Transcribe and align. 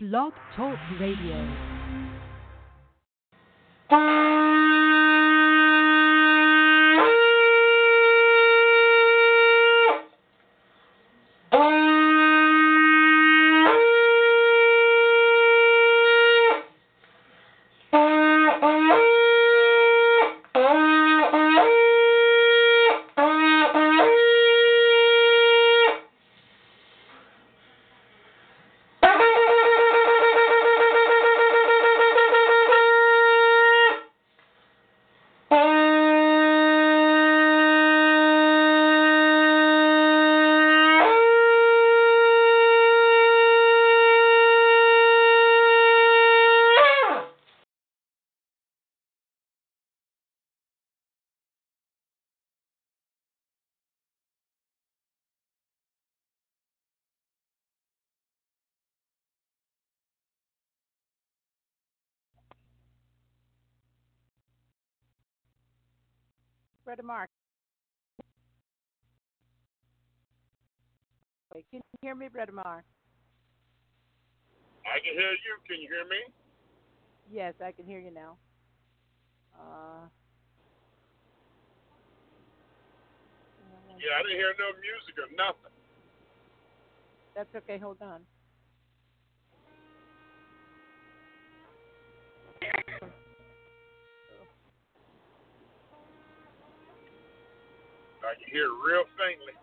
Blog 0.00 0.32
Talk 0.54 0.78
Radio. 1.00 1.44
You 72.38 72.44
hear 72.46 72.54
me, 72.54 72.62
Brother 72.62 72.68
Mark? 72.68 72.84
I 74.86 74.98
can 75.02 75.14
hear 75.14 75.32
you. 75.32 75.54
Can 75.66 75.80
you 75.82 75.88
hear 75.88 76.04
me? 76.08 76.22
Yes, 77.30 77.54
I 77.64 77.72
can 77.72 77.84
hear 77.86 77.98
you 77.98 78.10
now. 78.14 78.38
Uh, 79.54 80.08
Yeah, 83.98 84.14
I 84.18 84.22
didn't 84.22 84.38
hear 84.38 84.54
no 84.58 84.70
music 84.78 85.18
or 85.18 85.26
nothing. 85.36 85.74
that's 87.34 87.54
okay. 87.54 87.78
Hold 87.78 87.98
on. 88.00 88.22
I 98.22 98.34
can 98.34 98.48
hear 98.52 98.64
it 98.66 98.78
real 98.86 99.04
faintly. 99.18 99.54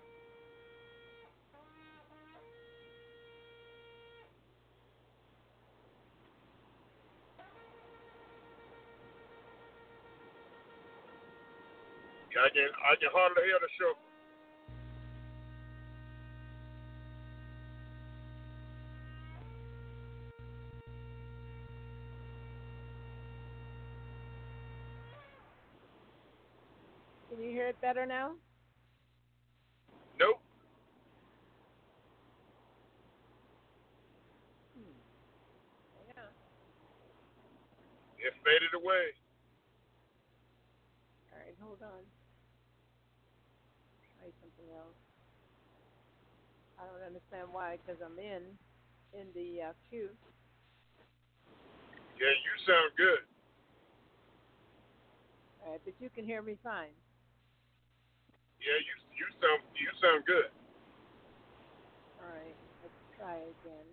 I 12.45 12.49
can 12.49 12.61
I 12.61 12.95
can 13.01 13.09
hardly 13.11 13.41
hear 13.41 13.57
the 13.59 13.67
show. 13.73 13.93
Can 27.31 27.43
you 27.43 27.49
hear 27.49 27.67
it 27.69 27.81
better 27.81 28.05
now? 28.05 28.33
Nope. 30.19 30.39
Hmm. 34.77 34.93
Yeah. 36.09 36.29
It 38.19 38.33
faded 38.43 38.75
away. 38.75 39.17
All 41.33 41.39
right, 41.39 41.55
hold 41.59 41.81
on. 41.81 42.24
Something 44.41 44.71
else. 44.75 44.97
I 46.79 46.85
don't 46.87 47.03
understand 47.05 47.49
why, 47.51 47.77
because 47.77 48.01
I'm 48.03 48.19
in 48.19 48.57
in 49.13 49.27
the 49.33 49.71
uh, 49.71 49.73
queue. 49.89 50.09
Yeah, 52.19 52.33
you 52.33 52.53
sound 52.67 52.91
good. 52.97 53.23
All 55.63 55.71
right, 55.71 55.81
but 55.85 55.95
you 55.99 56.09
can 56.09 56.25
hear 56.25 56.41
me 56.41 56.57
fine. 56.63 56.93
Yeah, 58.61 58.79
you 58.79 58.95
you 59.19 59.27
sound 59.41 59.61
you 59.75 59.89
sound 60.01 60.25
good. 60.25 60.49
All 62.21 62.29
right, 62.31 62.57
let's 62.81 62.95
try 63.17 63.37
again. 63.37 63.87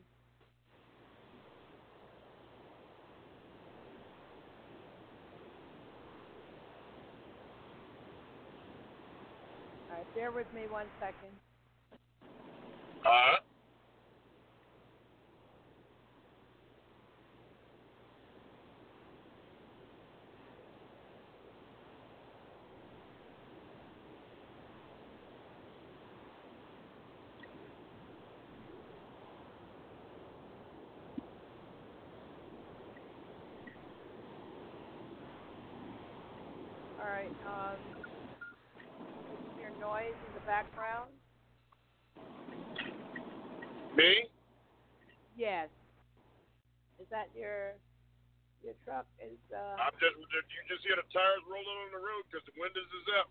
All 9.91 9.92
right, 10.03 10.15
bear 10.15 10.33
with 10.33 10.53
me 10.53 10.69
one 10.69 10.91
second. 11.01 11.39
Uh 13.07 13.37
All 36.99 37.07
right, 37.07 37.35
um, 37.47 37.92
noise 39.83 40.15
in 40.15 40.33
the 40.39 40.45
background? 40.47 41.11
me? 43.97 44.27
Yes. 45.37 45.69
Is 47.01 47.09
that 47.11 47.29
your 47.37 47.77
your 48.65 48.79
truck? 48.87 49.05
Is 49.21 49.37
uh? 49.53 49.77
I'm 49.77 49.97
just 49.99 50.17
you 50.17 50.61
just 50.71 50.87
hear 50.87 50.97
the 50.97 51.07
tires 51.11 51.45
rolling 51.51 51.79
on 51.89 51.91
the 51.93 52.01
road 52.01 52.23
because 52.31 52.45
the 52.47 52.57
windows 52.57 52.89
is 52.89 53.07
up. 53.21 53.29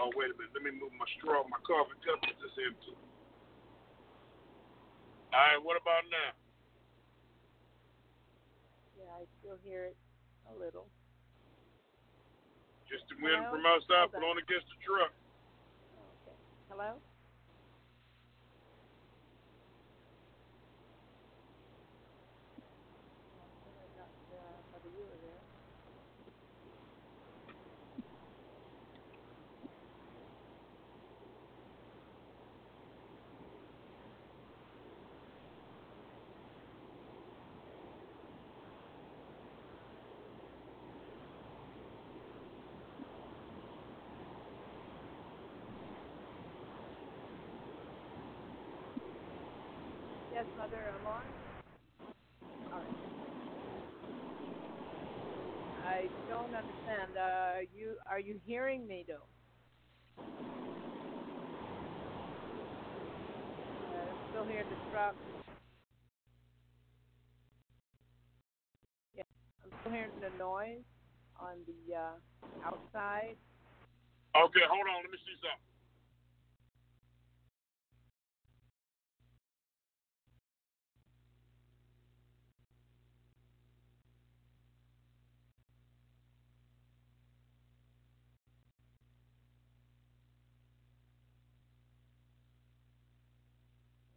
Oh 0.00 0.10
wait 0.16 0.32
a 0.32 0.34
minute, 0.34 0.50
let 0.56 0.64
me 0.64 0.72
move 0.72 0.94
my 0.96 1.06
straw. 1.20 1.44
My 1.46 1.60
coffee 1.62 2.00
cup 2.02 2.24
is 2.26 2.34
just 2.40 2.56
empty. 2.58 2.96
All 5.32 5.40
right, 5.40 5.60
what 5.60 5.76
about 5.80 6.04
now? 6.10 6.41
I 9.22 9.26
still 9.38 9.54
hear 9.62 9.84
it 9.84 9.96
a 10.50 10.54
little. 10.58 10.90
Just 12.90 13.06
the 13.06 13.14
wind 13.22 13.38
Hello? 13.46 13.54
from 13.54 13.62
outside 13.70 14.10
Hold 14.10 14.34
on. 14.34 14.42
against 14.42 14.66
the 14.66 14.78
truck. 14.82 15.14
Okay. 16.26 16.34
Hello. 16.66 16.98
I 23.38 23.86
got, 23.94 24.10
uh, 24.34 24.58
Mother 24.74 24.90
Eula 24.90 25.14
there. 25.22 25.38
Yes, 50.32 50.46
Mother, 50.56 50.90
I'm 50.98 51.06
on. 51.06 51.24
All 52.72 52.80
right. 52.80 52.88
I 55.86 56.08
don't 56.26 56.54
understand. 56.54 57.12
Uh, 57.14 57.68
you 57.76 57.94
are 58.12 58.20
you 58.20 58.38
hearing 58.44 58.86
me 58.86 59.06
though? 59.08 59.24
Uh, 63.72 64.12
still 64.30 64.44
hear 64.44 64.64
the 64.64 64.76
truck. 64.92 65.16
Yeah, 69.16 69.24
I'm 69.64 69.72
still 69.80 69.92
hearing 69.92 70.10
the 70.20 70.28
noise 70.38 70.84
on 71.40 71.56
the 71.64 71.96
uh, 71.96 72.68
outside. 72.68 73.36
Okay, 74.36 74.60
hold 74.68 74.86
on. 74.92 75.02
Let 75.04 75.10
me 75.12 75.18
see 75.24 75.36
something. 75.40 75.64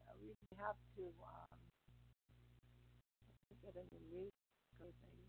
Yeah, 0.06 0.14
we 0.24 0.55
have 0.66 0.76
to 0.98 1.04
um, 1.22 1.60
get 3.62 3.76
a 3.76 3.84
new 3.94 4.02
music 4.12 4.34
code 4.80 4.94
maybe. 5.04 5.26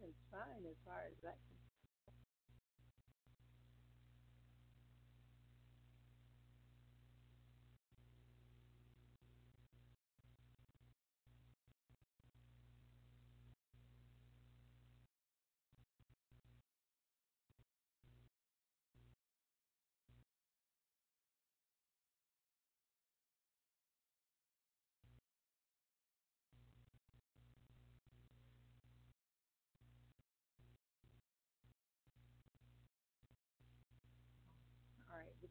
That's 0.00 0.22
fine 0.30 0.64
as 0.70 0.76
far 0.84 1.00
as 1.10 1.16
that. 1.22 1.53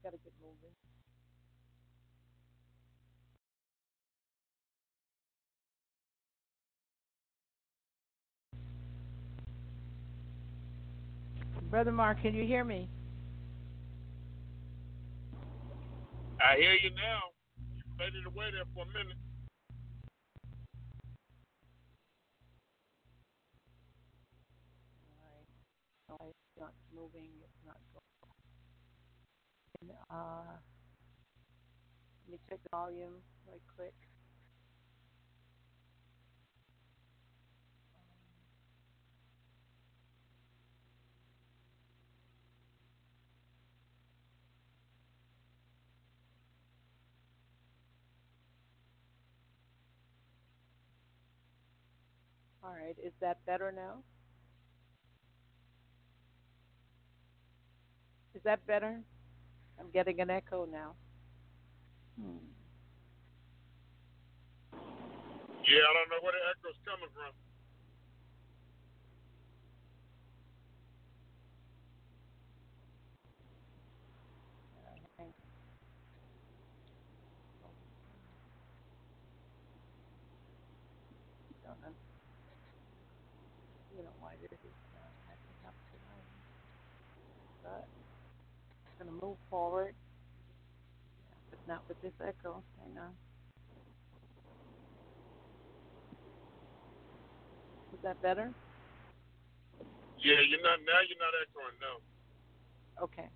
Got 0.03 0.11
to 0.11 0.17
get 0.17 0.33
moving. 0.41 0.75
Brother 11.69 11.91
Mark, 11.91 12.21
can 12.21 12.35
you 12.35 12.45
hear 12.45 12.63
me? 12.65 12.89
I 16.43 16.57
hear 16.57 16.73
you 16.73 16.89
now. 16.91 17.31
You 17.77 17.83
faded 17.97 18.25
away 18.27 18.51
there 18.51 18.65
for 18.75 18.83
a 18.83 18.87
minute. 18.87 19.17
All 25.17 25.23
right. 25.23 25.47
No, 26.09 26.29
it's 26.29 26.59
not 26.59 26.73
moving. 26.93 27.29
It's 27.41 27.65
not 27.65 27.77
going. 27.93 28.03
And, 29.81 30.02
uh, 30.13 30.57
let 32.25 32.31
me 32.31 32.37
check 32.49 32.59
the 32.63 32.69
volume 32.71 33.21
right 33.47 33.61
quick. 33.75 33.93
All 52.63 52.71
right, 52.71 52.95
is 53.03 53.11
that 53.19 53.45
better 53.45 53.71
now? 53.71 54.03
Is 58.35 58.41
that 58.43 58.65
better? 58.65 59.03
I'm 59.79 59.89
getting 59.93 60.19
an 60.21 60.29
echo 60.29 60.65
now. 60.71 60.95
Hmm. 62.19 62.37
Yeah, 65.65 65.83
I 65.83 65.91
don't 65.95 66.09
know 66.11 66.21
where 66.23 66.33
the 66.35 66.43
echo's 66.51 66.79
coming 66.85 67.11
from. 67.15 67.31
Okay. 75.19 75.29
Don't 81.65 81.79
know. 81.81 81.95
You 83.95 84.03
know 84.03 84.15
why 84.19 84.35
this 84.41 84.59
is 84.63 84.77
uh, 84.95 85.31
acting 85.31 85.59
up 85.67 85.75
tonight. 85.91 86.27
But 87.63 87.87
it's 88.85 88.95
gonna 88.99 89.17
move 89.21 89.37
forward. 89.49 89.95
Yeah, 91.29 91.37
but 91.51 91.59
not 91.67 91.83
with 91.87 91.92
this 92.03 92.11
echo. 92.19 92.61
Hang 92.83 92.99
on. 92.99 93.15
Is 97.93 97.99
that 98.03 98.21
better? 98.21 98.51
Yeah, 100.19 100.39
you're 100.43 100.61
not 100.61 100.83
now. 100.83 100.99
You're 101.07 101.23
not 101.23 101.31
echoing. 101.39 101.79
No. 101.79 102.03
Okay. 103.03 103.29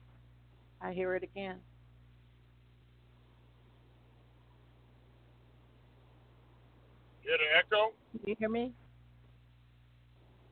I 0.81 0.91
hear 0.91 1.15
it 1.15 1.23
again. 1.23 1.57
Hear 7.23 7.37
the 7.39 7.49
echo? 7.57 7.95
Can 8.11 8.21
you 8.27 8.35
hear 8.37 8.49
me? 8.49 8.73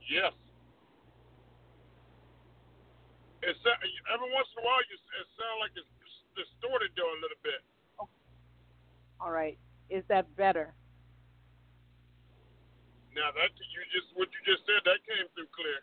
Yes. 0.10 0.32
It's 3.44 3.60
every 3.62 4.32
once 4.32 4.48
in 4.56 4.64
a 4.64 4.66
while 4.66 4.82
you 4.90 4.96
it 4.96 5.28
sounds 5.38 5.60
like 5.60 5.76
it's 5.76 5.88
distorted 6.34 6.92
though 6.96 7.12
a 7.12 7.20
little 7.22 7.42
bit. 7.44 7.75
All 9.20 9.32
right. 9.32 9.58
Is 9.90 10.04
that 10.10 10.26
better? 10.36 10.74
Now 13.16 13.32
that 13.32 13.52
you 13.56 13.82
just 13.96 14.12
what 14.16 14.28
you 14.28 14.42
just 14.44 14.68
said 14.68 14.84
that 14.84 15.00
came 15.08 15.28
through 15.34 15.48
clear. 15.56 15.80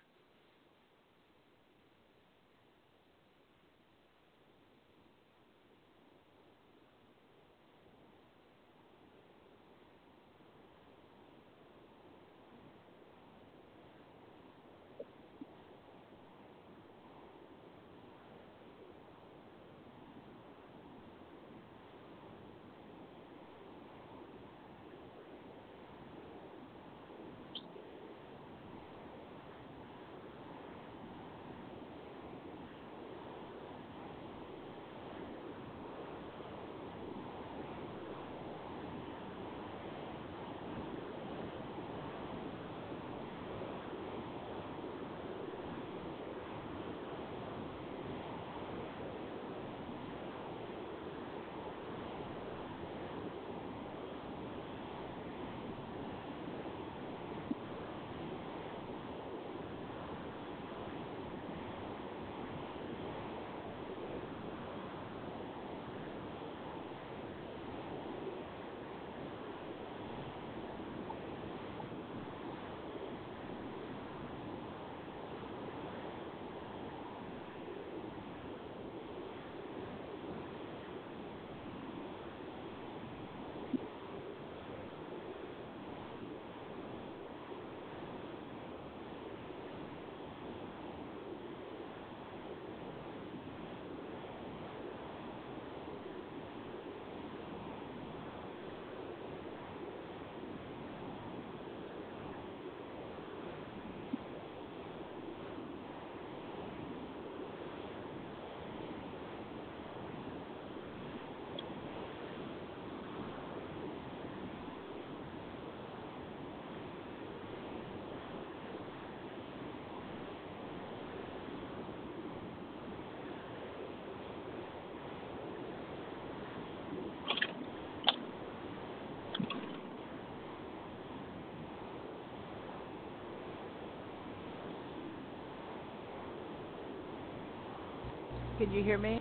Can 138.62 138.70
you 138.72 138.84
hear 138.84 138.96
me? 138.96 139.20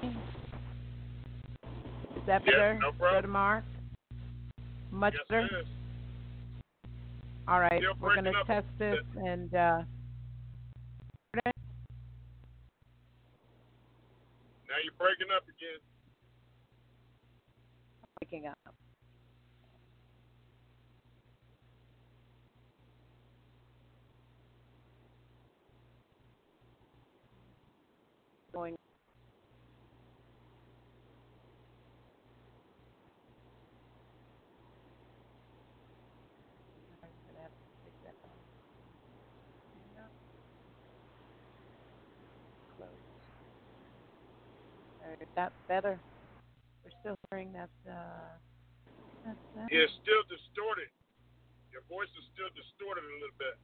Is 2.16 2.22
that 2.28 2.44
Yes, 2.46 2.48
better, 2.54 2.74
no 2.76 2.92
problem. 2.92 2.98
Brother 3.00 3.28
Mark? 3.28 3.64
Much 4.92 5.16
Yes, 5.32 5.50
is. 5.52 5.68
All 7.48 7.60
right, 7.60 7.82
Still 7.82 7.96
we're 8.00 8.14
going 8.14 8.26
to 8.26 8.44
test 8.46 8.68
this 8.78 9.00
and 9.16 9.52
uh, 9.56 9.82
Now 11.34 11.42
you're 14.84 14.94
breaking 15.00 15.32
up 15.36 15.42
again. 15.50 15.80
waking 18.22 18.46
up. 18.46 18.60
Going. 28.54 28.76
I'm 37.04 37.10
gonna 37.28 37.40
have 37.42 37.52
to 37.52 37.58
take 37.84 37.98
that 38.04 38.16
off. 38.24 38.30
No. 39.96 40.04
Close. 42.78 42.90
All 45.02 45.10
right, 45.10 45.28
that's 45.36 45.56
better. 45.72 45.96
We're 46.84 46.98
still 47.00 47.18
hearing 47.32 47.56
that. 47.56 47.72
Uh, 47.88 48.36
that. 49.24 49.72
Yeah, 49.72 49.88
it's 49.88 49.96
still 50.04 50.20
distorted. 50.28 50.92
Your 51.72 51.88
voice 51.88 52.12
is 52.20 52.28
still 52.36 52.52
distorted 52.52 53.08
a 53.08 53.16
little 53.24 53.40
bit. 53.40 53.56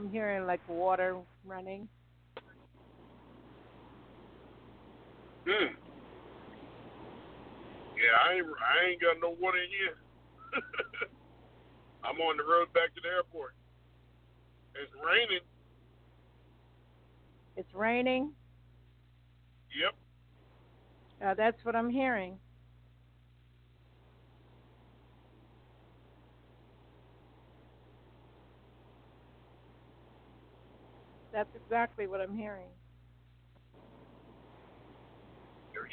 I'm 0.00 0.08
hearing 0.08 0.46
like 0.46 0.66
water 0.66 1.18
running. 1.44 1.86
Hmm. 5.46 5.74
Yeah, 7.96 8.16
I 8.26 8.34
ain't 8.36 8.46
I 8.46 8.88
ain't 8.88 9.00
got 9.02 9.16
no 9.20 9.36
water 9.38 9.58
in 9.58 9.68
here. 9.68 10.62
I'm 12.04 12.18
on 12.18 12.38
the 12.38 12.44
road 12.44 12.72
back 12.72 12.94
to 12.94 13.00
the 13.02 13.08
airport. 13.08 13.52
It's 14.74 14.90
raining. 15.04 15.44
It's 17.58 17.74
raining. 17.74 18.32
Yep. 19.78 21.28
Uh, 21.28 21.34
that's 21.34 21.62
what 21.62 21.76
I'm 21.76 21.90
hearing. 21.90 22.38
That's 31.32 31.50
exactly 31.54 32.06
what 32.06 32.20
I'm 32.20 32.36
hearing. 32.36 32.68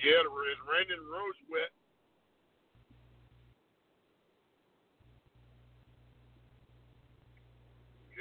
Yeah, 0.03 0.21
it's 0.21 0.61
raining. 0.69 1.03
Road's 1.09 1.41
wet. 1.49 1.73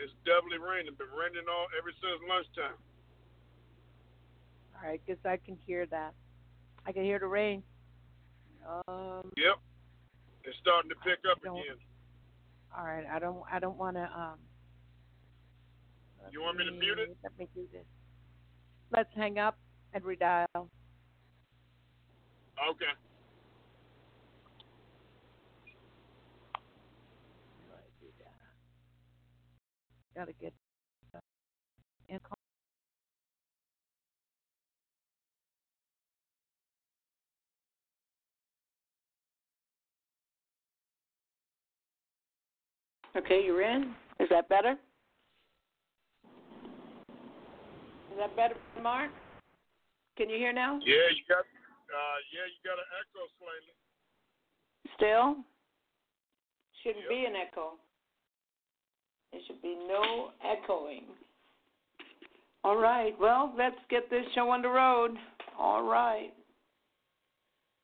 It's 0.02 0.12
doubly 0.25 0.58
raining. 0.58 0.94
Been 0.96 1.12
raining 1.12 1.49
all 1.49 1.66
ever 1.76 1.92
since 1.92 2.20
lunchtime. 2.28 2.78
All 4.75 4.88
right, 4.88 5.00
guess 5.06 5.16
I 5.25 5.37
can 5.37 5.56
hear 5.66 5.87
that. 5.87 6.12
I 6.87 6.92
can 6.92 7.04
hear 7.04 7.18
the 7.18 7.26
rain. 7.26 7.62
Um. 8.88 9.30
Yep. 9.37 9.56
It's 10.44 10.56
starting 10.62 10.90
to 10.90 10.96
pick 10.96 11.18
up 11.30 11.38
again. 11.42 11.76
All 12.76 12.85
right. 12.85 13.04
I 13.11 13.18
don't. 13.18 13.42
I 13.50 13.58
don't 13.58 13.76
want 13.76 13.96
to. 13.96 14.04
Um. 14.04 14.38
Let 16.26 16.33
You 16.33 16.42
want 16.42 16.59
me 16.59 16.64
to 16.64 16.73
mute 16.73 16.99
it? 16.99 17.16
Let 17.23 17.38
me 17.38 17.47
do 17.54 17.66
this. 17.73 17.85
Let's 18.92 19.11
hang 19.14 19.38
up 19.38 19.56
and 19.92 20.02
redial. 20.02 20.47
Okay. 20.54 20.68
How 27.68 27.76
do 27.76 27.90
do 28.00 28.06
that? 28.18 28.35
Gotta 30.18 30.33
get. 30.40 30.52
In 32.09 32.18
call. 32.21 32.38
Okay, 43.16 43.42
you're 43.45 43.62
in. 43.62 43.95
Is 44.21 44.28
that 44.30 44.49
better? 44.49 44.76
Is 48.16 48.20
that 48.25 48.35
better, 48.35 48.56
Mark? 48.82 49.11
Can 50.16 50.30
you 50.30 50.38
hear 50.38 50.50
now? 50.50 50.80
Yeah, 50.80 51.04
you 51.12 51.20
got. 51.28 51.44
Uh, 51.44 52.18
yeah, 52.32 52.49
you 52.49 52.56
got 52.64 52.80
an 52.80 52.88
echo 52.96 53.28
slightly. 53.37 53.76
Still? 54.96 55.44
Shouldn't 56.80 57.04
Yep. 57.04 57.11
be 57.12 57.25
an 57.26 57.37
echo. 57.37 57.78
There 59.32 59.42
should 59.46 59.61
be 59.61 59.75
no 59.87 60.32
echoing. 60.40 61.04
All 62.64 62.76
right. 62.76 63.12
Well, 63.18 63.52
let's 63.54 63.76
get 63.90 64.08
this 64.08 64.25
show 64.32 64.49
on 64.49 64.62
the 64.62 64.70
road. 64.70 65.18
All 65.58 65.82
right. 65.82 66.32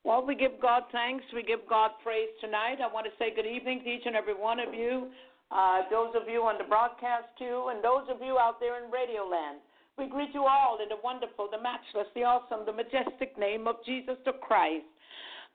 Well, 0.03 0.25
we 0.25 0.35
give 0.35 0.59
God 0.61 0.85
thanks. 0.93 1.27
We 1.35 1.43
give 1.43 1.67
God 1.69 1.91
praise 2.03 2.31
tonight. 2.41 2.81
I 2.81 2.87
want 2.87 3.05
to 3.05 3.13
say 3.19 3.35
good 3.35 3.45
evening 3.45 3.83
to 3.85 3.91
each 3.91 4.07
and 4.07 4.17
every 4.17 4.35
one 4.35 4.59
of 4.61 4.73
you. 4.73 5.13
Uh, 5.51 5.83
those 5.91 6.15
of 6.15 6.27
you 6.27 6.43
on 6.45 6.57
the 6.57 6.65
broadcast 6.65 7.29
too, 7.39 7.69
and 7.69 7.85
those 7.85 8.09
of 8.09 8.23
you 8.23 8.39
out 8.39 8.59
there 8.61 8.83
in 8.83 8.91
Radio 8.91 9.27
Land. 9.29 9.61
We 9.99 10.09
greet 10.09 10.33
you 10.33 10.47
all 10.47 10.79
in 10.83 10.89
the 10.89 10.97
wonderful, 11.03 11.49
the 11.51 11.61
matchless, 11.61 12.09
the 12.15 12.25
awesome, 12.25 12.65
the 12.65 12.73
majestic 12.73 13.39
name 13.39 13.67
of 13.67 13.77
Jesus 13.85 14.17
the 14.25 14.33
Christ 14.33 14.87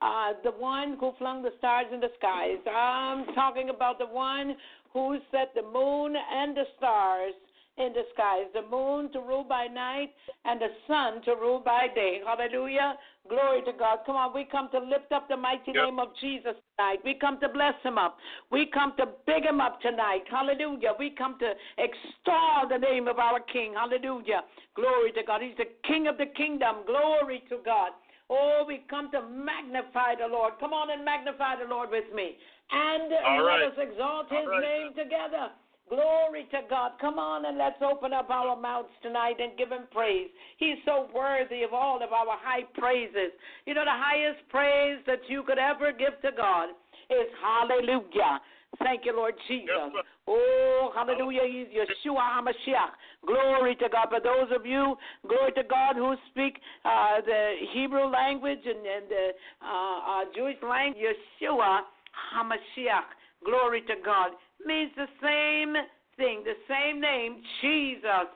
uh, 0.02 0.34
the 0.44 0.52
one 0.52 0.98
who 1.00 1.12
flung 1.18 1.42
the 1.42 1.52
stars 1.58 1.88
in 1.94 2.00
the 2.00 2.10
skies. 2.18 2.58
I'm 2.70 3.34
talking 3.34 3.70
about 3.70 3.98
the 3.98 4.06
one 4.06 4.56
who 4.94 5.18
set 5.32 5.54
the 5.56 5.64
moon 5.64 6.16
and 6.16 6.56
the 6.56 6.64
stars 6.78 7.34
in 7.78 7.94
the 7.94 8.04
skies, 8.14 8.46
the 8.54 8.64
moon 8.70 9.12
to 9.14 9.20
rule 9.20 9.44
by 9.44 9.68
night 9.68 10.10
and 10.46 10.60
the 10.60 10.70
sun 10.88 11.22
to 11.24 11.36
rule 11.36 11.60
by 11.64 11.88
day. 11.94 12.22
Hallelujah. 12.26 12.96
Glory 13.30 13.62
to 13.66 13.72
God. 13.78 14.00
Come 14.06 14.16
on, 14.16 14.34
we 14.34 14.46
come 14.46 14.70
to 14.72 14.80
lift 14.80 15.12
up 15.12 15.28
the 15.28 15.38
mighty 15.38 15.72
Yep. 15.74 15.84
name 15.84 16.00
of 16.00 16.16
Jesus 16.16 16.56
tonight. 16.78 17.04
We 17.04 17.14
come 17.14 17.40
to 17.40 17.50
bless 17.50 17.76
him 17.84 17.98
up. 17.98 18.18
We 18.50 18.66
come 18.66 18.94
to 18.98 19.08
big 19.26 19.44
him 19.46 19.62
up 19.62 19.82
tonight. 19.82 20.24
Hallelujah. 20.30 20.94
We 20.98 21.12
come 21.12 21.38
to 21.40 21.54
extol 21.78 22.68
the 22.70 22.78
name 22.78 23.08
of 23.08 23.20
our 23.20 23.40
King. 23.42 23.74
Hallelujah. 23.74 24.44
Glory 24.76 25.12
to 25.12 25.24
God. 25.24 25.42
He's 25.42 25.58
the 25.58 25.70
King 25.88 26.08
of 26.08 26.18
the 26.18 26.28
kingdom. 26.38 26.78
Glory 26.86 27.44
to 27.50 27.58
God. 27.64 27.92
Oh, 28.30 28.66
we 28.68 28.84
come 28.90 29.10
to 29.12 29.22
magnify 29.22 30.16
the 30.20 30.28
Lord. 30.28 30.54
Come 30.60 30.74
on 30.74 30.90
and 30.92 31.06
magnify 31.06 31.56
the 31.62 31.70
Lord 31.70 31.90
with 31.92 32.12
me. 32.14 32.38
And 32.72 33.14
All 33.26 33.44
let 33.44 33.46
right. 33.46 33.64
us 33.64 33.78
exalt 33.78 34.28
his 34.30 34.48
right. 34.48 34.62
name 34.62 34.88
together. 34.96 35.52
Glory 35.90 36.48
to 36.52 36.60
God. 36.70 36.92
Come 37.00 37.18
on 37.18 37.46
and 37.46 37.58
let's 37.58 37.82
open 37.82 38.12
up 38.12 38.30
our 38.30 38.60
mouths 38.60 38.90
tonight 39.02 39.36
and 39.40 39.58
give 39.58 39.70
him 39.70 39.88
praise. 39.92 40.28
He's 40.58 40.78
so 40.86 41.08
worthy 41.16 41.64
of 41.64 41.74
all 41.74 42.04
of 42.04 42.12
our 42.12 42.38
high 42.38 42.64
praises. 42.76 43.32
You 43.66 43.74
know, 43.74 43.86
the 43.86 43.96
highest 43.96 44.40
praise 44.50 45.00
that 45.08 45.20
you 45.28 45.44
could 45.44 45.58
ever 45.58 45.92
give 45.92 46.20
to 46.22 46.36
God 46.36 46.70
is 47.10 47.28
hallelujah. 47.42 48.42
Thank 48.84 49.06
you, 49.06 49.16
Lord 49.16 49.34
Jesus. 49.48 49.70
Yes. 49.72 50.04
Oh, 50.28 50.92
hallelujah. 50.94 51.42
He's 51.48 51.68
Yeshua 51.72 52.20
HaMashiach. 52.20 52.92
Glory 53.26 53.76
to 53.76 53.88
God. 53.90 54.08
For 54.10 54.20
those 54.20 54.52
of 54.54 54.66
you, 54.66 54.96
glory 55.26 55.54
to 55.54 55.64
God, 55.64 55.96
who 55.96 56.16
speak 56.32 56.60
uh, 56.84 57.22
the 57.26 57.54
Hebrew 57.74 58.06
language 58.12 58.60
and, 58.66 58.86
and 58.86 59.06
the 59.10 59.30
uh, 59.64 60.22
uh, 60.22 60.24
Jewish 60.36 60.58
language, 60.62 61.02
Yeshua 61.42 61.80
HaMashiach. 62.36 63.08
Glory 63.46 63.82
to 63.82 63.94
God. 64.04 64.32
Means 64.66 64.92
the 64.96 65.08
same 65.22 65.76
thing, 66.18 66.44
the 66.44 66.58
same 66.68 67.00
name, 67.00 67.42
Jesus 67.62 68.28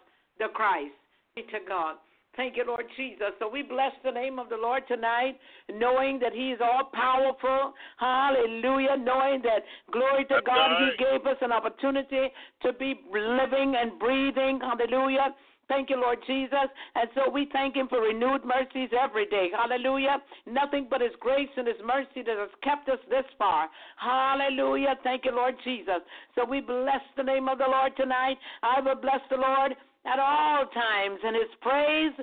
the 0.41 0.47
Christ. 0.53 0.93
Glory 1.35 1.47
to 1.51 1.59
God. 1.67 1.95
Thank 2.37 2.55
you, 2.55 2.63
Lord 2.65 2.85
Jesus. 2.95 3.35
So 3.39 3.49
we 3.49 3.61
bless 3.61 3.91
the 4.05 4.11
name 4.11 4.39
of 4.39 4.47
the 4.47 4.55
Lord 4.55 4.83
tonight, 4.87 5.37
knowing 5.69 6.17
that 6.19 6.31
He 6.31 6.51
is 6.51 6.59
all 6.63 6.89
powerful. 6.93 7.73
Hallelujah. 7.97 8.95
Knowing 8.97 9.41
that, 9.43 9.63
glory 9.91 10.25
to 10.25 10.39
God. 10.45 10.69
He 10.79 11.03
gave 11.03 11.25
us 11.25 11.37
an 11.41 11.51
opportunity 11.51 12.29
to 12.63 12.73
be 12.73 12.95
living 13.11 13.75
and 13.77 13.99
breathing. 13.99 14.61
Hallelujah. 14.61 15.35
Thank 15.71 15.89
you, 15.89 16.01
Lord 16.01 16.19
Jesus. 16.27 16.67
And 16.95 17.09
so 17.15 17.31
we 17.31 17.47
thank 17.53 17.77
Him 17.77 17.87
for 17.87 18.01
renewed 18.01 18.43
mercies 18.43 18.89
every 18.91 19.25
day. 19.25 19.47
Hallelujah. 19.55 20.17
Nothing 20.45 20.87
but 20.89 20.99
His 20.99 21.13
grace 21.21 21.47
and 21.55 21.65
His 21.65 21.77
mercy 21.85 22.27
that 22.27 22.35
has 22.37 22.49
kept 22.61 22.89
us 22.89 22.99
this 23.09 23.23
far. 23.37 23.69
Hallelujah. 23.95 24.95
Thank 25.01 25.23
you, 25.23 25.31
Lord 25.33 25.55
Jesus. 25.63 26.03
So 26.35 26.43
we 26.43 26.59
bless 26.59 26.99
the 27.15 27.23
name 27.23 27.47
of 27.47 27.57
the 27.57 27.67
Lord 27.69 27.95
tonight. 27.95 28.35
I 28.61 28.81
will 28.81 28.99
bless 28.99 29.21
the 29.29 29.37
Lord 29.37 29.71
at 30.05 30.19
all 30.19 30.65
times, 30.65 31.19
and 31.23 31.37
his 31.37 31.51
praise 31.61 32.13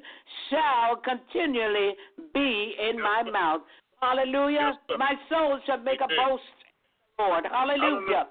shall 0.51 0.97
continually 0.97 1.95
be 2.35 2.75
in 2.87 3.01
my 3.01 3.23
mouth. 3.23 3.63
Hallelujah. 4.03 4.77
Yes, 4.91 4.99
my 4.99 5.15
soul 5.31 5.59
shall 5.65 5.79
make 5.79 6.01
a 6.03 6.09
boast, 6.09 6.43
Lord. 7.19 7.47
Hallelujah. 7.51 7.81
Hallelujah. 7.81 8.27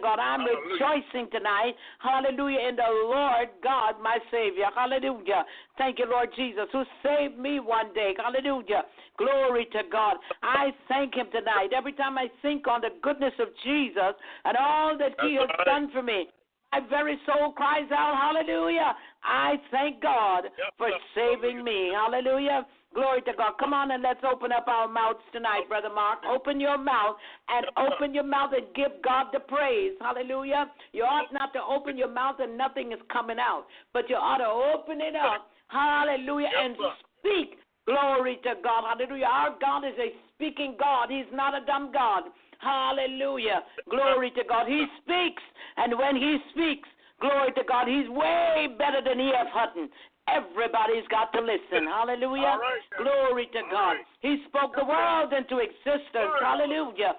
God, 0.00 0.18
I'm 0.18 0.40
Hallelujah. 0.40 0.78
rejoicing 0.78 1.30
tonight. 1.30 1.74
Hallelujah. 1.98 2.68
In 2.68 2.76
the 2.76 2.90
Lord 3.04 3.48
God, 3.62 3.94
my 4.02 4.18
Savior. 4.30 4.66
Hallelujah. 4.74 5.44
Thank 5.78 5.98
you, 5.98 6.06
Lord 6.08 6.30
Jesus, 6.36 6.66
who 6.72 6.84
saved 7.02 7.38
me 7.38 7.60
one 7.60 7.92
day. 7.94 8.14
Hallelujah. 8.16 8.82
Glory 9.18 9.66
to 9.72 9.82
God. 9.90 10.16
I 10.42 10.70
thank 10.88 11.14
Him 11.14 11.26
tonight. 11.32 11.70
Every 11.76 11.92
time 11.92 12.18
I 12.18 12.28
think 12.40 12.66
on 12.66 12.80
the 12.80 12.90
goodness 13.02 13.34
of 13.38 13.48
Jesus 13.64 14.14
and 14.44 14.56
all 14.56 14.96
that 14.98 15.12
He 15.20 15.34
has 15.36 15.48
done 15.64 15.90
for 15.92 16.02
me, 16.02 16.26
my 16.72 16.80
very 16.88 17.18
soul 17.26 17.52
cries 17.52 17.90
out, 17.92 18.16
Hallelujah. 18.16 18.94
I 19.24 19.56
thank 19.70 20.02
God 20.02 20.44
for 20.78 20.88
saving 21.14 21.62
me. 21.62 21.92
Hallelujah. 21.94 22.66
Glory 22.94 23.22
to 23.22 23.32
God. 23.36 23.52
Come 23.58 23.72
on 23.72 23.90
and 23.90 24.02
let's 24.02 24.20
open 24.24 24.52
up 24.52 24.68
our 24.68 24.86
mouths 24.86 25.24
tonight, 25.32 25.68
Brother 25.68 25.88
Mark. 25.92 26.20
Open 26.28 26.60
your 26.60 26.76
mouth 26.76 27.16
and 27.48 27.66
open 27.76 28.14
your 28.14 28.24
mouth 28.24 28.52
and 28.54 28.66
give 28.74 28.92
God 29.02 29.26
the 29.32 29.40
praise. 29.40 29.92
Hallelujah. 30.00 30.70
You 30.92 31.04
ought 31.04 31.32
not 31.32 31.52
to 31.54 31.60
open 31.62 31.96
your 31.96 32.10
mouth 32.10 32.36
and 32.40 32.56
nothing 32.56 32.92
is 32.92 32.98
coming 33.10 33.38
out, 33.38 33.64
but 33.92 34.10
you 34.10 34.16
ought 34.16 34.38
to 34.38 34.78
open 34.78 35.00
it 35.00 35.16
up. 35.16 35.50
Hallelujah. 35.68 36.48
And 36.58 36.76
speak. 37.18 37.58
Glory 37.86 38.38
to 38.44 38.54
God. 38.62 38.84
Hallelujah. 38.86 39.26
Our 39.26 39.56
God 39.60 39.84
is 39.84 39.94
a 39.98 40.12
speaking 40.34 40.76
God, 40.78 41.08
He's 41.10 41.30
not 41.32 41.54
a 41.54 41.64
dumb 41.64 41.90
God. 41.92 42.24
Hallelujah. 42.58 43.62
Glory 43.90 44.30
to 44.32 44.42
God. 44.48 44.68
He 44.68 44.86
speaks, 45.02 45.42
and 45.76 45.98
when 45.98 46.14
He 46.14 46.38
speaks, 46.52 46.88
glory 47.20 47.50
to 47.56 47.62
God, 47.66 47.88
He's 47.88 48.08
way 48.08 48.68
better 48.78 49.00
than 49.04 49.18
E.F. 49.18 49.48
Hutton. 49.50 49.88
Everybody's 50.28 51.06
got 51.10 51.32
to 51.32 51.40
listen. 51.40 51.86
Hallelujah. 51.90 52.58
Right, 52.60 52.84
Glory 52.96 53.46
to 53.52 53.62
God. 53.70 53.98
Right. 53.98 54.06
He 54.20 54.38
spoke 54.48 54.74
the 54.76 54.84
world 54.84 55.32
into 55.32 55.58
existence. 55.58 56.38
Hallelujah. 56.40 57.14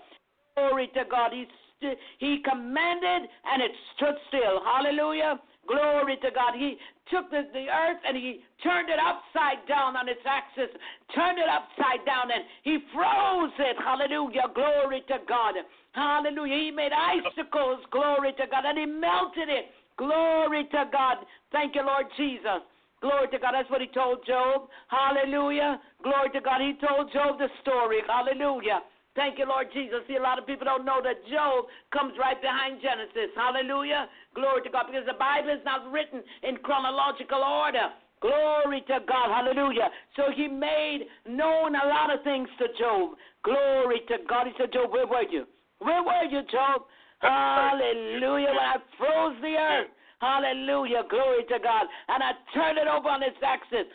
Glory 0.56 0.88
to 0.94 1.04
God. 1.10 1.32
He, 1.34 1.46
st- 1.80 1.98
he 2.20 2.40
commanded 2.48 3.28
and 3.28 3.62
it 3.62 3.72
stood 3.96 4.16
still. 4.30 4.64
Hallelujah. 4.64 5.40
Glory 5.68 6.18
to 6.18 6.30
God. 6.32 6.56
He 6.56 6.78
took 7.12 7.30
the, 7.30 7.44
the 7.54 7.68
earth 7.72 8.00
and 8.08 8.16
he 8.16 8.44
turned 8.64 8.90
it 8.90 9.00
upside 9.00 9.66
down 9.68 9.96
on 9.96 10.08
its 10.08 10.24
axis, 10.26 10.72
turned 11.16 11.40
it 11.40 11.48
upside 11.48 12.06
down, 12.06 12.32
and 12.32 12.44
he 12.64 12.80
froze 12.94 13.52
it. 13.60 13.76
Hallelujah. 13.80 14.52
Glory 14.56 15.04
to 15.08 15.18
God. 15.28 15.56
Hallelujah. 15.92 16.56
He 16.56 16.72
made 16.72 16.92
icicles. 16.92 17.80
Glory 17.92 18.34
to 18.34 18.48
God. 18.50 18.66
And 18.66 18.78
he 18.78 18.86
melted 18.86 19.50
it. 19.50 19.72
Glory 19.98 20.66
to 20.72 20.86
God. 20.92 21.18
Thank 21.52 21.76
you, 21.76 21.86
Lord 21.86 22.08
Jesus. 22.18 22.64
Glory 23.04 23.28
to 23.36 23.38
God. 23.38 23.52
That's 23.52 23.68
what 23.68 23.84
he 23.84 23.92
told 23.92 24.24
Job. 24.24 24.72
Hallelujah. 24.88 25.76
Glory 26.08 26.32
to 26.32 26.40
God. 26.40 26.64
He 26.64 26.80
told 26.80 27.12
Job 27.12 27.36
the 27.36 27.52
story. 27.60 28.00
Hallelujah. 28.08 28.80
Thank 29.12 29.38
you, 29.38 29.46
Lord 29.46 29.68
Jesus. 29.76 30.08
See, 30.08 30.16
a 30.16 30.24
lot 30.24 30.40
of 30.40 30.48
people 30.48 30.64
don't 30.64 30.88
know 30.88 31.04
that 31.04 31.20
Job 31.28 31.68
comes 31.92 32.16
right 32.16 32.40
behind 32.40 32.80
Genesis. 32.80 33.36
Hallelujah. 33.36 34.08
Glory 34.34 34.64
to 34.64 34.72
God. 34.72 34.88
Because 34.88 35.04
the 35.06 35.20
Bible 35.20 35.52
is 35.52 35.60
not 35.68 35.84
written 35.92 36.24
in 36.48 36.64
chronological 36.64 37.44
order. 37.44 37.92
Glory 38.24 38.80
to 38.88 39.04
God. 39.04 39.28
Hallelujah. 39.28 39.92
So 40.16 40.32
he 40.32 40.48
made 40.48 41.04
known 41.28 41.76
a 41.76 41.86
lot 41.92 42.08
of 42.08 42.24
things 42.24 42.48
to 42.58 42.72
Job. 42.80 43.20
Glory 43.44 44.00
to 44.08 44.24
God. 44.32 44.48
He 44.48 44.56
said, 44.56 44.72
Job, 44.72 44.96
where 44.96 45.06
were 45.06 45.28
you? 45.28 45.44
Where 45.84 46.02
were 46.02 46.24
you, 46.32 46.40
Job? 46.48 46.88
Hallelujah. 47.20 48.56
When 48.56 48.64
I 48.64 48.80
froze 48.96 49.36
the 49.44 49.60
earth. 49.60 49.93
Hallelujah. 50.24 51.04
Glory 51.10 51.44
to 51.52 51.60
God. 51.60 51.86
And 52.08 52.24
I 52.24 52.32
turned 52.56 52.78
it 52.78 52.88
over 52.88 53.10
on 53.10 53.22
its 53.24 53.36
axis. 53.44 53.92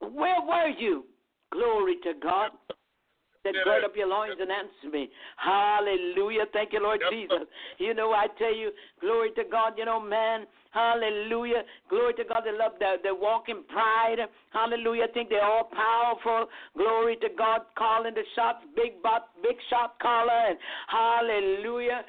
Where 0.00 0.42
were 0.42 0.74
you? 0.76 1.04
Glory 1.52 1.96
to 2.02 2.14
God. 2.20 2.50
Said, 3.44 3.54
gird 3.64 3.84
up 3.84 3.94
your 3.94 4.08
loins 4.08 4.34
and 4.40 4.50
answer 4.50 4.90
me. 4.90 5.08
Hallelujah. 5.36 6.46
Thank 6.52 6.72
you, 6.72 6.82
Lord 6.82 7.00
Jesus. 7.12 7.46
You 7.78 7.94
know, 7.94 8.10
I 8.10 8.26
tell 8.38 8.52
you, 8.52 8.72
glory 9.00 9.30
to 9.36 9.44
God, 9.48 9.74
you 9.78 9.84
know, 9.84 10.00
man. 10.00 10.46
Hallelujah. 10.72 11.62
Glory 11.88 12.14
to 12.14 12.24
God. 12.24 12.42
They 12.44 12.50
love 12.50 12.72
that. 12.80 13.04
They 13.04 13.12
walk 13.12 13.44
in 13.48 13.62
pride. 13.70 14.18
Hallelujah. 14.52 15.06
Think 15.14 15.28
they're 15.28 15.44
all 15.44 15.70
powerful. 15.70 16.50
Glory 16.76 17.16
to 17.22 17.28
God. 17.38 17.60
Calling 17.78 18.14
the 18.14 18.24
shots. 18.34 18.66
Big 18.74 19.00
butt, 19.00 19.28
big 19.44 19.56
shot 19.70 19.94
caller. 20.02 20.50
And 20.50 20.58
hallelujah. 20.88 22.02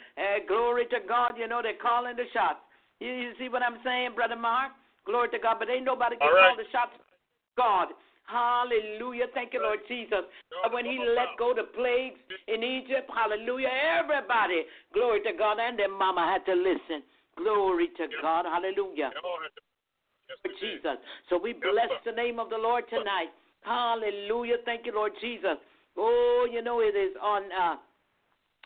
Glory 0.48 0.86
to 0.90 0.98
God. 1.08 1.34
You 1.38 1.48
know, 1.48 1.62
they're 1.62 1.80
calling 1.80 2.16
the 2.16 2.26
shots. 2.34 2.66
You, 3.00 3.12
you 3.12 3.32
see 3.40 3.50
what 3.50 3.62
I'm 3.62 3.78
saying, 3.84 4.16
Brother 4.16 4.36
Mark? 4.36 4.72
Glory 5.06 5.30
to 5.30 5.40
God. 5.40 5.58
But 5.60 5.70
ain't 5.70 5.86
nobody 5.86 6.18
can 6.18 6.28
right. 6.28 6.54
call 6.54 6.58
the 6.58 6.70
shots. 6.72 6.96
God. 7.58 7.90
Hallelujah. 8.28 9.32
Thank 9.34 9.54
you, 9.54 9.64
Lord 9.64 9.80
Jesus. 9.88 10.28
When 10.72 10.84
he 10.84 11.00
let 11.16 11.40
go 11.40 11.54
the 11.56 11.64
plagues 11.64 12.20
in 12.48 12.62
Egypt, 12.62 13.08
hallelujah, 13.08 13.72
everybody, 13.72 14.68
glory 14.94 15.22
to 15.24 15.32
God, 15.32 15.58
and 15.64 15.80
their 15.80 15.88
mama 15.88 16.28
had 16.28 16.44
to 16.52 16.54
listen. 16.54 17.08
Glory 17.38 17.88
to 17.96 18.08
God. 18.22 18.44
Hallelujah. 18.44 19.12
Jesus. 20.60 21.00
So 21.30 21.40
we 21.40 21.54
bless 21.54 21.90
the 22.06 22.12
name 22.12 22.38
of 22.40 22.50
the 22.50 22.58
Lord 22.58 22.84
tonight. 22.90 23.32
Hallelujah. 23.64 24.58
Thank 24.66 24.86
you, 24.86 24.94
Lord 24.94 25.14
Jesus. 25.22 25.56
Oh, 25.98 26.48
you 26.52 26.62
know, 26.62 26.82
it 26.82 26.96
is 26.96 27.16
on 27.24 27.44
uh, 27.52 27.76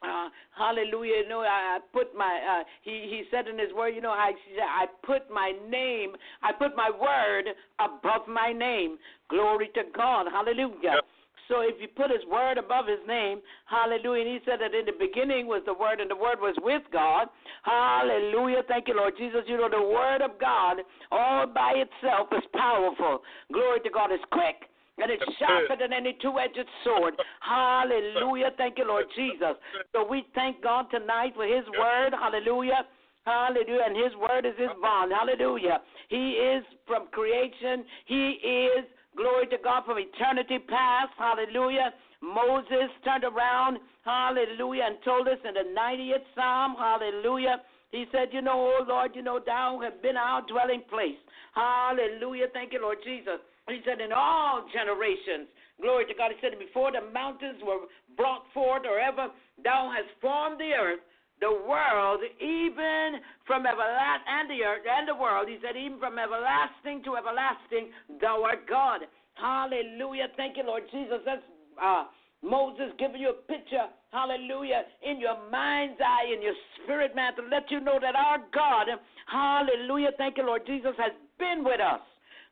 uh, 0.03 0.29
hallelujah. 0.57 1.23
You 1.23 1.29
know, 1.29 1.41
I, 1.41 1.77
I 1.77 1.79
put 1.93 2.15
my, 2.15 2.39
uh, 2.41 2.63
he, 2.83 2.91
he 3.09 3.23
said 3.29 3.47
in 3.47 3.59
his 3.59 3.73
word, 3.75 3.89
you 3.89 4.01
know, 4.01 4.09
I, 4.09 4.31
I 4.61 4.85
put 5.05 5.29
my 5.31 5.53
name, 5.69 6.13
I 6.41 6.51
put 6.51 6.75
my 6.75 6.89
word 6.89 7.53
above 7.79 8.27
my 8.27 8.51
name. 8.51 8.97
Glory 9.29 9.69
to 9.75 9.81
God. 9.95 10.27
Hallelujah. 10.31 10.75
Yep. 10.83 11.03
So 11.47 11.59
if 11.59 11.75
you 11.81 11.89
put 11.89 12.09
his 12.09 12.23
word 12.31 12.57
above 12.57 12.87
his 12.87 13.03
name, 13.05 13.41
hallelujah. 13.65 14.23
And 14.23 14.31
he 14.31 14.39
said 14.45 14.59
that 14.61 14.73
in 14.73 14.85
the 14.85 14.95
beginning 14.97 15.47
was 15.47 15.61
the 15.65 15.73
word, 15.73 15.99
and 15.99 16.09
the 16.09 16.15
word 16.15 16.39
was 16.39 16.55
with 16.63 16.81
God. 16.93 17.27
Hallelujah. 17.63 18.63
Thank 18.69 18.87
you, 18.87 18.95
Lord 18.95 19.15
Jesus. 19.17 19.41
You 19.47 19.57
know, 19.57 19.67
the 19.69 19.81
word 19.81 20.21
of 20.21 20.39
God 20.39 20.77
all 21.11 21.45
by 21.47 21.75
itself 21.75 22.29
is 22.31 22.43
powerful. 22.55 23.19
Glory 23.51 23.81
to 23.81 23.89
God. 23.89 24.11
It's 24.11 24.23
quick 24.31 24.70
and 24.97 25.10
it's 25.10 25.23
sharper 25.39 25.75
than 25.80 25.93
any 25.93 26.17
two 26.21 26.38
edged 26.39 26.67
sword. 26.84 27.15
Hallelujah. 27.39 28.51
Thank 28.58 28.77
you, 28.77 28.88
Lord 28.88 29.06
Jesus. 29.15 29.56
So 29.93 30.08
we 30.08 30.25
thank 30.36 30.62
God 30.62 30.88
tonight 30.91 31.34
for 31.36 31.45
his 31.45 31.65
word. 31.80 32.13
Hallelujah. 32.13 32.86
Hallelujah. 33.25 33.84
And 33.86 33.95
his 33.95 34.13
word 34.17 34.45
is 34.45 34.58
his 34.58 34.69
bond. 34.82 35.12
Hallelujah. 35.12 35.80
He 36.10 36.32
is 36.32 36.63
from 36.86 37.08
creation. 37.12 37.86
He 38.06 38.38
is, 38.41 38.86
glory 39.15 39.47
to 39.47 39.58
God, 39.63 39.84
from 39.86 39.97
eternity 39.97 40.60
past. 40.60 41.13
Hallelujah. 41.17 41.93
Moses 42.21 42.89
turned 43.04 43.23
around, 43.23 43.80
hallelujah, 44.06 44.84
and 44.86 44.97
told 45.04 45.27
us 45.27 45.39
in 45.43 45.56
the 45.56 45.73
90th 45.75 46.21
Psalm, 46.36 46.75
hallelujah. 46.77 47.62
He 47.91 48.06
said, 48.12 48.30
You 48.32 48.41
know, 48.41 48.54
oh 48.80 48.86
Lord, 48.88 49.12
you 49.15 49.23
know, 49.23 49.39
thou 49.43 49.80
have 49.84 50.01
been 50.01 50.17
our 50.17 50.41
dwelling 50.47 50.84
place. 50.89 51.17
Hallelujah. 51.56 52.45
Thank 52.54 52.73
you, 52.73 52.82
Lord 52.82 52.99
Jesus. 53.04 53.39
He 53.69 53.80
said, 53.86 54.02
In 54.02 54.12
all 54.12 54.65
generations, 54.74 55.47
glory 55.80 56.06
to 56.06 56.13
God. 56.13 56.32
He 56.34 56.39
said, 56.41 56.58
Before 56.58 56.91
the 56.91 57.06
mountains 57.13 57.62
were 57.65 57.86
brought 58.17 58.43
forth, 58.54 58.84
or 58.86 59.00
ever 59.00 59.28
thou 59.63 59.91
hast 59.93 60.10
formed 60.21 60.60
the 60.60 60.74
earth, 60.74 61.02
the 61.41 61.50
world, 61.50 62.21
even 62.39 63.17
from 63.45 63.65
everlasting, 63.65 64.30
and 64.30 64.45
the 64.50 64.62
earth, 64.63 64.86
and 64.86 65.10
the 65.10 65.17
world, 65.17 65.50
he 65.50 65.58
said, 65.58 65.76
even 65.76 65.97
from 65.97 66.21
everlasting 66.21 67.02
to 67.04 67.17
everlasting, 67.17 67.89
thou 68.21 68.45
art 68.45 68.69
God. 68.69 69.02
Hallelujah. 69.34 70.30
Thank 70.38 70.58
you, 70.58 70.63
Lord 70.63 70.84
Jesus. 70.93 71.17
That's 71.26 71.41
uh, 71.82 72.06
Moses 72.43 72.93
giving 72.97 73.21
you 73.21 73.30
a 73.30 73.41
picture, 73.50 73.89
hallelujah, 74.12 74.84
in 75.02 75.19
your 75.19 75.38
mind's 75.50 76.00
eye, 76.02 76.30
in 76.34 76.41
your 76.41 76.54
spirit, 76.78 77.15
man, 77.15 77.36
to 77.36 77.43
let 77.50 77.69
you 77.69 77.80
know 77.80 77.97
that 78.02 78.15
our 78.15 78.39
God, 78.54 78.88
hallelujah, 79.26 80.10
thank 80.17 80.38
you, 80.38 80.45
Lord 80.45 80.65
Jesus, 80.65 80.93
has 80.97 81.12
been 81.38 81.63
with 81.63 81.80
us. 81.80 82.02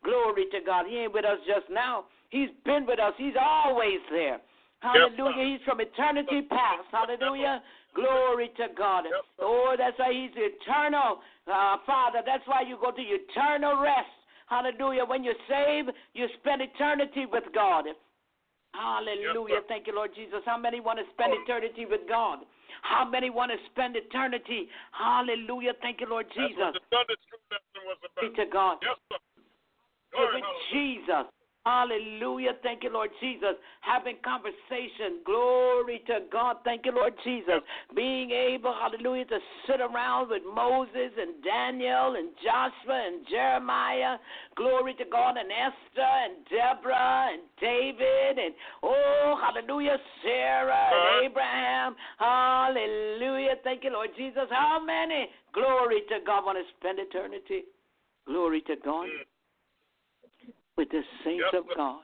Glory 0.03 0.45
to 0.51 0.59
God. 0.65 0.85
He 0.87 0.97
ain't 0.97 1.13
with 1.13 1.25
us 1.25 1.39
just 1.47 1.69
now. 1.69 2.05
He's 2.29 2.49
been 2.65 2.85
with 2.85 2.99
us. 2.99 3.13
He's 3.17 3.33
always 3.39 3.99
there. 4.11 4.39
Hallelujah. 4.79 5.57
He's 5.57 5.65
from 5.65 5.81
eternity 5.81 6.41
past. 6.43 6.87
Hallelujah. 6.91 7.61
Glory 7.95 8.51
to 8.57 8.67
God. 8.77 9.05
Oh, 9.39 9.75
that's 9.77 9.97
why 9.99 10.13
He's 10.13 10.31
eternal, 10.35 11.19
uh, 11.51 11.77
Father. 11.85 12.21
That's 12.25 12.47
why 12.47 12.61
you 12.61 12.77
go 12.79 12.91
to 12.91 13.01
eternal 13.01 13.81
rest. 13.81 14.07
Hallelujah. 14.47 15.05
When 15.05 15.23
you're 15.23 15.33
saved, 15.49 15.89
you 16.13 16.27
spend 16.39 16.61
eternity 16.61 17.25
with 17.25 17.43
God. 17.53 17.85
Hallelujah. 18.73 19.61
Thank 19.67 19.87
you, 19.87 19.95
Lord 19.95 20.11
Jesus. 20.15 20.41
How 20.45 20.57
many 20.57 20.79
want 20.79 20.99
to 20.99 21.05
spend 21.13 21.33
eternity 21.33 21.85
with 21.89 22.01
God? 22.07 22.39
How 22.83 23.03
many 23.03 23.29
want 23.29 23.51
to 23.51 23.57
spend 23.73 23.95
eternity? 23.97 24.69
Hallelujah. 24.91 25.73
Thank 25.81 26.01
you, 26.01 26.07
Lord 26.07 26.27
Jesus. 26.29 26.55
That's 26.59 26.77
what 26.93 27.07
the 27.09 27.17
Sunday 27.17 27.17
school 27.25 27.41
intercession 27.49 27.81
was 27.89 27.97
about. 28.05 28.35
to 28.37 28.45
God. 28.53 28.77
Yes, 28.81 28.93
sir. 28.93 29.08
With 29.08 29.08
Jesus. 30.71 31.25
Hallelujah. 31.65 32.53
Thank 32.63 32.83
you, 32.83 32.91
Lord 32.91 33.09
Jesus. 33.19 33.53
Having 33.81 34.17
conversation. 34.23 35.19
Glory 35.25 36.01
to 36.07 36.19
God. 36.31 36.57
Thank 36.63 36.85
you, 36.85 36.93
Lord 36.93 37.13
Jesus. 37.23 37.61
Being 37.95 38.31
able, 38.31 38.73
hallelujah, 38.73 39.25
to 39.25 39.39
sit 39.67 39.81
around 39.81 40.29
with 40.29 40.41
Moses 40.51 41.11
and 41.19 41.43
Daniel 41.43 42.15
and 42.15 42.29
Joshua 42.41 43.03
and 43.05 43.27
Jeremiah. 43.29 44.17
Glory 44.55 44.93
to 44.95 45.03
God 45.11 45.35
and 45.37 45.51
Esther 45.51 46.01
and 46.01 46.33
Deborah 46.49 47.27
and 47.33 47.41
David 47.59 48.39
and, 48.39 48.55
oh, 48.81 49.35
hallelujah, 49.43 49.97
Sarah 50.23 50.89
and 50.89 51.25
Abraham. 51.25 51.95
Hallelujah. 52.17 53.55
Thank 53.63 53.83
you, 53.83 53.91
Lord 53.91 54.09
Jesus. 54.17 54.47
How 54.49 54.83
many? 54.83 55.27
Glory 55.53 56.01
to 56.09 56.19
God. 56.25 56.45
Want 56.45 56.57
to 56.57 56.63
spend 56.79 56.99
eternity. 56.99 57.65
Glory 58.25 58.61
to 58.61 58.75
God. 58.83 59.05
Hmm. 59.05 59.38
With 60.79 60.91
the 60.91 61.01
saints 61.25 61.43
yes, 61.51 61.61
of 61.61 61.75
God. 61.75 62.03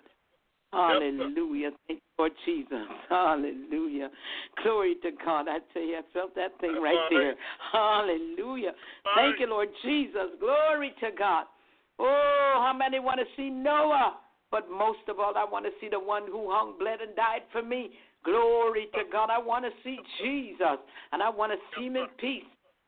Hallelujah. 0.73 1.71
Thank 1.87 2.01
you, 2.01 2.19
Lord 2.19 2.33
Jesus. 2.43 2.87
Hallelujah. 3.09 4.09
Glory 4.61 4.95
to 5.01 5.11
God. 5.23 5.45
I 5.47 5.59
tell 5.71 5.81
you, 5.81 5.95
I 5.95 6.01
felt 6.11 6.35
that 6.35 6.59
thing 6.59 6.75
right 6.81 7.07
there. 7.09 7.35
Hallelujah. 7.71 8.73
Thank 9.15 9.39
you, 9.39 9.47
Lord 9.47 9.69
Jesus. 9.81 10.35
Glory 10.41 10.93
to 10.99 11.11
God. 11.17 11.45
Oh, 11.99 12.63
how 12.65 12.75
many 12.77 12.99
want 12.99 13.21
to 13.21 13.25
see 13.37 13.49
Noah? 13.49 14.17
But 14.51 14.69
most 14.69 15.07
of 15.07 15.21
all, 15.21 15.31
I 15.37 15.45
want 15.49 15.63
to 15.63 15.71
see 15.79 15.87
the 15.87 15.97
one 15.97 16.23
who 16.27 16.51
hung, 16.51 16.75
bled, 16.77 16.99
and 16.99 17.15
died 17.15 17.43
for 17.53 17.63
me. 17.63 17.91
Glory 18.25 18.87
to 18.93 19.03
God. 19.09 19.29
I 19.29 19.39
want 19.39 19.63
to 19.63 19.71
see 19.85 19.97
Jesus, 20.21 20.79
and 21.13 21.23
I 21.23 21.29
want 21.29 21.53
to 21.53 21.57
see 21.77 21.85
him 21.85 21.95
in 21.95 22.07
peace. 22.19 22.43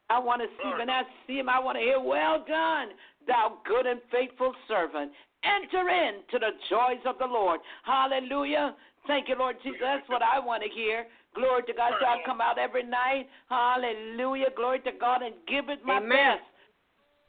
I 0.09 0.19
want 0.19 0.41
to 0.41 0.47
see 0.61 0.67
him, 0.67 0.81
and 0.81 0.91
I 0.91 1.03
see 1.25 1.39
him. 1.39 1.47
I 1.47 1.59
want 1.59 1.77
to 1.77 1.81
hear, 1.81 1.99
Well 1.99 2.43
done, 2.45 2.89
thou 3.27 3.59
good 3.65 3.85
and 3.85 4.01
faithful 4.11 4.53
servant. 4.67 5.11
Enter 5.43 5.89
into 5.89 6.39
the 6.39 6.51
joys 6.69 7.03
of 7.05 7.17
the 7.19 7.25
Lord. 7.25 7.59
Hallelujah. 7.83 8.75
Thank 9.05 9.29
you, 9.29 9.35
Lord 9.37 9.55
Jesus. 9.63 9.79
That's 9.81 10.07
what 10.09 10.21
I 10.21 10.39
want 10.39 10.63
to 10.63 10.69
hear. 10.69 11.05
Glory 11.35 11.63
to 11.67 11.73
God. 11.73 11.93
So 11.99 12.05
I 12.05 12.17
come 12.25 12.41
out 12.41 12.57
every 12.57 12.83
night. 12.83 13.27
Hallelujah. 13.49 14.47
Glory 14.55 14.79
to 14.81 14.91
God 14.99 15.21
and 15.21 15.35
give 15.47 15.69
it 15.69 15.79
my 15.85 15.97
Amen. 15.97 16.09
best. 16.09 16.49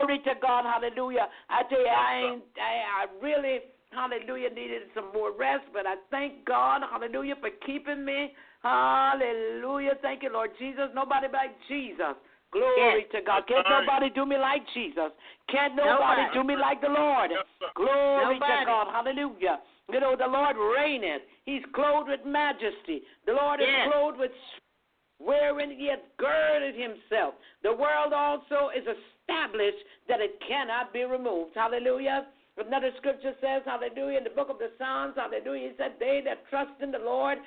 Glory 0.01 0.19
to 0.25 0.35
God. 0.41 0.65
Hallelujah. 0.65 1.29
I 1.51 1.63
tell 1.69 1.81
you, 1.81 1.87
I 1.87 2.33
ain't, 2.33 2.45
I, 2.57 3.05
I 3.05 3.23
really, 3.23 3.59
hallelujah, 3.93 4.51
needed 4.51 4.83
some 4.95 5.13
more 5.13 5.33
rest, 5.37 5.65
but 5.73 5.87
I 5.87 5.97
thank 6.11 6.45
God, 6.45 6.83
hallelujah, 6.91 7.35
for 7.41 7.51
keeping 7.67 8.05
me. 8.05 8.33
Hallelujah. 8.63 9.95
Thank 10.03 10.23
you, 10.23 10.33
Lord 10.33 10.51
Jesus. 10.59 10.89
Nobody 10.95 11.27
like 11.33 11.55
Jesus. 11.69 12.17
Glory 12.53 13.05
yes. 13.05 13.13
to 13.13 13.21
God. 13.27 13.45
Can't 13.47 13.67
nobody 13.69 14.09
do 14.11 14.25
me 14.25 14.39
like 14.39 14.63
Jesus. 14.73 15.13
Can't 15.51 15.77
nobody, 15.77 16.25
nobody. 16.25 16.35
do 16.35 16.45
me 16.45 16.57
like 16.57 16.81
the 16.81 16.89
Lord. 16.89 17.31
Yes, 17.31 17.45
Glory 17.77 18.41
nobody. 18.41 18.65
to 18.65 18.67
God. 18.67 18.87
Hallelujah. 18.93 19.61
You 19.93 20.01
know, 20.01 20.17
the 20.17 20.27
Lord 20.27 20.57
reigneth. 20.57 21.23
He's 21.45 21.63
clothed 21.75 22.09
with 22.09 22.25
majesty. 22.25 23.05
The 23.27 23.33
Lord 23.33 23.61
yes. 23.61 23.69
is 23.69 23.93
clothed 23.93 24.19
with 24.19 24.33
wherein 25.19 25.71
he 25.71 25.89
hath 25.89 26.05
girded 26.17 26.75
himself. 26.75 27.35
The 27.63 27.73
world 27.73 28.13
also 28.13 28.71
is 28.71 28.85
established 28.87 29.83
that 30.09 30.21
it 30.21 30.41
cannot 30.47 30.93
be 30.93 31.05
removed. 31.05 31.53
Hallelujah. 31.55 32.27
Another 32.59 32.91
scripture 32.99 33.35
says, 33.41 33.63
hallelujah, 33.65 34.19
in 34.19 34.25
the 34.25 34.31
book 34.31 34.51
of 34.51 34.59
the 34.59 34.71
Psalms, 34.79 35.15
hallelujah, 35.15 35.69
he 35.71 35.75
said, 35.79 35.95
They 36.01 36.23
that 36.25 36.43
trust 36.51 36.73
in 36.83 36.91
the 36.91 36.99
Lord 36.99 37.39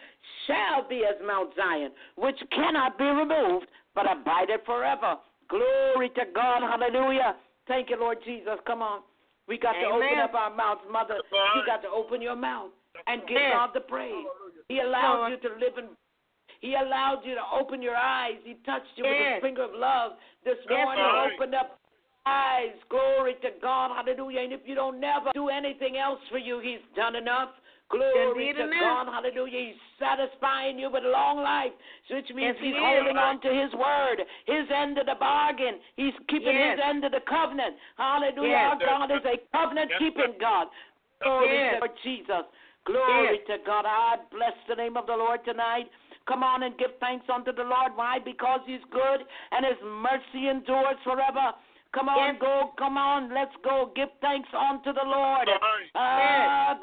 shall 0.47 0.87
be 0.87 1.03
as 1.03 1.15
Mount 1.25 1.51
Zion, 1.55 1.91
which 2.15 2.37
cannot 2.55 2.97
be 2.97 3.03
removed, 3.03 3.67
but 3.95 4.05
abideth 4.09 4.65
forever. 4.65 5.17
Glory 5.49 6.09
to 6.15 6.23
God, 6.33 6.61
hallelujah. 6.61 7.35
Thank 7.67 7.89
you, 7.89 7.97
Lord 7.99 8.17
Jesus. 8.25 8.55
Come 8.65 8.81
on. 8.81 9.01
We 9.47 9.57
got 9.57 9.75
Amen. 9.75 9.89
to 9.89 9.95
open 9.95 10.19
up 10.19 10.33
our 10.33 10.55
mouths, 10.55 10.81
Mother. 10.89 11.15
You 11.55 11.61
got 11.65 11.81
to 11.81 11.89
open 11.89 12.21
your 12.21 12.35
mouth 12.35 12.71
and 13.07 13.21
give 13.27 13.37
Yes. 13.37 13.53
God 13.53 13.69
the 13.73 13.81
praise. 13.81 14.25
He 14.69 14.79
allowed 14.79 15.27
you 15.27 15.37
to 15.37 15.55
live 15.55 15.77
in. 15.77 15.89
He 16.61 16.75
allowed 16.75 17.25
you 17.25 17.35
to 17.35 17.43
open 17.51 17.81
your 17.81 17.95
eyes. 17.95 18.35
He 18.43 18.53
touched 18.65 18.95
you 18.95 19.03
with 19.03 19.17
Yes. 19.19 19.33
his 19.35 19.41
finger 19.41 19.63
of 19.63 19.73
love 19.73 20.13
this 20.43 20.57
Yes, 20.69 20.85
morning. 20.85 21.03
Lord. 21.03 21.33
Opened 21.33 21.55
up 21.55 21.79
eyes. 22.25 22.73
Glory 22.89 23.35
to 23.41 23.51
God. 23.61 23.91
Hallelujah. 23.95 24.41
And 24.41 24.53
if 24.53 24.61
you 24.65 24.75
don't 24.75 24.99
never 24.99 25.31
do 25.33 25.49
anything 25.49 25.97
else 25.97 26.19
for 26.29 26.37
you, 26.37 26.59
He's 26.59 26.81
done 26.95 27.15
enough. 27.15 27.49
Glory 27.91 28.53
to. 28.53 28.69
God. 28.79 29.07
Hallelujah. 29.11 29.75
He's 29.75 29.81
satisfying 29.99 30.79
you 30.79 30.89
with 30.89 31.03
long 31.03 31.43
life, 31.43 31.71
which 32.09 32.29
means 32.33 32.55
Yes, 32.55 32.63
He's 32.63 32.75
is. 32.75 32.81
holding 32.81 33.17
on 33.17 33.41
to 33.41 33.51
His 33.51 33.71
word, 33.73 34.23
His 34.47 34.65
end 34.71 34.97
of 34.97 35.05
the 35.05 35.15
bargain. 35.19 35.79
He's 35.95 36.13
keeping 36.27 36.55
Yes. 36.55 36.77
His 36.77 36.85
end 36.87 37.03
of 37.05 37.11
the 37.11 37.21
covenant. 37.27 37.75
Hallelujah. 37.97 38.49
Yes. 38.49 38.71
Our 38.71 38.79
God 38.79 39.11
is 39.11 39.25
a 39.25 39.37
covenant 39.51 39.91
keeping 39.99 40.33
God. 40.39 40.67
Glory 41.21 41.79
to 41.79 41.87
Jesus. 42.03 42.45
Glory 42.85 43.39
to 43.47 43.57
God. 43.65 43.85
I 43.85 44.17
bless 44.31 44.57
the 44.67 44.75
name 44.75 44.97
of 44.97 45.05
the 45.05 45.13
Lord 45.13 45.45
tonight. 45.45 45.85
Come 46.27 46.43
on 46.43 46.63
and 46.63 46.77
give 46.77 46.91
thanks 46.99 47.25
unto 47.29 47.51
the 47.51 47.63
Lord. 47.63 47.91
Why? 47.95 48.19
Because 48.23 48.61
He's 48.65 48.81
good 48.91 49.21
and 49.51 49.65
His 49.65 49.77
mercy 49.83 50.49
endures 50.49 50.97
forever. 51.03 51.53
Come 51.93 52.07
on, 52.07 52.39
go. 52.39 52.71
Come 52.77 52.97
on, 52.97 53.33
let's 53.33 53.51
go. 53.63 53.91
Give 53.95 54.07
thanks 54.21 54.47
unto 54.57 54.93
the 54.93 55.03
Lord. 55.03 55.47
Right. 55.47 55.91
Ah, 55.93 56.77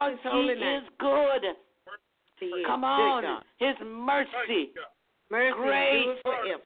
His 0.00 0.18
holy 0.22 0.54
He 0.54 0.60
name. 0.60 0.82
is 0.82 0.88
good. 0.98 1.44
Come 2.66 2.84
on. 2.84 3.42
His 3.58 3.74
mercy. 3.84 4.72
Mercy 5.30 5.52
Great. 5.58 5.98
endures 5.98 6.18
forever. 6.22 6.62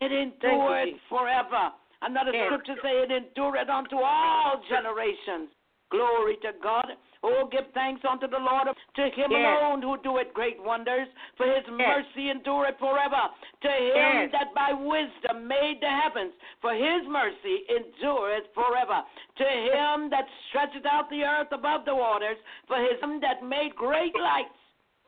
it 0.00 0.10
you, 0.12 0.18
endureth 0.18 1.00
forever. 1.08 1.72
Another 2.02 2.32
Yes. 2.32 2.46
scripture 2.46 2.76
say 2.82 3.02
it 3.02 3.10
endureth 3.12 3.68
unto 3.68 3.98
all 4.00 4.56
generations. 4.68 5.50
Glory 5.90 6.36
to 6.38 6.52
God. 6.62 6.96
Oh, 7.22 7.46
give 7.52 7.68
thanks 7.74 8.00
unto 8.08 8.26
the 8.26 8.38
Lord, 8.38 8.68
to 8.96 9.10
him 9.10 9.30
Yes. 9.30 9.60
alone 9.60 9.82
who 9.82 9.96
doeth 9.98 10.32
great 10.32 10.58
wonders, 10.62 11.06
for 11.36 11.46
his 11.46 11.66
mercy 11.68 12.30
endureth 12.30 12.78
forever. 12.78 13.28
To 13.60 13.68
him 13.68 13.92
Yes. 13.94 14.30
that 14.32 14.54
by 14.54 14.72
wisdom 14.72 15.46
made 15.46 15.80
the 15.82 15.90
heavens, 15.90 16.32
for 16.60 16.72
his 16.72 17.06
mercy 17.06 17.64
endureth 17.68 18.52
forever. 18.54 19.04
To 19.36 19.44
him 19.44 20.08
that 20.08 20.28
stretcheth 20.48 20.86
out 20.86 21.10
the 21.10 21.24
earth 21.24 21.52
above 21.52 21.84
the 21.84 21.94
waters, 21.94 22.38
for 22.66 22.76
him 22.76 23.20
that 23.20 23.42
made 23.42 23.76
great 23.76 24.16
lights, 24.18 24.56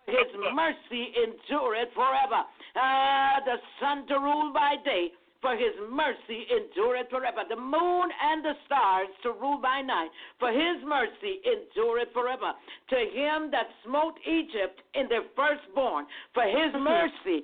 his 0.06 0.34
mercy 0.52 1.16
endureth 1.16 1.92
forever. 1.94 2.44
Ah, 2.76 3.40
the 3.44 3.60
sun 3.80 4.06
to 4.06 4.18
rule 4.18 4.52
by 4.52 4.76
day, 4.76 5.12
for 5.42 5.56
his 5.56 5.74
mercy 5.90 6.46
endureth 6.48 7.10
forever. 7.10 7.42
The 7.48 7.56
moon 7.56 8.08
and 8.22 8.44
the 8.44 8.54
stars 8.64 9.08
to 9.24 9.32
rule 9.32 9.58
by 9.60 9.82
night, 9.82 10.10
for 10.38 10.50
his 10.50 10.78
mercy 10.86 11.42
endureth 11.44 12.08
forever. 12.14 12.52
To 12.90 12.96
him 12.96 13.50
that 13.50 13.66
smote 13.84 14.14
Egypt 14.24 14.80
in 14.94 15.08
their 15.08 15.24
firstborn, 15.34 16.06
for 16.32 16.44
his 16.44 16.72
mercy 16.78 17.42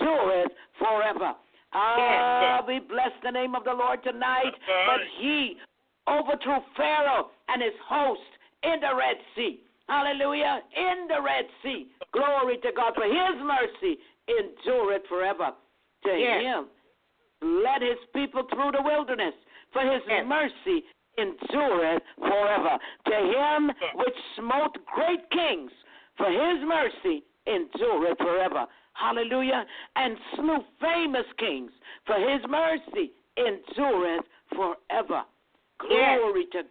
endureth 0.00 0.52
forever. 0.78 1.32
Ah, 1.72 2.64
we 2.66 2.80
bless 2.80 3.12
the 3.22 3.30
name 3.30 3.54
of 3.54 3.64
the 3.64 3.72
Lord 3.72 4.02
tonight. 4.02 4.52
But 4.86 5.00
he 5.20 5.56
overthrew 6.08 6.60
Pharaoh 6.76 7.30
and 7.48 7.62
his 7.62 7.76
host 7.86 8.20
in 8.64 8.80
the 8.80 8.96
Red 8.96 9.16
Sea. 9.36 9.60
Hallelujah. 9.86 10.60
In 10.76 11.06
the 11.08 11.22
Red 11.22 11.44
Sea. 11.62 11.86
Glory 12.12 12.58
to 12.58 12.72
God. 12.74 12.94
For 12.94 13.04
his 13.04 13.36
mercy 13.42 13.98
endureth 14.28 15.06
forever. 15.08 15.52
To 16.04 16.10
Yes. 16.16 16.42
him 16.42 16.66
led 17.40 17.82
his 17.82 17.98
people 18.14 18.42
through 18.44 18.72
the 18.72 18.82
wilderness. 18.82 19.34
For 19.72 19.82
his 19.82 20.02
Yes. 20.06 20.26
mercy 20.26 20.84
endureth 21.18 22.02
forever. 22.16 22.78
To 23.06 23.16
him 23.16 23.72
which 23.94 24.16
smote 24.36 24.84
great 24.86 25.28
kings. 25.30 25.72
For 26.16 26.30
his 26.30 26.60
mercy 26.62 27.24
endureth 27.46 28.18
forever. 28.18 28.66
Hallelujah. 28.94 29.66
And 29.96 30.18
slew 30.34 30.64
famous 30.80 31.26
kings. 31.38 31.72
For 32.04 32.14
his 32.14 32.44
mercy 32.48 33.12
endureth 33.36 34.26
forever. 34.54 35.24
Yes. 35.88 36.18
Glory 36.18 36.46
to 36.46 36.64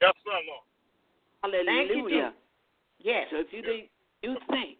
Yes, 0.00 0.14
sir, 0.24 0.32
Lord. 0.32 0.64
Hallelujah. 1.44 2.34
You. 2.98 3.12
Yes. 3.12 3.28
So 3.30 3.36
if 3.36 3.52
you 3.52 3.62
think 3.62 3.90
you 4.22 4.36
think 4.50 4.78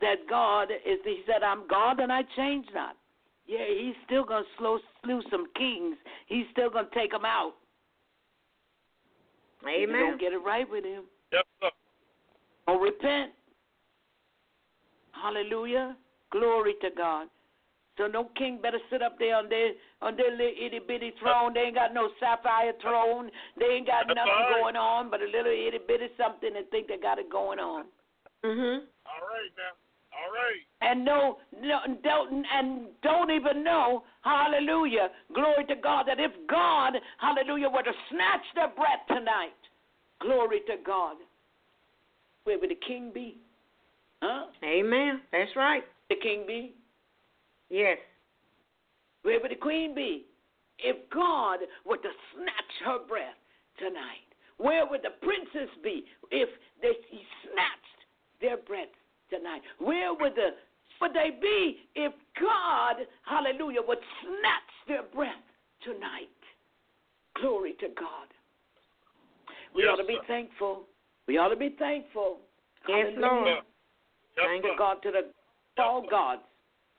that 0.00 0.26
God 0.28 0.70
is, 0.84 0.98
He 1.04 1.22
said, 1.26 1.42
"I'm 1.42 1.66
God 1.68 2.00
and 2.00 2.12
I 2.12 2.22
change 2.34 2.66
not." 2.74 2.96
Yeah, 3.46 3.64
He's 3.68 3.94
still 4.06 4.24
gonna 4.24 4.44
slow 4.58 4.78
slew 5.04 5.22
some 5.30 5.46
kings. 5.56 5.96
He's 6.26 6.46
still 6.52 6.70
gonna 6.70 6.88
take 6.94 7.12
them 7.12 7.24
out. 7.24 7.54
If 9.62 9.88
you 9.88 9.94
Amen. 9.94 10.00
don't 10.10 10.20
get 10.20 10.32
it 10.32 10.38
right 10.38 10.68
with 10.68 10.84
Him, 10.84 11.04
Yes, 11.32 11.44
sir. 11.60 11.70
or 12.68 12.80
repent. 12.80 13.32
Hallelujah. 15.12 15.96
Glory 16.30 16.74
to 16.82 16.90
God. 16.96 17.28
So 17.98 18.06
no 18.06 18.24
king 18.36 18.58
better 18.60 18.78
sit 18.90 19.00
up 19.00 19.18
there 19.18 19.36
on 19.36 19.48
their 19.48 19.70
on 20.02 20.16
their 20.16 20.30
little 20.30 20.52
itty 20.60 20.80
bitty 20.86 21.12
throne. 21.18 21.54
They 21.54 21.60
ain't 21.72 21.74
got 21.74 21.94
no 21.94 22.10
sapphire 22.20 22.72
throne. 22.82 23.30
They 23.58 23.66
ain't 23.66 23.86
got 23.86 24.04
That's 24.06 24.16
nothing 24.16 24.32
right. 24.32 24.60
going 24.60 24.76
on 24.76 25.08
but 25.10 25.22
a 25.22 25.24
little 25.24 25.50
itty 25.52 25.78
bitty 25.88 26.08
something 26.18 26.50
and 26.54 26.68
think 26.68 26.88
they 26.88 26.98
got 26.98 27.18
it 27.18 27.30
going 27.30 27.58
on. 27.58 27.86
Mhm. 28.44 28.86
All 29.06 29.22
right 29.24 29.52
now. 29.56 29.72
All 30.36 30.42
right. 30.42 30.90
and 30.92 31.04
know, 31.04 31.38
no, 31.62 31.78
don't 32.02 32.44
and 32.52 32.88
don't 33.02 33.30
even 33.30 33.64
know, 33.64 34.04
hallelujah, 34.22 35.08
glory 35.34 35.64
to 35.68 35.76
God, 35.76 36.04
that 36.08 36.20
if 36.20 36.32
God, 36.48 36.94
hallelujah, 37.18 37.70
were 37.70 37.82
to 37.82 37.92
snatch 38.10 38.44
their 38.54 38.68
breath 38.68 39.06
tonight, 39.08 39.56
glory 40.20 40.60
to 40.66 40.74
God, 40.84 41.16
where 42.44 42.58
would 42.58 42.70
the 42.70 42.78
king 42.86 43.10
be? 43.14 43.38
Huh? 44.22 44.46
Amen. 44.64 45.20
That's 45.32 45.50
right. 45.56 45.84
The 46.08 46.16
king 46.22 46.44
be? 46.46 46.74
Yes. 47.68 47.98
Where 49.22 49.40
would 49.40 49.50
the 49.50 49.56
queen 49.56 49.94
be? 49.94 50.26
If 50.78 50.96
God 51.10 51.60
were 51.84 51.96
to 51.96 52.10
snatch 52.34 52.72
her 52.84 52.98
breath 53.06 53.34
tonight, 53.78 54.28
where 54.58 54.86
would 54.86 55.02
the 55.02 55.16
princess 55.20 55.70
be 55.82 56.04
if 56.30 56.48
they 56.80 56.92
he 57.10 57.20
snatched 57.42 58.00
their 58.40 58.56
breath 58.56 58.92
tonight? 59.30 59.62
Where 59.78 60.14
would 60.14 60.34
the 60.34 60.50
would 61.00 61.12
they 61.12 61.36
be 61.40 61.78
if 61.94 62.12
God, 62.40 62.96
hallelujah, 63.24 63.80
would 63.86 63.98
snatch 64.22 64.72
their 64.88 65.02
breath 65.02 65.44
tonight? 65.84 66.28
Glory 67.40 67.74
to 67.80 67.88
God. 67.88 68.28
We 69.74 69.82
Yes, 69.82 69.92
ought 69.92 69.96
to 69.96 70.04
be 70.04 70.16
sir. 70.16 70.26
thankful. 70.26 70.88
We 71.26 71.36
ought 71.36 71.48
to 71.48 71.56
be 71.56 71.70
thankful. 71.78 72.38
Yes, 72.88 73.12
Hallelujah. 73.14 73.20
Lord. 73.20 73.64
Yes, 74.36 74.46
Thank 74.46 74.64
sir. 74.64 74.74
God, 74.78 75.02
to 75.02 75.10
the 75.10 75.82
all 75.82 76.06
gods. 76.08 76.42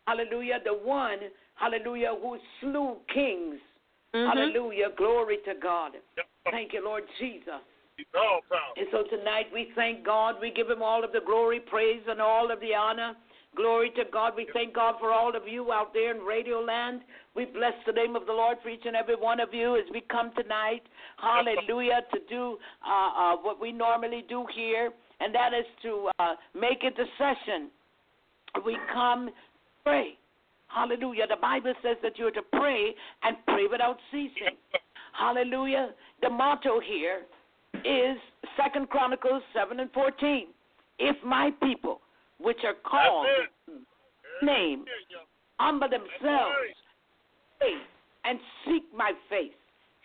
Hallelujah. 0.05 0.59
The 0.63 0.73
one, 0.73 1.19
hallelujah, 1.55 2.13
who 2.21 2.37
slew 2.59 2.97
kings. 3.13 3.59
Mhm. 4.13 4.27
Hallelujah. 4.27 4.89
Glory 4.91 5.37
to 5.45 5.55
God. 5.55 5.99
Yes. 6.15 6.27
Thank 6.51 6.73
you, 6.73 6.83
Lord 6.83 7.07
Jesus. 7.19 7.61
And 8.77 8.87
so 8.91 9.03
tonight 9.09 9.47
we 9.53 9.69
thank 9.75 10.05
God. 10.05 10.35
We 10.39 10.51
give 10.51 10.69
him 10.69 10.81
all 10.81 11.03
of 11.03 11.11
the 11.11 11.21
glory, 11.25 11.59
praise, 11.59 12.01
and 12.07 12.21
all 12.21 12.51
of 12.51 12.59
the 12.59 12.73
honor. 12.73 13.13
Glory 13.55 13.91
to 13.95 14.03
God. 14.11 14.33
We 14.35 14.47
thank 14.53 14.75
God 14.75 14.95
for 14.99 15.11
all 15.11 15.35
of 15.35 15.47
you 15.47 15.71
out 15.71 15.93
there 15.93 16.15
in 16.15 16.21
Radio 16.21 16.59
Land. 16.59 17.01
We 17.35 17.45
bless 17.45 17.73
the 17.87 17.93
name 17.93 18.15
of 18.15 18.27
the 18.27 18.33
Lord 18.33 18.57
for 18.61 18.69
each 18.69 18.85
and 18.85 18.95
every 18.95 19.15
one 19.15 19.39
of 19.39 19.51
you 19.51 19.75
as 19.75 19.83
we 19.91 20.01
come 20.01 20.31
tonight. 20.35 20.83
Hallelujah. 21.17 22.01
To 22.13 22.19
do 22.29 22.57
uh, 22.87 23.33
uh, 23.33 23.35
what 23.37 23.59
we 23.59 23.71
normally 23.71 24.23
do 24.29 24.45
here, 24.55 24.91
and 25.19 25.33
that 25.33 25.53
is 25.53 25.65
to 25.83 26.09
uh, 26.19 26.35
make 26.53 26.83
intercession. 26.83 27.71
We 28.63 28.77
come 28.93 29.29
pray. 29.83 30.17
Hallelujah. 30.67 31.25
The 31.27 31.37
Bible 31.41 31.73
says 31.81 31.97
that 32.03 32.17
you're 32.17 32.31
to 32.31 32.41
pray 32.53 32.93
and 33.23 33.37
pray 33.47 33.65
without 33.71 33.97
ceasing. 34.11 34.57
Hallelujah. 35.17 35.89
The 36.21 36.29
motto 36.29 36.79
here 36.79 37.21
is 37.85 38.17
Second 38.55 38.89
Chronicles 38.89 39.43
seven 39.53 39.79
and 39.79 39.91
fourteen. 39.91 40.47
If 40.99 41.15
my 41.23 41.51
people, 41.61 42.01
which 42.39 42.57
are 42.63 42.73
called, 42.73 43.27
name, 44.41 44.85
humble 45.59 45.89
themselves, 45.89 46.55
and 48.25 48.39
seek 48.65 48.83
my 48.95 49.11
face, 49.29 49.51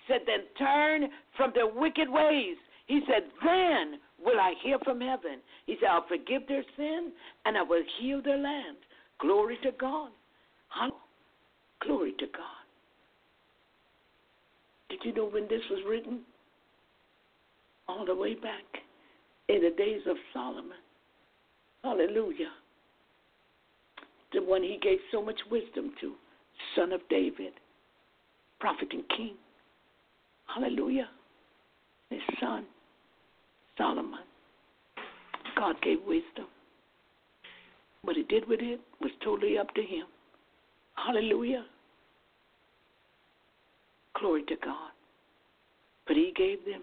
said 0.06 0.20
then 0.26 0.40
turn 0.58 1.08
from 1.36 1.52
their 1.54 1.66
wicked 1.66 2.08
ways. 2.08 2.56
He 2.86 3.00
said, 3.06 3.30
then 3.44 3.98
will 4.22 4.38
I 4.40 4.54
hear 4.62 4.78
from 4.80 5.00
heaven. 5.00 5.38
He 5.66 5.76
said, 5.80 5.88
I'll 5.88 6.06
forgive 6.08 6.42
their 6.48 6.64
sin 6.76 7.12
and 7.46 7.56
I 7.56 7.62
will 7.62 7.82
heal 7.98 8.20
their 8.20 8.36
land. 8.38 8.76
Glory 9.18 9.56
to 9.62 9.70
God. 9.72 10.10
Hall- 10.68 11.00
Glory 11.80 12.12
to 12.18 12.26
God. 12.26 12.64
Did 14.90 14.98
you 15.04 15.14
know 15.14 15.26
when 15.26 15.44
this 15.48 15.62
was 15.70 15.80
written? 15.88 16.20
All 17.88 18.06
the 18.06 18.14
way 18.14 18.34
back 18.34 18.64
in 19.48 19.62
the 19.62 19.74
days 19.76 20.00
of 20.08 20.16
Solomon. 20.32 20.78
Hallelujah. 21.84 22.50
The 24.32 24.42
one 24.42 24.62
he 24.62 24.78
gave 24.80 24.98
so 25.10 25.22
much 25.22 25.38
wisdom 25.50 25.92
to, 26.00 26.14
son 26.74 26.92
of 26.92 27.00
David, 27.10 27.52
prophet 28.60 28.88
and 28.92 29.02
king. 29.16 29.34
Hallelujah. 30.46 31.08
His 32.10 32.20
son, 32.40 32.64
Solomon. 33.76 34.20
God 35.56 35.76
gave 35.82 35.98
wisdom. 36.06 36.46
What 38.02 38.16
he 38.16 38.22
did 38.24 38.48
with 38.48 38.60
it 38.60 38.80
was 39.00 39.10
totally 39.22 39.58
up 39.58 39.72
to 39.74 39.82
him. 39.82 40.06
Hallelujah. 40.94 41.64
Glory 44.18 44.42
to 44.44 44.56
God. 44.64 44.90
But 46.06 46.16
he 46.16 46.32
gave 46.36 46.64
them, 46.64 46.82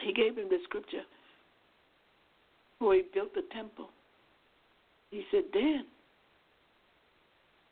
he 0.00 0.12
gave 0.12 0.36
him 0.36 0.48
the 0.48 0.58
scripture 0.64 1.02
where 2.78 2.96
he 2.96 3.02
built 3.12 3.34
the 3.34 3.42
temple. 3.52 3.90
He 5.10 5.24
said, 5.30 5.44
Then 5.52 5.84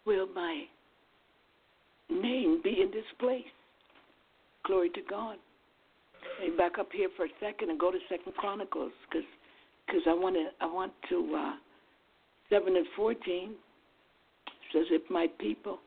will 0.05 0.27
my 0.35 0.65
name 2.11 2.61
be 2.63 2.81
in 2.83 2.91
this 2.93 3.05
place. 3.19 3.45
Glory 4.65 4.91
to 4.91 5.01
God. 5.09 5.37
Hey, 6.41 6.51
back 6.57 6.79
up 6.79 6.89
here 6.93 7.09
for 7.17 7.27
a 7.27 7.29
second 7.41 7.71
and 7.71 7.79
go 7.79 7.91
to 7.91 7.99
Second 8.09 8.35
Chronicles, 8.35 8.93
because 9.09 9.27
because 9.87 10.03
I 10.09 10.15
want 10.15 10.35
to 10.35 10.49
I 10.61 10.67
want 10.67 10.93
to 11.09 11.35
uh, 11.37 11.55
seven 12.51 12.77
and 12.77 12.87
fourteen 12.97 13.53
says 14.73 14.87
if 14.91 15.09
my 15.11 15.29
people. 15.39 15.79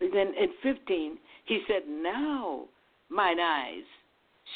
And 0.00 0.12
then 0.12 0.28
in 0.28 0.48
fifteen 0.62 1.18
he 1.44 1.60
said 1.68 1.82
now 1.88 2.64
mine 3.10 3.38
eyes 3.38 3.84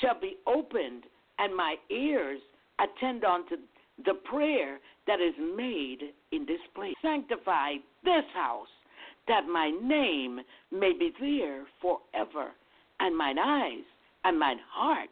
shall 0.01 0.19
be 0.19 0.37
opened 0.47 1.05
and 1.39 1.55
my 1.55 1.77
ears 1.91 2.41
attend 2.79 3.25
unto 3.25 3.57
the 4.05 4.15
prayer 4.25 4.79
that 5.07 5.21
is 5.21 5.35
made 5.57 5.99
in 6.33 6.45
this 6.47 6.61
place. 6.75 6.95
Sanctify 7.03 7.75
this 8.05 8.25
house 8.35 8.69
that 9.29 9.47
my 9.47 9.71
name 9.83 10.41
may 10.71 10.93
be 10.93 11.13
there 11.21 11.65
forever, 11.81 12.53
and 13.01 13.17
mine 13.17 13.39
eyes 13.39 13.85
and 14.25 14.39
mine 14.39 14.61
heart 14.71 15.09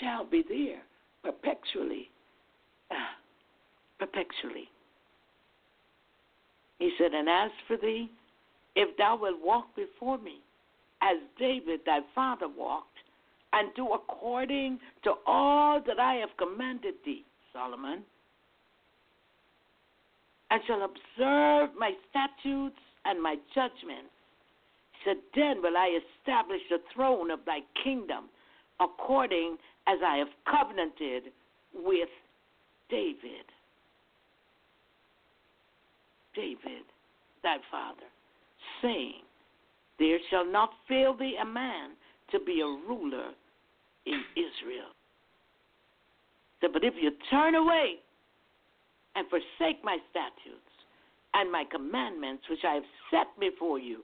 shall 0.00 0.24
be 0.24 0.44
there 0.48 0.82
perpetually. 1.22 2.10
Perpetually. 3.98 4.68
He 6.78 6.90
said, 6.98 7.14
And 7.14 7.28
as 7.28 7.50
for 7.66 7.76
thee, 7.76 8.10
if 8.74 8.96
thou 8.96 9.16
wilt 9.20 9.40
walk 9.42 9.66
before 9.76 10.18
me, 10.18 10.40
as 11.00 11.16
David 11.38 11.80
thy 11.86 12.00
father 12.14 12.48
walked, 12.48 12.93
and 13.54 13.68
do 13.74 13.92
according 13.92 14.78
to 15.04 15.12
all 15.26 15.80
that 15.86 16.00
I 16.00 16.14
have 16.14 16.30
commanded 16.36 16.94
thee, 17.04 17.24
Solomon, 17.52 18.02
and 20.50 20.60
shall 20.66 20.82
observe 20.82 21.70
my 21.78 21.92
statutes 22.10 22.78
and 23.04 23.22
my 23.22 23.36
judgments, 23.54 24.10
he 24.92 25.10
said, 25.10 25.16
Then 25.34 25.62
will 25.62 25.76
I 25.76 25.98
establish 26.20 26.60
the 26.68 26.78
throne 26.94 27.30
of 27.30 27.40
thy 27.46 27.60
kingdom 27.82 28.24
according 28.80 29.56
as 29.86 29.98
I 30.04 30.16
have 30.16 30.28
covenanted 30.50 31.32
with 31.74 32.08
David. 32.90 33.46
David, 36.34 36.82
thy 37.44 37.58
father, 37.70 38.08
saying, 38.82 39.22
There 40.00 40.18
shall 40.30 40.50
not 40.50 40.70
fail 40.88 41.16
thee 41.16 41.36
a 41.40 41.44
man 41.44 41.90
to 42.32 42.40
be 42.40 42.60
a 42.60 42.88
ruler 42.88 43.30
in 44.06 44.22
Israel. 44.36 44.92
So, 46.60 46.68
but 46.72 46.84
if 46.84 46.94
you 47.00 47.10
turn 47.30 47.54
away 47.54 47.96
and 49.16 49.26
forsake 49.28 49.82
my 49.84 49.98
statutes 50.10 50.60
and 51.34 51.50
my 51.50 51.64
commandments 51.70 52.44
which 52.48 52.64
I 52.66 52.74
have 52.74 52.84
set 53.10 53.26
before 53.38 53.78
you, 53.78 54.02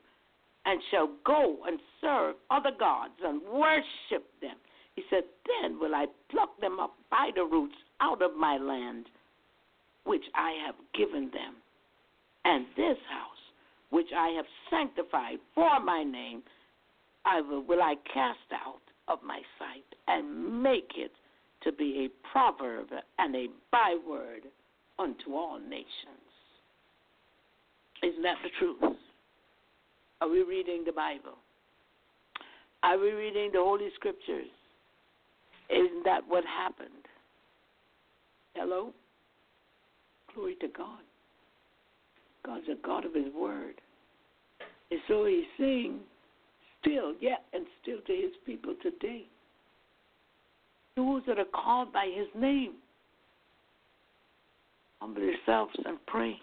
and 0.67 0.81
shall 0.91 1.09
go 1.25 1.57
and 1.67 1.81
serve 2.01 2.35
other 2.51 2.71
gods 2.79 3.15
and 3.25 3.41
worship 3.51 4.27
them, 4.43 4.57
he 4.95 5.03
said, 5.09 5.25
Then 5.47 5.79
will 5.81 5.95
I 5.95 6.07
pluck 6.31 6.61
them 6.61 6.79
up 6.79 6.95
by 7.11 7.31
the 7.35 7.45
roots 7.45 7.77
out 8.01 8.21
of 8.23 8.37
my 8.37 8.59
land, 8.59 9.07
which 10.05 10.25
I 10.35 10.53
have 10.67 10.75
given 10.95 11.31
them. 11.33 11.55
And 12.45 12.67
this 12.77 12.99
house, 13.11 13.43
which 13.91 14.09
I 14.17 14.29
have 14.37 14.45
sanctified 14.71 15.39
for 15.55 15.81
my 15.81 16.03
name, 16.03 16.43
I 17.25 17.41
will, 17.41 17.63
will 17.63 17.83
I 17.83 17.95
cast 18.13 18.39
out 18.53 18.81
of 19.11 19.19
my 19.23 19.41
sight 19.59 19.85
and 20.09 20.63
make 20.63 20.93
it 20.97 21.11
to 21.65 21.73
be 21.73 22.07
a 22.09 22.29
proverb 22.33 22.87
and 23.19 23.35
a 23.37 23.49
byword 23.71 24.45
unto 24.99 25.35
all 25.35 25.59
nations. 25.59 25.85
Isn't 28.03 28.23
that 28.23 28.37
the 28.43 28.51
truth? 28.59 28.97
Are 30.21 30.29
we 30.29 30.43
reading 30.43 30.85
the 30.87 30.93
Bible? 30.93 31.37
Are 32.83 32.99
we 32.99 33.11
reading 33.11 33.51
the 33.53 33.59
Holy 33.59 33.89
Scriptures? 33.97 34.49
Isn't 35.69 36.05
that 36.05 36.23
what 36.27 36.45
happened? 36.45 36.89
Hello? 38.55 38.93
Glory 40.35 40.57
to 40.61 40.69
God. 40.69 41.01
God's 42.45 42.67
a 42.69 42.87
God 42.87 43.05
of 43.05 43.15
His 43.15 43.33
Word. 43.35 43.75
And 44.91 45.01
so 45.09 45.27
He's 45.27 45.45
saying, 45.59 46.01
still, 46.81 47.15
yet, 47.21 47.45
and 47.53 47.67
still 47.83 47.99
to 48.07 48.13
His 48.13 48.33
people 48.47 48.75
today, 48.83 49.27
those 50.97 51.23
that 51.27 51.39
are 51.39 51.45
called 51.45 51.93
by 51.93 52.11
His 52.15 52.27
name, 52.41 52.75
humble 55.01 55.23
yourselves 55.23 55.73
and 55.85 55.99
pray 56.07 56.39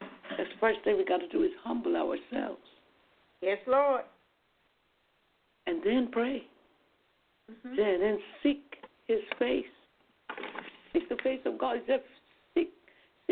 That's 0.00 0.50
The 0.50 0.58
first 0.60 0.80
thing 0.84 0.96
we 0.98 1.04
got 1.04 1.18
to 1.18 1.28
do 1.28 1.42
is 1.44 1.50
humble 1.62 1.96
ourselves 1.96 2.60
Yes, 3.40 3.58
Lord. 3.66 4.02
and 5.66 5.82
then 5.82 6.08
pray. 6.12 6.46
Mhm. 7.50 7.76
Then, 7.76 8.00
then 8.00 8.22
seek 8.42 8.62
His 9.06 9.20
face. 9.38 9.66
Seek 10.92 11.08
the 11.08 11.16
face 11.22 11.40
of 11.44 11.58
God. 11.58 11.78
He 11.78 11.86
said, 11.86 12.02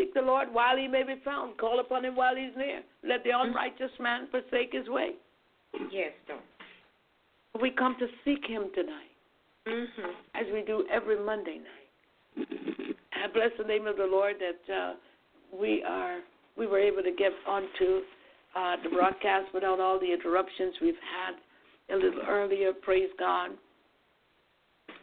seek, 0.01 0.13
the 0.13 0.21
Lord 0.21 0.47
while 0.51 0.77
He 0.77 0.87
may 0.87 1.03
be 1.03 1.15
found. 1.23 1.57
Call 1.57 1.79
upon 1.79 2.05
Him 2.05 2.15
while 2.15 2.35
He's 2.35 2.55
near. 2.57 2.81
Let 3.07 3.23
the 3.23 3.31
unrighteous 3.33 3.91
man 3.99 4.27
forsake 4.31 4.71
his 4.73 4.87
way. 4.87 5.11
Yes, 5.91 6.11
Lord. 6.27 6.41
We 7.61 7.71
come 7.71 7.95
to 7.99 8.07
seek 8.25 8.45
Him 8.45 8.71
tonight, 8.73 9.11
Mhm. 9.65 10.15
as 10.33 10.47
we 10.53 10.61
do 10.61 10.87
every 10.89 11.17
Monday 11.17 11.59
night. 11.59 12.97
I 13.13 13.27
bless 13.27 13.51
the 13.57 13.63
name 13.63 13.87
of 13.87 13.97
the 13.97 14.05
Lord 14.05 14.39
that 14.39 14.73
uh, 14.73 14.95
we 15.51 15.83
are 15.83 16.21
we 16.57 16.67
were 16.67 16.79
able 16.79 17.03
to 17.03 17.11
get 17.11 17.31
onto 17.45 18.01
uh, 18.55 18.75
the 18.83 18.89
broadcast 18.89 19.53
without 19.53 19.79
all 19.79 19.99
the 19.99 20.11
interruptions 20.11 20.75
we've 20.81 20.99
had 20.99 21.35
a 21.95 21.97
little 21.97 22.21
earlier. 22.27 22.73
Praise 22.73 23.09
God. 23.17 23.51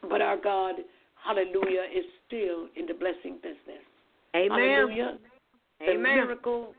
But 0.09 0.21
our 0.21 0.37
God, 0.37 0.77
Hallelujah, 1.25 1.85
is 1.93 2.05
still 2.27 2.69
in 2.77 2.87
the 2.87 2.95
blessing 2.95 3.37
business. 3.43 3.85
Amen. 4.37 4.61
Hallelujah. 4.61 5.19
The 5.81 5.95
miracle 5.95 6.75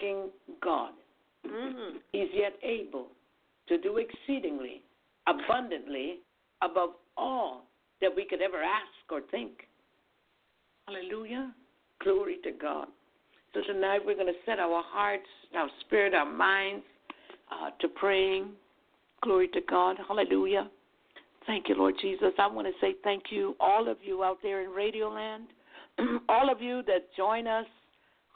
working 0.00 0.30
God. 0.60 0.92
Mhm. 1.44 2.00
He's 2.12 2.30
yet 2.32 2.58
able 2.62 3.10
to 3.66 3.78
do 3.78 3.98
exceedingly, 3.98 4.82
abundantly, 5.26 6.20
above 6.60 6.96
all 7.16 7.66
that 8.00 8.14
we 8.14 8.24
could 8.24 8.42
ever 8.42 8.62
ask 8.62 9.10
or 9.10 9.20
think. 9.22 9.68
Hallelujah. 10.86 11.54
Glory 12.00 12.38
to 12.38 12.52
God. 12.52 12.88
So 13.54 13.62
tonight 13.62 14.04
we're 14.04 14.14
going 14.14 14.32
to 14.32 14.42
set 14.44 14.58
our 14.58 14.82
hearts, 14.82 15.28
our 15.54 15.68
spirit, 15.80 16.14
our 16.14 16.26
minds 16.26 16.84
uh, 17.50 17.70
to 17.80 17.88
praying. 17.88 18.56
Glory 19.20 19.48
to 19.48 19.60
God. 19.62 19.98
Hallelujah. 20.08 20.70
Thank 21.46 21.68
you, 21.68 21.74
Lord 21.74 21.94
Jesus. 22.00 22.32
I 22.38 22.46
want 22.46 22.66
to 22.66 22.72
say 22.80 22.94
thank 23.04 23.24
you, 23.30 23.56
all 23.60 23.88
of 23.88 23.98
you 24.02 24.24
out 24.24 24.38
there 24.42 24.62
in 24.62 24.70
Radio 24.70 25.08
Land, 25.08 25.48
all 26.28 26.50
of 26.50 26.60
you 26.60 26.82
that 26.86 27.14
join 27.16 27.46
us, 27.46 27.66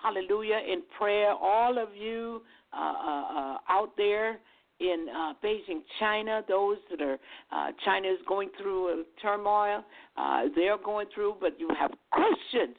hallelujah, 0.03 0.61
in 0.71 0.83
prayer, 0.99 1.33
all 1.33 1.79
of 1.79 1.95
you 1.95 2.43
uh, 2.73 2.79
uh, 2.79 3.39
uh, 3.39 3.57
out 3.69 3.93
there 3.97 4.39
in 4.81 5.07
uh, 5.09 5.33
Beijing, 5.43 5.81
China, 5.99 6.43
those 6.49 6.77
that 6.91 7.01
are, 7.01 7.19
uh, 7.51 7.73
China 7.85 8.09
is 8.09 8.19
going 8.29 8.51
through 8.61 9.05
turmoil, 9.23 9.83
uh, 10.17 10.43
they're 10.55 10.77
going 10.77 11.07
through, 11.15 11.37
but 11.41 11.59
you 11.59 11.69
have 11.79 11.91
Christians 12.11 12.77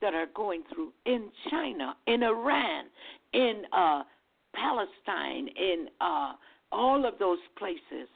that 0.00 0.14
are 0.14 0.26
going 0.34 0.62
through 0.72 0.92
in 1.06 1.30
China, 1.50 1.96
in 2.06 2.22
Iran, 2.22 2.84
in 3.32 3.62
Palestine, 4.54 5.48
in 5.56 5.88
all 6.72 7.04
of 7.04 7.18
those 7.18 7.38
places. 7.58 8.08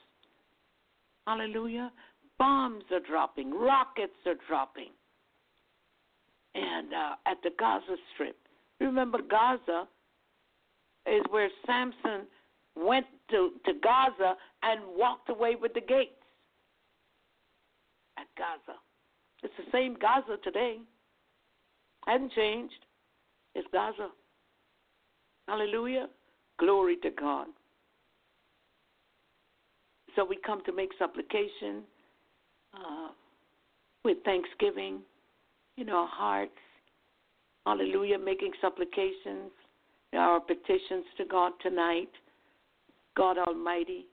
Hallelujah. 1.26 1.90
Bombs 2.38 2.84
are 2.92 3.00
dropping, 3.00 3.52
rockets 3.52 4.12
are 4.26 4.36
dropping. 4.46 4.90
And 6.54 6.92
uh, 6.92 7.14
at 7.26 7.38
the 7.42 7.50
Gaza 7.58 7.96
Strip. 8.14 8.36
Remember, 8.80 9.18
Gaza 9.28 9.88
is 11.06 11.22
where 11.30 11.48
Samson 11.66 12.26
went 12.76 13.06
to, 13.30 13.52
to 13.64 13.72
Gaza 13.82 14.36
and 14.62 14.80
walked 14.96 15.28
away 15.28 15.56
with 15.60 15.74
the 15.74 15.80
gates 15.80 16.12
at 18.18 18.26
Gaza. 18.36 18.78
It's 19.42 19.54
the 19.58 19.70
same 19.72 19.96
Gaza 20.00 20.36
today. 20.42 20.78
Hasn't 22.06 22.32
changed. 22.32 22.86
It's 23.54 23.66
Gaza. 23.72 24.08
Hallelujah. 25.48 26.08
Glory 26.58 26.96
to 27.02 27.10
God. 27.10 27.46
So 30.16 30.24
we 30.24 30.36
come 30.36 30.62
to 30.64 30.72
make 30.72 30.90
supplication 30.98 31.82
uh, 32.74 33.08
with 34.04 34.18
thanksgiving 34.24 35.00
in 35.76 35.88
our 35.88 36.06
hearts. 36.06 36.52
Hallelujah. 37.66 38.18
Making 38.18 38.52
supplications, 38.60 39.50
our 40.12 40.40
petitions 40.40 41.04
to 41.16 41.24
God 41.24 41.52
tonight. 41.62 42.10
God 43.16 43.38
Almighty, 43.38 44.06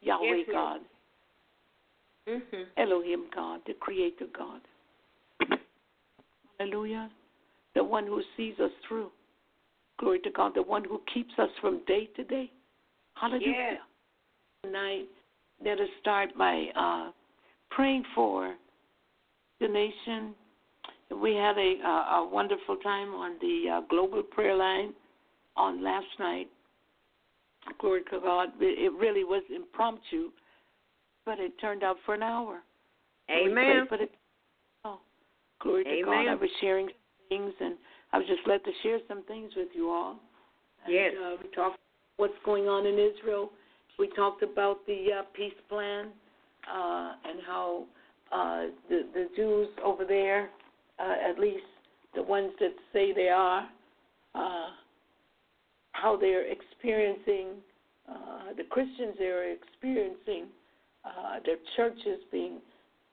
Yahweh 0.00 0.36
Yes, 0.38 0.48
God, 0.50 0.80
Mhm. 2.26 2.66
Elohim 2.76 3.28
God, 3.30 3.64
the 3.64 3.74
Creator 3.74 4.26
God. 4.26 4.62
Hallelujah. 6.58 7.10
The 7.74 7.84
one 7.84 8.06
who 8.06 8.22
sees 8.36 8.58
us 8.60 8.72
through. 8.82 9.12
Glory 9.98 10.20
to 10.20 10.30
God, 10.30 10.54
the 10.54 10.62
one 10.62 10.84
who 10.84 10.98
keeps 11.12 11.36
us 11.38 11.50
from 11.60 11.84
day 11.84 12.06
to 12.06 12.24
day. 12.24 12.50
Hallelujah. 13.14 13.84
Tonight, 14.62 15.08
let 15.60 15.80
us 15.80 15.88
start 16.00 16.36
by 16.36 16.68
uh, 16.74 17.12
praying 17.70 18.04
for 18.14 18.56
the 19.62 19.68
nation. 19.68 20.34
We 21.22 21.34
had 21.34 21.56
a, 21.56 21.74
uh, 21.84 22.16
a 22.16 22.28
wonderful 22.30 22.76
time 22.76 23.14
on 23.14 23.36
the 23.40 23.70
uh, 23.70 23.80
global 23.88 24.22
prayer 24.22 24.56
line 24.56 24.92
on 25.56 25.82
last 25.82 26.06
night. 26.18 26.48
Glory 27.80 28.02
to 28.10 28.18
God. 28.18 28.48
It 28.60 28.92
it 28.92 28.92
really 28.98 29.22
was 29.22 29.42
impromptu, 29.54 30.30
but 31.24 31.38
it 31.38 31.52
turned 31.60 31.84
out 31.84 31.96
for 32.04 32.14
an 32.14 32.22
hour. 32.22 32.60
Amen. 33.30 33.86
for 33.88 33.98
the 33.98 34.08
oh, 34.84 34.98
glory 35.60 35.84
to 35.84 36.02
God. 36.04 36.28
I 36.28 36.34
was 36.34 36.50
sharing 36.60 36.88
things, 37.28 37.52
and 37.60 37.76
I 38.12 38.18
was 38.18 38.26
just 38.26 38.40
led 38.48 38.64
to 38.64 38.70
share 38.82 38.98
some 39.06 39.22
things 39.24 39.52
with 39.56 39.68
you 39.74 39.90
all. 39.90 40.18
And, 40.84 40.92
Yes. 40.92 41.12
Uh, 41.16 41.36
we 41.40 41.48
talked 41.50 41.78
what's 42.16 42.34
going 42.44 42.68
on 42.68 42.84
in 42.84 42.94
Israel. 42.94 43.50
We 43.98 44.08
talked 44.16 44.42
about 44.42 44.84
the 44.86 45.06
uh, 45.20 45.22
peace 45.34 45.54
plan 45.68 46.06
uh, 46.66 47.12
and 47.24 47.38
how 47.46 47.84
uh, 48.32 48.66
the 48.88 49.02
the 49.14 49.28
Jews 49.36 49.68
over 49.84 50.04
there, 50.04 50.50
uh, 50.98 51.30
at 51.30 51.38
least 51.38 51.64
the 52.14 52.22
ones 52.22 52.52
that 52.60 52.74
say 52.92 53.12
they 53.12 53.28
are, 53.28 53.68
uh, 54.34 54.68
how 55.92 56.16
they're 56.16 56.50
experiencing 56.50 57.48
uh, 58.08 58.52
the 58.56 58.64
Christians 58.64 59.14
they're 59.18 59.52
experiencing 59.52 60.46
uh, 61.04 61.38
their 61.44 61.56
churches 61.76 62.18
being 62.30 62.58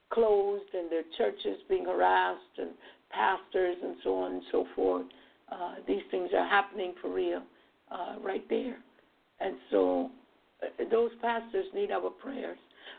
closed 0.10 0.66
and 0.74 0.92
their 0.92 1.04
churches 1.18 1.60
being 1.70 1.86
harassed 1.86 2.58
and 2.58 2.72
pastors 3.12 3.78
and 3.84 3.96
so 4.04 4.16
on 4.16 4.34
and 4.34 4.42
so 4.52 4.66
forth. 4.76 5.06
Uh, 5.52 5.76
these 5.88 6.02
things 6.12 6.30
are 6.36 6.48
happening 6.48 6.94
for 7.02 7.14
real 7.14 7.42
uh, 7.92 8.16
right 8.24 8.48
there. 8.50 8.78
And 9.40 9.56
so 9.72 10.12
uh, 10.64 10.84
those 10.92 11.12
pastors 11.22 11.66
need 11.74 11.92
our 11.92 12.10
prayers. 12.10 12.58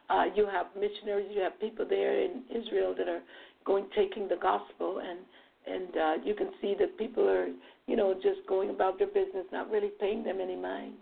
Uh, 0.09 0.24
you 0.35 0.46
have 0.46 0.66
missionaries, 0.79 1.29
you 1.35 1.40
have 1.40 1.59
people 1.61 1.87
there 1.88 2.20
in 2.20 2.42
Israel 2.50 2.94
that 2.96 3.09
are 3.09 3.22
going 3.64 3.87
taking 3.94 4.29
the 4.29 4.37
gospel, 4.37 5.00
and 5.00 5.18
and 5.66 5.96
uh, 5.96 6.24
you 6.24 6.35
can 6.35 6.50
see 6.61 6.74
that 6.79 6.96
people 6.96 7.29
are, 7.29 7.48
you 7.87 7.96
know, 7.96 8.14
just 8.14 8.46
going 8.48 8.70
about 8.70 8.98
their 8.98 9.07
business, 9.07 9.44
not 9.53 9.70
really 9.70 9.90
paying 10.00 10.24
them 10.24 10.38
any 10.40 10.57
mind. 10.57 10.95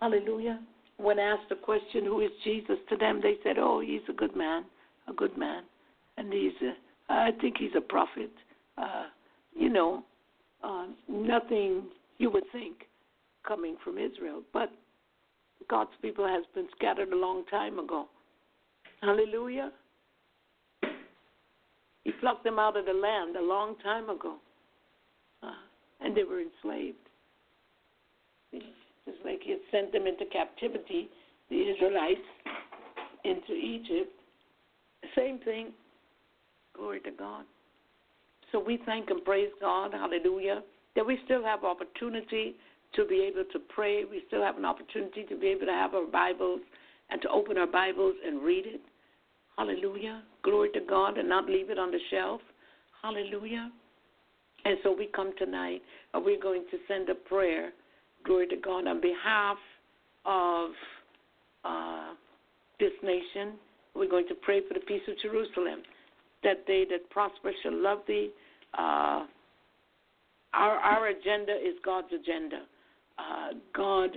Hallelujah. 0.00 0.60
When 0.96 1.18
asked 1.18 1.48
the 1.48 1.54
question, 1.56 2.04
"Who 2.04 2.20
is 2.20 2.30
Jesus?" 2.44 2.76
to 2.90 2.96
them, 2.96 3.20
they 3.22 3.36
said, 3.42 3.56
"Oh, 3.58 3.80
he's 3.80 4.02
a 4.08 4.12
good 4.12 4.36
man, 4.36 4.64
a 5.08 5.12
good 5.12 5.36
man, 5.38 5.62
and 6.16 6.32
he's, 6.32 6.52
a, 6.62 6.72
I 7.12 7.30
think 7.40 7.56
he's 7.58 7.76
a 7.76 7.80
prophet." 7.80 8.30
Uh, 8.76 9.06
you 9.54 9.68
know, 9.68 10.04
uh, 10.64 10.86
nothing 11.08 11.84
you 12.18 12.30
would 12.30 12.44
think 12.52 12.86
coming 13.46 13.76
from 13.82 13.98
Israel, 13.98 14.42
but 14.52 14.70
God's 15.68 15.90
people 16.00 16.26
has 16.26 16.44
been 16.54 16.68
scattered 16.76 17.12
a 17.12 17.16
long 17.16 17.44
time 17.46 17.78
ago. 17.78 18.06
Hallelujah. 19.02 19.72
He 22.04 22.12
plucked 22.20 22.44
them 22.44 22.58
out 22.58 22.76
of 22.76 22.86
the 22.86 22.92
land 22.92 23.36
a 23.36 23.42
long 23.42 23.76
time 23.82 24.08
ago, 24.08 24.36
uh, 25.42 25.50
and 26.00 26.16
they 26.16 26.24
were 26.24 26.40
enslaved. 26.40 26.96
Just 28.52 29.18
like 29.24 29.40
he 29.42 29.50
had 29.50 29.60
sent 29.70 29.92
them 29.92 30.06
into 30.06 30.24
captivity, 30.26 31.08
the 31.50 31.56
Israelites 31.56 32.20
into 33.24 33.52
Egypt. 33.52 34.12
Same 35.16 35.38
thing. 35.40 35.72
Glory 36.76 37.00
to 37.00 37.10
God. 37.10 37.44
So 38.52 38.60
we 38.60 38.78
thank 38.86 39.10
and 39.10 39.24
praise 39.24 39.50
God, 39.60 39.92
hallelujah, 39.92 40.62
that 40.94 41.06
we 41.06 41.18
still 41.24 41.42
have 41.42 41.64
opportunity 41.64 42.56
to 42.94 43.04
be 43.06 43.20
able 43.22 43.44
to 43.52 43.58
pray. 43.74 44.04
We 44.04 44.22
still 44.28 44.42
have 44.42 44.58
an 44.58 44.64
opportunity 44.64 45.24
to 45.28 45.36
be 45.36 45.48
able 45.48 45.66
to 45.66 45.72
have 45.72 45.94
our 45.94 46.06
Bibles 46.06 46.60
and 47.10 47.20
to 47.22 47.28
open 47.30 47.58
our 47.58 47.66
Bibles 47.66 48.14
and 48.24 48.42
read 48.42 48.66
it. 48.66 48.80
Hallelujah. 49.56 50.22
Glory 50.42 50.70
to 50.74 50.80
God 50.88 51.18
and 51.18 51.28
not 51.28 51.46
leave 51.46 51.70
it 51.70 51.78
on 51.78 51.90
the 51.90 51.98
shelf. 52.10 52.40
Hallelujah. 53.02 53.70
And 54.64 54.78
so 54.82 54.94
we 54.96 55.06
come 55.14 55.32
tonight 55.38 55.82
and 56.14 56.24
we're 56.24 56.40
going 56.40 56.64
to 56.70 56.78
send 56.88 57.08
a 57.08 57.14
prayer, 57.14 57.70
glory 58.24 58.46
to 58.48 58.56
God, 58.56 58.86
on 58.86 59.00
behalf 59.00 59.56
of 60.24 60.70
uh, 61.64 62.14
this 62.78 62.92
nation. 63.02 63.54
We're 63.94 64.08
going 64.08 64.28
to 64.28 64.34
pray 64.34 64.60
for 64.66 64.74
the 64.74 64.80
peace 64.80 65.02
of 65.08 65.14
Jerusalem, 65.20 65.82
that 66.42 66.64
they 66.66 66.86
that 66.90 67.10
prosper 67.10 67.52
shall 67.62 67.74
love 67.76 67.98
thee. 68.06 68.30
Uh, 68.76 69.26
our 70.54 70.76
our 70.76 71.08
agenda 71.08 71.52
is 71.52 71.74
God's 71.84 72.08
agenda. 72.12 72.62
Uh, 73.18 73.58
God 73.74 74.10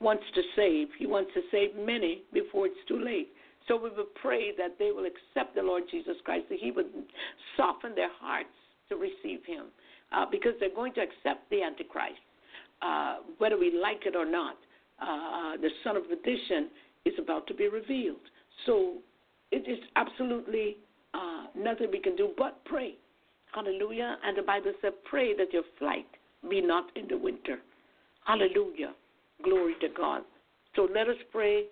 wants 0.00 0.24
to 0.34 0.42
save. 0.56 0.88
He 0.98 1.06
wants 1.06 1.30
to 1.34 1.40
save 1.50 1.76
many 1.76 2.22
before 2.32 2.66
it's 2.66 2.76
too 2.88 3.02
late. 3.02 3.28
So 3.66 3.76
we 3.76 3.90
would 3.90 4.14
pray 4.20 4.52
that 4.56 4.78
they 4.78 4.90
will 4.90 5.06
accept 5.06 5.54
the 5.54 5.62
Lord 5.62 5.84
Jesus 5.90 6.16
Christ, 6.24 6.46
that 6.50 6.58
He 6.58 6.70
would 6.70 6.90
soften 7.56 7.94
their 7.94 8.12
hearts 8.20 8.48
to 8.88 8.96
receive 8.96 9.44
Him, 9.46 9.66
uh, 10.12 10.26
because 10.30 10.52
they're 10.60 10.74
going 10.74 10.92
to 10.94 11.00
accept 11.00 11.48
the 11.50 11.62
Antichrist, 11.62 12.20
uh, 12.82 13.16
whether 13.38 13.58
we 13.58 13.78
like 13.80 14.04
it 14.06 14.14
or 14.14 14.26
not. 14.26 14.56
Uh, 15.00 15.56
the 15.60 15.70
Son 15.82 15.96
of 15.96 16.04
Perdition 16.08 16.68
is 17.04 17.14
about 17.18 17.46
to 17.46 17.54
be 17.54 17.68
revealed. 17.68 18.20
So 18.66 18.94
it 19.50 19.68
is 19.68 19.78
absolutely 19.96 20.76
uh, 21.14 21.46
nothing 21.56 21.88
we 21.90 22.00
can 22.00 22.16
do 22.16 22.30
but 22.36 22.64
pray. 22.64 22.94
Hallelujah. 23.52 24.18
And 24.24 24.36
the 24.36 24.42
Bible 24.42 24.72
said, 24.82 24.92
pray 25.04 25.34
that 25.36 25.52
your 25.52 25.62
flight 25.78 26.06
be 26.48 26.60
not 26.60 26.86
in 26.96 27.08
the 27.08 27.16
winter. 27.16 27.58
Hallelujah. 28.24 28.94
Glory 29.42 29.74
to 29.80 29.88
God. 29.96 30.22
So 30.76 30.88
let 30.92 31.08
us 31.08 31.16
pray. 31.32 31.64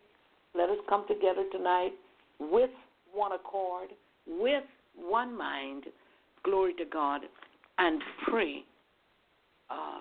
Let 0.54 0.70
us 0.70 0.76
come 0.88 1.06
together 1.08 1.44
tonight 1.50 1.92
with 2.38 2.70
one 3.12 3.32
accord, 3.32 3.90
with 4.26 4.64
one 4.96 5.36
mind. 5.36 5.84
Glory 6.44 6.74
to 6.74 6.84
God. 6.84 7.22
And 7.78 8.02
pray 8.28 8.64
uh, 9.70 10.00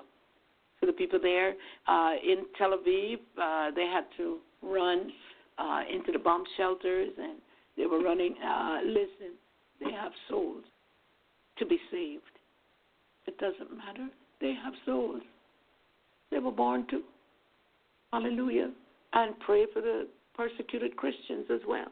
for 0.79 0.85
the 0.85 0.91
people 0.93 1.19
there. 1.21 1.53
Uh, 1.87 2.13
in 2.23 2.45
Tel 2.57 2.77
Aviv, 2.77 3.15
uh, 3.41 3.71
they 3.75 3.85
had 3.85 4.05
to 4.17 4.39
run 4.61 5.11
uh, 5.57 5.81
into 5.91 6.11
the 6.11 6.19
bomb 6.19 6.43
shelters 6.57 7.09
and 7.17 7.37
they 7.77 7.85
were 7.85 8.01
running. 8.01 8.35
Uh, 8.43 8.79
listen, 8.85 9.35
they 9.79 9.91
have 9.91 10.11
souls 10.29 10.63
to 11.57 11.65
be 11.65 11.79
saved. 11.91 12.23
It 13.27 13.37
doesn't 13.37 13.75
matter. 13.77 14.07
They 14.39 14.53
have 14.63 14.73
souls. 14.85 15.21
They 16.31 16.39
were 16.39 16.51
born 16.51 16.87
to. 16.89 17.01
Hallelujah. 18.11 18.71
And 19.13 19.39
pray 19.39 19.65
for 19.73 19.81
the 19.81 20.07
persecuted 20.41 20.95
Christians 20.95 21.45
as 21.53 21.61
well. 21.67 21.91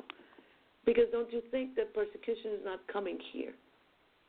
Because 0.86 1.06
don't 1.12 1.32
you 1.32 1.41
think 1.52 1.76
that 1.76 1.93
persecution 1.93 2.52
is 2.54 2.66
not 2.66 2.80
coming 2.91 3.20
here? 3.32 3.54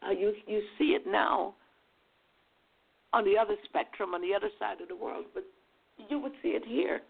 Uh, 0.06 0.10
you 0.10 0.34
you 0.46 0.62
see 0.78 0.96
it 0.98 1.06
now 1.06 1.54
on 3.12 3.24
the 3.24 3.36
other 3.38 3.56
spectrum, 3.64 4.14
on 4.14 4.20
the 4.20 4.34
other 4.34 4.48
side 4.58 4.80
of 4.80 4.88
the 4.88 4.96
world, 4.96 5.24
but 5.34 5.44
you 6.08 6.18
would 6.18 6.32
see 6.42 6.50
it 6.50 6.62
here. 6.66 7.00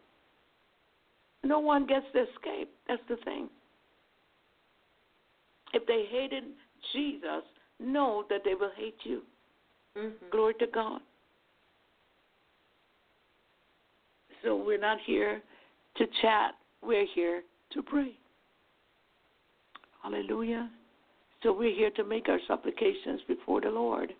No 1.42 1.58
one 1.58 1.86
gets 1.86 2.06
to 2.12 2.22
escape. 2.22 2.70
That's 2.86 3.02
the 3.08 3.16
thing. 3.24 3.48
If 5.72 5.86
they 5.86 6.04
hated 6.10 6.44
Jesus, 6.92 7.44
know 7.78 8.24
that 8.28 8.42
they 8.44 8.54
will 8.54 8.72
hate 8.76 8.98
you. 9.04 9.22
Mm-hmm. 9.96 10.30
Glory 10.30 10.54
to 10.60 10.66
God. 10.72 11.00
So 14.42 14.56
we're 14.56 14.78
not 14.78 14.98
here 15.06 15.42
to 15.96 16.04
chat, 16.22 16.54
we're 16.82 17.06
here 17.14 17.42
to 17.72 17.82
pray. 17.82 18.12
Hallelujah. 20.02 20.70
So 21.42 21.52
we're 21.52 21.74
here 21.74 21.90
to 21.96 22.04
make 22.04 22.28
our 22.28 22.40
supplications 22.46 23.20
before 23.26 23.60
the 23.60 23.70
Lord. 23.70 24.12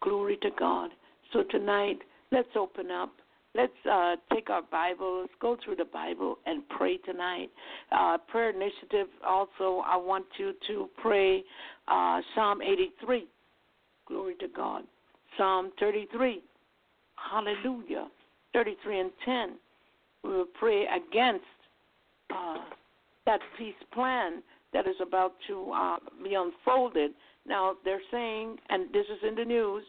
Glory 0.00 0.38
to 0.42 0.50
God. 0.58 0.90
So 1.32 1.42
tonight, 1.50 1.98
let's 2.30 2.48
open 2.56 2.90
up. 2.90 3.12
Let's 3.56 3.72
uh, 3.90 4.16
take 4.32 4.50
our 4.50 4.62
Bibles, 4.62 5.28
go 5.40 5.56
through 5.64 5.76
the 5.76 5.84
Bible, 5.84 6.38
and 6.44 6.68
pray 6.70 6.96
tonight. 6.98 7.50
Uh, 7.92 8.18
prayer 8.28 8.50
initiative. 8.50 9.06
Also, 9.24 9.82
I 9.86 9.96
want 9.96 10.26
you 10.38 10.52
to 10.66 10.88
pray 11.00 11.44
uh, 11.86 12.20
Psalm 12.34 12.60
83. 12.62 13.26
Glory 14.06 14.34
to 14.40 14.48
God. 14.48 14.82
Psalm 15.38 15.70
33. 15.78 16.42
Hallelujah. 17.30 18.08
33 18.52 19.00
and 19.00 19.10
10. 19.24 19.56
We 20.24 20.30
will 20.30 20.46
pray 20.58 20.86
against 20.86 21.44
uh, 22.30 22.58
that 23.26 23.40
peace 23.58 23.74
plan 23.92 24.42
that 24.72 24.86
is 24.86 24.96
about 25.00 25.34
to 25.48 25.72
uh, 25.72 25.96
be 26.22 26.34
unfolded. 26.34 27.12
Now, 27.46 27.74
they're 27.84 28.02
saying, 28.10 28.56
and 28.68 28.92
this 28.92 29.06
is 29.06 29.18
in 29.26 29.34
the 29.34 29.44
news, 29.44 29.84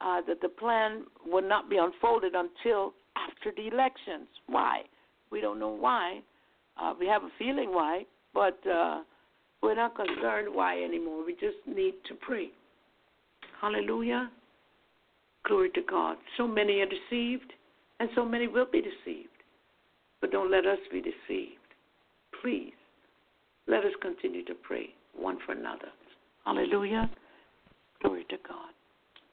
uh, 0.00 0.20
that 0.26 0.40
the 0.40 0.48
plan 0.48 1.04
will 1.26 1.46
not 1.46 1.70
be 1.70 1.76
unfolded 1.76 2.34
until 2.34 2.94
after 3.16 3.52
the 3.56 3.68
elections. 3.68 4.26
Why? 4.46 4.82
We 5.30 5.40
don't 5.40 5.58
know 5.58 5.68
why. 5.68 6.20
Uh, 6.80 6.94
we 6.98 7.06
have 7.06 7.22
a 7.22 7.30
feeling 7.38 7.72
why, 7.72 8.04
but 8.34 8.58
uh, 8.66 9.02
we're 9.62 9.76
not 9.76 9.94
concerned 9.94 10.48
why 10.52 10.82
anymore. 10.82 11.24
We 11.24 11.34
just 11.34 11.58
need 11.66 11.94
to 12.08 12.14
pray. 12.14 12.50
Hallelujah. 13.60 14.30
Glory 15.44 15.70
to 15.70 15.82
God. 15.88 16.16
So 16.36 16.46
many 16.46 16.80
are 16.80 16.86
deceived, 16.86 17.52
and 18.00 18.08
so 18.14 18.24
many 18.24 18.48
will 18.48 18.66
be 18.70 18.80
deceived. 18.80 19.28
But 20.20 20.30
don't 20.30 20.50
let 20.50 20.66
us 20.66 20.78
be 20.90 21.00
deceived. 21.00 21.61
Please, 22.42 22.72
let 23.68 23.84
us 23.84 23.92
continue 24.02 24.44
to 24.44 24.54
pray 24.54 24.88
one 25.14 25.38
for 25.46 25.52
another. 25.52 25.88
Hallelujah. 26.44 27.08
Glory 28.02 28.26
to 28.30 28.36
God. 28.46 28.70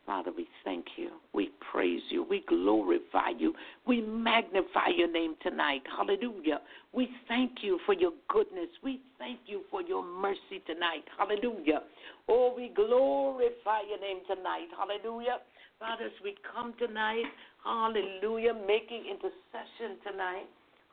Father, 0.06 0.32
we 0.36 0.48
thank 0.64 0.86
you. 0.96 1.10
We 1.34 1.52
praise 1.72 2.02
you. 2.10 2.24
We 2.28 2.44
glorify 2.48 3.30
you. 3.38 3.54
We 3.86 4.02
magnify 4.02 4.90
your 4.96 5.12
name 5.12 5.36
tonight. 5.42 5.82
Hallelujah. 5.96 6.62
We 6.94 7.10
thank 7.28 7.62
you 7.62 7.80
for 7.86 7.94
your 7.94 8.12
goodness. 8.28 8.70
We 8.84 9.02
thank 9.20 9.40
you 9.46 9.62
for 9.70 9.82
your 9.82 10.04
mercy 10.04 10.64
tonight. 10.66 11.04
Hallelujah. 11.18 11.82
Oh, 12.28 12.54
we 12.56 12.72
glorify 12.76 13.82
your 13.88 14.00
name 14.00 14.22
tonight. 14.28 14.70
Hallelujah. 14.78 15.38
Father, 15.80 16.06
as 16.06 16.24
we 16.24 16.36
come 16.56 16.74
tonight, 16.80 17.26
hallelujah, 17.64 18.54
making 18.68 19.06
intercession 19.10 19.98
tonight. 20.04 20.48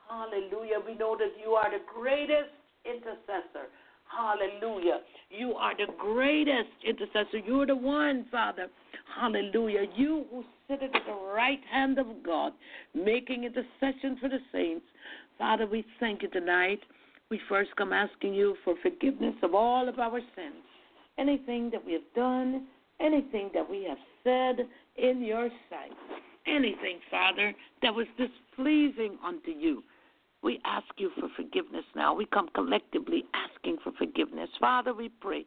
Hallelujah. 0.08 0.76
We 0.86 0.94
know 0.94 1.16
that 1.16 1.32
you 1.42 1.52
are 1.52 1.70
the 1.70 1.84
greatest 1.92 2.50
intercessor. 2.84 3.68
Hallelujah. 4.08 5.00
You 5.30 5.54
are 5.54 5.76
the 5.76 5.92
greatest 5.98 6.70
intercessor. 6.86 7.38
You're 7.44 7.66
the 7.66 7.76
one, 7.76 8.26
Father. 8.30 8.68
Hallelujah. 9.18 9.86
You 9.96 10.24
who 10.30 10.44
sit 10.68 10.82
at 10.82 10.92
the 10.92 11.32
right 11.34 11.60
hand 11.70 11.98
of 11.98 12.06
God, 12.24 12.52
making 12.94 13.44
intercession 13.44 14.16
for 14.20 14.28
the 14.28 14.38
saints. 14.52 14.84
Father, 15.38 15.66
we 15.66 15.84
thank 15.98 16.22
you 16.22 16.28
tonight. 16.28 16.80
We 17.30 17.40
first 17.48 17.70
come 17.76 17.92
asking 17.92 18.34
you 18.34 18.56
for 18.64 18.74
forgiveness 18.82 19.34
of 19.42 19.54
all 19.54 19.88
of 19.88 19.98
our 19.98 20.20
sins. 20.36 20.62
Anything 21.18 21.70
that 21.70 21.84
we 21.84 21.92
have 21.94 22.14
done, 22.14 22.66
anything 23.00 23.50
that 23.54 23.68
we 23.68 23.84
have 23.84 23.98
said 24.22 24.66
in 24.96 25.22
your 25.22 25.48
sight, 25.68 25.96
anything, 26.46 27.00
Father, 27.10 27.52
that 27.82 27.94
was 27.94 28.06
displeasing 28.16 29.18
unto 29.24 29.50
you. 29.50 29.82
We 30.42 30.60
ask 30.64 30.86
you 30.98 31.10
for 31.18 31.28
forgiveness 31.34 31.84
now. 31.94 32.14
We 32.14 32.26
come 32.26 32.48
collectively 32.54 33.24
asking 33.34 33.78
for 33.82 33.92
forgiveness. 33.98 34.48
Father, 34.60 34.94
we 34.94 35.08
pray, 35.08 35.44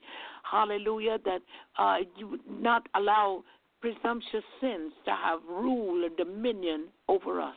hallelujah, 0.50 1.18
that 1.26 1.40
uh, 1.78 1.98
you 2.18 2.28
would 2.28 2.48
not 2.50 2.88
allow 2.96 3.44
presumptuous 3.82 4.44
sins 4.60 4.92
to 5.06 5.12
have 5.12 5.40
rule 5.48 6.04
and 6.06 6.16
dominion 6.18 6.88
over 7.08 7.40
us. 7.40 7.56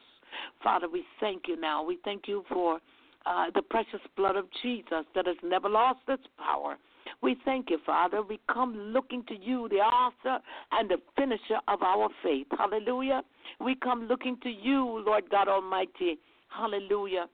Father, 0.62 0.88
we 0.88 1.04
thank 1.20 1.42
you 1.48 1.60
now. 1.60 1.82
We 1.82 1.98
thank 2.04 2.28
you 2.28 2.44
for 2.48 2.78
uh, 3.26 3.46
the 3.54 3.62
precious 3.62 4.00
blood 4.16 4.36
of 4.36 4.46
Jesus 4.62 5.04
that 5.14 5.26
has 5.26 5.36
never 5.42 5.68
lost 5.68 6.00
its 6.08 6.22
power. 6.38 6.76
We 7.22 7.36
thank 7.44 7.70
you, 7.70 7.78
Father. 7.84 8.22
We 8.22 8.40
come 8.52 8.76
looking 8.76 9.24
to 9.28 9.34
you, 9.34 9.68
the 9.68 9.76
author 9.76 10.42
and 10.72 10.88
the 10.88 10.98
finisher 11.16 11.58
of 11.68 11.82
our 11.82 12.08
faith. 12.22 12.46
Hallelujah. 12.56 13.22
We 13.60 13.74
come 13.74 14.06
looking 14.06 14.38
to 14.42 14.48
you, 14.48 15.02
Lord 15.04 15.28
God 15.30 15.48
Almighty. 15.48 16.18
Hallelujah. 16.56 17.26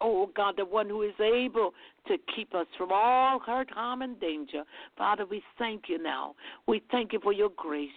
Oh 0.00 0.30
God, 0.36 0.54
the 0.56 0.64
one 0.64 0.88
who 0.88 1.02
is 1.02 1.14
able 1.20 1.72
to 2.08 2.16
keep 2.34 2.54
us 2.54 2.66
from 2.76 2.90
all 2.92 3.38
hurt, 3.38 3.70
harm, 3.70 4.02
and 4.02 4.18
danger. 4.20 4.64
Father, 4.98 5.24
we 5.24 5.42
thank 5.58 5.84
you 5.88 6.02
now. 6.02 6.34
We 6.66 6.82
thank 6.90 7.12
you 7.12 7.20
for 7.22 7.32
your 7.32 7.50
grace. 7.56 7.90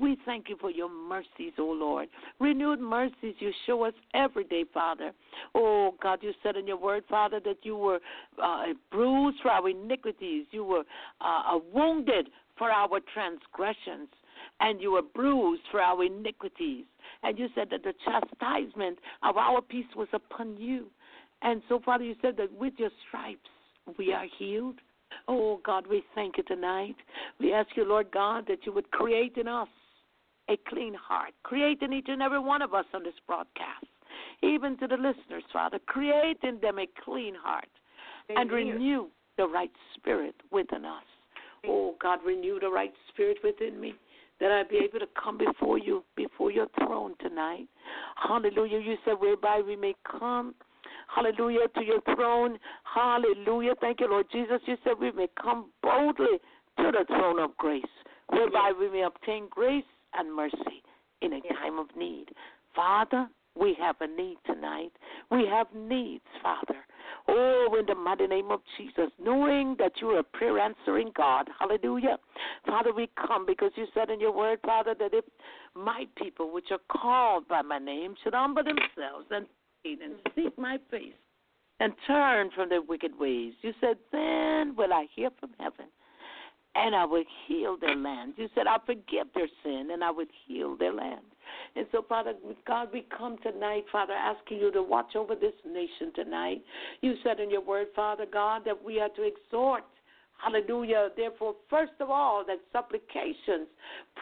We 0.00 0.16
thank 0.24 0.48
you 0.48 0.56
for 0.60 0.70
your 0.70 0.88
mercies, 0.88 1.54
O 1.58 1.64
Lord. 1.64 2.08
Renewed 2.38 2.78
mercies 2.78 3.34
you 3.40 3.50
show 3.66 3.84
us 3.84 3.94
every 4.14 4.44
day, 4.44 4.64
Father. 4.72 5.10
Oh, 5.56 5.94
God, 6.00 6.20
you 6.22 6.32
said 6.42 6.56
in 6.56 6.68
your 6.68 6.76
word, 6.76 7.02
Father, 7.08 7.40
that 7.44 7.58
you 7.62 7.76
were 7.76 7.98
uh, 8.40 8.66
bruised 8.92 9.38
for 9.42 9.50
our 9.50 9.68
iniquities. 9.68 10.46
You 10.52 10.64
were 10.64 10.84
uh, 11.20 11.58
wounded 11.72 12.28
for 12.56 12.70
our 12.70 13.00
transgressions, 13.12 14.08
and 14.60 14.80
you 14.80 14.92
were 14.92 15.02
bruised 15.02 15.62
for 15.70 15.80
our 15.80 16.04
iniquities. 16.04 16.84
And 17.22 17.38
you 17.38 17.48
said 17.54 17.68
that 17.70 17.82
the 17.82 17.94
chastisement 18.04 18.98
of 19.22 19.36
our 19.36 19.60
peace 19.60 19.86
was 19.96 20.08
upon 20.12 20.56
you. 20.56 20.86
And 21.42 21.62
so, 21.68 21.80
Father, 21.84 22.04
you 22.04 22.14
said 22.20 22.36
that 22.38 22.52
with 22.52 22.74
your 22.78 22.90
stripes 23.06 23.48
we 23.98 24.12
are 24.12 24.26
healed. 24.38 24.76
Oh, 25.26 25.60
God, 25.64 25.86
we 25.86 26.02
thank 26.14 26.36
you 26.36 26.42
tonight. 26.44 26.96
We 27.40 27.52
ask 27.52 27.68
you, 27.76 27.84
Lord 27.84 28.10
God, 28.12 28.44
that 28.48 28.66
you 28.66 28.72
would 28.72 28.90
create 28.90 29.36
in 29.36 29.48
us 29.48 29.68
a 30.50 30.58
clean 30.68 30.94
heart. 30.94 31.32
Create 31.42 31.80
in 31.82 31.92
each 31.92 32.06
and 32.08 32.22
every 32.22 32.38
one 32.38 32.62
of 32.62 32.74
us 32.74 32.84
on 32.94 33.02
this 33.02 33.14
broadcast, 33.26 33.86
even 34.42 34.76
to 34.78 34.86
the 34.86 34.96
listeners, 34.96 35.44
Father. 35.52 35.78
Create 35.86 36.38
in 36.42 36.58
them 36.60 36.78
a 36.78 36.86
clean 37.04 37.34
heart 37.34 37.68
and 38.28 38.50
renew 38.50 39.06
the 39.36 39.46
right 39.46 39.70
spirit 39.94 40.34
within 40.50 40.84
us. 40.84 41.04
Oh, 41.66 41.94
God, 42.00 42.20
renew 42.24 42.60
the 42.60 42.70
right 42.70 42.92
spirit 43.08 43.38
within 43.42 43.80
me. 43.80 43.94
That 44.40 44.50
I 44.52 44.62
be 44.68 44.76
able 44.76 45.00
to 45.00 45.08
come 45.20 45.38
before 45.38 45.78
you, 45.78 46.04
before 46.16 46.50
your 46.50 46.66
throne 46.78 47.14
tonight. 47.20 47.66
Hallelujah. 48.16 48.78
You 48.78 48.96
said 49.04 49.14
whereby 49.18 49.60
we 49.64 49.76
may 49.76 49.94
come. 50.08 50.54
Hallelujah 51.14 51.68
to 51.74 51.84
your 51.84 52.00
throne. 52.14 52.58
Hallelujah. 52.84 53.74
Thank 53.80 54.00
you, 54.00 54.10
Lord 54.10 54.26
Jesus. 54.30 54.60
You 54.66 54.76
said 54.84 54.94
we 55.00 55.12
may 55.12 55.28
come 55.40 55.70
boldly 55.82 56.38
to 56.78 56.92
the 56.92 57.04
throne 57.08 57.40
of 57.40 57.56
grace, 57.56 57.84
whereby 58.28 58.72
we 58.78 58.90
may 58.90 59.02
obtain 59.02 59.48
grace 59.50 59.84
and 60.14 60.34
mercy 60.34 60.82
in 61.22 61.32
a 61.32 61.40
time 61.54 61.78
of 61.78 61.86
need. 61.96 62.26
Father, 62.74 63.28
we 63.58 63.76
have 63.80 63.96
a 64.00 64.06
need 64.06 64.36
tonight. 64.46 64.92
We 65.30 65.46
have 65.46 65.66
needs, 65.74 66.24
Father. 66.42 66.76
Oh, 67.28 67.76
in 67.78 67.86
the 67.86 67.94
mighty 67.94 68.26
name 68.26 68.50
of 68.50 68.60
Jesus, 68.76 69.10
knowing 69.22 69.76
that 69.78 69.92
you 70.00 70.08
are 70.10 70.20
a 70.20 70.24
prayer 70.24 70.58
answering 70.58 71.12
God. 71.16 71.48
Hallelujah. 71.58 72.16
Father, 72.66 72.92
we 72.92 73.10
come 73.26 73.44
because 73.46 73.70
you 73.76 73.86
said 73.92 74.10
in 74.10 74.20
your 74.20 74.32
word, 74.32 74.60
Father, 74.64 74.94
that 74.98 75.12
if 75.12 75.24
my 75.74 76.06
people, 76.16 76.52
which 76.52 76.68
are 76.70 76.78
called 76.90 77.46
by 77.48 77.62
my 77.62 77.78
name, 77.78 78.14
should 78.22 78.34
humble 78.34 78.62
themselves 78.64 79.26
and 79.30 79.46
and 79.84 80.16
seek 80.34 80.58
my 80.58 80.76
face 80.90 81.14
and 81.80 81.92
turn 82.06 82.50
from 82.54 82.68
their 82.68 82.82
wicked 82.82 83.12
ways, 83.18 83.54
you 83.62 83.72
said, 83.80 83.96
then 84.12 84.74
will 84.76 84.92
I 84.92 85.06
hear 85.14 85.30
from 85.38 85.50
heaven 85.58 85.86
and 86.84 86.94
I 86.94 87.04
will 87.04 87.24
heal 87.46 87.76
their 87.80 87.96
land. 87.96 88.34
You 88.36 88.48
said, 88.54 88.66
I'll 88.66 88.84
forgive 88.84 89.26
their 89.34 89.48
sin 89.62 89.88
and 89.92 90.04
I 90.04 90.10
would 90.10 90.28
heal 90.46 90.76
their 90.76 90.92
land. 90.92 91.22
And 91.76 91.86
so, 91.92 92.04
Father 92.08 92.34
God, 92.66 92.88
we 92.92 93.06
come 93.16 93.36
tonight, 93.42 93.84
Father, 93.90 94.12
asking 94.12 94.58
you 94.58 94.70
to 94.72 94.82
watch 94.82 95.16
over 95.16 95.34
this 95.34 95.54
nation 95.66 96.12
tonight. 96.14 96.62
You 97.00 97.14
said 97.24 97.40
in 97.40 97.50
your 97.50 97.60
word, 97.60 97.88
Father 97.96 98.26
God, 98.30 98.62
that 98.66 98.82
we 98.82 99.00
are 99.00 99.08
to 99.10 99.22
exhort. 99.22 99.84
Hallelujah. 100.42 101.08
Therefore, 101.16 101.54
first 101.68 101.92
of 102.00 102.10
all, 102.10 102.44
that 102.46 102.58
supplications, 102.72 103.68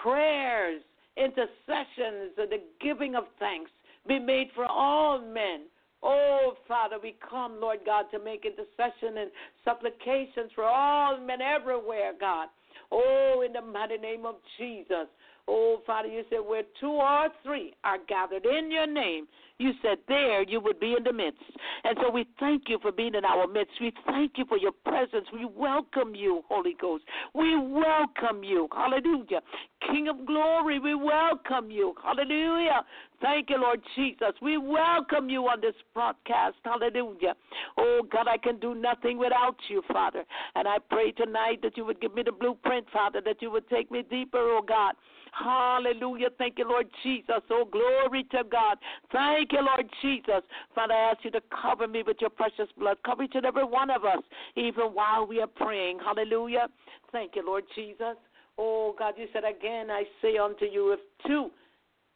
prayers, 0.02 0.82
intercessions, 1.16 2.32
and 2.38 2.50
the 2.50 2.62
giving 2.80 3.14
of 3.14 3.24
thanks 3.38 3.70
be 4.06 4.18
made 4.18 4.48
for 4.54 4.66
all 4.66 5.20
men. 5.20 5.62
Oh, 6.02 6.54
Father, 6.68 6.96
we 7.02 7.16
come, 7.28 7.60
Lord 7.60 7.80
God, 7.84 8.06
to 8.12 8.18
make 8.18 8.44
intercession 8.44 9.18
and 9.18 9.30
supplications 9.64 10.50
for 10.54 10.64
all 10.64 11.18
men 11.18 11.40
everywhere, 11.40 12.12
God. 12.18 12.48
Oh, 12.92 13.42
in 13.44 13.52
the 13.52 13.62
mighty 13.62 13.96
name 13.96 14.26
of 14.26 14.36
Jesus. 14.58 15.08
Oh, 15.48 15.80
Father, 15.86 16.08
you 16.08 16.24
said 16.28 16.40
where 16.46 16.62
two 16.80 16.88
or 16.88 17.28
three 17.44 17.74
are 17.84 17.98
gathered 18.08 18.44
in 18.44 18.70
your 18.70 18.86
name, 18.86 19.28
you 19.58 19.72
said 19.80 19.98
there 20.08 20.42
you 20.42 20.60
would 20.60 20.80
be 20.80 20.94
in 20.96 21.04
the 21.04 21.12
midst. 21.12 21.40
And 21.84 21.96
so 22.02 22.10
we 22.10 22.26
thank 22.38 22.64
you 22.68 22.78
for 22.82 22.92
being 22.92 23.14
in 23.14 23.24
our 23.24 23.46
midst. 23.46 23.72
We 23.80 23.92
thank 24.06 24.32
you 24.36 24.44
for 24.46 24.58
your 24.58 24.72
presence. 24.72 25.26
We 25.32 25.46
welcome 25.46 26.14
you, 26.14 26.42
Holy 26.48 26.76
Ghost. 26.78 27.04
We 27.32 27.56
welcome 27.56 28.42
you. 28.42 28.68
Hallelujah. 28.74 29.40
King 29.88 30.08
of 30.08 30.26
glory, 30.26 30.78
we 30.78 30.94
welcome 30.94 31.70
you. 31.70 31.94
Hallelujah. 32.02 32.84
Thank 33.22 33.48
you, 33.48 33.58
Lord 33.58 33.80
Jesus. 33.94 34.34
We 34.42 34.58
welcome 34.58 35.30
you 35.30 35.42
on 35.44 35.60
this 35.60 35.74
broadcast. 35.94 36.56
Hallelujah. 36.64 37.34
Oh, 37.78 38.02
God, 38.10 38.26
I 38.28 38.36
can 38.36 38.58
do 38.58 38.74
nothing 38.74 39.16
without 39.16 39.56
you, 39.68 39.82
Father. 39.90 40.24
And 40.54 40.68
I 40.68 40.78
pray 40.90 41.12
tonight 41.12 41.60
that 41.62 41.76
you 41.76 41.84
would 41.84 42.00
give 42.00 42.14
me 42.14 42.22
the 42.24 42.32
blueprint, 42.32 42.86
Father, 42.92 43.20
that 43.24 43.40
you 43.40 43.50
would 43.52 43.68
take 43.70 43.90
me 43.90 44.02
deeper, 44.10 44.38
oh 44.38 44.62
God. 44.66 44.94
Hallelujah. 45.42 46.28
Thank 46.38 46.58
you, 46.58 46.68
Lord 46.68 46.86
Jesus. 47.02 47.42
Oh, 47.50 47.66
glory 47.70 48.24
to 48.30 48.42
God. 48.50 48.78
Thank 49.12 49.52
you, 49.52 49.60
Lord 49.60 49.86
Jesus. 50.00 50.42
Father, 50.74 50.94
I 50.94 51.10
ask 51.10 51.24
you 51.24 51.30
to 51.32 51.40
cover 51.62 51.86
me 51.86 52.02
with 52.06 52.16
your 52.20 52.30
precious 52.30 52.68
blood. 52.78 52.96
Cover 53.04 53.24
each 53.24 53.32
and 53.34 53.44
every 53.44 53.64
one 53.64 53.90
of 53.90 54.04
us, 54.04 54.22
even 54.56 54.86
while 54.94 55.26
we 55.26 55.40
are 55.40 55.46
praying. 55.46 55.98
Hallelujah. 56.04 56.68
Thank 57.12 57.36
you, 57.36 57.44
Lord 57.44 57.64
Jesus. 57.74 58.16
Oh, 58.56 58.94
God, 58.98 59.14
you 59.18 59.26
said 59.32 59.44
again, 59.44 59.90
I 59.90 60.04
say 60.22 60.38
unto 60.38 60.64
you, 60.64 60.92
if 60.92 61.00
two, 61.26 61.50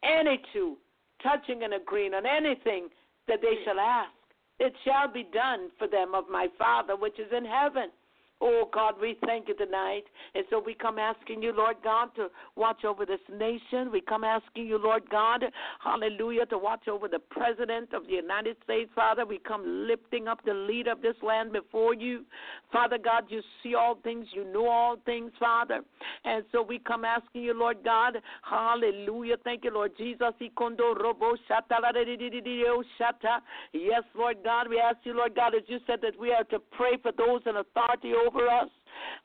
any 0.03 0.41
two, 0.51 0.77
touching 1.21 1.63
and 1.63 1.75
agreeing 1.75 2.15
on 2.15 2.25
anything 2.25 2.89
that 3.27 3.39
they 3.41 3.63
shall 3.63 3.79
ask, 3.79 4.09
it 4.59 4.73
shall 4.83 5.11
be 5.11 5.27
done 5.31 5.69
for 5.77 5.87
them 5.87 6.15
of 6.15 6.25
my 6.31 6.47
Father 6.57 6.95
which 6.95 7.19
is 7.19 7.31
in 7.35 7.45
heaven. 7.45 7.89
Oh 8.41 8.67
God, 8.73 8.95
we 8.99 9.17
thank 9.25 9.47
you 9.47 9.55
tonight. 9.55 10.03
And 10.33 10.43
so 10.49 10.61
we 10.65 10.73
come 10.73 10.97
asking 10.97 11.43
you, 11.43 11.53
Lord 11.55 11.75
God, 11.83 12.09
to 12.15 12.29
watch 12.55 12.83
over 12.83 13.05
this 13.05 13.19
nation. 13.31 13.91
We 13.91 14.01
come 14.01 14.23
asking 14.23 14.65
you, 14.65 14.79
Lord 14.79 15.07
God, 15.09 15.43
hallelujah, 15.83 16.47
to 16.47 16.57
watch 16.57 16.87
over 16.87 17.07
the 17.07 17.19
President 17.19 17.93
of 17.93 18.07
the 18.07 18.13
United 18.13 18.57
States, 18.63 18.89
Father. 18.95 19.25
We 19.25 19.37
come 19.37 19.63
lifting 19.87 20.27
up 20.27 20.43
the 20.43 20.53
leader 20.53 20.93
of 20.93 21.03
this 21.03 21.15
land 21.21 21.53
before 21.53 21.93
you. 21.93 22.25
Father 22.71 22.97
God, 22.97 23.25
you 23.29 23.41
see 23.61 23.75
all 23.75 23.99
things, 24.03 24.25
you 24.33 24.43
know 24.51 24.67
all 24.67 24.95
things, 25.05 25.31
Father. 25.39 25.81
And 26.25 26.43
so 26.51 26.63
we 26.63 26.79
come 26.79 27.05
asking 27.05 27.43
you, 27.43 27.53
Lord 27.53 27.77
God, 27.83 28.17
hallelujah. 28.41 29.35
Thank 29.43 29.65
you, 29.65 29.73
Lord 29.73 29.91
Jesus. 29.97 30.33
Yes, 33.73 34.03
Lord 34.15 34.37
God, 34.43 34.67
we 34.69 34.79
ask 34.79 34.97
you, 35.03 35.15
Lord 35.15 35.35
God, 35.35 35.53
as 35.53 35.61
you 35.67 35.77
said 35.85 35.99
that 36.01 36.19
we 36.19 36.31
are 36.31 36.43
to 36.45 36.59
pray 36.59 36.97
for 37.01 37.11
those 37.11 37.41
in 37.45 37.57
authority 37.57 38.13
over 38.13 38.30
over 38.33 38.47
us. 38.47 38.69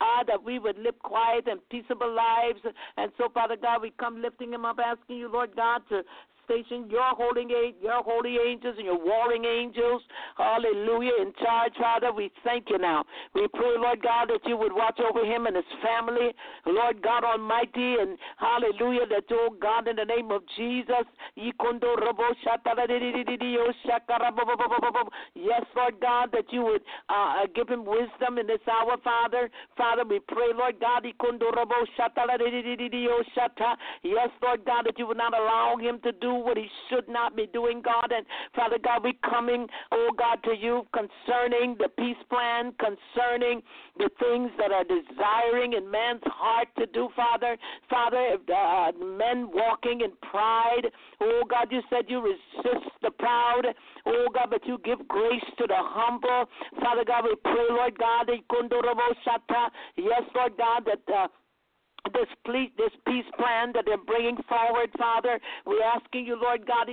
Ah, 0.00 0.22
that 0.26 0.42
we 0.42 0.58
would 0.58 0.78
live 0.78 0.98
quiet 1.02 1.46
and 1.48 1.60
peaceable 1.70 2.14
lives. 2.14 2.60
And 2.96 3.10
so, 3.16 3.28
Father 3.32 3.56
God, 3.60 3.82
we 3.82 3.92
come 3.98 4.20
lifting 4.20 4.52
him 4.52 4.64
up, 4.64 4.76
asking 4.84 5.16
you, 5.16 5.30
Lord 5.30 5.50
God, 5.56 5.82
to 5.88 6.02
station 6.46 6.88
your 6.88 7.12
holy, 7.12 7.44
your 7.82 8.02
holy 8.02 8.38
angels 8.48 8.76
and 8.78 8.86
your 8.86 8.98
warring 8.98 9.44
angels. 9.44 10.02
Hallelujah. 10.38 11.12
In 11.20 11.32
charge, 11.42 11.72
Father, 11.78 12.12
we 12.12 12.30
thank 12.44 12.70
you 12.70 12.78
now. 12.78 13.04
We 13.34 13.46
pray, 13.52 13.74
Lord 13.76 14.02
God, 14.02 14.30
that 14.30 14.46
you 14.46 14.56
would 14.56 14.72
watch 14.72 14.98
over 15.00 15.24
him 15.26 15.46
and 15.46 15.56
his 15.56 15.64
family. 15.82 16.30
Lord 16.66 17.02
God 17.02 17.24
Almighty, 17.24 17.96
and 18.00 18.18
hallelujah, 18.38 19.06
that, 19.10 19.24
oh 19.32 19.56
God, 19.60 19.88
in 19.88 19.96
the 19.96 20.04
name 20.04 20.30
of 20.30 20.42
Jesus. 20.56 21.04
Yes, 25.34 25.64
Lord 25.76 26.00
God, 26.00 26.32
that 26.32 26.44
you 26.50 26.62
would 26.62 26.82
uh, 27.08 27.46
give 27.54 27.68
him 27.68 27.84
wisdom 27.84 28.38
in 28.38 28.46
this 28.46 28.60
hour, 28.70 28.96
Father. 29.02 29.50
Father, 29.76 30.04
we 30.08 30.20
pray, 30.20 30.48
Lord 30.56 30.76
God, 30.80 31.04
yes, 34.02 34.28
Lord 34.42 34.64
God, 34.64 34.86
that 34.86 34.98
you 34.98 35.06
would 35.06 35.16
not 35.16 35.34
allow 35.38 35.76
him 35.76 36.00
to 36.02 36.12
do 36.12 36.34
what 36.44 36.56
he 36.56 36.66
should 36.88 37.08
not 37.08 37.36
be 37.36 37.46
doing, 37.52 37.82
God. 37.82 38.12
And 38.14 38.26
Father 38.54 38.78
God, 38.82 39.04
we 39.04 39.18
coming, 39.28 39.66
oh 39.92 40.10
God, 40.16 40.42
to 40.44 40.54
you 40.56 40.86
concerning 40.92 41.76
the 41.78 41.88
peace 41.88 42.16
plan, 42.28 42.72
concerning 42.78 43.62
the 43.98 44.10
things 44.18 44.50
that 44.58 44.72
are 44.72 44.84
desiring 44.84 45.74
in 45.74 45.90
man's 45.90 46.22
heart 46.24 46.68
to 46.78 46.86
do, 46.86 47.08
Father. 47.14 47.56
Father, 47.88 48.34
if 48.34 48.40
uh, 48.48 48.92
men 49.04 49.48
walking 49.52 50.00
in 50.02 50.12
pride, 50.30 50.86
oh 51.20 51.42
God, 51.48 51.68
you 51.70 51.80
said 51.90 52.04
you 52.08 52.20
resist 52.20 52.90
the 53.02 53.10
proud, 53.10 53.62
oh 54.06 54.26
God, 54.32 54.48
but 54.50 54.66
you 54.66 54.78
give 54.84 55.06
grace 55.08 55.44
to 55.58 55.66
the 55.66 55.76
humble. 55.76 56.48
Father 56.80 57.04
God, 57.06 57.24
we 57.24 57.34
pray, 57.42 57.66
Lord 57.70 57.98
God, 57.98 58.28
yes, 59.96 60.22
Lord 60.34 60.52
God, 60.56 60.86
that. 60.86 61.14
Uh, 61.14 61.28
this 62.12 62.28
peace, 62.44 62.70
this 62.76 62.90
peace 63.06 63.24
plan 63.38 63.72
that 63.74 63.84
they're 63.86 63.96
bringing 63.96 64.36
forward, 64.48 64.90
Father. 64.98 65.38
We're 65.64 65.82
asking 65.82 66.26
you, 66.26 66.38
Lord 66.40 66.66
God, 66.66 66.86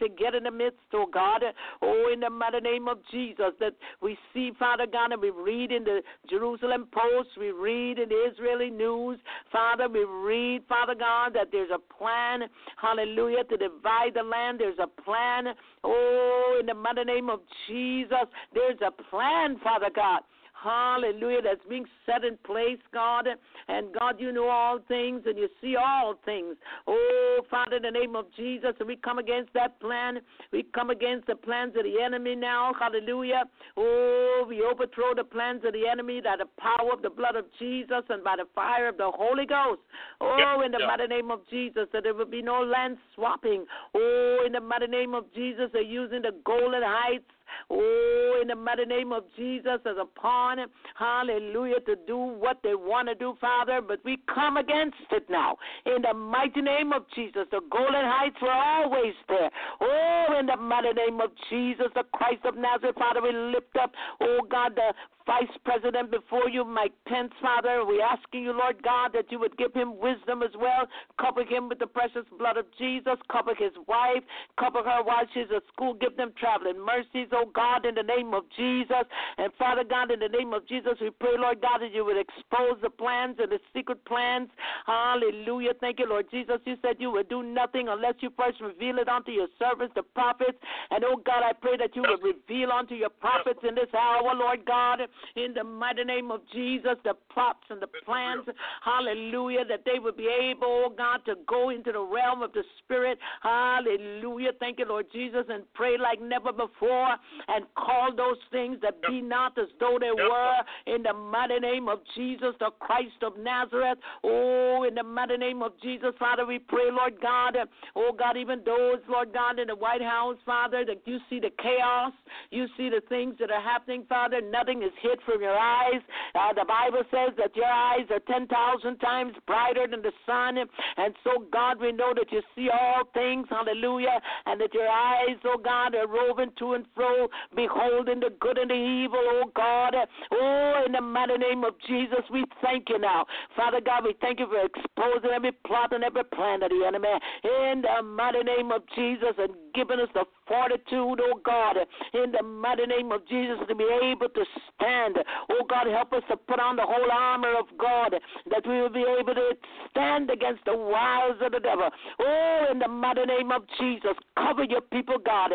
to 0.00 0.08
get 0.08 0.34
in 0.34 0.44
the 0.44 0.50
midst, 0.50 0.78
oh 0.94 1.06
God, 1.12 1.42
oh, 1.82 2.10
in 2.12 2.20
the 2.20 2.30
mighty 2.30 2.60
name 2.60 2.88
of 2.88 2.98
Jesus, 3.10 3.52
that 3.60 3.74
we 4.00 4.16
see, 4.32 4.52
Father 4.58 4.86
God, 4.90 5.12
and 5.12 5.20
we 5.20 5.30
read 5.30 5.72
in 5.72 5.84
the 5.84 6.02
Jerusalem 6.28 6.88
Post, 6.92 7.30
we 7.38 7.50
read 7.50 7.98
in 7.98 8.08
the 8.08 8.28
Israeli 8.32 8.70
News, 8.70 9.18
Father, 9.52 9.88
we 9.88 10.04
read, 10.04 10.62
Father 10.68 10.94
God, 10.94 11.34
that 11.34 11.48
there's 11.52 11.70
a 11.72 11.78
plan, 11.94 12.48
hallelujah, 12.80 13.44
to 13.44 13.56
divide 13.56 14.14
the 14.14 14.22
land. 14.22 14.60
There's 14.60 14.78
a 14.78 14.86
plan, 15.02 15.54
oh, 15.84 16.56
in 16.60 16.66
the 16.66 16.74
mighty 16.74 17.04
name 17.04 17.30
of 17.30 17.40
Jesus, 17.68 18.26
there's 18.54 18.78
a 18.86 18.90
plan, 18.90 19.58
Father 19.62 19.90
God 19.94 20.20
hallelujah, 20.62 21.42
that's 21.42 21.60
being 21.68 21.86
set 22.06 22.24
in 22.24 22.36
place, 22.44 22.78
God. 22.92 23.26
And 23.68 23.94
God, 23.98 24.16
you 24.18 24.32
know 24.32 24.48
all 24.48 24.78
things 24.88 25.22
and 25.26 25.38
you 25.38 25.48
see 25.60 25.76
all 25.76 26.14
things. 26.24 26.56
Oh, 26.86 27.40
Father, 27.50 27.76
in 27.76 27.82
the 27.82 27.90
name 27.90 28.16
of 28.16 28.26
Jesus, 28.36 28.72
and 28.78 28.88
we 28.88 28.96
come 28.96 29.18
against 29.18 29.52
that 29.54 29.80
plan. 29.80 30.18
We 30.52 30.64
come 30.74 30.90
against 30.90 31.26
the 31.26 31.36
plans 31.36 31.74
of 31.76 31.84
the 31.84 32.02
enemy 32.02 32.34
now, 32.34 32.72
hallelujah. 32.78 33.44
Oh, 33.76 34.44
we 34.48 34.62
overthrow 34.62 35.14
the 35.14 35.24
plans 35.24 35.62
of 35.64 35.72
the 35.72 35.86
enemy 35.86 36.20
by 36.20 36.36
the 36.38 36.46
power 36.58 36.92
of 36.92 37.02
the 37.02 37.10
blood 37.10 37.36
of 37.36 37.46
Jesus 37.58 38.02
and 38.08 38.22
by 38.22 38.36
the 38.36 38.46
fire 38.54 38.88
of 38.88 38.96
the 38.96 39.10
Holy 39.10 39.46
Ghost. 39.46 39.80
Oh, 40.20 40.62
in 40.64 40.72
the 40.72 40.78
mighty 40.78 41.06
name 41.06 41.30
of 41.30 41.40
Jesus, 41.48 41.86
that 41.92 42.02
there 42.02 42.14
will 42.14 42.26
be 42.26 42.42
no 42.42 42.62
land 42.62 42.98
swapping. 43.14 43.64
Oh, 43.94 44.42
in 44.46 44.52
the 44.52 44.60
mighty 44.60 44.86
name 44.86 45.14
of 45.14 45.24
Jesus, 45.34 45.70
they're 45.72 45.82
using 45.82 46.22
the 46.22 46.32
Golan 46.44 46.82
Heights 46.84 47.24
Oh, 47.70 48.38
in 48.42 48.48
the 48.48 48.54
mighty 48.54 48.84
name 48.84 49.12
of 49.12 49.24
Jesus, 49.36 49.80
as 49.86 49.96
a 50.00 50.04
pawn, 50.04 50.58
hallelujah, 50.94 51.80
to 51.86 51.96
do 52.06 52.16
what 52.16 52.58
they 52.62 52.74
want 52.74 53.08
to 53.08 53.14
do, 53.14 53.34
Father. 53.40 53.80
But 53.86 54.00
we 54.04 54.18
come 54.32 54.56
against 54.56 54.96
it 55.10 55.28
now. 55.28 55.56
In 55.86 56.02
the 56.02 56.14
mighty 56.14 56.62
name 56.62 56.92
of 56.92 57.04
Jesus, 57.14 57.46
the 57.50 57.60
Golan 57.70 58.04
Heights 58.04 58.36
were 58.42 58.50
always 58.50 59.14
there. 59.28 59.50
Oh, 59.80 60.36
in 60.38 60.46
the 60.46 60.56
mighty 60.56 60.92
name 60.92 61.20
of 61.20 61.30
Jesus, 61.48 61.86
the 61.94 62.04
Christ 62.12 62.44
of 62.44 62.56
Nazareth, 62.56 62.96
Father, 62.98 63.22
we 63.22 63.32
lift 63.32 63.76
up, 63.80 63.92
oh 64.20 64.40
God, 64.50 64.74
the 64.76 64.92
Vice 65.26 65.56
President 65.64 66.10
before 66.10 66.48
you, 66.48 66.64
Mike 66.64 66.92
Pence, 67.06 67.30
Father. 67.40 67.84
We're 67.86 68.02
asking 68.02 68.42
you, 68.42 68.52
Lord 68.52 68.82
God, 68.82 69.12
that 69.14 69.30
you 69.30 69.38
would 69.38 69.56
give 69.56 69.72
him 69.72 69.98
wisdom 69.98 70.42
as 70.42 70.50
well. 70.58 70.88
Cover 71.20 71.44
him 71.44 71.68
with 71.68 71.78
the 71.78 71.86
precious 71.86 72.24
blood 72.36 72.56
of 72.56 72.66
Jesus. 72.78 73.14
Cover 73.30 73.54
his 73.54 73.70
wife. 73.86 74.24
Cover 74.58 74.82
her 74.82 75.04
while 75.04 75.24
she's 75.32 75.46
at 75.54 75.62
school. 75.72 75.94
Give 75.94 76.16
them 76.16 76.32
traveling 76.40 76.84
mercies, 76.84 77.28
oh 77.40 77.50
God, 77.54 77.86
in 77.86 77.94
the 77.94 78.02
name 78.02 78.34
of 78.34 78.44
Jesus. 78.56 79.04
And 79.38 79.52
Father 79.58 79.84
God, 79.84 80.10
in 80.10 80.20
the 80.20 80.28
name 80.28 80.52
of 80.52 80.66
Jesus, 80.68 80.92
we 81.00 81.10
pray, 81.10 81.36
Lord 81.38 81.60
God, 81.60 81.78
that 81.80 81.94
you 81.94 82.04
would 82.04 82.18
expose 82.18 82.80
the 82.82 82.90
plans 82.90 83.36
and 83.38 83.50
the 83.50 83.58
secret 83.74 84.04
plans. 84.04 84.48
Hallelujah. 84.86 85.72
Thank 85.80 85.98
you, 85.98 86.08
Lord 86.08 86.26
Jesus. 86.30 86.56
You 86.64 86.76
said 86.82 86.96
you 86.98 87.10
would 87.10 87.28
do 87.28 87.42
nothing 87.42 87.88
unless 87.88 88.14
you 88.20 88.30
first 88.36 88.60
reveal 88.60 88.98
it 88.98 89.08
unto 89.08 89.30
your 89.30 89.48
servants, 89.58 89.94
the 89.94 90.02
prophets. 90.02 90.58
And 90.90 91.04
oh 91.04 91.16
God, 91.24 91.42
I 91.42 91.52
pray 91.52 91.76
that 91.78 91.96
you 91.96 92.02
would 92.06 92.22
reveal 92.22 92.70
unto 92.72 92.94
your 92.94 93.10
prophets 93.10 93.60
in 93.66 93.74
this 93.74 93.92
hour, 93.94 94.34
Lord 94.34 94.64
God, 94.66 95.00
in 95.36 95.54
the 95.54 95.64
mighty 95.64 96.04
name 96.04 96.30
of 96.30 96.40
Jesus, 96.52 96.96
the 97.04 97.14
plots 97.32 97.64
and 97.70 97.80
the 97.80 97.88
plans. 98.04 98.44
Hallelujah. 98.84 99.64
That 99.68 99.84
they 99.84 99.98
would 99.98 100.16
be 100.16 100.28
able, 100.28 100.84
oh 100.86 100.94
God, 100.96 101.20
to 101.26 101.34
go 101.46 101.70
into 101.70 101.92
the 101.92 102.00
realm 102.00 102.42
of 102.42 102.52
the 102.52 102.62
Spirit. 102.82 103.18
Hallelujah. 103.42 104.52
Thank 104.58 104.78
you, 104.78 104.86
Lord 104.86 105.06
Jesus, 105.12 105.44
and 105.48 105.64
pray 105.74 105.96
like 105.98 106.20
never 106.20 106.52
before 106.52 107.16
and 107.48 107.64
call 107.74 108.14
those 108.14 108.38
things 108.50 108.78
that 108.82 109.00
be 109.02 109.20
not 109.20 109.56
as 109.58 109.68
though 109.78 109.98
they 110.00 110.10
were 110.10 110.94
in 110.94 111.02
the 111.02 111.12
mighty 111.12 111.58
name 111.58 111.88
of 111.88 112.00
Jesus, 112.14 112.54
the 112.60 112.70
Christ 112.78 113.22
of 113.22 113.38
Nazareth. 113.38 113.98
Oh, 114.24 114.84
in 114.86 114.94
the 114.94 115.02
mighty 115.02 115.36
name 115.36 115.62
of 115.62 115.72
Jesus, 115.82 116.10
Father, 116.18 116.46
we 116.46 116.58
pray, 116.58 116.90
Lord 116.90 117.14
God. 117.20 117.56
Oh, 117.96 118.12
God, 118.16 118.36
even 118.36 118.62
those, 118.64 118.98
Lord 119.08 119.32
God, 119.32 119.58
in 119.58 119.68
the 119.68 119.76
White 119.76 120.02
House, 120.02 120.36
Father, 120.44 120.84
that 120.86 121.02
you 121.04 121.18
see 121.28 121.40
the 121.40 121.50
chaos, 121.62 122.12
you 122.50 122.66
see 122.76 122.88
the 122.88 123.02
things 123.08 123.34
that 123.40 123.50
are 123.50 123.60
happening, 123.60 124.04
Father. 124.08 124.40
Nothing 124.40 124.82
is 124.82 124.92
hid 125.02 125.18
from 125.24 125.40
your 125.40 125.56
eyes. 125.56 126.00
Uh, 126.34 126.52
the 126.52 126.64
Bible 126.66 127.02
says 127.10 127.34
that 127.38 127.54
your 127.56 127.66
eyes 127.66 128.06
are 128.10 128.20
10,000 128.20 128.96
times 128.98 129.34
brighter 129.46 129.86
than 129.86 130.02
the 130.02 130.12
sun. 130.26 130.58
And 130.58 131.14
so, 131.24 131.46
God, 131.52 131.80
we 131.80 131.92
know 131.92 132.12
that 132.14 132.30
you 132.30 132.42
see 132.54 132.68
all 132.70 133.02
things, 133.14 133.46
hallelujah, 133.50 134.20
and 134.46 134.60
that 134.60 134.74
your 134.74 134.88
eyes, 134.88 135.36
oh 135.44 135.58
God, 135.62 135.94
are 135.94 136.06
roving 136.06 136.50
to 136.58 136.74
and 136.74 136.84
fro, 136.94 137.19
beholding 137.54 138.20
the 138.20 138.30
good 138.40 138.58
and 138.58 138.70
the 138.70 138.74
evil, 138.74 139.20
oh 139.20 139.50
God. 139.54 139.94
Oh, 140.32 140.82
in 140.86 140.92
the 140.92 141.00
mighty 141.00 141.38
name 141.38 141.64
of 141.64 141.74
Jesus, 141.86 142.20
we 142.30 142.44
thank 142.62 142.88
you 142.88 142.98
now. 142.98 143.26
Father 143.56 143.80
God, 143.80 144.04
we 144.04 144.14
thank 144.20 144.40
you 144.40 144.46
for 144.46 144.64
exposing 144.64 145.30
every 145.30 145.52
plot 145.66 145.92
and 145.92 146.04
every 146.04 146.24
plan 146.24 146.62
of 146.62 146.70
the 146.70 146.84
enemy. 146.86 147.08
In 147.44 147.82
the 147.82 148.02
mighty 148.02 148.42
name 148.42 148.72
of 148.72 148.82
Jesus, 148.94 149.34
and 149.38 149.52
giving 149.74 150.00
us 150.00 150.08
the 150.14 150.24
fortitude, 150.46 151.20
oh 151.22 151.40
God, 151.44 151.76
in 152.14 152.32
the 152.32 152.42
mighty 152.42 152.86
name 152.86 153.12
of 153.12 153.26
Jesus, 153.28 153.58
to 153.68 153.74
be 153.74 153.86
able 154.02 154.28
to 154.28 154.44
stand. 154.74 155.16
Oh 155.50 155.64
God, 155.68 155.86
help 155.86 156.12
us 156.12 156.22
to 156.28 156.36
put 156.36 156.60
on 156.60 156.76
the 156.76 156.82
whole 156.82 157.10
armor 157.10 157.56
of 157.58 157.66
God, 157.78 158.14
that 158.50 158.66
we 158.66 158.80
will 158.80 158.88
be 158.90 159.04
able 159.04 159.34
to 159.34 159.52
stand 159.90 160.30
against 160.30 160.64
the 160.64 160.76
wiles 160.76 161.36
of 161.40 161.52
the 161.52 161.60
devil. 161.60 161.88
Oh, 162.20 162.66
in 162.70 162.78
the 162.78 162.88
mighty 162.88 163.24
name 163.24 163.50
of 163.52 163.62
Jesus, 163.78 164.14
cover 164.36 164.64
your 164.64 164.80
people, 164.80 165.16
God. 165.24 165.52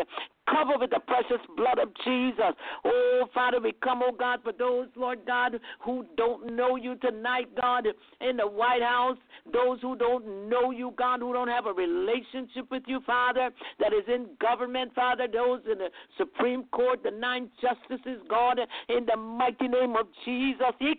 Cover 0.48 0.78
with 0.78 0.90
the 0.90 1.00
precious 1.00 1.44
blood 1.56 1.78
of 1.78 1.88
Jesus. 2.04 2.54
Oh, 2.84 3.24
Father, 3.34 3.60
we 3.60 3.72
come, 3.82 4.02
oh 4.02 4.12
God, 4.12 4.40
for 4.42 4.52
those, 4.52 4.86
Lord 4.96 5.20
God, 5.26 5.58
who 5.80 6.04
don't 6.16 6.54
know 6.54 6.76
you 6.76 6.94
tonight, 6.96 7.48
God, 7.60 7.86
in 8.20 8.36
the 8.36 8.46
White 8.46 8.82
House, 8.82 9.16
those 9.52 9.80
who 9.80 9.96
don't 9.96 10.48
know 10.48 10.70
you, 10.70 10.92
God, 10.96 11.20
who 11.20 11.32
don't 11.32 11.48
have 11.48 11.66
a 11.66 11.72
relationship 11.72 12.70
with 12.70 12.84
you, 12.86 13.00
Father, 13.06 13.50
that 13.80 13.92
is 13.92 14.04
in 14.08 14.26
government, 14.40 14.94
Father, 14.94 15.26
those 15.32 15.60
in 15.70 15.78
the 15.78 15.88
Supreme 16.16 16.64
Court, 16.72 17.02
the 17.02 17.10
nine 17.10 17.50
justices, 17.60 18.22
God, 18.28 18.60
in 18.88 19.06
the 19.06 19.16
mighty 19.16 19.68
name 19.68 19.96
of 19.96 20.06
Jesus. 20.24 20.62
Yes, 20.80 20.96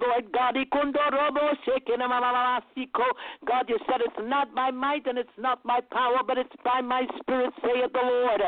Lord 0.00 0.32
God. 0.32 0.56
God, 3.44 3.68
you 3.68 3.78
said 3.86 4.00
it's 4.00 4.16
not 4.22 4.54
by 4.54 4.70
might 4.70 5.06
and 5.06 5.18
it's 5.18 5.28
not 5.38 5.62
by 5.64 5.80
power, 5.90 6.18
but 6.26 6.38
it's 6.38 6.54
by 6.64 6.80
my 6.80 7.06
spirit, 7.20 7.52
saith 7.62 7.92
the 7.92 8.00
Lord. 8.02 8.40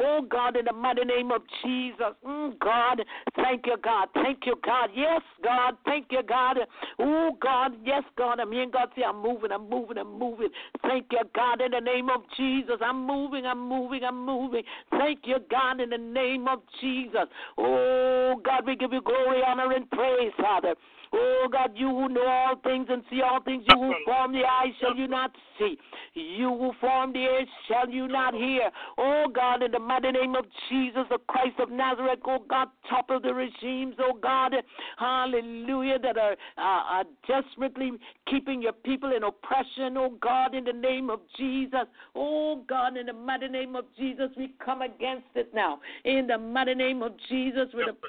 Oh 0.00 0.20
God, 0.28 0.56
in 0.56 0.64
the 0.64 0.72
mighty 0.72 1.04
name 1.04 1.30
of 1.30 1.42
Jesus. 1.64 2.14
Mm, 2.26 2.58
God, 2.58 3.02
thank 3.36 3.66
you, 3.66 3.76
God. 3.82 4.08
Thank 4.14 4.40
you, 4.46 4.56
God. 4.64 4.90
Yes, 4.94 5.22
God. 5.42 5.76
Thank 5.84 6.06
you, 6.10 6.22
God. 6.22 6.58
Oh 6.98 7.30
God, 7.40 7.72
yes, 7.84 8.02
God. 8.16 8.40
I'm 8.40 8.52
God. 8.70 8.88
See, 8.96 9.02
I'm 9.02 9.20
moving, 9.22 9.52
I'm 9.52 9.68
moving, 9.68 9.98
I'm 9.98 10.18
moving. 10.18 10.48
Thank 10.82 11.06
you, 11.10 11.20
God, 11.34 11.60
in 11.60 11.72
the 11.72 11.80
name 11.80 12.08
of 12.10 12.22
Jesus. 12.36 12.76
I'm 12.84 13.06
moving, 13.06 13.46
I'm 13.46 13.68
moving, 13.68 14.04
I'm 14.04 14.24
moving. 14.24 14.62
Thank 14.90 15.20
you, 15.24 15.38
God, 15.50 15.80
in 15.80 15.90
the 15.90 15.98
name 15.98 16.48
of 16.48 16.60
Jesus. 16.80 17.26
Oh 17.58 18.34
God, 18.44 18.66
we 18.66 18.76
give 18.76 18.92
you 18.92 19.02
glory, 19.02 19.40
honor, 19.46 19.72
and 19.72 19.90
praise, 19.90 20.32
Father. 20.38 20.74
Oh 21.14 21.48
God, 21.50 21.72
you 21.74 21.88
who 21.88 22.08
know 22.08 22.26
all 22.26 22.56
things 22.62 22.86
and 22.88 23.02
see 23.10 23.20
all 23.20 23.42
things, 23.42 23.64
you 23.68 23.78
who 23.78 23.92
form 24.04 24.32
the 24.32 24.44
eyes 24.44 24.72
shall 24.80 24.96
you 24.96 25.06
not 25.06 25.30
see. 25.58 25.76
You 26.14 26.48
who 26.48 26.72
form 26.80 27.12
the 27.12 27.18
ears 27.18 27.48
shall 27.68 27.88
you 27.88 28.08
not 28.08 28.34
hear. 28.34 28.70
Oh 28.96 29.26
God, 29.32 29.62
in 29.62 29.72
the 29.72 29.78
mighty 29.78 30.10
name 30.10 30.34
of 30.34 30.46
Jesus, 30.70 31.02
the 31.10 31.18
Christ 31.28 31.58
of 31.58 31.70
Nazareth, 31.70 32.20
oh 32.26 32.44
God, 32.48 32.68
topple 32.88 33.20
the 33.20 33.34
regimes, 33.34 33.96
oh 33.98 34.18
God, 34.20 34.54
hallelujah, 34.96 35.98
that 35.98 36.16
are, 36.16 36.32
uh, 36.56 37.02
are 37.02 37.04
desperately 37.28 37.92
keeping 38.26 38.62
your 38.62 38.72
people 38.72 39.12
in 39.14 39.22
oppression, 39.22 39.96
oh 39.98 40.14
God, 40.20 40.54
in 40.54 40.64
the 40.64 40.72
name 40.72 41.10
of 41.10 41.20
Jesus. 41.36 41.86
Oh 42.14 42.62
God, 42.66 42.96
in 42.96 43.06
the 43.06 43.12
mighty 43.12 43.48
name 43.48 43.76
of 43.76 43.84
Jesus, 43.98 44.28
we 44.36 44.54
come 44.64 44.80
against 44.80 45.26
it 45.34 45.52
now. 45.54 45.80
In 46.04 46.26
the 46.26 46.38
mighty 46.38 46.74
name 46.74 47.02
of 47.02 47.12
Jesus, 47.28 47.68
with 47.74 47.86
the 47.86 48.08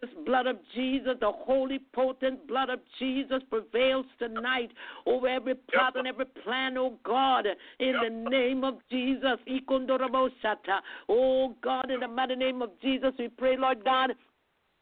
this 0.00 0.10
blood 0.26 0.46
of 0.46 0.56
Jesus, 0.74 1.12
the 1.20 1.32
holy, 1.32 1.80
potent 1.94 2.46
blood 2.46 2.68
of 2.68 2.80
Jesus 2.98 3.42
prevails 3.48 4.06
tonight 4.18 4.70
over 5.06 5.26
every 5.26 5.54
plot 5.54 5.96
and 5.96 6.06
every 6.06 6.26
plan, 6.44 6.76
oh 6.76 6.98
God, 7.02 7.46
in 7.80 7.94
the 8.02 8.30
name 8.30 8.62
of 8.62 8.78
Jesus. 8.90 9.38
Oh 11.08 11.56
God, 11.62 11.90
in 11.90 12.00
the 12.00 12.08
mighty 12.08 12.36
name 12.36 12.62
of 12.62 12.70
Jesus, 12.82 13.12
we 13.18 13.28
pray, 13.28 13.56
Lord 13.56 13.84
God, 13.84 14.10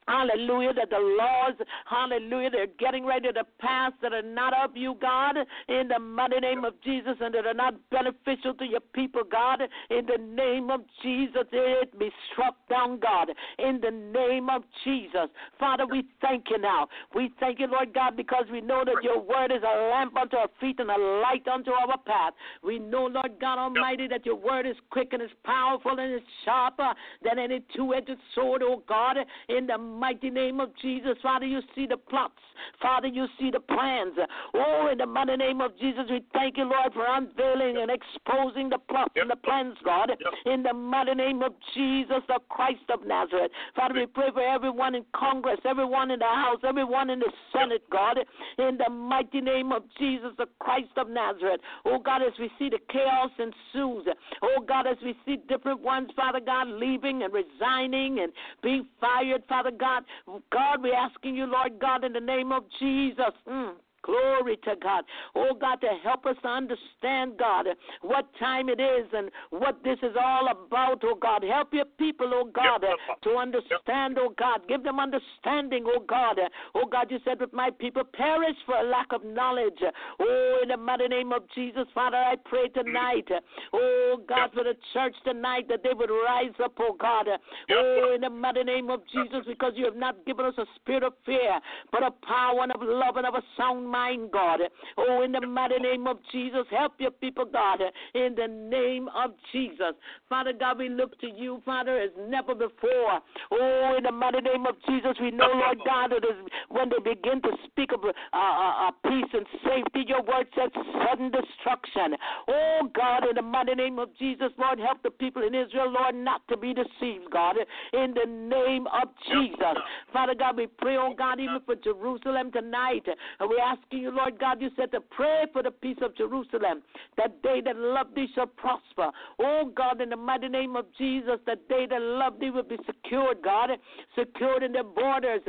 Hallelujah, 0.06 0.74
that 0.74 0.90
the 0.90 0.98
laws, 0.98 1.54
hallelujah, 1.86 2.50
they're 2.50 2.66
getting 2.78 3.06
ready 3.06 3.32
to 3.32 3.44
pass 3.58 3.92
that 4.02 4.12
are 4.12 4.20
not 4.20 4.52
of 4.62 4.76
you, 4.76 4.96
God, 5.00 5.36
in 5.68 5.88
the 5.88 5.98
mighty 5.98 6.40
name 6.40 6.64
of 6.64 6.74
Jesus, 6.82 7.14
and 7.20 7.34
that 7.34 7.46
are 7.46 7.54
not 7.54 7.74
beneficial 7.90 8.52
to 8.54 8.66
your 8.66 8.80
people, 8.92 9.22
God, 9.30 9.62
in 9.88 10.04
the 10.04 10.18
name 10.22 10.70
of 10.70 10.82
Jesus, 11.02 11.44
it 11.52 11.98
be 11.98 12.10
struck 12.30 12.54
down, 12.68 13.00
God, 13.00 13.30
in 13.58 13.80
the 13.80 13.90
name 13.90 14.50
of 14.50 14.62
Jesus. 14.84 15.28
Father, 15.58 15.86
we 15.86 16.04
thank 16.20 16.50
you 16.50 16.58
now. 16.58 16.86
We 17.14 17.30
thank 17.40 17.58
you, 17.58 17.66
Lord 17.66 17.94
God, 17.94 18.14
because 18.14 18.44
we 18.52 18.60
know 18.60 18.84
that 18.84 19.02
your 19.02 19.20
word 19.20 19.52
is 19.52 19.62
a 19.62 19.88
lamp 19.90 20.16
unto 20.18 20.36
our 20.36 20.48
feet 20.60 20.80
and 20.80 20.90
a 20.90 20.98
light 20.98 21.48
unto 21.50 21.70
our 21.70 21.96
path. 21.98 22.34
We 22.62 22.78
know, 22.78 23.06
Lord 23.06 23.32
God 23.40 23.58
Almighty, 23.58 24.06
that 24.08 24.26
your 24.26 24.36
word 24.36 24.66
is 24.66 24.76
quick 24.90 25.12
and 25.12 25.22
is 25.22 25.30
powerful 25.44 25.98
and 25.98 26.14
is 26.14 26.20
sharper 26.44 26.92
than 27.22 27.38
any 27.38 27.62
two 27.74 27.94
edged 27.94 28.18
sword, 28.34 28.62
oh 28.62 28.82
God, 28.86 29.16
in 29.48 29.66
the 29.66 29.78
mighty 29.98 30.30
name 30.30 30.60
of 30.60 30.70
Jesus. 30.80 31.16
Father, 31.22 31.46
you 31.46 31.60
see 31.74 31.86
the 31.86 31.96
plots. 31.96 32.34
Father, 32.80 33.08
you 33.08 33.26
see 33.38 33.50
the 33.50 33.60
plans. 33.60 34.14
Oh, 34.54 34.88
in 34.90 34.98
the 34.98 35.06
mighty 35.06 35.36
name 35.36 35.60
of 35.60 35.78
Jesus, 35.78 36.04
we 36.10 36.22
thank 36.32 36.56
you, 36.56 36.64
Lord, 36.64 36.92
for 36.92 37.04
unveiling 37.06 37.78
and 37.78 37.90
exposing 37.90 38.68
the 38.68 38.78
plots 38.78 39.12
yep. 39.16 39.22
and 39.22 39.30
the 39.30 39.36
plans, 39.36 39.76
God. 39.84 40.10
Yep. 40.10 40.54
In 40.54 40.62
the 40.62 40.72
mighty 40.72 41.14
name 41.14 41.42
of 41.42 41.52
Jesus, 41.74 42.18
the 42.28 42.40
Christ 42.48 42.84
of 42.92 43.06
Nazareth. 43.06 43.50
Father, 43.76 43.94
we 43.94 44.06
pray 44.06 44.28
for 44.32 44.42
everyone 44.42 44.94
in 44.94 45.04
Congress, 45.14 45.58
everyone 45.64 46.10
in 46.10 46.18
the 46.18 46.24
House, 46.24 46.58
everyone 46.66 47.10
in 47.10 47.20
the 47.20 47.32
Senate, 47.52 47.82
God. 47.90 48.18
In 48.58 48.78
the 48.78 48.90
mighty 48.90 49.40
name 49.40 49.72
of 49.72 49.82
Jesus, 49.98 50.30
the 50.38 50.46
Christ 50.58 50.92
of 50.96 51.08
Nazareth. 51.08 51.60
Oh, 51.84 51.98
God, 51.98 52.22
as 52.22 52.32
we 52.38 52.50
see 52.58 52.68
the 52.68 52.78
chaos 52.90 53.30
ensues. 53.38 54.06
Oh, 54.42 54.64
God, 54.66 54.86
as 54.86 54.96
we 55.02 55.14
see 55.24 55.36
different 55.48 55.80
ones, 55.80 56.10
Father 56.16 56.40
God, 56.40 56.68
leaving 56.68 57.22
and 57.22 57.32
resigning 57.32 58.20
and 58.20 58.32
being 58.62 58.86
fired, 59.00 59.42
Father 59.48 59.70
God. 59.70 59.83
God. 59.84 60.04
God, 60.50 60.82
we're 60.82 60.94
asking 60.94 61.36
you, 61.36 61.46
Lord 61.46 61.78
God, 61.80 62.04
in 62.04 62.12
the 62.12 62.20
name 62.20 62.52
of 62.52 62.64
Jesus. 62.80 63.34
Mm. 63.48 63.74
Glory 64.04 64.56
to 64.64 64.74
God. 64.82 65.04
Oh, 65.34 65.54
God, 65.58 65.80
to 65.80 65.88
help 66.02 66.26
us 66.26 66.36
to 66.42 66.48
understand, 66.48 67.38
God, 67.38 67.66
what 68.02 68.28
time 68.38 68.68
it 68.68 68.80
is 68.80 69.06
and 69.12 69.30
what 69.50 69.82
this 69.82 69.98
is 70.02 70.14
all 70.20 70.48
about, 70.48 71.02
oh, 71.04 71.14
God. 71.20 71.42
Help 71.42 71.72
your 71.72 71.86
people, 71.98 72.30
oh, 72.34 72.50
God, 72.52 72.82
yep. 72.82 73.22
to 73.22 73.30
understand, 73.30 74.18
oh, 74.18 74.34
God. 74.38 74.60
Give 74.68 74.82
them 74.82 75.00
understanding, 75.00 75.84
oh, 75.86 76.04
God. 76.06 76.38
Oh, 76.74 76.84
God, 76.90 77.10
you 77.10 77.18
said, 77.24 77.38
that 77.38 77.54
my 77.54 77.70
people 77.70 78.04
perish 78.04 78.56
for 78.66 78.76
a 78.76 78.84
lack 78.84 79.12
of 79.12 79.24
knowledge. 79.24 79.80
Oh, 80.20 80.60
in 80.62 80.68
the 80.68 80.76
mighty 80.76 81.08
name 81.08 81.32
of 81.32 81.42
Jesus, 81.54 81.86
Father, 81.94 82.16
I 82.16 82.36
pray 82.44 82.68
tonight, 82.68 83.28
oh, 83.72 84.20
God, 84.28 84.50
for 84.52 84.64
the 84.64 84.74
church 84.92 85.14
tonight 85.24 85.66
that 85.68 85.82
they 85.82 85.94
would 85.94 86.10
rise 86.10 86.52
up, 86.62 86.74
oh, 86.78 86.94
God. 86.98 87.28
Oh, 87.70 88.12
in 88.14 88.20
the 88.20 88.30
mighty 88.30 88.64
name 88.64 88.90
of 88.90 89.00
Jesus, 89.12 89.46
because 89.46 89.72
you 89.76 89.86
have 89.86 89.96
not 89.96 90.26
given 90.26 90.44
us 90.44 90.54
a 90.58 90.66
spirit 90.76 91.04
of 91.04 91.14
fear, 91.24 91.58
but 91.90 92.02
a 92.02 92.10
power 92.26 92.62
and 92.62 92.72
of 92.72 92.82
love 92.82 93.16
and 93.16 93.26
of 93.26 93.34
a 93.34 93.42
sound 93.56 93.88
mind, 93.94 94.32
God. 94.32 94.60
Oh, 94.98 95.22
in 95.22 95.30
the 95.30 95.46
mighty 95.46 95.78
name 95.78 96.08
of 96.08 96.18
Jesus, 96.32 96.66
help 96.70 96.94
your 96.98 97.12
people, 97.12 97.44
God, 97.44 97.80
in 98.14 98.34
the 98.34 98.48
name 98.48 99.08
of 99.14 99.30
Jesus. 99.52 99.94
Father 100.28 100.52
God, 100.52 100.78
we 100.78 100.88
look 100.88 101.18
to 101.20 101.28
you, 101.28 101.62
Father, 101.64 102.00
as 102.00 102.10
never 102.28 102.54
before. 102.54 103.20
Oh, 103.52 103.94
in 103.96 104.02
the 104.02 104.10
mighty 104.10 104.40
name 104.40 104.66
of 104.66 104.74
Jesus, 104.88 105.14
we 105.20 105.30
know, 105.30 105.48
Lord 105.54 105.78
God, 105.86 106.10
that 106.10 106.24
is 106.24 106.38
when 106.70 106.88
they 106.88 107.14
begin 107.14 107.40
to 107.42 107.50
speak 107.66 107.92
of 107.92 108.04
uh, 108.04 108.12
uh, 108.32 108.88
uh, 108.88 108.90
peace 109.06 109.30
and 109.32 109.46
safety, 109.64 110.04
your 110.08 110.22
word 110.22 110.46
says 110.56 110.70
sudden 110.74 111.30
destruction. 111.30 112.16
Oh, 112.48 112.90
God, 112.94 113.28
in 113.28 113.36
the 113.36 113.42
mighty 113.42 113.74
name 113.74 114.00
of 114.00 114.08
Jesus, 114.18 114.50
Lord, 114.58 114.80
help 114.80 115.02
the 115.04 115.10
people 115.10 115.42
in 115.42 115.54
Israel, 115.54 115.90
Lord, 115.90 116.16
not 116.16 116.42
to 116.48 116.56
be 116.56 116.74
deceived, 116.74 117.30
God, 117.32 117.56
in 117.92 118.14
the 118.14 118.26
name 118.26 118.88
of 118.88 119.08
Jesus. 119.30 119.76
Father 120.12 120.34
God, 120.34 120.56
we 120.56 120.66
pray, 120.66 120.96
oh 120.96 121.14
God, 121.16 121.38
even 121.38 121.60
for 121.64 121.76
Jerusalem 121.76 122.50
tonight. 122.50 123.06
And 123.40 123.50
we 123.50 123.60
asking 123.84 124.00
you, 124.00 124.10
Lord 124.10 124.38
God, 124.38 124.60
you 124.60 124.70
said 124.76 124.92
to 124.92 125.00
pray 125.00 125.44
for 125.52 125.62
the 125.62 125.70
peace 125.70 125.96
of 126.02 126.16
Jerusalem, 126.16 126.82
that 127.16 127.36
they 127.42 127.60
that 127.64 127.76
love 127.76 128.08
thee 128.14 128.26
shall 128.34 128.46
prosper. 128.46 129.10
Oh 129.40 129.70
God, 129.74 130.00
in 130.00 130.10
the 130.10 130.16
mighty 130.16 130.48
name 130.48 130.76
of 130.76 130.86
Jesus, 130.98 131.38
that 131.46 131.58
they 131.68 131.86
that 131.88 132.00
love 132.00 132.34
thee 132.40 132.50
will 132.50 132.62
be 132.62 132.78
secured, 132.86 133.38
God, 133.42 133.70
secured 134.16 134.62
in 134.62 134.72
their 134.72 134.84
borders, 134.84 135.42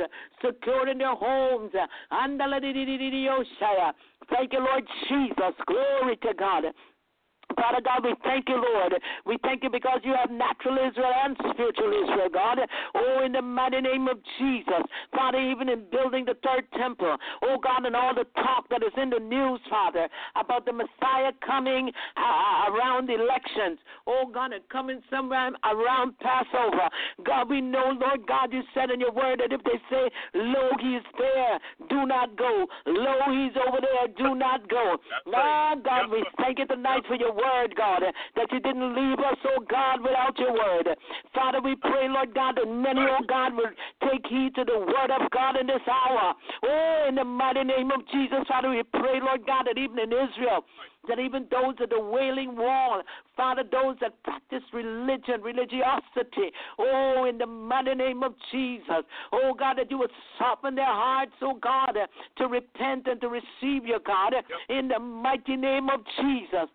secured 0.44 0.88
in 0.88 0.98
their 0.98 1.14
homes. 1.14 1.72
Thank 4.30 4.52
you, 4.52 4.58
Lord 4.60 4.84
Jesus. 5.08 5.54
Glory 5.66 6.16
to 6.16 6.34
God. 6.38 6.64
Father 7.56 7.80
God, 7.80 8.04
we 8.04 8.14
thank 8.22 8.48
you, 8.48 8.56
Lord. 8.56 8.94
We 9.24 9.38
thank 9.42 9.62
you 9.62 9.70
because 9.70 10.00
you 10.04 10.14
have 10.14 10.30
natural 10.30 10.76
Israel 10.76 11.12
and 11.24 11.36
spiritual 11.50 11.92
Israel, 12.04 12.28
God. 12.32 12.58
Oh, 12.94 13.24
in 13.24 13.32
the 13.32 13.42
mighty 13.42 13.80
name 13.80 14.08
of 14.08 14.18
Jesus. 14.38 14.84
Father, 15.14 15.38
even 15.38 15.68
in 15.68 15.84
building 15.90 16.24
the 16.24 16.36
third 16.44 16.64
temple, 16.76 17.16
oh 17.42 17.56
God, 17.62 17.84
and 17.84 17.96
all 17.96 18.14
the 18.14 18.26
talk 18.42 18.68
that 18.70 18.82
is 18.82 18.92
in 19.00 19.10
the 19.10 19.18
news, 19.18 19.60
Father, 19.70 20.08
about 20.36 20.66
the 20.66 20.72
Messiah 20.72 21.32
coming 21.44 21.90
uh, 22.16 22.20
uh 22.20 22.72
around 22.72 23.10
elections. 23.10 23.78
Oh 24.06 24.30
God, 24.32 24.52
and 24.52 24.68
coming 24.68 25.00
somewhere 25.10 25.50
around 25.64 26.18
Passover. 26.18 26.88
God, 27.24 27.48
we 27.48 27.60
know, 27.60 27.96
Lord 27.98 28.26
God, 28.26 28.52
you 28.52 28.62
said 28.74 28.90
in 28.90 29.00
your 29.00 29.12
word 29.12 29.40
that 29.40 29.52
if 29.52 29.62
they 29.64 29.80
say, 29.90 30.10
Lo, 30.34 30.70
he 30.80 30.96
is 30.96 31.04
there, 31.18 31.58
do 31.88 32.06
not 32.06 32.36
go. 32.36 32.66
Lo, 32.86 33.16
he's 33.30 33.56
over 33.66 33.78
there, 33.80 34.08
do 34.16 34.34
not 34.34 34.68
go. 34.68 34.96
Lord 35.26 35.84
God, 35.84 36.10
we 36.10 36.24
thank 36.38 36.58
you 36.58 36.66
tonight 36.66 37.02
for 37.08 37.14
your 37.16 37.32
word, 37.32 37.45
God, 37.76 38.02
that 38.36 38.52
you 38.52 38.60
didn't 38.60 38.94
leave 38.94 39.18
us, 39.18 39.36
oh 39.44 39.64
God, 39.68 40.00
without 40.02 40.38
your 40.38 40.52
word. 40.52 40.88
Father, 41.34 41.60
we 41.60 41.76
pray, 41.76 42.08
Lord 42.08 42.34
God, 42.34 42.56
that 42.56 42.66
many, 42.66 43.00
oh 43.00 43.24
God, 43.26 43.54
will 43.54 43.70
take 44.02 44.26
heed 44.26 44.54
to 44.56 44.64
the 44.64 44.78
word 44.78 45.10
of 45.10 45.30
God 45.30 45.56
in 45.56 45.66
this 45.66 45.82
hour. 45.88 46.34
Oh, 46.64 47.06
in 47.08 47.14
the 47.14 47.24
mighty 47.24 47.64
name 47.64 47.90
of 47.90 48.00
Jesus, 48.12 48.38
Father, 48.48 48.70
we 48.70 48.82
pray, 48.82 49.20
Lord 49.20 49.46
God, 49.46 49.66
that 49.66 49.78
even 49.78 49.98
in 49.98 50.12
Israel, 50.12 50.64
that 51.08 51.18
even 51.18 51.46
those 51.50 51.74
at 51.80 51.90
the 51.90 52.00
wailing 52.00 52.56
wall, 52.56 53.02
Father, 53.36 53.62
those 53.70 53.96
that 54.00 54.20
practice 54.24 54.62
religion, 54.72 55.40
religiosity, 55.40 56.50
oh, 56.78 57.26
in 57.28 57.38
the 57.38 57.46
mighty 57.46 57.94
name 57.94 58.22
of 58.22 58.34
Jesus, 58.50 59.04
oh 59.32 59.54
God, 59.56 59.78
that 59.78 59.90
you 59.90 59.98
would 59.98 60.10
soften 60.38 60.74
their 60.74 60.84
hearts, 60.84 61.32
oh 61.42 61.54
God, 61.54 61.96
to 62.38 62.48
repent 62.48 63.06
and 63.06 63.20
to 63.20 63.28
receive 63.28 63.86
your 63.86 64.00
God, 64.00 64.34
in 64.68 64.88
the 64.88 64.98
mighty 64.98 65.56
name 65.56 65.88
of 65.90 66.00
Jesus. 66.20 66.68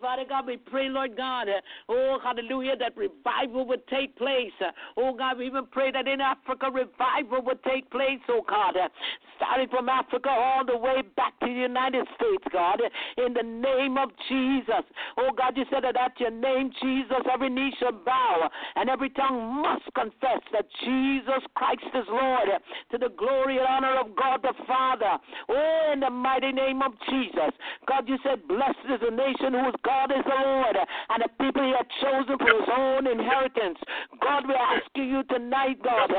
Father 0.00 0.24
God, 0.28 0.46
we 0.46 0.56
pray, 0.56 0.88
Lord 0.88 1.16
God, 1.16 1.48
uh, 1.48 1.60
oh, 1.88 2.18
hallelujah, 2.22 2.76
that 2.76 2.96
revival 2.96 3.66
would 3.66 3.86
take 3.88 4.16
place. 4.16 4.52
Uh, 4.60 4.70
oh, 4.96 5.14
God, 5.14 5.38
we 5.38 5.46
even 5.46 5.66
pray 5.66 5.92
that 5.92 6.08
in 6.08 6.20
Africa, 6.20 6.70
revival 6.72 7.42
would 7.42 7.62
take 7.62 7.90
place, 7.90 8.18
oh, 8.28 8.42
God, 8.48 8.76
uh, 8.76 8.88
starting 9.36 9.68
from 9.68 9.88
Africa 9.88 10.28
all 10.28 10.64
the 10.64 10.76
way 10.76 11.02
back 11.16 11.38
to 11.40 11.46
the 11.46 11.52
United 11.52 12.06
States, 12.16 12.44
God, 12.52 12.80
in 13.18 13.34
the 13.34 13.42
name 13.42 13.98
of 13.98 14.10
Jesus. 14.28 14.84
Oh, 15.18 15.30
God, 15.36 15.56
you 15.56 15.64
said 15.70 15.84
that 15.84 15.96
at 15.96 16.18
your 16.18 16.30
name, 16.30 16.72
Jesus, 16.82 17.22
every 17.32 17.50
knee 17.50 17.72
shall 17.78 17.92
bow 17.92 18.48
and 18.76 18.88
every 18.88 19.10
tongue 19.10 19.62
must 19.62 19.84
confess 19.94 20.42
that 20.52 20.66
Jesus 20.84 21.42
Christ 21.54 21.82
is 21.94 22.06
Lord 22.08 22.48
to 22.90 22.98
the 22.98 23.10
glory 23.16 23.58
and 23.58 23.66
honor 23.66 24.00
of 24.00 24.16
God 24.16 24.42
the 24.42 24.54
Father. 24.66 25.18
Oh, 25.48 25.90
in 25.92 26.00
the 26.00 26.10
mighty 26.10 26.52
name 26.52 26.82
of 26.82 26.92
Jesus. 27.08 27.52
God, 27.86 28.08
you 28.08 28.16
said, 28.22 28.46
blessed 28.48 28.86
is 28.90 29.00
the 29.00 29.14
nation 29.14 29.54
whose 29.54 29.74
God 29.84 30.12
is 30.12 30.24
the 30.24 30.42
Lord 30.44 30.76
and 30.76 31.22
the 31.22 31.28
people 31.42 31.62
he 31.62 31.72
has 31.72 31.86
chosen 32.00 32.38
for 32.38 32.46
his 32.46 32.68
own 32.76 33.06
inheritance. 33.06 33.78
God, 34.20 34.44
we're 34.46 34.54
asking 34.54 35.08
you 35.08 35.22
tonight, 35.24 35.82
God. 35.82 36.10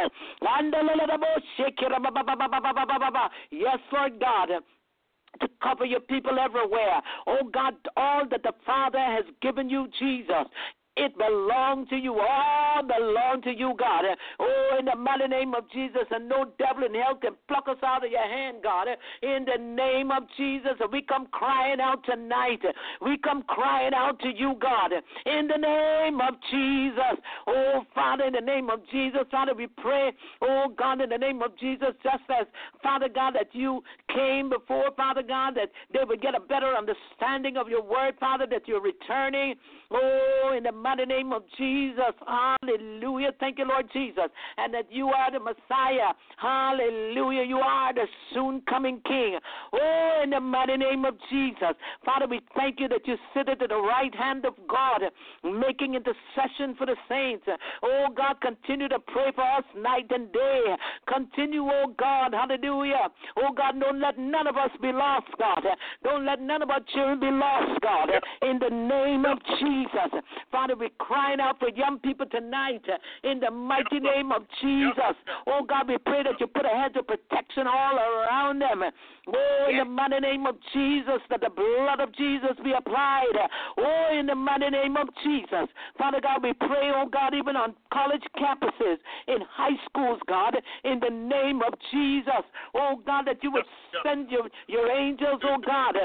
Yes, 3.51 3.79
Lord 3.91 4.19
God 4.19 4.49
to 5.41 5.47
cover 5.61 5.85
your 5.85 5.99
people 5.99 6.37
everywhere. 6.39 7.01
Oh 7.27 7.49
God, 7.51 7.73
all 7.97 8.23
that 8.29 8.43
the 8.43 8.53
Father 8.65 8.99
has 8.99 9.25
given 9.41 9.69
you, 9.69 9.87
Jesus, 9.99 10.45
it 10.95 11.17
belongs 11.17 11.89
to 11.89 11.95
you. 11.95 12.19
All 12.19 12.83
belong 12.83 13.41
to 13.43 13.51
you, 13.51 13.73
God. 13.77 14.05
Oh, 14.39 14.77
in 14.79 14.85
the 14.85 14.95
mighty 14.95 15.27
name 15.27 15.53
of 15.55 15.69
Jesus, 15.71 16.03
and 16.11 16.29
no 16.29 16.45
devil 16.59 16.83
in 16.83 16.93
hell 16.93 17.15
can 17.15 17.33
pluck 17.47 17.67
us 17.67 17.77
out 17.83 18.05
of 18.05 18.11
your 18.11 18.27
hand, 18.27 18.57
God. 18.61 18.87
In 19.21 19.45
the 19.45 19.61
name 19.61 20.11
of 20.11 20.23
Jesus, 20.37 20.73
we 20.91 21.01
come 21.01 21.27
crying 21.31 21.79
out 21.79 22.03
tonight. 22.05 22.61
We 23.01 23.17
come 23.17 23.43
crying 23.43 23.93
out 23.95 24.19
to 24.19 24.29
you, 24.29 24.55
God. 24.61 24.91
In 25.25 25.47
the 25.47 25.57
name 25.57 26.21
of 26.21 26.35
Jesus. 26.51 27.19
Oh, 27.47 27.83
Father, 27.95 28.25
in 28.25 28.33
the 28.33 28.41
name 28.41 28.69
of 28.69 28.79
Jesus, 28.91 29.21
Father, 29.31 29.53
we 29.53 29.67
pray, 29.67 30.11
oh 30.41 30.73
God, 30.77 31.01
in 31.01 31.09
the 31.09 31.17
name 31.17 31.41
of 31.41 31.57
Jesus, 31.57 31.89
just 32.03 32.23
as, 32.29 32.45
Father 32.81 33.09
God, 33.09 33.33
that 33.35 33.53
you 33.53 33.83
came 34.13 34.49
before, 34.49 34.91
Father 34.95 35.23
God, 35.23 35.55
that 35.55 35.69
they 35.91 36.03
would 36.05 36.21
get 36.21 36.35
a 36.35 36.39
better 36.39 36.75
understanding 36.75 37.57
of 37.57 37.67
your 37.67 37.81
word, 37.81 38.13
Father, 38.19 38.45
that 38.49 38.67
you're 38.67 38.81
returning. 38.81 39.55
Oh, 39.91 40.53
in 40.55 40.63
the 40.63 40.71
mighty 40.83 41.05
name 41.05 41.31
of 41.31 41.43
Jesus. 41.57 42.13
Hallelujah. 42.27 43.31
Thank 43.39 43.57
you, 43.57 43.65
Lord 43.65 43.89
Jesus. 43.93 44.25
And 44.57 44.73
that 44.73 44.91
you 44.91 45.07
are 45.07 45.31
the 45.31 45.39
Messiah. 45.39 46.11
Hallelujah. 46.37 47.43
You 47.43 47.57
are 47.57 47.93
the 47.93 48.05
soon 48.33 48.61
coming 48.69 48.99
King. 49.07 49.39
Oh, 49.71 50.21
in 50.23 50.31
the 50.31 50.41
mighty 50.41 50.75
name 50.75 51.05
of 51.05 51.15
Jesus. 51.31 51.73
Father, 52.03 52.27
we 52.27 52.41
thank 52.55 52.81
you 52.81 52.89
that 52.89 53.07
you 53.07 53.15
sit 53.33 53.47
at 53.47 53.59
the 53.59 53.67
right 53.67 54.13
hand 54.13 54.45
of 54.45 54.55
God, 54.67 55.01
making 55.43 55.95
intercession 55.95 56.75
for 56.77 56.85
the 56.85 56.97
saints. 57.07 57.45
Oh, 57.81 58.07
God, 58.15 58.41
continue 58.41 58.89
to 58.89 58.99
pray 58.99 59.31
for 59.33 59.43
us 59.43 59.63
night 59.77 60.07
and 60.09 60.31
day. 60.33 60.63
Continue, 61.07 61.63
oh, 61.63 61.95
God. 61.97 62.33
Hallelujah. 62.33 63.07
Oh, 63.37 63.53
God, 63.55 63.79
don't 63.79 64.01
let 64.01 64.17
none 64.19 64.47
of 64.47 64.57
us 64.57 64.71
be 64.81 64.91
lost, 64.91 65.27
God. 65.39 65.63
Don't 66.03 66.25
let 66.25 66.41
none 66.41 66.61
of 66.61 66.69
our 66.69 66.81
children 66.93 67.21
be 67.21 67.31
lost, 67.31 67.79
God. 67.81 68.09
In 68.41 68.59
the 68.59 68.69
name 68.69 69.23
of 69.25 69.37
Jesus. 69.61 70.21
Father, 70.51 70.72
we're 70.77 70.89
crying 70.97 71.39
out 71.39 71.59
for 71.59 71.69
young 71.69 71.99
people 71.99 72.25
tonight 72.25 72.83
uh, 72.87 73.29
in 73.29 73.39
the 73.39 73.51
mighty 73.51 73.99
name 73.99 74.31
of 74.31 74.43
Jesus. 74.61 75.15
Oh, 75.47 75.63
God, 75.67 75.87
we 75.87 75.97
pray 75.97 76.23
that 76.23 76.39
you 76.39 76.47
put 76.47 76.65
a 76.65 76.69
hedge 76.69 76.95
of 76.95 77.07
protection 77.07 77.67
all 77.67 77.97
around 77.97 78.59
them. 78.59 78.83
Oh, 79.27 79.67
in 79.69 79.77
the 79.77 79.85
mighty 79.85 80.19
name 80.19 80.45
of 80.45 80.55
Jesus, 80.73 81.21
that 81.29 81.41
the 81.41 81.49
blood 81.49 81.99
of 81.99 82.13
Jesus 82.15 82.51
be 82.63 82.73
applied. 82.77 83.33
Oh, 83.77 84.17
in 84.17 84.25
the 84.25 84.35
mighty 84.35 84.69
name 84.69 84.97
of 84.97 85.07
Jesus. 85.23 85.67
Father 85.97 86.19
God, 86.21 86.43
we 86.43 86.53
pray, 86.53 86.91
oh 86.93 87.07
God, 87.11 87.33
even 87.33 87.55
on 87.55 87.73
college 87.91 88.23
campuses, 88.37 88.97
in 89.27 89.37
high 89.49 89.77
schools, 89.85 90.19
God, 90.27 90.55
in 90.83 90.99
the 90.99 91.09
name 91.09 91.61
of 91.61 91.73
Jesus. 91.91 92.43
Oh 92.75 93.01
God, 93.05 93.25
that 93.27 93.43
you 93.43 93.51
would 93.51 93.65
send 94.03 94.29
your, 94.29 94.49
your 94.67 94.91
angels, 94.91 95.41
oh 95.43 95.57
God, 95.65 95.95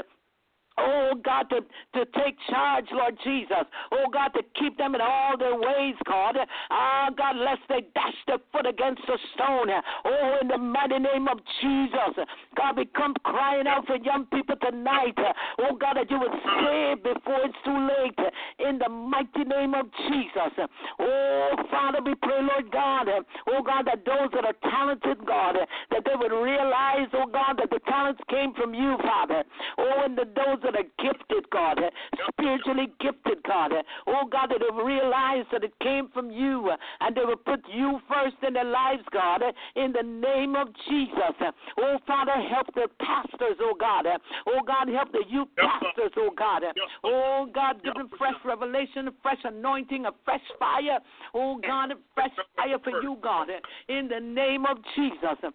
Oh, 0.79 1.13
God, 1.23 1.49
to, 1.49 1.61
to 1.93 2.05
take 2.17 2.35
charge, 2.49 2.85
Lord 2.91 3.17
Jesus. 3.23 3.65
Oh, 3.91 4.05
God, 4.11 4.29
to 4.29 4.41
keep 4.59 4.77
them 4.77 4.95
in 4.95 5.01
all 5.01 5.37
their 5.37 5.55
ways, 5.55 5.95
God. 6.05 6.37
Ah, 6.69 7.07
oh, 7.09 7.13
God, 7.15 7.35
lest 7.35 7.61
they 7.67 7.81
dash 7.93 8.15
their 8.27 8.37
foot 8.51 8.65
against 8.65 9.01
a 9.07 9.17
stone. 9.35 9.69
Oh, 10.05 10.37
in 10.41 10.47
the 10.47 10.57
mighty 10.57 10.99
name 10.99 11.27
of 11.27 11.39
Jesus. 11.61 12.25
God, 12.55 12.77
we 12.77 12.85
come 12.85 13.13
crying 13.23 13.67
out 13.67 13.85
for 13.85 13.97
young 13.97 14.25
people 14.25 14.55
tonight. 14.61 15.17
Oh, 15.59 15.75
God, 15.75 15.95
that 15.95 16.09
you 16.09 16.19
would 16.19 16.31
save 16.31 17.03
before 17.03 17.39
it's 17.43 17.57
too 17.65 17.87
late. 17.99 18.19
In 18.59 18.79
the 18.79 18.89
mighty 18.89 19.43
name 19.43 19.73
of 19.73 19.87
Jesus. 20.07 20.67
Oh, 20.99 21.55
Father, 21.71 21.99
we 22.03 22.15
pray, 22.15 22.41
Lord 22.41 22.71
God. 22.71 23.07
Oh, 23.47 23.61
God, 23.63 23.85
that 23.87 24.05
those 24.05 24.29
that 24.33 24.45
are 24.45 24.69
talented, 24.69 25.25
God, 25.25 25.55
that 25.91 26.03
they 26.05 26.15
would 26.15 26.31
realize, 26.31 27.07
oh, 27.13 27.25
God, 27.31 27.57
that 27.57 27.69
the 27.69 27.79
talents 27.87 28.21
came 28.29 28.53
from 28.53 28.73
you, 28.73 28.97
Father. 29.01 29.43
Oh, 29.89 30.05
and 30.05 30.17
that 30.17 30.35
those 30.35 30.59
that 30.63 30.75
are 30.75 30.89
gifted, 31.01 31.49
God, 31.51 31.79
eh, 31.79 31.89
spiritually 32.31 32.89
gifted, 32.99 33.41
God. 33.43 33.73
Eh, 33.73 33.81
oh, 34.07 34.27
God, 34.29 34.51
that 34.51 34.61
have 34.61 34.85
realized 34.85 35.47
that 35.51 35.63
it 35.63 35.73
came 35.81 36.09
from 36.13 36.29
you 36.31 36.69
eh, 36.71 36.75
and 37.01 37.15
they 37.15 37.25
will 37.25 37.35
put 37.35 37.61
you 37.71 37.99
first 38.07 38.35
in 38.45 38.53
their 38.53 38.65
lives, 38.65 39.03
God, 39.11 39.41
in 39.75 39.91
the 39.91 40.03
name 40.03 40.55
of 40.55 40.67
Jesus. 40.87 41.35
Oh, 41.77 41.97
Father, 42.05 42.33
help 42.49 42.67
the 42.75 42.87
pastors, 42.99 43.57
oh, 43.61 43.73
God. 43.79 44.05
Oh, 44.47 44.61
God, 44.65 44.87
help 44.89 45.11
the 45.11 45.23
youth 45.27 45.47
pastors, 45.57 46.11
oh, 46.17 46.29
God. 46.37 46.63
Oh, 47.03 47.47
God, 47.53 47.83
give 47.83 47.93
them 47.95 48.09
fresh 48.17 48.35
revelation, 48.45 49.07
a 49.07 49.11
fresh 49.21 49.39
anointing, 49.43 50.05
a 50.05 50.11
fresh 50.25 50.41
fire. 50.59 50.99
Oh, 51.33 51.59
God, 51.65 51.91
a 51.91 51.95
fresh 52.13 52.31
fire 52.55 52.77
for 52.83 53.01
you, 53.01 53.17
God, 53.21 53.49
in 53.87 54.07
the 54.07 54.19
name 54.19 54.65
of 54.65 54.77
Jesus. 54.95 55.51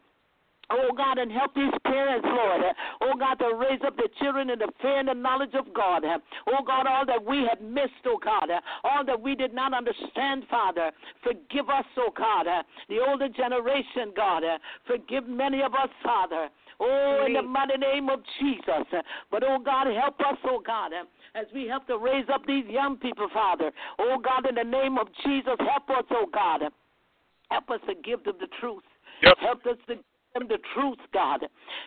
Oh 0.71 0.91
God, 0.97 1.19
and 1.19 1.31
help 1.31 1.55
these 1.55 1.73
parents, 1.85 2.27
Lord. 2.29 2.63
Oh 3.03 3.15
God, 3.19 3.35
to 3.35 3.55
raise 3.55 3.81
up 3.87 3.97
the 3.97 4.09
children 4.21 4.51
in 4.51 4.59
the 4.59 4.71
fear 4.81 4.99
and 4.99 5.09
the 5.09 5.15
knowledge 5.15 5.55
of 5.55 5.73
God. 5.75 6.05
Oh 6.05 6.65
God, 6.67 6.87
all 6.87 7.05
that 7.07 7.25
we 7.25 7.47
have 7.49 7.61
missed, 7.61 8.05
oh 8.07 8.19
God, 8.23 8.49
all 8.83 9.05
that 9.05 9.21
we 9.21 9.35
did 9.35 9.53
not 9.53 9.75
understand, 9.75 10.45
Father, 10.51 10.91
forgive 11.23 11.69
us, 11.69 11.85
oh 11.99 12.11
God. 12.17 12.47
The 12.89 12.99
older 13.07 13.29
generation, 13.29 14.13
God, 14.17 14.43
forgive 14.87 15.29
many 15.29 15.63
of 15.63 15.75
us, 15.75 15.91
Father. 16.03 16.49
Oh, 16.81 17.25
in 17.27 17.35
the 17.35 17.43
mighty 17.43 17.77
name 17.77 18.09
of 18.09 18.21
Jesus. 18.41 18.87
But, 19.31 19.45
oh 19.47 19.59
God, 19.65 19.87
help 19.87 20.19
us, 20.21 20.37
oh 20.45 20.61
God, 20.65 20.91
as 21.37 21.47
we 21.55 21.69
help 21.69 21.87
to 21.87 21.99
raise 21.99 22.27
up 22.33 22.45
these 22.47 22.65
young 22.69 22.97
people, 22.97 23.29
Father. 23.33 23.71
Oh 24.01 24.19
God, 24.19 24.49
in 24.49 24.57
the 24.57 24.65
name 24.65 24.99
of 24.99 25.07
Jesus, 25.25 25.55
help 25.59 25.89
us, 25.91 26.05
oh 26.11 26.27
God. 26.33 26.63
Help 27.51 27.71
us 27.71 27.81
to 27.87 27.95
give 27.95 28.25
them 28.25 28.35
the 28.41 28.49
truth. 28.61 28.83
Yep. 29.23 29.37
Help 29.39 29.67
us 29.67 29.77
to 29.87 29.95
them 30.35 30.49
the 30.49 30.59
truth, 30.75 30.99
God. 31.13 31.41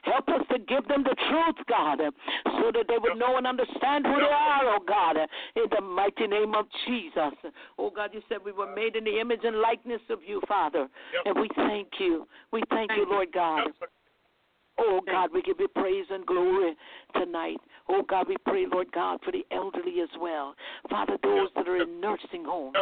Help 0.04 0.28
us 0.30 0.42
to 0.52 0.60
give 0.60 0.88
them 0.88 1.04
the 1.04 1.16
truth, 1.30 1.66
God, 1.68 2.00
so 2.46 2.72
that 2.74 2.86
they 2.88 2.98
would 2.98 3.18
know 3.18 3.38
and 3.38 3.46
understand 3.46 4.06
who 4.06 4.16
they 4.16 4.26
are, 4.26 4.66
oh 4.66 4.80
God, 4.88 5.18
in 5.56 5.66
the 5.70 5.82
mighty 5.82 6.28
name 6.28 6.56
of 6.56 6.66
Jesus. 6.88 7.34
Oh 7.78 7.90
God, 7.90 8.12
you 8.14 8.22
said 8.30 8.40
we 8.44 8.52
were 8.52 8.74
made 8.74 8.96
in 8.96 9.04
the 9.04 9.20
image 9.20 9.42
and 9.44 9.60
likeness 9.60 10.02
of 10.10 10.20
you, 10.26 10.42
Father. 10.48 10.88
And 11.26 11.40
we 11.40 11.50
thank 11.56 11.88
you. 12.00 12.28
We 12.52 12.64
thank 12.70 12.92
you, 12.92 13.06
Lord 13.10 13.32
God. 13.34 13.68
Oh 14.80 15.02
God, 15.06 15.30
we 15.34 15.42
give 15.42 15.60
you 15.60 15.68
praise 15.68 16.06
and 16.10 16.26
glory 16.26 16.76
tonight. 17.16 17.58
Oh 17.90 18.04
God, 18.08 18.28
we 18.28 18.36
pray, 18.46 18.66
Lord 18.72 18.92
God, 18.92 19.20
for 19.24 19.32
the 19.32 19.46
elderly 19.52 20.02
as 20.02 20.10
well. 20.20 20.56
Father, 20.90 21.18
those 21.24 21.50
that 21.56 21.68
are 21.68 21.82
in 21.82 22.00
nursing 22.02 22.44
homes, 22.46 22.76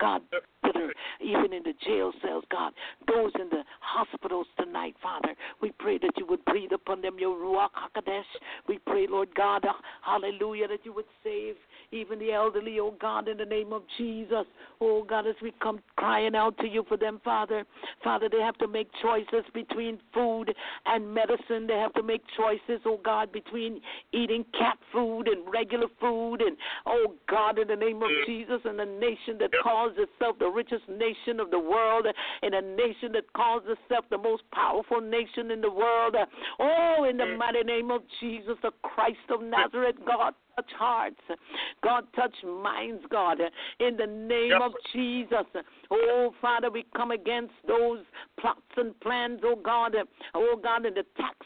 God, 0.00 0.22
that 0.30 0.76
are 0.76 0.92
even 1.20 1.52
in 1.52 1.62
the 1.62 1.74
jail 1.86 2.12
cells, 2.22 2.44
God, 2.50 2.72
those 3.06 3.30
in 3.40 3.48
the 3.50 3.62
hospitals 3.80 4.46
tonight, 4.60 4.94
Father, 5.02 5.34
we 5.62 5.72
pray 5.78 5.98
that 5.98 6.12
you 6.16 6.26
would 6.26 6.44
breathe 6.44 6.72
upon 6.72 7.00
them 7.00 7.16
your 7.18 7.36
Ruach 7.36 7.70
HaKodesh. 7.96 8.22
We 8.68 8.78
pray, 8.78 9.06
Lord 9.08 9.34
God, 9.34 9.64
uh, 9.64 9.72
hallelujah, 10.02 10.68
that 10.68 10.84
you 10.84 10.92
would 10.92 11.06
save 11.24 11.54
even 11.90 12.18
the 12.18 12.32
elderly, 12.32 12.78
oh 12.80 12.94
God, 13.00 13.28
in 13.28 13.38
the 13.38 13.44
name 13.44 13.72
of 13.72 13.82
Jesus. 13.96 14.44
Oh 14.80 15.04
God, 15.04 15.26
as 15.26 15.36
we 15.40 15.52
come 15.62 15.80
crying 15.96 16.34
out 16.34 16.56
to 16.58 16.66
you 16.66 16.84
for 16.88 16.96
them, 16.96 17.20
Father. 17.24 17.64
Father, 18.04 18.28
they 18.30 18.40
have 18.40 18.58
to 18.58 18.68
make 18.68 18.88
choices 19.00 19.44
between 19.54 19.98
food 20.12 20.52
and 20.86 21.14
medicine. 21.14 21.37
They 21.48 21.74
have 21.74 21.92
to 21.94 22.02
make 22.02 22.22
choices, 22.36 22.82
oh 22.84 23.00
God, 23.04 23.32
between 23.32 23.80
eating 24.12 24.44
cat 24.58 24.78
food 24.92 25.28
and 25.28 25.42
regular 25.52 25.86
food. 26.00 26.40
And 26.40 26.56
oh 26.86 27.14
God, 27.28 27.58
in 27.58 27.68
the 27.68 27.76
name 27.76 28.02
of 28.02 28.10
Jesus, 28.26 28.60
and 28.64 28.80
a 28.80 28.86
nation 28.86 29.38
that 29.40 29.50
calls 29.62 29.92
itself 29.96 30.38
the 30.38 30.48
richest 30.48 30.88
nation 30.88 31.40
of 31.40 31.50
the 31.50 31.58
world, 31.58 32.06
and 32.42 32.54
a 32.54 32.62
nation 32.62 33.12
that 33.12 33.32
calls 33.34 33.62
itself 33.66 34.04
the 34.10 34.18
most 34.18 34.42
powerful 34.52 35.00
nation 35.00 35.50
in 35.50 35.60
the 35.60 35.70
world. 35.70 36.16
Oh, 36.58 37.06
in 37.08 37.16
the 37.16 37.24
mm. 37.24 37.38
mighty 37.38 37.62
name 37.62 37.90
of 37.90 38.02
Jesus, 38.20 38.54
the 38.62 38.72
Christ 38.82 39.18
of 39.30 39.42
Nazareth, 39.42 39.96
God 40.06 40.34
touch 40.58 40.70
hearts. 40.78 41.20
God, 41.82 42.04
touch 42.14 42.34
minds, 42.44 43.02
God, 43.10 43.38
in 43.80 43.96
the 43.96 44.06
name 44.06 44.60
of 44.60 44.72
Jesus. 44.92 45.46
Oh, 45.90 46.34
Father, 46.40 46.70
we 46.70 46.84
come 46.96 47.10
against 47.10 47.54
those 47.66 48.00
plots 48.40 48.60
and 48.76 48.98
plans, 49.00 49.40
oh 49.44 49.56
God, 49.56 49.94
oh 50.34 50.60
God, 50.62 50.86
in 50.86 50.94
the 50.94 51.04
tax 51.16 51.36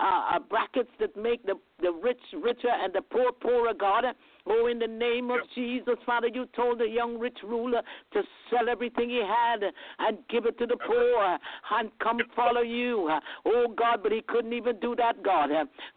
uh, 0.00 0.36
uh, 0.36 0.38
brackets 0.38 0.88
that 0.98 1.14
make 1.16 1.44
the, 1.44 1.54
the 1.82 1.92
rich 1.92 2.20
richer 2.42 2.70
and 2.70 2.92
the 2.94 3.02
poor 3.02 3.32
poorer, 3.32 3.74
God. 3.74 4.04
Oh, 4.46 4.66
in 4.66 4.78
the 4.78 4.86
name 4.86 5.30
of 5.30 5.40
Jesus, 5.54 5.94
Father, 6.04 6.28
you 6.28 6.46
told 6.54 6.78
the 6.78 6.86
young 6.86 7.18
rich 7.18 7.38
ruler 7.42 7.80
to 8.12 8.22
sell 8.50 8.68
everything 8.68 9.08
he 9.08 9.22
had 9.26 9.64
and 9.98 10.18
give 10.28 10.44
it 10.44 10.58
to 10.58 10.66
the 10.66 10.76
poor 10.86 11.38
and 11.72 11.90
come 12.02 12.18
follow 12.36 12.60
you. 12.60 13.10
Oh, 13.46 13.74
God, 13.76 14.00
but 14.02 14.12
he 14.12 14.20
couldn't 14.20 14.52
even 14.52 14.78
do 14.80 14.94
that, 14.96 15.22
God. 15.22 15.48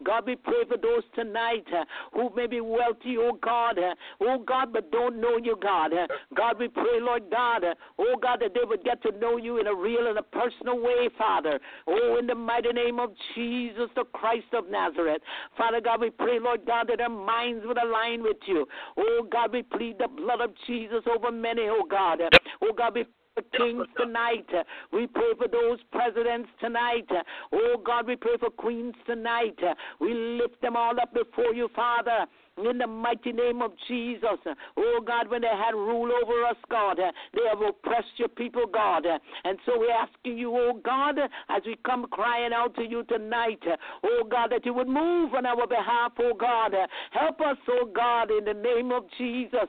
God, 0.02 0.26
we 0.26 0.36
pray 0.36 0.64
for 0.66 0.78
those 0.78 1.02
tonight 1.14 1.66
who 2.14 2.30
may 2.34 2.46
be 2.46 2.62
wealthy, 2.62 3.16
oh, 3.18 3.38
God. 3.42 3.78
Oh, 4.20 4.38
God, 4.38 4.72
but 4.72 4.90
don't 4.90 5.20
know 5.20 5.36
you, 5.36 5.56
God. 5.60 5.92
God, 6.34 6.58
we 6.58 6.68
pray, 6.68 7.00
Lord 7.00 7.24
God, 7.30 7.64
oh, 7.98 8.16
God, 8.20 8.40
that 8.40 8.54
they 8.54 8.64
would 8.64 8.82
get 8.82 9.02
to 9.02 9.12
know 9.18 9.36
you 9.36 9.58
in 9.60 9.66
a 9.66 9.74
real 9.74 10.06
and 10.06 10.18
a 10.18 10.22
personal 10.22 10.80
way, 10.82 11.10
Father. 11.18 11.60
Oh, 11.86 12.16
in 12.18 12.26
the 12.26 12.34
mighty 12.34 12.72
name 12.72 12.98
of 12.98 13.10
Jesus, 13.34 13.90
the 13.94 14.04
Christ 14.04 14.54
of 14.54 14.70
Nazareth. 14.70 15.20
Father 15.56 15.82
God, 15.82 16.00
we 16.00 16.08
pray, 16.10 16.38
Lord 16.38 16.64
God, 16.66 16.88
that 16.88 16.98
their 16.98 17.10
minds 17.10 17.64
would 17.66 17.78
align 17.78 18.22
with 18.22 18.37
you. 18.46 18.66
Oh 18.96 19.26
God, 19.30 19.52
we 19.52 19.62
plead 19.62 19.98
the 19.98 20.08
blood 20.08 20.40
of 20.40 20.50
Jesus 20.66 21.02
over 21.12 21.30
many, 21.30 21.62
oh 21.68 21.84
God. 21.88 22.20
Oh 22.62 22.72
God, 22.76 22.94
we 22.94 23.04
for 23.38 23.58
kings 23.58 23.86
tonight. 23.96 24.46
We 24.92 25.06
pray 25.06 25.32
for 25.36 25.48
those 25.48 25.78
presidents 25.92 26.48
tonight. 26.60 27.08
Oh 27.52 27.76
God, 27.84 28.06
we 28.06 28.16
pray 28.16 28.36
for 28.38 28.50
queens 28.50 28.94
tonight. 29.06 29.58
We 30.00 30.14
lift 30.14 30.60
them 30.62 30.76
all 30.76 30.98
up 31.00 31.12
before 31.14 31.54
you, 31.54 31.68
Father. 31.74 32.26
In 32.58 32.78
the 32.78 32.88
mighty 32.88 33.30
name 33.30 33.62
of 33.62 33.70
Jesus. 33.86 34.38
Oh 34.76 35.00
God, 35.06 35.30
when 35.30 35.42
they 35.42 35.46
had 35.46 35.74
rule 35.76 36.10
over 36.10 36.44
us, 36.44 36.56
God, 36.68 36.96
they 36.96 37.42
have 37.48 37.60
oppressed 37.60 38.08
your 38.16 38.26
people, 38.26 38.64
God. 38.66 39.06
And 39.44 39.58
so 39.64 39.78
we're 39.78 39.92
asking 39.92 40.38
you, 40.38 40.56
oh 40.56 40.80
God, 40.84 41.20
as 41.20 41.62
we 41.64 41.76
come 41.86 42.06
crying 42.10 42.52
out 42.52 42.74
to 42.74 42.82
you 42.82 43.04
tonight, 43.04 43.62
oh 44.02 44.24
God, 44.28 44.50
that 44.50 44.66
you 44.66 44.74
would 44.74 44.88
move 44.88 45.34
on 45.34 45.46
our 45.46 45.68
behalf, 45.68 46.14
oh 46.18 46.34
God. 46.34 46.74
Help 47.12 47.40
us, 47.42 47.58
oh 47.68 47.88
God, 47.94 48.32
in 48.32 48.44
the 48.44 48.54
name 48.54 48.90
of 48.90 49.04
Jesus. 49.16 49.68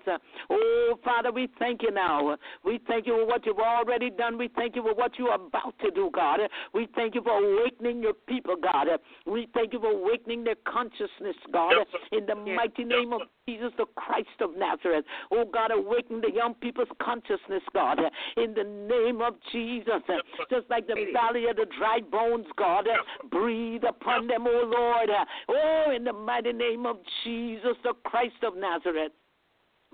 Oh 0.50 0.89
Father, 1.04 1.32
we 1.32 1.48
thank 1.60 1.82
you 1.82 1.92
now. 1.92 2.38
We 2.64 2.80
thank 2.88 3.08
you 3.08 3.14
for 3.14 3.26
what 3.26 3.46
you've 3.46 3.60
already 3.60 4.10
done. 4.10 4.38
We 4.38 4.50
thank 4.56 4.76
you 4.76 4.84
for 4.84 4.94
what 4.94 5.18
you're 5.18 5.34
about 5.36 5.78
to 5.84 5.92
do, 5.92 6.10
God. 6.14 6.40
We 6.74 6.88
thank 6.96 7.16
you 7.16 7.22
for 7.22 7.32
awakening 7.32 8.02
your 8.02 8.14
people, 8.14 8.56
God. 8.62 8.88
We 9.26 9.48
thank 9.54 9.74
you 9.74 9.80
for 9.80 9.92
awakening 9.92 10.44
their 10.44 10.56
consciousness, 10.68 11.36
God, 11.52 11.74
Yes, 11.78 11.88
in 12.12 12.26
the 12.26 12.36
mighty 12.36 12.84
name 12.84 13.14
of 13.14 13.22
Jesus, 13.48 13.72
the 13.78 13.86
Christ 13.96 14.28
of 14.42 14.56
Nazareth. 14.58 15.06
Oh 15.32 15.46
God, 15.46 15.72
awaken 15.72 16.22
the 16.22 16.32
young 16.32 16.54
people's 16.56 16.90
consciousness, 17.02 17.64
God, 17.74 18.00
in 18.38 18.54
the 18.54 18.64
name 18.64 19.22
of 19.22 19.36
Jesus. 19.52 20.02
Just 20.50 20.70
like 20.70 20.88
the 20.88 20.96
valley 21.14 21.48
of 21.50 21.56
the 21.56 21.66
dry 21.78 22.00
bones, 22.12 22.46
God, 22.58 22.86
breathe 23.32 23.84
upon 23.88 24.28
them, 24.28 24.46
oh 24.48 24.64
Lord. 24.66 25.10
Oh, 25.48 25.92
in 25.96 26.04
the 26.04 26.14
mighty 26.14 26.54
name 26.54 26.86
of 26.86 26.98
Jesus, 27.24 27.76
the 27.84 27.94
Christ 28.04 28.44
of 28.44 28.56
Nazareth. 28.56 29.12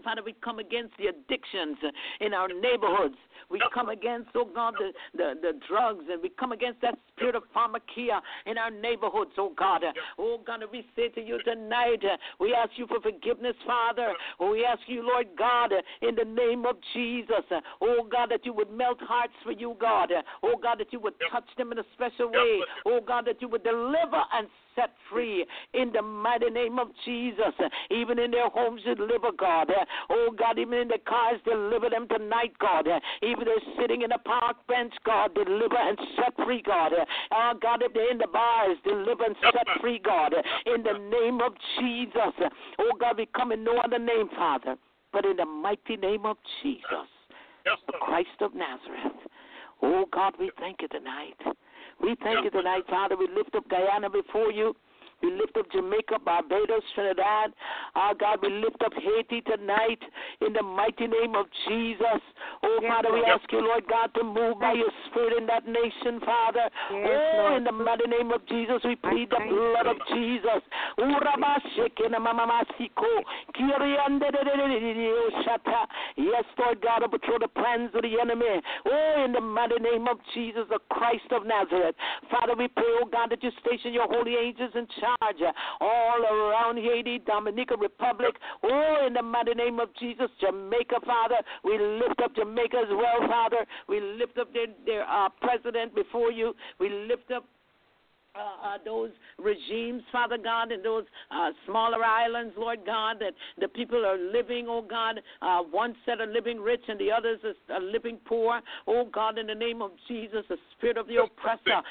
Father, 0.03 0.21
we 0.23 0.35
come 0.43 0.59
against 0.59 0.93
the 0.97 1.07
addictions 1.07 1.77
in 2.19 2.33
our 2.33 2.47
neighborhoods. 2.47 3.15
We 3.49 3.59
come 3.73 3.89
against, 3.89 4.29
oh 4.35 4.45
God, 4.53 4.73
the, 4.77 4.91
the, 5.15 5.33
the 5.41 5.59
drugs, 5.67 6.05
and 6.11 6.21
we 6.21 6.29
come 6.29 6.51
against 6.51 6.81
that 6.81 6.97
spirit 7.15 7.35
of 7.35 7.43
pharmakeia 7.55 8.19
in 8.45 8.57
our 8.57 8.71
neighborhoods, 8.71 9.31
oh 9.37 9.53
God. 9.57 9.83
Oh 10.17 10.39
God, 10.45 10.61
we 10.71 10.85
say 10.95 11.09
to 11.09 11.21
you 11.21 11.39
tonight, 11.43 12.01
we 12.39 12.53
ask 12.53 12.71
you 12.75 12.87
for 12.87 12.99
forgiveness, 13.01 13.55
Father. 13.65 14.13
We 14.39 14.65
ask 14.65 14.81
you, 14.87 15.05
Lord 15.05 15.27
God, 15.37 15.71
in 16.01 16.15
the 16.15 16.25
name 16.25 16.65
of 16.65 16.75
Jesus, 16.93 17.45
oh 17.81 18.07
God, 18.11 18.29
that 18.31 18.45
you 18.45 18.53
would 18.53 18.71
melt 18.71 18.99
hearts 19.01 19.33
for 19.43 19.51
you, 19.51 19.75
God. 19.79 20.11
Oh 20.43 20.55
God, 20.61 20.79
that 20.79 20.91
you 20.91 20.99
would 20.99 21.13
touch 21.31 21.47
them 21.57 21.71
in 21.71 21.79
a 21.79 21.83
special 21.93 22.31
way. 22.31 22.59
Oh 22.85 22.99
God, 23.05 23.25
that 23.27 23.41
you 23.41 23.47
would 23.47 23.63
deliver 23.63 24.21
and 24.33 24.47
set 24.75 24.91
free 25.09 25.45
in 25.73 25.91
the 25.91 26.01
mighty 26.01 26.49
name 26.49 26.79
of 26.79 26.89
Jesus. 27.05 27.53
Even 27.91 28.19
in 28.19 28.31
their 28.31 28.49
homes, 28.49 28.81
deliver, 28.83 29.31
God. 29.37 29.71
Oh, 30.09 30.29
God, 30.37 30.59
even 30.59 30.79
in 30.79 30.87
the 30.87 30.99
cars, 31.07 31.39
deliver 31.45 31.89
them 31.89 32.07
tonight, 32.07 32.53
God. 32.59 32.87
Even 33.21 33.45
they're 33.45 33.75
sitting 33.79 34.01
in 34.01 34.11
a 34.11 34.19
park 34.19 34.57
bench, 34.67 34.93
God, 35.05 35.33
deliver 35.33 35.77
and 35.77 35.97
set 36.15 36.35
free, 36.45 36.61
God. 36.61 36.91
Oh, 37.31 37.53
God, 37.61 37.81
if 37.81 37.93
they're 37.93 38.11
in 38.11 38.17
the 38.17 38.27
bars, 38.27 38.77
deliver 38.83 39.23
and 39.23 39.35
set 39.41 39.67
free, 39.81 39.99
God. 40.03 40.33
In 40.65 40.83
the 40.83 40.99
name 41.09 41.41
of 41.41 41.53
Jesus. 41.79 42.49
Oh, 42.79 42.91
God, 42.99 43.17
we 43.17 43.27
come 43.35 43.51
in 43.51 43.63
no 43.63 43.77
other 43.77 43.99
name, 43.99 44.29
Father, 44.35 44.75
but 45.11 45.25
in 45.25 45.37
the 45.37 45.45
mighty 45.45 45.97
name 45.97 46.25
of 46.25 46.37
Jesus, 46.61 47.07
Yes, 47.65 47.77
the. 47.87 47.93
Christ 48.01 48.41
of 48.41 48.53
Nazareth. 48.53 49.13
Oh, 49.81 50.05
God, 50.11 50.33
we 50.39 50.51
thank 50.59 50.81
you 50.81 50.87
tonight. 50.87 51.35
We 52.01 52.15
thank 52.23 52.43
you 52.43 52.51
tonight, 52.51 52.83
Father. 52.89 53.15
We 53.17 53.27
lift 53.35 53.55
up 53.55 53.67
Guyana 53.69 54.09
before 54.09 54.51
you. 54.51 54.75
We 55.21 55.31
lift 55.31 55.57
up 55.57 55.71
Jamaica, 55.71 56.19
Barbados, 56.23 56.83
Trinidad. 56.93 57.53
Our 57.95 58.13
God, 58.13 58.39
we 58.41 58.49
lift 58.49 58.81
up 58.83 58.93
Haiti 58.93 59.41
tonight 59.41 59.99
in 60.45 60.53
the 60.53 60.61
mighty 60.61 61.07
name 61.07 61.35
of 61.35 61.45
Jesus. 61.67 62.21
Oh, 62.63 62.79
Yes, 62.81 62.91
Father, 62.91 63.13
we 63.13 63.23
ask 63.23 63.51
you, 63.51 63.61
Lord 63.61 63.87
God, 63.87 64.13
to 64.15 64.23
move 64.23 64.59
by 64.59 64.73
your 64.73 64.91
Spirit 65.07 65.37
in 65.37 65.47
that 65.47 65.65
nation, 65.67 66.19
Father. 66.25 66.69
Yes, 66.91 67.09
oh, 67.09 67.37
Lord. 67.37 67.57
in 67.57 67.63
the 67.63 67.71
mighty 67.71 68.07
name 68.07 68.31
of 68.31 68.45
Jesus, 68.47 68.81
we 68.83 68.95
plead 68.95 69.29
the 69.29 69.39
blood 69.47 69.87
of 69.87 69.97
Jesus. 70.13 70.61
Yes, 76.17 76.43
Lord 76.59 76.81
God, 76.81 77.03
overthrow 77.03 77.39
the 77.39 77.47
plans 77.47 77.91
of 77.95 78.01
the 78.01 78.19
enemy. 78.19 78.61
Oh, 78.85 79.23
in 79.25 79.31
the 79.31 79.41
mighty 79.41 79.79
name 79.79 80.07
of 80.07 80.17
Jesus, 80.33 80.63
the 80.69 80.79
Christ 80.89 81.31
of 81.31 81.45
Nazareth. 81.45 81.95
Father, 82.29 82.53
we 82.57 82.67
pray, 82.67 82.91
oh 83.01 83.07
God, 83.09 83.31
that 83.31 83.41
you 83.43 83.51
station 83.65 83.93
your 83.93 84.07
holy 84.07 84.35
angels 84.35 84.71
in 84.75 84.87
charge 85.05 85.41
uh, 85.41 85.51
all 85.83 86.21
around 86.23 86.77
Haiti, 86.77 87.19
Dominican 87.25 87.79
Republic. 87.79 88.35
Oh, 88.63 89.05
in 89.07 89.13
the 89.13 89.21
mighty 89.21 89.53
name 89.53 89.79
of 89.79 89.89
Jesus, 89.99 90.29
Jamaica, 90.41 90.97
Father. 91.05 91.37
We 91.63 91.77
lift 91.77 92.21
up 92.23 92.35
Jamaica 92.35 92.77
as 92.77 92.89
well, 92.89 93.27
Father. 93.27 93.65
We 93.87 93.99
lift 94.01 94.37
up 94.37 94.51
their, 94.53 94.67
their 94.85 95.03
uh, 95.03 95.29
president 95.41 95.93
before 95.95 96.31
you. 96.31 96.53
We 96.79 96.89
lift 96.89 97.31
up 97.31 97.45
uh, 98.35 98.67
uh, 98.67 98.77
those 98.83 99.11
regimes, 99.37 100.03
Father 100.11 100.37
God, 100.37 100.71
and 100.71 100.83
those 100.83 101.05
uh, 101.31 101.51
smaller 101.65 102.03
islands, 102.03 102.53
Lord 102.57 102.79
God, 102.85 103.17
that 103.19 103.33
the 103.59 103.67
people 103.67 104.05
are 104.05 104.17
living, 104.17 104.65
oh 104.67 104.81
God, 104.81 105.21
uh, 105.41 105.59
one 105.61 105.95
set 106.05 106.19
are 106.19 106.27
living 106.27 106.59
rich 106.59 106.81
and 106.87 106.99
the 106.99 107.11
others 107.11 107.39
are 107.69 107.81
living 107.81 108.17
poor. 108.25 108.61
Oh 108.87 109.05
God, 109.13 109.37
in 109.37 109.47
the 109.47 109.55
name 109.55 109.81
of 109.81 109.91
Jesus, 110.07 110.43
the 110.49 110.57
spirit 110.75 110.97
of 110.97 111.07
the 111.07 111.21
oppressor. 111.23 111.81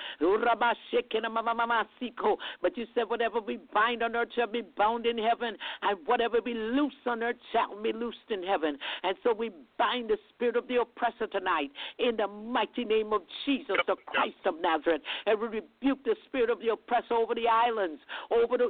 But 2.61 2.77
you 2.77 2.87
said, 2.95 3.05
whatever 3.09 3.41
we 3.41 3.59
bind 3.73 4.03
on 4.03 4.15
earth 4.15 4.29
shall 4.35 4.47
be 4.47 4.63
bound 4.77 5.07
in 5.07 5.17
heaven, 5.17 5.57
and 5.83 5.99
whatever 6.07 6.39
we 6.45 6.53
loose 6.53 6.93
on 7.07 7.23
earth 7.23 7.37
shall 7.53 7.81
be 7.81 7.93
loosed 7.93 8.19
in 8.31 8.43
heaven. 8.43 8.77
And 9.03 9.17
so 9.23 9.33
we 9.33 9.51
bind 9.79 10.11
the 10.11 10.19
spirit 10.29 10.57
of 10.57 10.69
the 10.69 10.81
oppressor 10.81 11.27
tonight 11.27 11.71
in 11.99 12.17
the 12.17 12.27
mighty 12.27 12.85
name 12.85 13.13
of 13.13 13.23
Jesus, 13.47 13.77
the 13.87 13.97
Christ 14.07 14.37
of 14.45 14.61
Nazareth, 14.61 15.03
and 15.25 15.41
we 15.41 15.47
rebuke 15.47 16.05
the 16.05 16.15
spirit 16.27 16.34
of 16.51 16.61
the 16.61 16.73
oppressor 16.73 17.15
over 17.15 17.35
the 17.35 17.49
islands, 17.49 18.01
over 18.31 18.59
the 18.59 18.69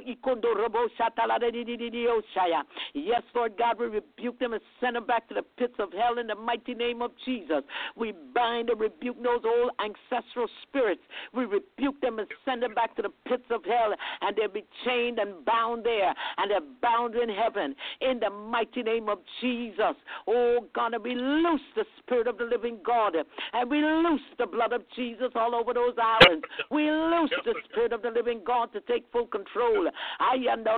Yes, 2.93 3.21
Lord 3.33 3.57
God, 3.57 3.79
we 3.79 3.85
rebuke 3.87 4.39
them 4.39 4.53
and 4.53 4.61
send 4.79 4.95
them 4.95 5.05
back 5.05 5.27
to 5.29 5.33
the 5.33 5.41
pits 5.57 5.73
of 5.79 5.91
hell 5.91 6.17
in 6.19 6.27
the 6.27 6.35
mighty 6.35 6.73
name 6.73 7.01
of 7.01 7.11
Jesus. 7.25 7.63
We 7.95 8.13
bind 8.33 8.69
and 8.69 8.79
rebuke 8.79 9.21
those 9.21 9.41
old 9.45 9.71
ancestral 9.79 10.47
spirits. 10.63 11.01
We 11.33 11.45
rebuke 11.45 11.99
them 12.01 12.19
and 12.19 12.27
send 12.45 12.61
them 12.63 12.73
back 12.73 12.95
to 12.97 13.01
the 13.01 13.09
pits 13.27 13.45
of 13.49 13.63
hell, 13.65 13.93
and 14.21 14.35
they'll 14.35 14.47
be 14.47 14.65
chained 14.85 15.19
and 15.19 15.43
bound 15.45 15.85
there, 15.85 16.13
and 16.37 16.51
they're 16.51 16.59
bound 16.81 17.15
in 17.15 17.29
heaven 17.29 17.75
in 18.01 18.19
the 18.19 18.29
mighty 18.29 18.83
name 18.83 19.09
of 19.09 19.19
Jesus. 19.41 19.95
Oh 20.27 20.65
God, 20.73 20.93
and 20.93 21.03
we 21.03 21.15
loose 21.15 21.61
the 21.75 21.85
spirit 21.99 22.27
of 22.27 22.37
the 22.37 22.45
living 22.45 22.77
God, 22.85 23.15
and 23.53 23.69
we 23.69 23.81
loose 23.81 24.21
the 24.37 24.45
blood 24.45 24.73
of 24.73 24.83
Jesus 24.95 25.31
all 25.35 25.55
over 25.55 25.73
those 25.73 25.95
islands. 26.01 26.45
We 26.69 26.89
loose 26.89 27.31
the 27.43 27.54
spirit 27.69 27.93
of 27.93 28.01
the 28.01 28.09
living 28.09 28.41
God 28.45 28.71
to 28.73 28.81
take 28.81 29.05
full 29.11 29.27
control. 29.27 29.87
I 30.19 30.35
am 30.51 30.63
the 30.63 30.71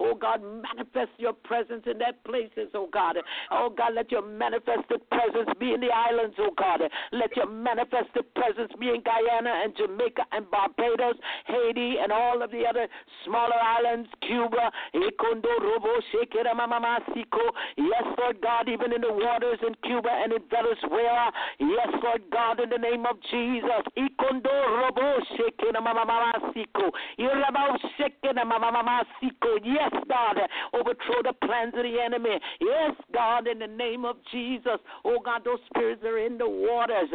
Oh 0.00 0.14
God, 0.14 0.42
manifest 0.42 1.10
your 1.18 1.32
presence 1.32 1.82
in 1.86 1.98
that 1.98 2.22
places, 2.24 2.70
oh 2.74 2.88
God. 2.92 3.16
Oh 3.50 3.70
God, 3.76 3.94
let 3.94 4.10
your 4.10 4.22
manifested 4.22 5.08
presence 5.10 5.50
be 5.58 5.72
in 5.72 5.80
the 5.80 5.90
islands, 5.90 6.36
oh 6.38 6.50
God. 6.56 6.80
Let 7.12 7.36
your 7.36 7.48
manifested 7.48 8.32
presence 8.34 8.72
be 8.78 8.88
in 8.88 9.02
Guyana 9.02 9.62
and 9.64 9.76
Jamaica 9.76 10.22
and 10.32 10.50
Barbados, 10.50 11.16
Haiti, 11.46 11.96
and 12.02 12.12
all 12.12 12.42
of 12.42 12.50
the 12.50 12.64
other 12.68 12.86
smaller 13.24 13.56
islands, 13.56 14.08
Cuba, 14.26 14.70
Yes, 17.76 18.04
Lord 18.18 18.40
God, 18.42 18.68
even 18.68 18.92
in 18.92 19.00
the 19.00 19.12
waters 19.12 19.58
in 19.66 19.74
Cuba 19.82 20.08
and 20.10 20.32
in 20.32 20.42
Venezuela. 20.50 21.32
Yes, 21.58 21.88
Lord 22.02 22.22
God, 22.30 22.60
in 22.60 22.70
the 22.70 22.78
name 22.78 23.06
of 23.06 23.16
Jesus. 23.30 23.82
Yes, 29.64 29.92
God, 30.08 30.38
overthrow 30.74 31.22
the 31.22 31.32
plans 31.46 31.74
of 31.76 31.82
the 31.82 32.00
enemy. 32.00 32.38
Yes, 32.60 32.92
God, 33.12 33.46
in 33.46 33.58
the 33.58 33.66
name 33.66 34.04
of 34.04 34.16
Jesus. 34.30 34.78
Oh 35.04 35.18
God, 35.24 35.42
those 35.44 35.58
spirits 35.66 36.02
are 36.04 36.18
in 36.18 36.38
the 36.38 36.48
waters. 36.48 37.08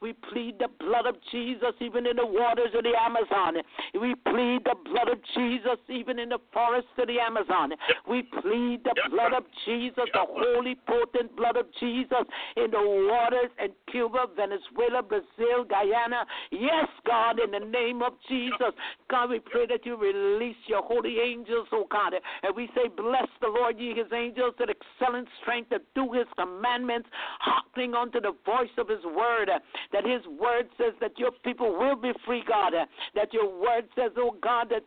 We 0.00 0.12
plead 0.30 0.58
the 0.58 0.68
blood 0.78 1.06
of 1.06 1.16
Jesus 1.32 1.72
even 1.80 2.06
in 2.06 2.16
the 2.16 2.26
waters 2.26 2.70
of 2.74 2.82
the 2.84 2.92
Amazon. 3.00 3.62
We 4.00 4.14
plead 4.14 4.64
the 4.64 4.74
blood 4.84 5.08
of 5.08 5.18
Jesus 5.34 5.78
even 5.88 6.18
in 6.18 6.28
the 6.28 6.38
forests 6.52 6.90
of 6.98 7.06
the 7.08 7.18
Amazon. 7.20 7.72
We 8.08 8.22
plead 8.42 8.84
the 8.84 8.94
blood 9.10 9.32
of 9.32 9.44
Jesus, 9.64 10.04
the 10.12 10.26
holy, 10.26 10.76
potent 10.86 11.34
blood 11.36 11.56
of 11.56 11.66
Jesus 11.80 12.24
in 12.56 12.70
the 12.70 12.80
waters 12.80 13.50
in 13.62 13.70
Cuba, 13.90 14.26
Venezuela, 14.34 15.02
Brazil, 15.02 15.64
Guyana. 15.68 16.24
Yes, 16.50 16.88
God, 17.06 17.38
in 17.40 17.50
the 17.50 17.64
name 17.66 18.02
of 18.02 18.14
Jesus. 18.28 18.72
God, 19.10 19.30
we 19.30 19.40
pray 19.40 19.66
that 19.66 19.84
you 19.84 19.96
release 19.96 20.56
your 20.66 20.82
holy 20.82 21.18
angels, 21.20 21.68
oh 21.72 21.86
God. 21.90 22.14
And 22.42 22.54
we 22.54 22.68
say, 22.74 22.88
Bless 22.88 23.28
the 23.40 23.48
Lord, 23.48 23.78
ye 23.78 23.94
his 23.94 24.12
angels, 24.14 24.54
that 24.58 24.68
excellent 24.70 25.28
strength 25.42 25.70
to 25.70 25.80
do 25.94 26.12
his 26.12 26.26
commandments, 26.36 27.08
hearkening 27.40 27.94
unto 27.94 28.20
the 28.20 28.32
voice 28.44 28.72
of 28.78 28.88
his 28.88 29.04
word. 29.04 29.50
That 29.92 30.04
his 30.04 30.22
word 30.38 30.68
says 30.78 30.94
that 31.00 31.18
your 31.18 31.32
people 31.44 31.76
will 31.78 31.96
be 31.96 32.12
free, 32.24 32.42
God. 32.46 32.72
That 33.14 33.32
your 33.32 33.48
word 33.60 33.84
says, 33.94 34.12
oh 34.16 34.36
God, 34.42 34.68
that 34.70 34.82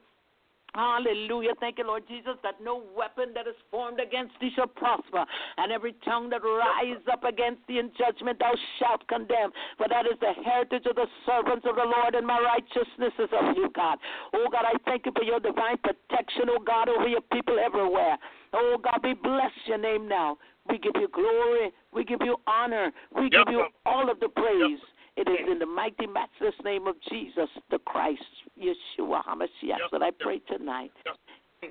Hallelujah. 0.76 1.54
Thank 1.60 1.78
you, 1.80 1.88
Lord 1.88 2.04
Jesus, 2.08 2.36
that 2.44 2.62
no 2.62 2.84
weapon 2.96 3.30
that 3.34 3.48
is 3.48 3.56
formed 3.72 4.00
against 4.00 4.34
thee 4.40 4.52
shall 4.56 4.68
prosper, 4.68 5.26
and 5.58 5.72
every 5.72 5.94
tongue 6.06 6.30
that 6.30 6.42
rise 6.44 7.02
up 7.12 7.24
against 7.24 7.62
thee 7.68 7.80
in 7.80 7.92
judgment 7.98 8.40
thou 8.40 8.54
shalt 8.78 9.08
condemn. 9.08 9.52
For 9.78 9.88
that 9.90 10.06
is 10.06 10.20
the 10.22 10.34
heritage 10.44 10.86
of 10.86 10.96
the 10.96 11.08
servants 11.26 11.66
of 11.68 11.76
the 11.76 11.84
Lord, 11.86 12.16
and 12.16 12.26
my 12.26 12.40
righteousness 12.40 13.14
is 13.18 13.30
of 13.34 13.58
you, 13.58 13.70
God. 13.76 13.98
Oh, 14.34 14.48
God, 14.52 14.66
I 14.66 14.74
thank 14.86 15.06
you 15.06 15.12
for 15.16 15.24
your 15.24 15.40
divine 15.40 15.78
protection, 15.78 16.50
oh, 16.50 16.60
God, 16.60 16.88
over 16.88 17.08
your 17.08 17.22
people 17.34 17.58
everywhere. 17.60 18.18
Oh, 18.54 18.78
God, 18.82 19.00
we 19.04 19.14
bless 19.16 19.52
your 19.66 19.78
name 19.78 20.08
now. 20.08 20.38
We 20.70 20.78
give 20.78 20.94
you 20.96 21.08
glory. 21.08 21.72
We 21.94 22.04
give 22.04 22.20
you 22.24 22.38
honor. 22.46 22.92
We 23.16 23.30
give 23.30 23.48
you 23.50 23.66
all 23.86 24.10
of 24.10 24.20
the 24.20 24.30
praise. 24.30 24.80
It 25.20 25.28
is 25.28 25.52
in 25.52 25.60
the 25.60 25.68
mighty, 25.68 26.08
matchless 26.08 26.56
name 26.64 26.88
of 26.88 26.96
Jesus, 27.12 27.52
the 27.68 27.84
Christ, 27.84 28.24
Yeshua 28.56 29.20
HaMashiach, 29.28 29.92
that 29.92 30.00
I 30.00 30.16
pray 30.16 30.40
tonight. 30.48 30.96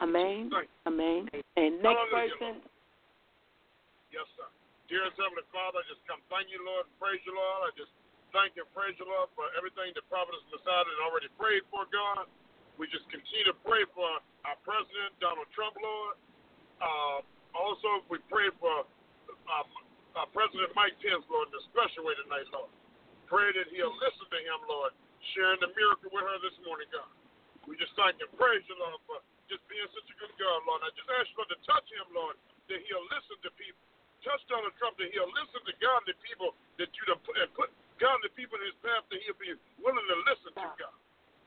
Amen. 0.04 0.52
Amen. 0.84 1.32
And 1.56 1.80
next 1.80 2.04
person. 2.12 2.60
Yes, 4.12 4.28
sir. 4.36 4.44
Dear 4.92 5.08
Heavenly 5.16 5.48
Father, 5.48 5.80
I 5.80 5.84
just 5.88 6.04
come 6.04 6.20
thank 6.28 6.52
you, 6.52 6.60
Lord, 6.60 6.92
praise 7.00 7.24
you, 7.24 7.32
Lord. 7.32 7.68
I 7.68 7.70
just 7.72 7.88
thank 8.36 8.52
you 8.52 8.68
and 8.68 8.72
praise 8.76 8.92
you, 9.00 9.08
Lord, 9.08 9.32
for 9.32 9.48
everything 9.56 9.96
that 9.96 10.04
Providence 10.12 10.44
Massiah 10.52 10.84
has 10.84 11.00
already 11.08 11.32
prayed 11.40 11.64
for, 11.72 11.88
God. 11.88 12.28
We 12.76 12.84
just 12.92 13.08
continue 13.08 13.48
to 13.48 13.56
pray 13.64 13.88
for 13.96 14.08
our 14.44 14.60
President, 14.60 15.16
Donald 15.24 15.48
Trump, 15.56 15.72
Lord. 15.80 16.20
Uh, 16.84 17.18
also, 17.56 18.04
we 18.12 18.20
pray 18.28 18.52
for 18.60 18.84
um, 19.48 19.68
uh, 20.20 20.28
President 20.36 20.68
Mike 20.76 21.00
Pence, 21.00 21.24
Lord, 21.32 21.48
in 21.48 21.56
a 21.56 21.64
special 21.72 22.04
way 22.04 22.12
tonight, 22.20 22.44
Lord 22.52 22.68
pray 23.28 23.52
that 23.52 23.68
he'll 23.70 23.94
listen 24.00 24.26
to 24.26 24.40
him, 24.40 24.58
Lord, 24.64 24.96
sharing 25.36 25.60
the 25.60 25.70
miracle 25.76 26.08
with 26.08 26.24
her 26.24 26.38
this 26.40 26.56
morning, 26.64 26.88
God. 26.90 27.12
We 27.68 27.76
just 27.76 27.92
thank 28.00 28.16
and 28.18 28.32
praise 28.40 28.64
you, 28.64 28.76
Lord, 28.80 28.96
for 29.04 29.20
just 29.52 29.60
being 29.68 29.84
such 29.92 30.08
a 30.08 30.16
good 30.16 30.32
God, 30.40 30.64
Lord. 30.64 30.80
I 30.80 30.90
just 30.96 31.08
ask 31.12 31.28
you, 31.28 31.36
Lord, 31.44 31.52
to 31.52 31.60
touch 31.68 31.86
him, 31.92 32.08
Lord, 32.16 32.36
that 32.72 32.80
he'll 32.88 33.08
listen 33.12 33.36
to 33.44 33.50
people. 33.60 33.84
Touch 34.24 34.40
Donald 34.48 34.72
Trump, 34.80 34.96
that 34.98 35.12
he'll 35.12 35.30
listen 35.36 35.60
to 35.62 35.74
godly 35.78 36.16
people 36.24 36.56
that 36.80 36.90
you 36.90 37.04
have 37.12 37.20
put, 37.22 37.36
put 37.54 37.68
godly 38.00 38.32
people 38.34 38.58
in 38.58 38.66
his 38.66 38.78
path 38.82 39.04
that 39.12 39.20
he'll 39.22 39.38
be 39.38 39.52
willing 39.78 40.08
to 40.08 40.18
listen 40.26 40.50
to, 40.56 40.68
God. 40.80 40.96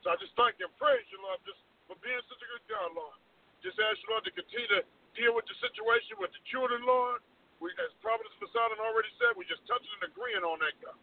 So 0.06 0.14
I 0.14 0.16
just 0.22 0.32
thank 0.38 0.56
and 0.62 0.72
praise 0.78 1.04
you, 1.12 1.18
Lord, 1.20 1.42
just 1.44 1.60
for 1.90 1.98
being 2.00 2.22
such 2.30 2.40
a 2.40 2.48
good 2.48 2.64
God, 2.70 2.94
Lord. 2.96 3.18
Just 3.60 3.78
ask 3.78 3.98
you, 4.02 4.08
Lord, 4.10 4.24
to 4.26 4.32
continue 4.34 4.70
to 4.78 4.82
deal 5.14 5.34
with 5.36 5.46
the 5.46 5.56
situation 5.62 6.16
with 6.18 6.32
the 6.32 6.42
children, 6.50 6.82
Lord. 6.86 7.22
We, 7.62 7.70
as 7.78 7.94
Providence 8.02 8.34
Massiah 8.42 8.74
already 8.82 9.12
said, 9.22 9.38
we 9.38 9.46
just 9.46 9.62
touching 9.70 9.92
and 10.02 10.10
agreeing 10.10 10.42
on 10.42 10.58
that, 10.64 10.74
God. 10.82 10.98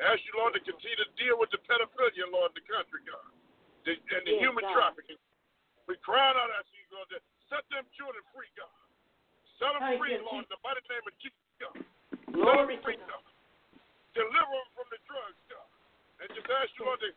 I 0.00 0.14
ask 0.16 0.20
you, 0.24 0.34
Lord, 0.38 0.56
to 0.56 0.62
continue 0.64 0.98
to 0.98 1.08
deal 1.20 1.36
with 1.36 1.52
the 1.52 1.60
pedophilia, 1.68 2.24
Lord, 2.32 2.56
in 2.56 2.62
the 2.62 2.66
country, 2.66 3.02
God, 3.04 3.28
the, 3.84 3.92
and 3.92 4.22
the 4.24 4.34
yes, 4.38 4.42
human 4.42 4.64
God. 4.64 4.72
trafficking. 4.72 5.20
We 5.90 5.98
cry 6.00 6.32
out 6.32 6.50
as 6.56 6.66
you, 6.72 6.82
God, 6.88 7.06
to 7.12 7.18
set 7.52 7.62
them 7.68 7.84
children 7.98 8.22
free, 8.32 8.48
God. 8.56 8.72
Set 9.60 9.74
them 9.76 9.82
Thank 9.84 10.00
free, 10.00 10.16
you, 10.16 10.24
Lord, 10.24 10.46
in 10.46 10.50
the 10.50 10.60
mighty 10.64 10.82
name 10.88 11.04
of 11.04 11.14
Jesus, 11.20 11.44
God. 11.60 11.76
Glory 12.32 12.80
set 12.80 12.80
them 12.80 12.80
free, 12.86 12.98
God. 13.04 13.20
God. 13.20 13.24
Deliver 14.16 14.54
them 14.56 14.70
from 14.72 14.88
the 14.88 15.00
drugs, 15.04 15.40
God. 15.52 15.68
And 16.24 16.26
just 16.32 16.48
ask 16.48 16.70
you, 16.78 16.86
Lord, 16.88 17.00
to 17.02 17.10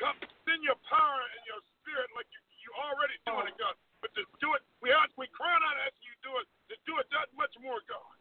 come, 0.00 0.16
send 0.48 0.60
your 0.64 0.78
power 0.88 1.22
and 1.22 1.42
your 1.46 1.60
spirit 1.80 2.08
like 2.18 2.28
you, 2.34 2.40
you 2.64 2.70
already 2.76 3.16
doing 3.28 3.46
it, 3.46 3.56
God. 3.60 3.76
But 4.04 4.14
to 4.14 4.22
do 4.38 4.54
it, 4.54 4.62
we 4.78 4.94
ask, 4.94 5.10
we 5.18 5.26
cry 5.34 5.50
out 5.50 5.78
as 5.86 5.94
you 6.04 6.14
to 6.14 6.20
do 6.22 6.32
it, 6.38 6.46
to 6.70 6.76
do 6.86 6.94
it 7.02 7.06
that 7.10 7.28
much 7.34 7.52
more, 7.64 7.82
God. 7.90 8.14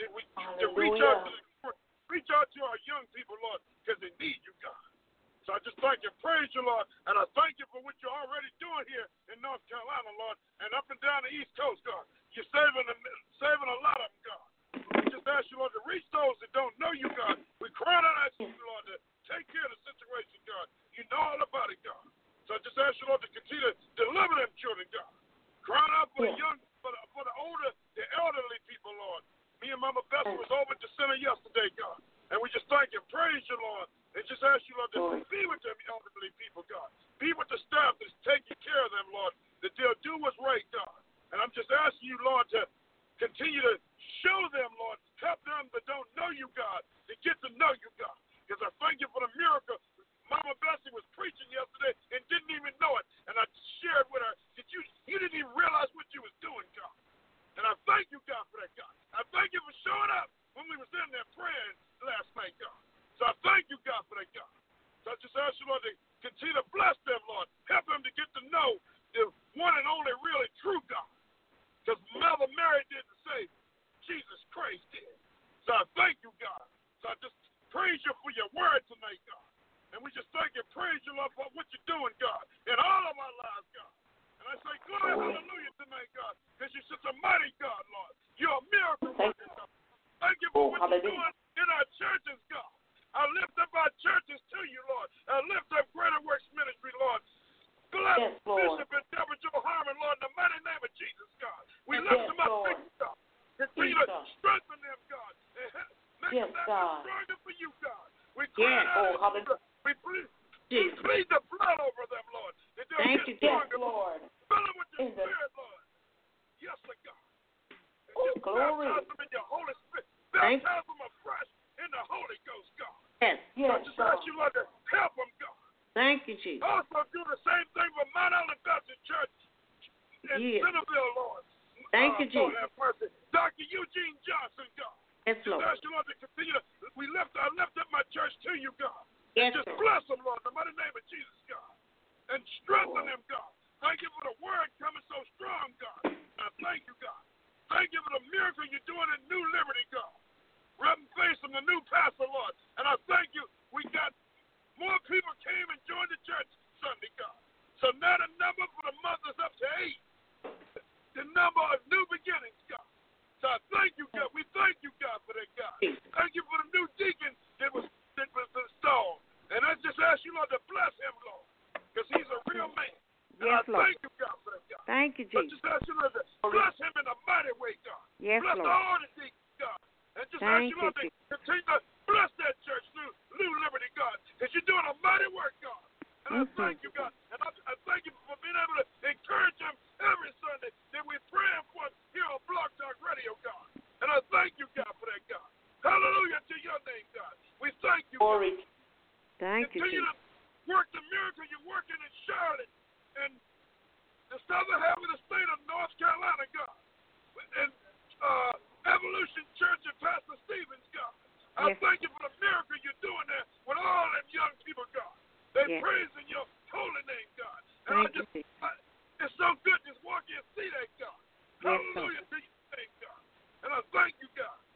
That 0.00 0.10
we, 0.14 0.22
to 0.62 0.66
reach 0.78 1.00
out 1.02 1.26
to 1.26 1.30
the 1.34 1.42
Reach 2.08 2.28
out 2.32 2.48
to 2.56 2.60
our 2.64 2.78
young 2.88 3.04
people, 3.12 3.36
Lord, 3.44 3.60
because 3.84 4.00
they 4.00 4.12
need 4.16 4.40
you, 4.48 4.56
God. 4.64 4.80
So 5.44 5.56
I 5.56 5.64
just 5.64 5.80
thank 5.80 6.04
you, 6.04 6.12
praise 6.20 6.48
you, 6.52 6.60
Lord, 6.60 6.84
and 7.08 7.16
I 7.16 7.24
thank 7.32 7.56
you 7.56 7.64
for 7.72 7.80
what 7.80 7.96
you're 8.04 8.12
already 8.12 8.52
doing 8.60 8.84
here 8.84 9.08
in 9.32 9.40
North 9.40 9.64
Carolina, 9.64 10.12
Lord, 10.20 10.36
and 10.60 10.68
up 10.76 10.84
and 10.92 11.00
down 11.00 11.24
the 11.24 11.32
East 11.32 11.48
Coast, 11.56 11.80
God. 11.88 12.04
You're 12.36 12.48
saving 12.52 12.84
them, 12.84 13.00
saving 13.40 13.64
a 13.64 13.78
lot 13.80 13.96
of 13.96 14.12
them, 14.12 14.22
God. 14.28 14.46
I 15.00 15.00
just 15.08 15.24
ask 15.24 15.48
you, 15.48 15.56
Lord, 15.56 15.72
to 15.72 15.80
reach 15.88 16.04
those 16.12 16.36
that 16.44 16.52
don't 16.52 16.76
know 16.76 16.92
you, 16.92 17.08
God. 17.16 17.40
We 17.64 17.72
cry 17.72 17.96
out 17.96 18.32
to 18.36 18.44
you, 18.44 18.60
Lord, 18.60 18.84
to 18.92 18.96
take 19.24 19.48
care 19.48 19.64
of 19.64 19.72
the 19.72 19.80
situation, 19.88 20.36
God. 20.44 20.68
You 20.92 21.08
know 21.08 21.20
all 21.20 21.40
about 21.40 21.72
it, 21.72 21.80
God. 21.80 22.04
So 22.44 22.56
I 22.56 22.60
just 22.60 22.76
ask 22.76 22.96
you, 23.00 23.08
Lord, 23.08 23.24
to 23.24 23.30
continue 23.32 23.72
to 23.72 23.76
deliver 23.96 24.36
them 24.36 24.52
children, 24.60 24.88
God. 24.92 25.12
Crying 25.64 25.92
out 25.96 26.12
for 26.12 26.28
the 26.28 26.36
young, 26.36 26.56
for 26.80 26.92
the, 26.92 27.00
for 27.12 27.24
the 27.24 27.34
older, 27.40 27.72
the 27.96 28.04
elderly 28.20 28.60
people, 28.68 28.92
Lord. 28.96 29.24
Me 29.60 29.67
and 29.78 29.86
Mama 29.86 30.02
Beth 30.10 30.26
was 30.34 30.50
over 30.50 30.74
at 30.74 30.82
the 30.82 30.90
center 30.98 31.14
yesterday, 31.22 31.70
God. 31.78 32.02
And 32.34 32.42
we 32.42 32.50
just 32.50 32.66
thank 32.66 32.90
and 32.90 33.06
praise 33.14 33.46
you, 33.46 33.54
Lord. 33.62 33.86
And 34.18 34.26
just 34.26 34.42
ask 34.42 34.66
you, 34.66 34.74
Lord, 34.74 34.90
to 35.22 35.22
be 35.30 35.46
with 35.46 35.62
them 35.62 35.78
elderly 35.86 36.34
people, 36.34 36.66
God. 36.66 36.90
Be 37.22 37.30
with 37.38 37.46
the 37.46 37.62
staff 37.70 37.94
that's 38.02 38.07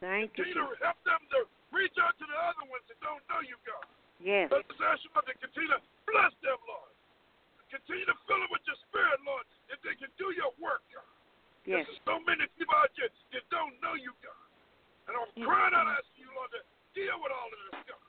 Thank 0.03 0.35
you, 0.35 0.43
Continue 0.51 0.67
to 0.67 0.83
help 0.83 0.99
them 1.07 1.23
to 1.31 1.47
reach 1.71 1.95
out 1.95 2.11
to 2.19 2.25
the 2.27 2.35
other 2.35 2.67
ones 2.67 2.83
that 2.91 2.99
don't 2.99 3.23
know 3.31 3.39
you, 3.39 3.55
God. 3.63 3.87
Yes. 4.19 4.51
Let 4.51 4.67
us 4.67 4.75
ask 4.83 4.99
you, 5.07 5.15
Lord, 5.15 5.31
continue 5.39 5.71
to 5.71 5.79
bless 6.11 6.35
them, 6.43 6.59
Lord. 6.67 6.91
Continue 7.71 8.03
to 8.11 8.17
fill 8.27 8.43
them 8.43 8.51
with 8.51 8.67
your 8.67 8.75
spirit, 8.91 9.23
Lord, 9.23 9.47
that 9.71 9.79
they 9.79 9.95
can 9.95 10.11
do 10.19 10.35
your 10.35 10.51
work, 10.59 10.83
God. 10.91 11.07
Yes. 11.63 11.87
There's 11.87 12.03
so 12.03 12.19
many 12.27 12.43
people 12.59 12.75
out 12.75 12.91
there 12.99 13.07
that 13.07 13.47
don't 13.47 13.79
know 13.79 13.95
you, 13.95 14.11
God. 14.19 14.43
And 15.07 15.15
I'm 15.15 15.31
crying 15.39 15.71
out 15.71 15.87
asking 15.87 16.27
you, 16.27 16.31
Lord, 16.35 16.51
to 16.51 16.61
deal 16.91 17.15
with 17.23 17.31
all 17.31 17.47
of 17.47 17.59
this, 17.71 17.95
God. 17.95 18.03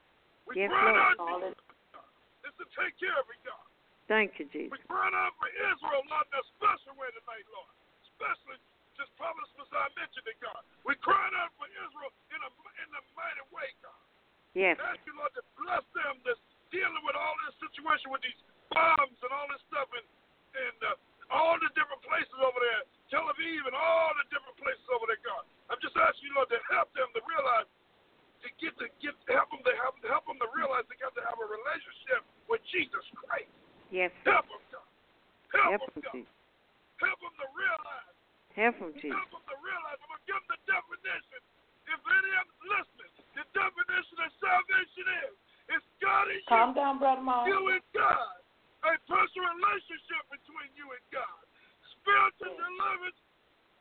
We 0.50 0.52
Yes, 0.58 0.74
crying 0.74 0.98
Lord. 0.98 0.98
out 0.98 1.14
to 1.14 1.26
you, 1.46 1.54
God. 1.94 2.10
Just 2.42 2.58
to 2.58 2.66
take 2.74 2.98
care 2.98 3.14
of 3.14 3.26
it, 3.30 3.38
God. 3.46 3.66
Thank 4.10 4.42
you, 4.42 4.50
Jesus. 4.50 4.74
We 4.74 4.82
crying 4.90 5.14
out 5.14 5.30
for 5.38 5.46
Israel, 5.46 6.02
Lord, 6.10 6.26
in 6.26 6.42
a 6.42 6.44
special 6.58 6.98
way 6.98 7.06
tonight, 7.14 7.46
Lord. 7.54 7.70
Especially 8.10 8.58
just 8.98 9.10
Prophet 9.18 9.42
Massiah 9.58 9.90
mentioned 9.98 10.26
it, 10.26 10.38
God. 10.38 10.62
We're 10.86 10.98
crying 11.02 11.34
out 11.38 11.50
for 11.58 11.66
Israel 11.66 12.10
in 12.30 12.40
a 12.40 12.50
in 12.82 12.88
a 12.94 13.02
mighty 13.14 13.44
way, 13.50 13.68
God. 13.82 14.04
Yes. 14.54 14.78
Ask 14.78 15.02
you, 15.02 15.14
Lord, 15.18 15.34
to 15.34 15.42
bless 15.58 15.82
them 15.98 16.22
that's 16.22 16.40
dealing 16.70 17.02
with 17.02 17.18
all 17.18 17.34
this 17.46 17.54
situation 17.70 18.10
with 18.14 18.22
these 18.22 18.38
bombs 18.70 19.18
and 19.18 19.30
all 19.34 19.46
this 19.50 19.62
stuff 19.70 19.90
and 19.94 20.06
and 20.54 20.78
uh, 20.86 21.34
all 21.34 21.58
the 21.58 21.70
different 21.74 21.98
places 22.06 22.38
over 22.38 22.58
there, 22.62 22.82
Tel 23.10 23.26
Aviv 23.26 23.66
and 23.66 23.74
all 23.74 24.14
the 24.14 24.26
different 24.30 24.54
places 24.62 24.86
over 24.94 25.10
there, 25.10 25.18
God. 25.26 25.42
I'm 25.66 25.80
just 25.82 25.98
asking 25.98 26.30
you, 26.30 26.34
Lord, 26.38 26.46
to 26.54 26.60
help 26.70 26.94
them 26.94 27.10
to 27.18 27.22
realize 27.26 27.66
to 28.46 28.48
get 28.60 28.76
to 28.78 28.86
get 29.02 29.16
help 29.26 29.50
them 29.50 29.64
to 29.66 29.74
help 29.80 29.98
help 30.06 30.24
them 30.30 30.38
to 30.38 30.48
realize 30.54 30.86
they 30.86 31.00
got 31.00 31.16
to 31.18 31.24
have 31.26 31.38
a 31.40 31.48
relationship 31.48 32.22
with 32.46 32.62
Jesus 32.70 33.02
Christ. 33.18 33.50
Yes. 33.90 34.14
Help 34.22 34.46
them, 34.46 34.62
God. 34.70 34.86
Help, 35.50 35.82
Help 35.82 35.90
them, 35.90 36.02
God. 36.04 36.26
Help 37.02 37.18
them 37.18 37.34
to 37.42 37.46
realize. 37.58 38.13
Help 38.54 38.78
them, 38.78 38.94
Jesus. 39.02 39.10
Help 39.10 39.30
them 39.34 39.44
to 39.50 39.56
realize. 39.58 39.98
I'm 39.98 40.10
gonna 40.14 40.26
give 40.30 40.38
them 40.38 40.48
the 40.54 40.60
definition. 40.70 41.40
If 41.90 42.00
any 42.00 42.32
of 42.38 42.46
them 42.46 42.60
listening, 42.70 43.12
the 43.34 43.44
definition 43.50 44.16
of 44.22 44.30
salvation 44.38 45.06
is 45.26 45.34
it's 45.74 45.88
God 45.98 46.30
in 46.30 46.38
you. 46.38 46.48
Calm 46.48 46.70
down, 46.76 47.02
Brother 47.02 47.24
Mark. 47.24 47.50
You 47.50 47.60
and 47.74 47.84
God. 47.90 48.38
A 48.84 48.94
personal 49.08 49.48
relationship 49.58 50.22
between 50.28 50.70
you 50.76 50.86
and 50.92 51.04
God. 51.08 51.40
Spiritual 51.98 52.52
deliverance 52.52 53.20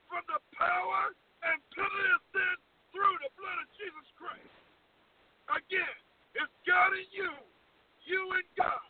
from 0.07 0.23
the 0.31 0.39
power 0.55 1.11
and 1.43 1.59
penalty 1.75 2.09
of 2.15 2.23
sin 2.31 2.55
through 2.95 3.15
the 3.19 3.31
blood 3.35 3.59
of 3.59 3.67
Jesus 3.75 4.07
Christ. 4.15 4.53
Again, 5.51 5.95
it's 6.39 6.55
God 6.63 6.95
in 6.95 7.03
you. 7.11 7.31
You 8.07 8.21
and 8.31 8.47
God. 8.55 8.87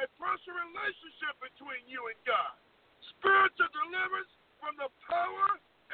A 0.00 0.08
personal 0.16 0.64
relationship 0.64 1.36
between 1.44 1.84
you 1.84 2.08
and 2.08 2.20
God. 2.24 2.56
Spiritual 3.20 3.68
deliverance 3.68 4.32
from 4.60 4.76
the 4.76 4.88
power 5.08 5.48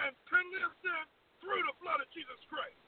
and 0.05 0.13
penalty 0.29 0.61
of 0.67 0.75
sin 0.83 1.03
through 1.41 1.63
the 1.65 1.75
blood 1.81 2.03
of 2.03 2.09
Jesus 2.13 2.39
Christ. 2.51 2.79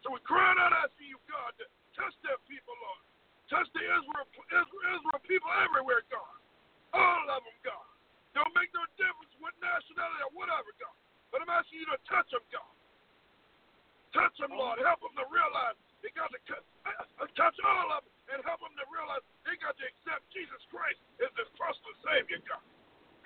So 0.00 0.14
we're 0.14 0.24
crying 0.24 0.56
out 0.56 0.72
asking 0.72 1.12
you, 1.12 1.20
God, 1.28 1.52
to 1.60 1.66
touch 1.92 2.14
their 2.24 2.40
people, 2.48 2.72
Lord. 2.80 3.04
Touch 3.52 3.68
the 3.74 3.82
Israel, 3.82 4.26
Israel, 4.48 4.84
Israel 4.94 5.20
people 5.26 5.50
everywhere, 5.60 6.06
God. 6.08 6.38
All 6.94 7.26
of 7.26 7.42
them, 7.42 7.58
God. 7.66 7.86
Don't 8.32 8.54
make 8.54 8.70
no 8.70 8.86
difference 8.94 9.34
what 9.42 9.52
nationality 9.58 10.22
or 10.22 10.32
whatever, 10.38 10.70
God. 10.78 10.94
But 11.34 11.42
I'm 11.42 11.50
asking 11.50 11.82
you 11.82 11.88
to 11.90 11.98
touch 12.06 12.30
them, 12.30 12.46
God. 12.54 12.72
Touch 14.14 14.34
them, 14.38 14.54
Lord. 14.54 14.78
Help 14.82 15.02
them 15.02 15.14
to 15.18 15.26
realize 15.30 15.74
they 16.02 16.14
got 16.14 16.30
to 16.30 16.38
uh, 16.38 17.22
uh, 17.22 17.30
touch 17.34 17.54
all 17.62 17.90
of 17.94 18.06
them 18.06 18.14
and 18.34 18.38
help 18.46 18.62
them 18.62 18.74
to 18.78 18.86
realize 18.90 19.22
they 19.42 19.58
got 19.58 19.74
to 19.78 19.84
accept 19.84 20.22
Jesus 20.30 20.62
Christ 20.70 20.98
as 21.22 21.30
their 21.34 21.50
personal 21.58 21.94
Savior, 22.06 22.38
God. 22.46 22.62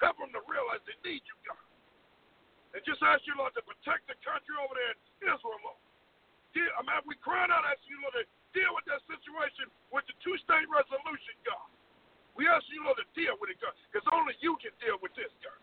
Help 0.01 0.21
them 0.21 0.33
to 0.33 0.43
realize 0.49 0.81
they 0.89 0.97
need 1.05 1.25
you, 1.25 1.37
God. 1.45 1.61
And 2.75 2.83
just 2.83 2.99
ask 3.07 3.23
you, 3.23 3.39
Lord, 3.39 3.55
to 3.55 3.63
protect 3.63 4.11
the 4.11 4.19
country 4.27 4.59
over 4.59 4.75
there 4.75 4.99
in 4.99 5.31
Israel, 5.31 5.63
Lord. 5.63 5.79
Deal, 6.51 6.71
I 6.75 6.83
mean, 6.83 6.99
we 7.07 7.15
crying 7.23 7.55
out 7.55 7.63
asking 7.63 7.95
you, 7.95 8.03
Lord, 8.03 8.19
to 8.19 8.27
deal 8.51 8.75
with 8.75 8.87
that 8.91 9.03
situation 9.07 9.71
with 9.95 10.03
the 10.11 10.15
two-state 10.27 10.67
resolution, 10.67 11.35
God. 11.47 11.71
We 12.35 12.51
ask 12.51 12.67
you, 12.71 12.83
Lord, 12.83 12.99
to 12.99 13.07
deal 13.15 13.39
with 13.39 13.55
it, 13.55 13.63
God, 13.63 13.75
because 13.91 14.03
only 14.11 14.35
you 14.43 14.59
can 14.59 14.75
deal 14.83 14.99
with 14.99 15.15
this, 15.15 15.31
God. 15.39 15.59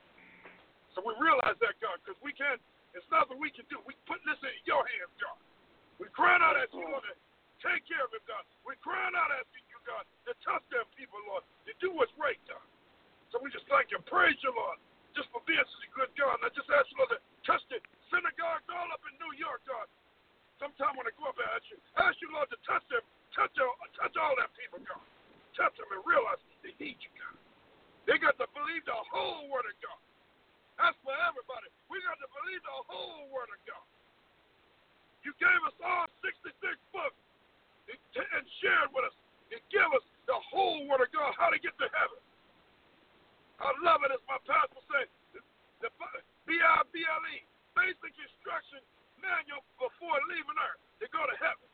So 0.95 1.03
we 1.03 1.11
realize 1.19 1.59
that, 1.59 1.75
God, 1.83 1.99
because 2.03 2.19
we 2.23 2.31
can't, 2.31 2.59
it's 2.95 3.07
nothing 3.11 3.39
we 3.39 3.51
can 3.51 3.67
do. 3.67 3.79
We 3.83 3.95
put 4.07 4.19
this 4.23 4.39
in 4.43 4.55
your 4.63 4.83
hands, 4.83 5.11
God. 5.19 5.39
We 5.99 6.07
crying 6.15 6.39
out 6.39 6.55
asking 6.59 6.83
you, 6.83 6.91
Lord, 6.91 7.03
to 7.07 7.15
take 7.59 7.83
care 7.87 8.03
of 8.03 8.11
it, 8.15 8.23
God. 8.27 8.43
We 8.63 8.75
crying 8.79 9.15
out 9.15 9.31
asking 9.35 9.67
you, 9.67 9.79
God, 9.83 10.03
to 10.27 10.35
touch 10.43 10.63
them 10.71 10.87
people, 10.95 11.19
Lord, 11.27 11.43
to 11.67 11.75
do 11.83 11.91
what's 11.91 12.11
right, 12.15 12.39
God. 12.47 12.63
So 13.31 13.39
we 13.39 13.47
just 13.51 13.67
thank 13.71 13.91
you, 13.91 13.99
praise 14.07 14.35
you, 14.43 14.51
Lord, 14.51 14.79
just 15.15 15.29
for 15.31 15.43
being 15.47 15.61
such 15.61 15.85
a 15.87 15.91
good 15.95 16.11
God. 16.15 16.39
And 16.41 16.47
I 16.47 16.51
just 16.55 16.69
ask 16.71 16.87
you, 16.91 16.97
Lord, 16.99 17.11
to 17.15 17.19
touch 17.43 17.63
the 17.71 17.79
synagogues 18.11 18.67
all 18.71 18.89
up 18.91 19.03
in 19.07 19.15
New 19.19 19.33
York, 19.35 19.63
God. 19.67 19.87
Sometime 20.61 20.93
when 20.93 21.09
I 21.09 21.13
go 21.17 21.31
up 21.31 21.37
there, 21.39 21.49
I 21.49 21.57
ask 21.57 21.67
you, 21.73 21.77
ask 21.97 22.15
you, 22.21 22.29
Lord, 22.29 22.47
to 22.53 22.59
touch 22.67 22.85
them, 22.87 23.01
touch 23.33 23.55
all, 23.57 23.75
touch 23.97 24.15
all 24.19 24.37
that 24.37 24.53
people, 24.53 24.79
God. 24.85 25.01
Touch 25.57 25.73
them 25.75 25.89
and 25.91 26.01
realize 26.05 26.39
they 26.61 26.71
need 26.77 27.01
you, 27.01 27.11
God. 27.17 27.35
They 28.05 28.17
got 28.21 28.37
to 28.37 28.47
believe 28.53 28.85
the 28.85 28.97
whole 29.09 29.49
word 29.49 29.67
of 29.67 29.75
God. 29.81 30.01
That's 30.79 30.97
for 31.05 31.13
everybody. 31.27 31.69
We 31.91 32.01
got 32.01 32.17
to 32.17 32.29
believe 32.29 32.61
the 32.63 32.77
whole 32.87 33.29
word 33.29 33.51
of 33.51 33.59
God. 33.67 33.85
You 35.21 35.35
gave 35.37 35.61
us 35.67 35.77
all 35.85 36.09
66 36.25 36.55
books 36.89 37.19
and 37.91 38.43
shared 38.63 38.89
with 38.95 39.05
us 39.05 39.15
and 39.53 39.61
give 39.69 39.85
us 39.93 40.05
the 40.25 40.37
whole 40.49 40.81
word 40.87 41.03
of 41.03 41.11
God, 41.13 41.35
how 41.37 41.51
to 41.53 41.59
get 41.59 41.75
to 41.77 41.85
heaven. 41.91 42.21
I 43.61 43.71
love 43.85 44.01
it, 44.01 44.11
as 44.11 44.21
my 44.25 44.41
pastor 44.49 44.81
said. 44.89 45.07
The 45.81 45.89
B-I-B-L-E, 46.45 47.37
basic 47.77 48.13
instruction 48.17 48.81
manual 49.21 49.61
before 49.77 50.17
leaving 50.29 50.57
earth 50.57 50.81
to 51.01 51.05
go 51.13 51.21
to 51.25 51.35
heaven. 51.37 51.65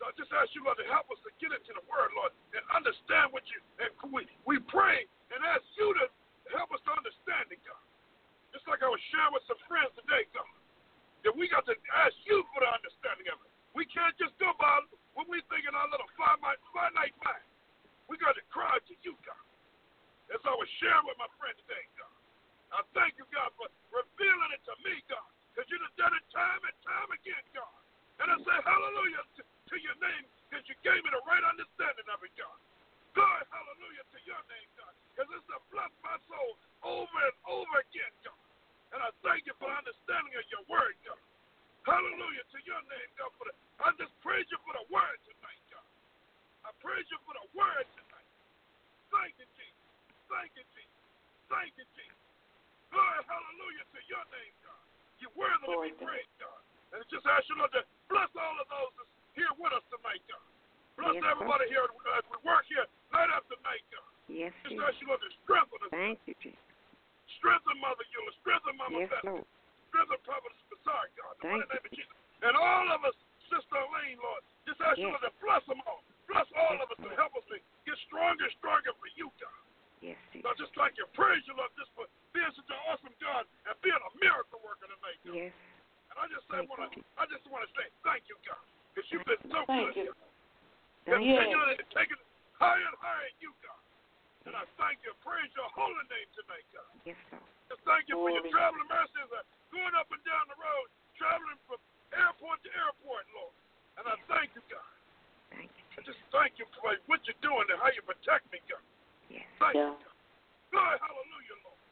So 0.00 0.08
I 0.08 0.12
just 0.16 0.32
ask 0.32 0.52
you, 0.52 0.64
Lord, 0.64 0.76
to 0.80 0.88
help 0.88 1.08
us 1.08 1.20
to 1.24 1.30
get 1.40 1.52
into 1.52 1.72
the 1.72 1.84
word, 1.88 2.12
Lord, 2.16 2.32
and 2.52 2.64
understand 2.72 3.32
what 3.32 3.44
you, 3.48 3.60
and 3.80 3.92
we, 4.12 4.28
we 4.44 4.60
pray 4.68 5.06
and 5.32 5.40
ask 5.44 5.64
you 5.76 5.92
to 5.96 6.04
help 6.52 6.72
us 6.74 6.82
to 6.84 6.92
understand 6.92 7.48
it, 7.52 7.60
God. 7.64 7.80
Just 8.52 8.66
like 8.68 8.84
I 8.84 8.90
was 8.90 9.00
sharing 9.10 9.32
with 9.32 9.44
some 9.48 9.60
friends 9.66 9.92
today, 9.96 10.28
God, 10.34 10.48
that 11.24 11.34
we 11.34 11.48
got 11.48 11.64
to 11.66 11.76
ask 12.04 12.14
you 12.28 12.44
for 12.52 12.60
the 12.62 12.70
understanding 12.70 13.28
of 13.32 13.40
it. 13.42 13.50
We 13.72 13.88
can't 13.90 14.14
just 14.20 14.36
go 14.38 14.54
by 14.60 14.84
what 15.18 15.26
we 15.26 15.42
think 15.50 15.66
in 15.66 15.74
our 15.74 15.88
little 15.90 16.06
finite, 16.14 16.60
finite 16.70 17.16
mind. 17.22 17.46
We 18.06 18.20
got 18.20 18.36
to 18.38 18.44
cry 18.52 18.78
to 18.78 18.94
you, 19.02 19.18
God. 19.26 19.40
As 20.32 20.40
I 20.44 20.54
was 20.56 20.68
sharing 20.80 21.04
with 21.04 21.18
my 21.20 21.28
friend 21.36 21.52
today, 21.64 21.84
God. 22.00 22.14
I 22.74 22.80
thank 22.96 23.14
you, 23.20 23.26
God, 23.30 23.54
for 23.54 23.68
revealing 23.92 24.50
it 24.56 24.62
to 24.66 24.74
me, 24.82 24.98
God, 25.06 25.28
because 25.52 25.68
you 25.70 25.78
have 25.78 25.94
done 25.94 26.14
it 26.16 26.24
time 26.34 26.62
and 26.64 26.76
time 26.82 27.10
again, 27.14 27.44
God. 27.54 27.76
And 28.18 28.30
I 28.32 28.36
say 28.42 28.56
hallelujah 28.66 29.22
to, 29.38 29.42
to 29.44 29.76
your 29.78 29.94
name 30.02 30.24
because 30.48 30.66
you 30.66 30.74
gave 30.82 30.98
me 31.02 31.10
the 31.14 31.22
right 31.28 31.44
understanding 31.44 32.08
of 32.10 32.18
it, 32.24 32.34
God. 32.34 32.58
God, 33.14 33.46
hallelujah 33.46 34.02
to 34.10 34.18
your 34.26 34.42
name, 34.50 34.68
God, 34.74 34.94
because 35.14 35.28
it's 35.38 35.46
to 35.54 35.58
bless 35.70 35.92
my 36.02 36.18
soul 36.26 36.58
over 36.82 37.18
and 37.30 37.36
over 37.46 37.76
again, 37.86 38.10
God. 38.26 38.38
And 38.90 39.02
I 39.02 39.10
thank 39.22 39.46
you 39.46 39.54
for 39.58 39.70
understanding 39.70 40.34
of 40.34 40.46
your 40.50 40.64
word, 40.66 40.98
God. 41.06 41.22
Hallelujah 41.86 42.42
to 42.48 42.58
your 42.66 42.82
name, 42.90 43.10
God. 43.20 43.30
For 43.38 43.46
the, 43.50 43.54
I 43.82 43.94
just 44.00 44.14
praise 44.24 44.46
you 44.50 44.58
for 44.66 44.74
the 44.74 44.86
word 44.90 45.18
tonight, 45.26 45.62
God. 45.70 45.88
I 46.66 46.70
praise 46.82 47.06
you 47.12 47.18
for 47.22 47.34
the 47.38 47.46
word 47.54 47.86
tonight. 47.94 48.30
Thank 49.14 49.38
you, 49.38 49.46
Jesus. 49.54 49.63
Thank 50.34 50.50
you, 50.58 50.66
Jesus. 50.74 50.98
Thank 51.46 51.70
you, 51.78 51.86
Jesus. 51.94 52.18
God, 52.90 53.22
hallelujah 53.30 53.86
to 53.94 54.00
your 54.10 54.24
name, 54.34 54.54
God. 54.66 54.82
You're 55.22 55.34
worthy 55.38 55.62
to 55.70 55.78
be 55.86 55.94
praised, 55.94 56.34
God. 56.42 56.58
And 56.90 56.98
it's 57.02 57.10
just 57.10 57.22
ask 57.26 57.46
you, 57.46 57.54
Lord, 57.58 57.70
to 57.78 57.86
bless 58.10 58.30
all 58.34 58.56
of 58.58 58.66
those 58.66 58.92
that's 58.98 59.14
here 59.38 59.50
with 59.62 59.70
us 59.74 59.82
tonight, 59.94 60.22
God. 60.26 60.42
Bless 60.98 61.14
Yes, 61.18 61.26
everybody 61.26 61.66
here 61.70 61.86
as 61.86 62.26
we 62.30 62.38
work 62.46 62.66
here 62.70 62.86
night 63.14 63.30
after 63.30 63.54
night, 63.66 63.82
God. 63.94 64.10
Yes, 64.30 64.50
Just 64.66 64.78
ask 64.78 64.94
you, 65.02 65.06
Lord, 65.10 65.22
to 65.22 65.30
strengthen 65.46 65.78
us. 65.86 65.90
Thank 65.94 66.18
you, 66.26 66.34
Jesus. 66.42 66.58
Strengthen 67.38 67.78
Mother 67.82 68.06
Eula. 68.14 68.30
Strengthen 68.42 68.74
Mama 68.78 68.98
Yes, 69.06 69.10
Beth. 69.10 69.26
Lord. 69.26 69.46
Strengthen 69.90 70.20
Prophet 70.26 70.54
Massiah, 70.70 71.10
God. 71.18 71.34
In 71.46 71.62
the 71.62 71.66
name 71.66 71.82
of 71.86 71.92
Jesus. 71.94 72.18
And 72.46 72.54
all 72.58 72.86
of 72.94 73.02
us, 73.06 73.16
Sister 73.50 73.74
Elaine, 73.74 74.18
Lord, 74.22 74.42
just 74.66 74.78
ask 74.82 74.98
you, 74.98 75.10
Yes. 75.10 75.18
Lord, 75.18 75.24
to 75.26 75.32
bless 75.42 75.64
them 75.66 75.82
all. 75.86 76.02
Bless 76.30 76.46
all 76.54 76.74
Yes, 76.78 76.82
of 76.82 76.88
us 76.94 76.98
and 77.02 77.10
Lord. 77.10 77.18
help 77.22 77.32
us 77.38 77.46
to 77.50 77.56
get 77.86 77.96
stronger 78.06 78.46
and 78.46 78.54
stronger 78.62 78.94
for 79.02 79.10
you, 79.18 79.28
God. 79.42 79.60
Yes, 80.04 80.20
So 80.36 80.52
I 80.52 80.54
just 80.60 80.76
like 80.76 81.00
you. 81.00 81.08
Praise 81.16 81.40
you, 81.48 81.56
Lord, 81.56 81.72
just 81.80 81.88
for 81.96 82.04
being 82.36 82.52
such 82.52 82.68
an 82.68 82.76
awesome 82.92 83.16
God 83.24 83.48
and 83.64 83.72
being 83.80 83.96
a 83.96 84.12
miracle 84.20 84.60
worker 84.60 84.84
tonight, 84.84 85.16
God. 85.24 85.32
Yes. 85.32 85.56
And 86.12 86.16
I 86.20 86.28
just 86.28 86.44
say, 86.52 86.60
Thank 86.60 86.68
wanna, 86.68 86.92
you, 86.92 87.00
I 87.16 87.24
just 87.32 87.48
want 87.48 87.64
to 87.64 87.70
say 87.72 87.88
thank 88.04 88.28
you, 88.28 88.36
God, 88.44 88.60
because 88.92 89.08
you've 89.08 89.24
been 89.24 89.40
so 89.48 89.64
Thank 89.64 89.96
good. 89.96 90.12
you. 90.12 90.12
You. 90.12 91.08
Continually 91.08 91.80
taking 91.96 92.20
it 92.20 92.28
higher 92.60 92.84
and 92.84 92.96
higher 93.00 93.32
in 93.32 93.36
you, 93.40 93.56
God. 93.64 93.80
And 94.44 94.52
I 94.52 94.68
thank 94.76 95.00
you. 95.08 95.16
Praise 95.24 95.48
your 95.56 95.72
holy 95.72 96.04
name 96.12 96.28
tonight, 96.36 96.68
God. 96.68 96.92
Yes, 97.08 97.16
Lord. 97.32 97.48
Just 97.72 97.80
thank 97.88 98.04
you 98.12 98.20
for 98.20 98.28
your 98.28 98.44
traveling 98.52 98.88
mercies, 98.92 99.30
uh, 99.32 99.40
going 99.72 99.96
up 99.96 100.12
and 100.12 100.20
down 100.28 100.44
the 100.52 100.58
road, 100.60 100.86
traveling 101.16 101.56
from 101.64 101.80
airport 102.12 102.60
to 102.60 102.70
airport, 102.76 103.24
Lord. 103.32 103.56
And 103.96 104.04
I 104.04 104.20
thank 104.28 104.52
you, 104.52 104.60
God. 104.68 104.84
Thank 105.48 105.72
you, 105.72 105.84
I 105.96 106.04
just 106.04 106.20
thank 106.28 106.60
you 106.60 106.68
for 106.76 106.92
what 107.08 107.24
you're 107.24 107.40
doing 107.40 107.64
and 107.72 107.80
how 107.80 107.88
you 107.88 108.04
protect 108.04 108.44
me, 108.52 108.60
God. 108.68 108.84
Yes. 109.30 109.46
Thank 109.60 109.76
Yeah. 109.76 109.94
you, 109.94 110.10
God. 110.72 110.96
Hallelujah, 111.00 111.56
Lord. 111.64 111.82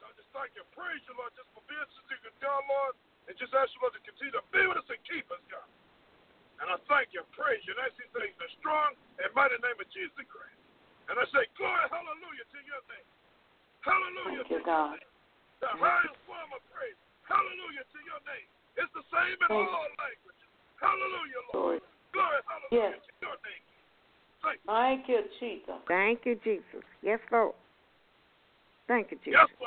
So 0.00 0.02
I 0.08 0.12
just 0.18 0.30
thank 0.34 0.52
you. 0.56 0.62
Praise 0.76 1.00
you, 1.08 1.14
Lord, 1.16 1.32
just 1.36 1.48
for 1.56 1.64
being 1.70 1.88
such 1.96 2.10
a 2.12 2.18
good 2.20 2.36
God, 2.40 2.62
Lord. 2.68 2.94
And 3.26 3.34
just 3.38 3.54
ask 3.54 3.72
you, 3.74 3.82
Lord, 3.82 3.94
to 3.98 4.02
continue 4.06 4.34
to 4.38 4.44
be 4.54 4.62
with 4.66 4.78
us 4.78 4.86
and 4.86 5.00
keep 5.08 5.26
us, 5.34 5.42
God. 5.50 5.66
And 6.62 6.72
I 6.72 6.80
thank 6.88 7.12
you, 7.12 7.20
praise 7.36 7.60
you, 7.68 7.76
and 7.76 7.82
I 7.84 7.90
see 8.00 8.08
things 8.16 8.32
in 8.32 8.40
the 8.40 8.50
strong 8.62 8.96
and 9.20 9.28
mighty 9.36 9.60
name 9.60 9.76
of 9.76 9.88
Jesus 9.92 10.24
Christ. 10.24 10.56
And 11.12 11.20
I 11.20 11.24
say, 11.30 11.44
glory, 11.58 11.84
hallelujah 11.92 12.46
to 12.48 12.58
your 12.64 12.82
name. 12.88 13.08
Hallelujah 13.84 14.42
Thank 14.42 14.50
to 14.50 14.54
you, 14.56 14.62
your 14.62 14.66
God. 14.66 14.96
name. 14.96 15.10
The 15.60 15.68
Thank 15.68 15.78
you. 15.78 15.84
highest 15.84 16.18
form 16.24 16.50
of 16.56 16.62
praise. 16.72 16.98
Hallelujah 17.28 17.84
to 17.84 17.98
your 18.08 18.20
name. 18.24 18.48
It's 18.80 18.92
the 18.96 19.04
same 19.12 19.36
in 19.36 19.48
Thank 19.50 19.68
all 19.68 19.90
languages. 20.00 20.50
Hallelujah, 20.80 21.42
Glory. 21.52 21.78
Lord. 21.78 22.14
Glory, 22.14 22.40
hallelujah 22.48 22.96
Yes. 22.96 23.04
to 23.04 23.12
your 23.20 23.36
name. 23.44 23.64
Thank 24.66 25.08
you. 25.08 25.20
Jesus. 25.40 25.74
Thank 25.88 26.20
you, 26.24 26.38
Jesus. 26.44 26.84
Yes, 27.02 27.18
Lord. 27.30 27.54
Thank 28.88 29.10
you, 29.10 29.18
Jesus. 29.24 29.32
Yes, 29.34 29.48
sir. 29.58 29.66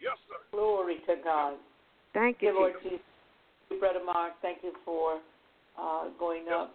Yes, 0.00 0.16
sir. 0.28 0.36
Glory 0.56 0.96
to 1.06 1.16
God. 1.22 1.54
Thank 2.14 2.40
Dear 2.40 2.52
you, 2.52 2.58
Lord 2.58 2.72
Jesus. 2.82 2.98
Jesus. 3.68 3.80
Brother 3.80 4.04
Mark, 4.04 4.32
thank 4.42 4.58
you 4.62 4.72
for 4.84 5.18
uh, 5.78 6.08
going 6.18 6.44
Yes. 6.46 6.54
up 6.54 6.74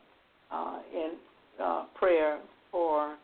uh, 0.52 0.80
in 0.94 1.12
uh, 1.62 1.86
prayer 1.96 2.40
for 2.72 3.16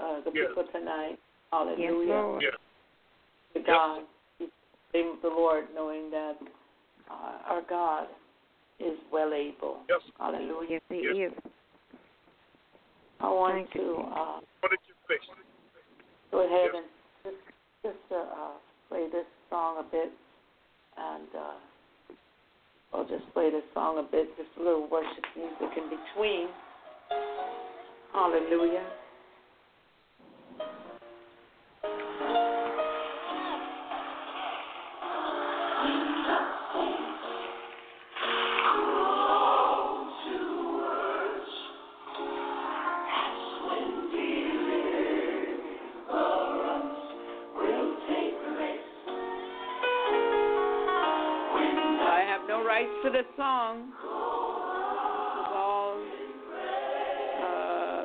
uh, 0.00 0.20
the 0.20 0.30
Yes. 0.34 0.48
people 0.48 0.64
tonight. 0.72 1.10
Yes, 1.10 1.18
Hallelujah. 1.52 2.08
Lord. 2.14 2.42
Yes. 2.42 2.54
to 3.54 3.60
God. 3.60 4.02
Name 4.92 5.08
of 5.16 5.22
the 5.22 5.28
Lord, 5.28 5.64
knowing 5.74 6.10
that 6.10 6.36
uh, 7.10 7.38
our 7.48 7.62
God 7.68 8.06
is 8.78 8.96
well 9.12 9.32
able. 9.32 9.78
Yes. 9.88 10.00
Hallelujah. 10.18 10.68
Yes, 10.70 10.82
He 10.88 11.02
Yes. 11.14 11.32
is. 11.32 11.52
I 13.24 13.32
want 13.32 13.72
to 13.72 13.84
uh, 14.12 14.40
What 14.60 14.68
did 14.68 14.84
you 14.84 14.92
fix? 15.08 15.24
go 16.30 16.44
ahead 16.44 16.70
Yes. 16.74 16.84
and 17.24 17.32
just 17.32 17.40
just 17.82 18.04
uh, 18.12 18.16
uh, 18.20 18.52
play 18.88 19.08
this 19.10 19.24
song 19.48 19.80
a 19.80 19.86
bit, 19.90 20.12
and 20.98 21.28
uh, 21.32 21.56
I'll 22.92 23.08
just 23.08 23.24
play 23.32 23.50
this 23.50 23.64
song 23.72 23.96
a 23.98 24.02
bit, 24.02 24.28
just 24.36 24.50
a 24.60 24.62
little 24.62 24.88
worship 24.90 25.24
music 25.36 25.72
in 25.76 25.88
between. 25.88 26.48
Hallelujah. 28.12 28.84
Song. 53.64 53.88
All 55.56 55.96
uh, 57.40 58.02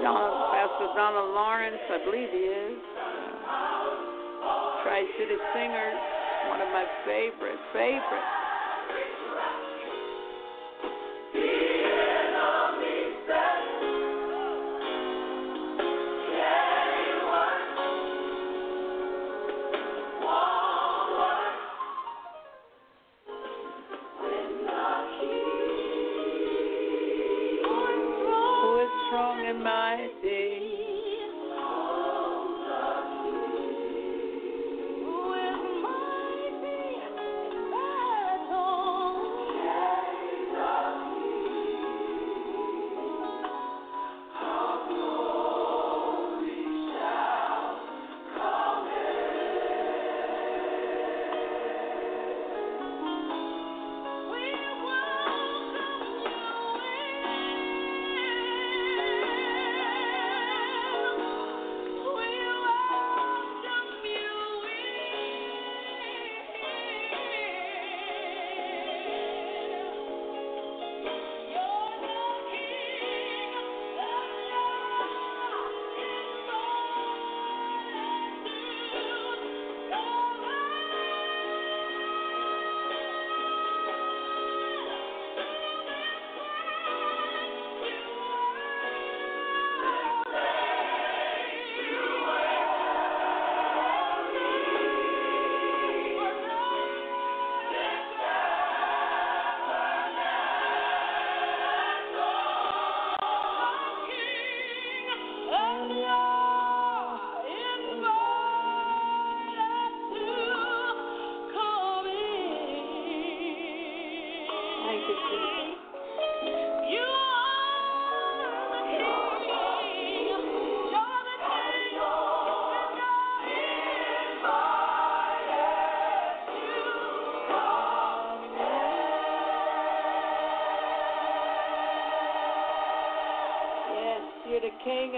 Don, 0.00 0.30
Pastor 0.52 0.88
Donald 0.96 1.34
Lawrence, 1.34 1.82
I 1.90 1.98
believe 2.04 2.28
he 2.32 2.44
is. 2.48 2.78
Uh, 2.80 4.82
Tri 4.82 5.04
City 5.18 5.36
Singers, 5.52 6.00
one 6.48 6.60
of 6.60 6.68
my 6.72 6.86
favorite, 7.04 7.60
favorite. 7.72 8.41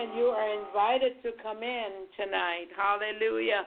And 0.04 0.18
you 0.18 0.26
are 0.26 0.66
invited 0.66 1.22
to 1.22 1.30
come 1.42 1.62
in 1.62 1.88
tonight. 2.16 2.66
Hallelujah. 2.76 3.64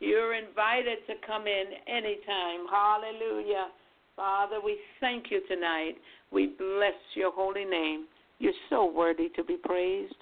You're 0.00 0.34
invited 0.34 0.98
to 1.06 1.14
come 1.26 1.46
in 1.46 1.64
anytime. 1.86 2.66
Hallelujah. 2.70 3.68
Father, 4.14 4.56
we 4.62 4.78
thank 5.00 5.30
you 5.30 5.40
tonight. 5.48 5.94
We 6.30 6.48
bless 6.58 6.94
your 7.14 7.32
holy 7.32 7.64
name. 7.64 8.06
You're 8.38 8.52
so 8.68 8.90
worthy 8.90 9.30
to 9.36 9.44
be 9.44 9.56
praised. 9.56 10.14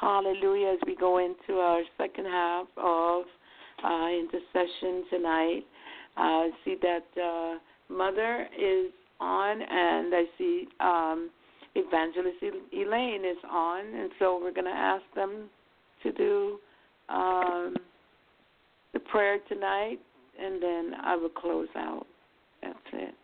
Hallelujah. 0.00 0.74
As 0.74 0.78
we 0.86 0.94
go 0.94 1.18
into 1.18 1.58
our 1.58 1.82
second 1.98 2.26
half 2.26 2.66
of 2.76 3.24
uh, 3.84 4.08
intercession 4.10 5.04
tonight, 5.10 5.62
uh, 6.16 6.20
I 6.20 6.50
see 6.64 6.76
that 6.82 7.20
uh, 7.20 7.58
Mother 7.92 8.46
is 8.56 8.92
on, 9.18 9.60
and 9.60 10.14
I 10.14 10.22
see 10.38 10.68
um, 10.78 11.30
Evangelist 11.74 12.39
Elaine 12.90 13.24
is 13.24 13.36
on, 13.48 13.86
and 13.94 14.10
so 14.18 14.40
we're 14.42 14.52
going 14.52 14.64
to 14.64 14.70
ask 14.70 15.04
them 15.14 15.48
to 16.02 16.12
do 16.12 16.58
um, 17.08 17.76
the 18.92 19.00
prayer 19.00 19.38
tonight, 19.48 19.98
and 20.40 20.62
then 20.62 20.92
I 21.02 21.16
will 21.16 21.28
close 21.28 21.68
out. 21.76 22.06
That's 22.62 22.78
it. 22.92 23.14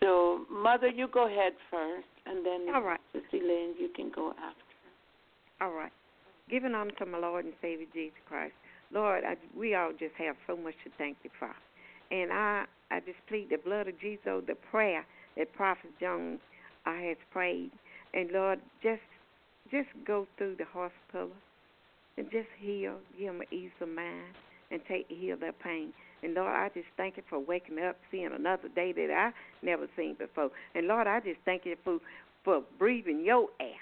So, 0.00 0.44
Mother, 0.50 0.88
you 0.88 1.08
go 1.12 1.26
ahead 1.26 1.52
first, 1.70 2.06
and 2.26 2.44
then 2.44 2.74
All 2.74 2.82
right. 2.82 3.00
Sister 3.12 3.36
Elaine, 3.36 3.74
you 3.78 3.88
can 3.94 4.10
go 4.14 4.30
after. 4.30 5.64
All 5.64 5.72
right. 5.72 5.92
Giving 6.48 6.74
honor 6.74 6.92
to 6.98 7.06
my 7.06 7.18
Lord 7.18 7.44
and 7.44 7.54
Savior 7.60 7.86
Jesus 7.92 8.16
Christ. 8.28 8.52
Lord, 8.92 9.24
I, 9.24 9.34
we 9.56 9.74
all 9.74 9.90
just 9.90 10.14
have 10.18 10.36
so 10.46 10.56
much 10.56 10.74
to 10.84 10.90
thank 10.98 11.16
you 11.24 11.30
for. 11.38 11.50
And 12.10 12.32
I, 12.32 12.66
I 12.90 13.00
just 13.00 13.18
plead 13.28 13.48
the 13.50 13.56
blood 13.56 13.88
of 13.88 13.98
Jesus, 14.00 14.20
the 14.46 14.54
prayer 14.70 15.04
that 15.36 15.52
Prophet 15.54 15.90
Jones 15.98 16.38
uh, 16.86 16.94
has 16.94 17.16
prayed. 17.30 17.70
And 18.14 18.30
Lord, 18.30 18.60
just 18.82 19.02
just 19.70 19.88
go 20.06 20.26
through 20.38 20.56
the 20.56 20.64
hospital 20.64 21.30
and 22.16 22.30
just 22.30 22.48
heal, 22.58 22.94
give 23.18 23.32
them 23.32 23.42
ease 23.50 23.70
of 23.80 23.88
mind, 23.88 24.34
and 24.70 24.80
take 24.88 25.06
heal 25.08 25.36
their 25.36 25.52
pain. 25.52 25.92
And 26.22 26.34
Lord, 26.34 26.52
I 26.52 26.70
just 26.72 26.86
thank 26.96 27.16
you 27.16 27.22
for 27.28 27.38
waking 27.38 27.78
up, 27.78 27.96
seeing 28.10 28.30
another 28.32 28.68
day 28.68 28.92
that 28.92 29.10
I 29.10 29.32
never 29.64 29.86
seen 29.96 30.14
before. 30.14 30.50
And 30.74 30.86
Lord, 30.86 31.06
I 31.06 31.20
just 31.20 31.40
thank 31.44 31.66
you 31.66 31.76
for 31.84 31.98
for 32.44 32.62
breathing 32.78 33.24
your 33.24 33.48
air. 33.60 33.80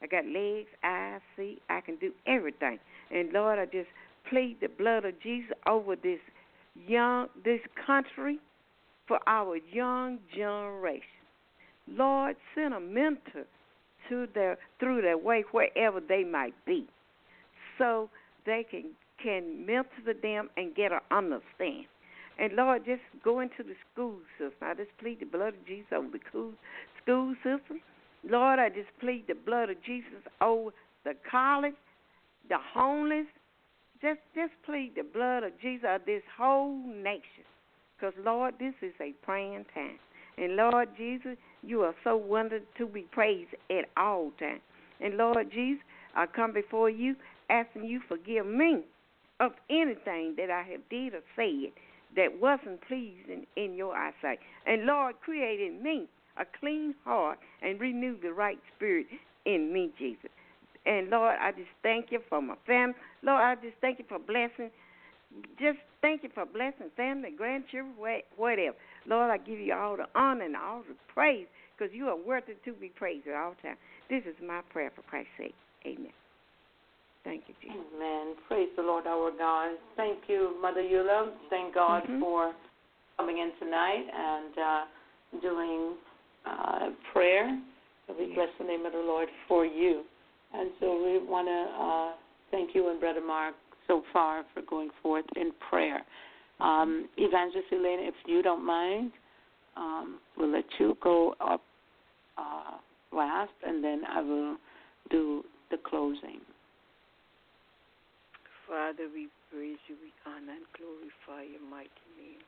I 0.00 0.06
got 0.06 0.24
legs, 0.26 0.68
eyes, 0.84 1.20
see, 1.36 1.58
I 1.68 1.80
can 1.80 1.96
do 1.96 2.12
everything. 2.26 2.78
And 3.10 3.32
Lord, 3.32 3.58
I 3.58 3.64
just 3.64 3.88
plead 4.30 4.58
the 4.60 4.68
blood 4.68 5.04
of 5.04 5.20
Jesus 5.20 5.50
over 5.66 5.96
this 5.96 6.20
young 6.86 7.28
this 7.44 7.60
country 7.86 8.38
for 9.06 9.18
our 9.26 9.56
young 9.72 10.18
generation. 10.34 11.17
Lord, 11.96 12.36
send 12.54 12.74
a 12.74 12.80
mentor 12.80 13.46
to 14.08 14.26
their 14.34 14.58
through 14.80 15.02
their 15.02 15.18
way 15.18 15.44
wherever 15.52 16.00
they 16.00 16.24
might 16.24 16.54
be, 16.66 16.86
so 17.76 18.10
they 18.46 18.64
can 18.68 18.90
can 19.22 19.66
mentor 19.66 20.12
to 20.12 20.20
them 20.20 20.48
and 20.56 20.74
get 20.74 20.92
an 20.92 21.00
understand. 21.10 21.86
And 22.38 22.52
Lord, 22.54 22.84
just 22.84 23.02
go 23.24 23.40
into 23.40 23.64
the 23.64 23.74
school 23.92 24.18
system. 24.38 24.62
I 24.62 24.74
just 24.74 24.96
plead 25.00 25.20
the 25.20 25.26
blood 25.26 25.54
of 25.54 25.66
Jesus 25.66 25.86
over 25.92 26.08
the 26.12 26.20
school 26.28 26.52
school 27.02 27.34
system. 27.42 27.80
Lord, 28.28 28.58
I 28.58 28.68
just 28.68 28.90
plead 29.00 29.24
the 29.26 29.34
blood 29.34 29.70
of 29.70 29.82
Jesus 29.84 30.22
over 30.40 30.70
the 31.04 31.14
college, 31.28 31.74
the 32.48 32.58
homeless. 32.74 33.26
Just 34.00 34.20
just 34.34 34.52
plead 34.64 34.92
the 34.96 35.02
blood 35.02 35.42
of 35.42 35.52
Jesus 35.60 35.86
of 35.88 36.02
this 36.06 36.22
whole 36.36 36.78
nation. 36.86 37.44
Because 37.96 38.14
Lord, 38.24 38.54
this 38.60 38.74
is 38.82 38.94
a 39.00 39.12
praying 39.24 39.66
time. 39.74 39.98
And 40.36 40.54
Lord 40.54 40.88
Jesus, 40.96 41.36
you 41.62 41.82
are 41.82 41.94
so 42.04 42.16
wonderful 42.16 42.66
to 42.78 42.86
be 42.86 43.02
praised 43.02 43.54
at 43.70 43.86
all 43.96 44.32
times. 44.38 44.60
And 45.00 45.16
Lord 45.16 45.50
Jesus, 45.52 45.82
I 46.14 46.26
come 46.26 46.52
before 46.52 46.90
you 46.90 47.16
asking 47.50 47.84
you 47.84 48.00
forgive 48.08 48.46
me 48.46 48.82
of 49.40 49.52
anything 49.70 50.34
that 50.36 50.50
I 50.50 50.62
have 50.70 50.80
did 50.90 51.14
or 51.14 51.22
said 51.36 51.72
that 52.16 52.40
wasn't 52.40 52.80
pleasing 52.86 53.46
in 53.56 53.74
your 53.74 53.94
eyesight. 53.94 54.38
And 54.66 54.84
Lord, 54.86 55.14
create 55.20 55.60
in 55.60 55.82
me 55.82 56.08
a 56.36 56.44
clean 56.58 56.94
heart 57.04 57.38
and 57.62 57.80
renew 57.80 58.18
the 58.20 58.32
right 58.32 58.58
spirit 58.76 59.06
in 59.44 59.72
me, 59.72 59.90
Jesus. 59.98 60.30
And 60.86 61.10
Lord, 61.10 61.36
I 61.40 61.52
just 61.52 61.70
thank 61.82 62.06
you 62.10 62.20
for 62.28 62.40
my 62.40 62.54
family. 62.66 62.94
Lord, 63.22 63.42
I 63.42 63.54
just 63.56 63.76
thank 63.80 63.98
you 63.98 64.04
for 64.08 64.18
blessing. 64.18 64.70
Just 65.60 65.78
thank 66.00 66.22
you 66.22 66.30
for 66.34 66.46
blessing 66.46 66.90
family, 66.96 67.30
grandchildren, 67.36 67.94
whatever. 68.36 68.76
Lord, 69.08 69.30
I 69.30 69.38
give 69.38 69.58
you 69.58 69.74
all 69.74 69.96
the 69.96 70.06
honor 70.14 70.44
and 70.44 70.56
all 70.56 70.82
the 70.88 70.94
praise 71.12 71.46
because 71.76 71.92
you 71.94 72.06
are 72.08 72.16
worthy 72.16 72.54
to 72.64 72.72
be 72.74 72.88
praised 72.88 73.26
at 73.26 73.34
all 73.34 73.54
times. 73.62 73.78
This 74.10 74.22
is 74.24 74.34
my 74.46 74.60
prayer 74.72 74.92
for 74.94 75.02
Christ's 75.02 75.30
sake. 75.38 75.54
Amen. 75.86 76.12
Thank 77.24 77.44
you, 77.48 77.54
Jesus. 77.60 77.76
Amen. 77.94 78.34
Praise 78.46 78.68
the 78.76 78.82
Lord 78.82 79.06
our 79.06 79.30
God. 79.36 79.76
Thank 79.96 80.18
you, 80.28 80.56
Mother 80.60 80.82
Eula. 80.82 81.30
Thank 81.50 81.74
God 81.74 82.04
Mhm. 82.04 82.20
for 82.20 82.54
coming 83.16 83.38
in 83.38 83.52
tonight 83.58 84.06
and 84.12 84.58
uh, 84.58 84.84
doing 85.40 85.96
uh, 86.46 86.90
prayer. 87.12 87.60
We 88.18 88.26
Yes. 88.26 88.34
bless 88.34 88.48
the 88.58 88.64
name 88.64 88.86
of 88.86 88.92
the 88.92 88.98
Lord 89.00 89.28
for 89.46 89.66
you. 89.66 90.04
And 90.54 90.70
so 90.80 90.96
we 91.04 91.18
want 91.18 91.46
to 91.48 91.82
uh, 91.84 92.12
thank 92.50 92.74
you 92.74 92.88
and 92.88 92.98
Brother 92.98 93.20
Mark 93.20 93.54
so 93.86 94.02
far 94.12 94.44
for 94.54 94.62
going 94.62 94.90
forth 95.02 95.26
in 95.36 95.52
prayer. 95.68 96.02
Um, 96.60 97.08
Evangelist 97.16 97.68
Elaine, 97.70 98.00
if 98.00 98.14
you 98.26 98.42
don't 98.42 98.64
mind, 98.64 99.12
um, 99.76 100.18
we'll 100.36 100.50
let 100.50 100.64
you 100.78 100.96
go 101.02 101.34
up 101.40 101.62
uh, 102.36 102.78
last, 103.12 103.52
and 103.64 103.82
then 103.82 104.02
I 104.10 104.20
will 104.20 104.56
do 105.10 105.44
the 105.70 105.76
closing. 105.88 106.40
Father, 108.66 109.06
we 109.14 109.28
praise 109.50 109.78
you, 109.86 109.96
we 110.02 110.10
honor 110.26 110.52
and 110.52 110.66
glorify 110.76 111.46
your 111.46 111.62
mighty 111.70 112.08
name. 112.18 112.42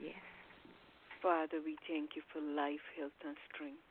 Yes. 0.00 0.22
Father, 1.20 1.58
we 1.64 1.76
thank 1.90 2.14
you 2.14 2.22
for 2.32 2.40
life, 2.40 2.80
health, 2.96 3.18
and 3.26 3.36
strength. 3.52 3.82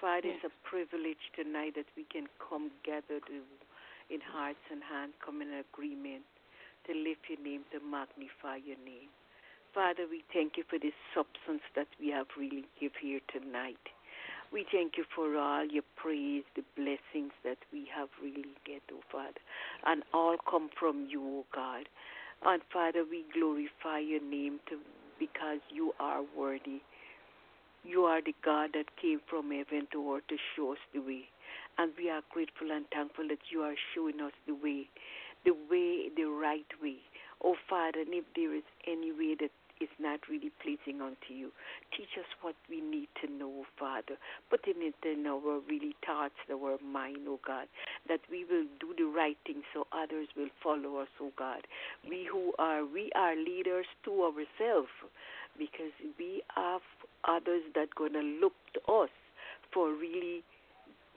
Father, 0.00 0.32
it's 0.32 0.42
a 0.42 0.50
privilege 0.66 1.20
tonight 1.36 1.76
that 1.76 1.86
we 1.94 2.02
can 2.10 2.26
come 2.40 2.72
gathered 2.82 3.22
in 3.28 4.18
hearts 4.32 4.64
and 4.72 4.82
hands, 4.82 5.12
come 5.22 5.42
in 5.42 5.62
agreement 5.62 6.24
to 6.86 6.92
lift 6.94 7.28
your 7.28 7.40
name, 7.42 7.62
to 7.72 7.80
magnify 7.80 8.56
your 8.64 8.78
name. 8.84 9.10
Father, 9.74 10.04
we 10.10 10.22
thank 10.32 10.56
you 10.56 10.64
for 10.68 10.78
this 10.78 10.92
substance 11.14 11.62
that 11.74 11.88
we 11.98 12.10
have 12.10 12.26
really 12.36 12.64
give 12.78 12.92
here 13.00 13.20
tonight. 13.32 13.80
We 14.52 14.66
thank 14.70 14.98
you 14.98 15.04
for 15.14 15.34
all 15.38 15.64
your 15.64 15.84
praise, 15.96 16.44
the 16.54 16.62
blessings 16.76 17.32
that 17.42 17.56
we 17.72 17.88
have 17.96 18.08
really 18.22 18.52
get, 18.66 18.82
oh 18.92 19.00
Father. 19.10 19.40
And 19.86 20.02
all 20.12 20.36
come 20.50 20.68
from 20.78 21.06
you, 21.08 21.22
oh 21.24 21.44
God. 21.54 21.88
And 22.44 22.60
Father, 22.70 23.04
we 23.08 23.24
glorify 23.32 24.00
your 24.00 24.20
name 24.20 24.60
to, 24.68 24.76
because 25.18 25.60
you 25.70 25.92
are 25.98 26.22
worthy. 26.36 26.82
You 27.84 28.04
are 28.04 28.20
the 28.20 28.34
God 28.44 28.70
that 28.74 28.96
came 29.00 29.20
from 29.28 29.50
heaven 29.50 29.88
to 29.92 30.14
earth 30.14 30.26
to 30.28 30.36
show 30.54 30.72
us 30.72 30.78
the 30.92 31.00
way. 31.00 31.24
And 31.78 31.92
we 31.96 32.10
are 32.10 32.22
grateful 32.30 32.70
and 32.70 32.84
thankful 32.92 33.28
that 33.28 33.50
you 33.50 33.62
are 33.62 33.74
showing 33.94 34.20
us 34.20 34.32
the 34.46 34.54
way, 34.54 34.88
the 35.44 35.52
way, 35.70 36.08
the 36.16 36.24
right 36.24 36.70
way. 36.82 36.98
Oh 37.44 37.56
Father, 37.68 38.00
and 38.00 38.14
if 38.14 38.24
there 38.36 38.54
is 38.54 38.62
any 38.86 39.12
way 39.12 39.34
that 39.40 39.50
is 39.80 39.88
not 39.98 40.20
really 40.30 40.52
pleasing 40.62 41.00
unto 41.02 41.34
you, 41.34 41.50
teach 41.96 42.14
us 42.18 42.26
what 42.40 42.54
we 42.70 42.80
need 42.80 43.08
to 43.20 43.30
know, 43.30 43.64
Father. 43.78 44.14
Putting 44.48 44.78
it 44.78 44.94
in 45.04 45.26
our 45.26 45.60
really 45.68 45.96
thoughts, 46.06 46.38
our 46.50 46.78
mind, 46.78 47.26
oh 47.26 47.40
God, 47.44 47.66
that 48.08 48.20
we 48.30 48.44
will 48.44 48.66
do 48.78 48.94
the 48.96 49.10
right 49.10 49.36
thing 49.44 49.62
so 49.74 49.86
others 49.92 50.28
will 50.36 50.50
follow 50.62 50.98
us, 50.98 51.08
oh 51.20 51.32
God. 51.36 51.66
We 52.08 52.28
who 52.30 52.52
are, 52.58 52.84
we 52.84 53.10
are 53.16 53.34
leaders 53.34 53.86
to 54.04 54.22
ourselves 54.22 54.94
because 55.58 55.92
we 56.18 56.42
have 56.54 56.82
others 57.26 57.62
that 57.74 57.94
gonna 57.94 58.22
look 58.22 58.54
to 58.74 58.92
us 58.92 59.10
for 59.74 59.90
really 59.90 60.44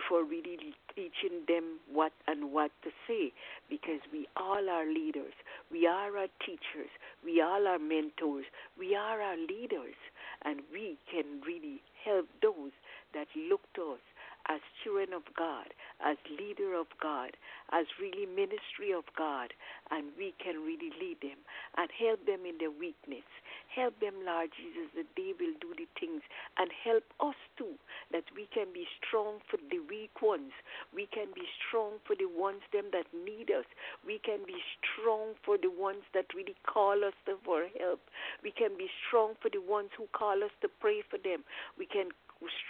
for 0.10 0.24
really 0.24 0.76
teaching 0.96 1.44
them 1.48 1.80
what 1.92 2.12
and 2.28 2.52
what 2.52 2.72
to 2.84 2.90
say 3.08 3.32
because 3.70 4.02
we 4.12 4.28
all 4.38 4.70
are 4.70 4.86
leaders. 4.86 5.34
We 5.72 5.88
are 5.88 6.18
our 6.18 6.28
teachers. 6.46 6.92
We 7.24 7.42
all 7.42 7.68
are 7.68 7.80
mentors. 7.80 8.46
We 8.78 8.96
are 8.96 9.22
our 9.22 9.38
leaders. 9.38 9.96
And 10.44 10.62
we 10.72 10.98
can 11.12 11.42
really 11.46 11.82
help 12.04 12.28
those 12.42 12.72
that 13.14 13.28
look 13.50 13.62
to 13.76 13.94
us 13.94 14.06
as 14.48 14.62
children 14.84 15.14
of 15.14 15.24
God, 15.36 15.74
as 16.06 16.18
leader 16.30 16.76
of 16.76 16.86
God, 17.02 17.32
as 17.72 17.86
really 18.00 18.26
ministry 18.26 18.94
of 18.94 19.04
God, 19.18 19.54
and 19.90 20.14
we 20.18 20.34
can 20.38 20.62
really 20.62 20.94
lead 21.02 21.18
them 21.22 21.42
and 21.78 21.90
help 21.98 22.26
them 22.26 22.46
in 22.46 22.58
their 22.60 22.70
weakness. 22.70 23.26
Help 23.74 24.00
them, 24.00 24.14
Lord 24.26 24.50
Jesus, 24.56 24.92
that 24.96 25.08
they 25.16 25.34
will 25.38 25.56
do 25.60 25.74
the 25.76 25.88
things 26.00 26.22
and 26.58 26.72
help 26.84 27.04
us 27.20 27.36
too, 27.58 27.76
that 28.12 28.24
we 28.36 28.48
can 28.54 28.72
be 28.74 28.88
strong 29.00 29.40
for 29.50 29.58
the 29.58 29.80
weak 29.80 30.22
ones. 30.22 30.52
We 30.94 31.08
can 31.08 31.28
be 31.36 31.44
strong 31.68 32.00
for 32.08 32.16
the 32.16 32.28
ones 32.28 32.62
them 32.72 32.92
that 32.92 33.08
need 33.14 33.52
us. 33.52 33.66
We 34.06 34.20
can 34.20 34.46
be 34.48 34.60
strong 34.80 35.36
for 35.44 35.58
the 35.58 35.72
ones 35.72 36.04
that 36.14 36.32
really 36.36 36.56
call 36.66 37.04
us 37.04 37.14
for 37.44 37.68
help. 37.80 38.02
We 38.44 38.52
can 38.52 38.78
be 38.78 38.88
strong 39.08 39.34
for 39.42 39.50
the 39.50 39.62
ones 39.62 39.90
who 39.98 40.08
call 40.14 40.44
us 40.44 40.52
to 40.62 40.68
pray 40.68 41.04
for 41.10 41.18
them. 41.18 41.44
We 41.78 41.86
can 41.86 42.12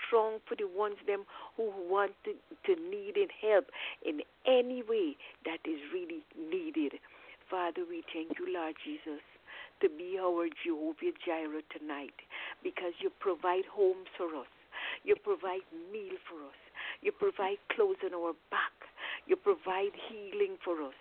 strong 0.07 0.39
for 0.47 0.55
the 0.55 0.67
ones 0.67 0.97
them 1.07 1.26
who 1.57 1.72
want 1.89 2.11
to, 2.23 2.34
to 2.65 2.81
need 2.89 3.17
help 3.41 3.65
in 4.05 4.22
any 4.45 4.84
way 4.84 5.17
that 5.45 5.59
is 5.65 5.80
really 5.93 6.23
needed. 6.38 6.99
Father, 7.49 7.81
we 7.88 8.03
thank 8.13 8.39
you, 8.39 8.47
Lord 8.53 8.76
Jesus, 8.84 9.22
to 9.81 9.89
be 9.89 10.18
our 10.19 10.47
Jehovah 10.64 11.14
Jireh 11.26 11.65
tonight 11.72 12.15
because 12.64 12.93
you 12.99 13.11
provide 13.19 13.65
homes 13.72 14.07
for 14.18 14.27
us. 14.35 14.52
You 15.03 15.15
provide 15.15 15.65
meal 15.91 16.18
for 16.30 16.39
us. 16.47 16.60
You 17.02 17.11
provide 17.11 17.57
clothes 17.76 18.02
on 18.06 18.14
our 18.14 18.34
back. 18.52 18.73
You 19.27 19.35
provide 19.35 19.93
healing 20.10 20.57
for 20.64 20.81
us. 20.81 20.97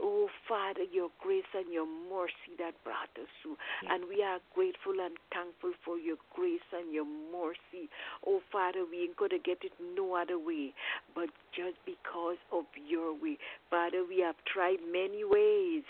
Oh, 0.00 0.28
Father, 0.48 0.84
your 0.92 1.08
grace 1.20 1.48
and 1.54 1.72
your 1.72 1.86
mercy 1.86 2.54
that 2.58 2.74
brought 2.84 3.10
us 3.20 3.28
through. 3.42 3.56
Yes. 3.82 3.92
And 3.92 4.04
we 4.08 4.22
are 4.22 4.38
grateful 4.54 4.94
and 5.02 5.16
thankful 5.34 5.72
for 5.84 5.98
your 5.98 6.16
grace 6.34 6.64
and 6.72 6.92
your 6.92 7.06
mercy. 7.06 7.90
Oh, 8.26 8.40
Father, 8.52 8.84
we 8.88 9.02
ain't 9.10 9.16
going 9.16 9.30
to 9.34 9.42
get 9.42 9.58
it 9.62 9.72
no 9.96 10.14
other 10.14 10.38
way 10.38 10.72
but 11.14 11.28
just 11.54 11.76
because 11.84 12.36
of 12.52 12.64
your 12.88 13.12
way. 13.12 13.38
Father, 13.70 14.04
we 14.08 14.20
have 14.20 14.36
tried 14.52 14.78
many 14.90 15.24
ways, 15.24 15.82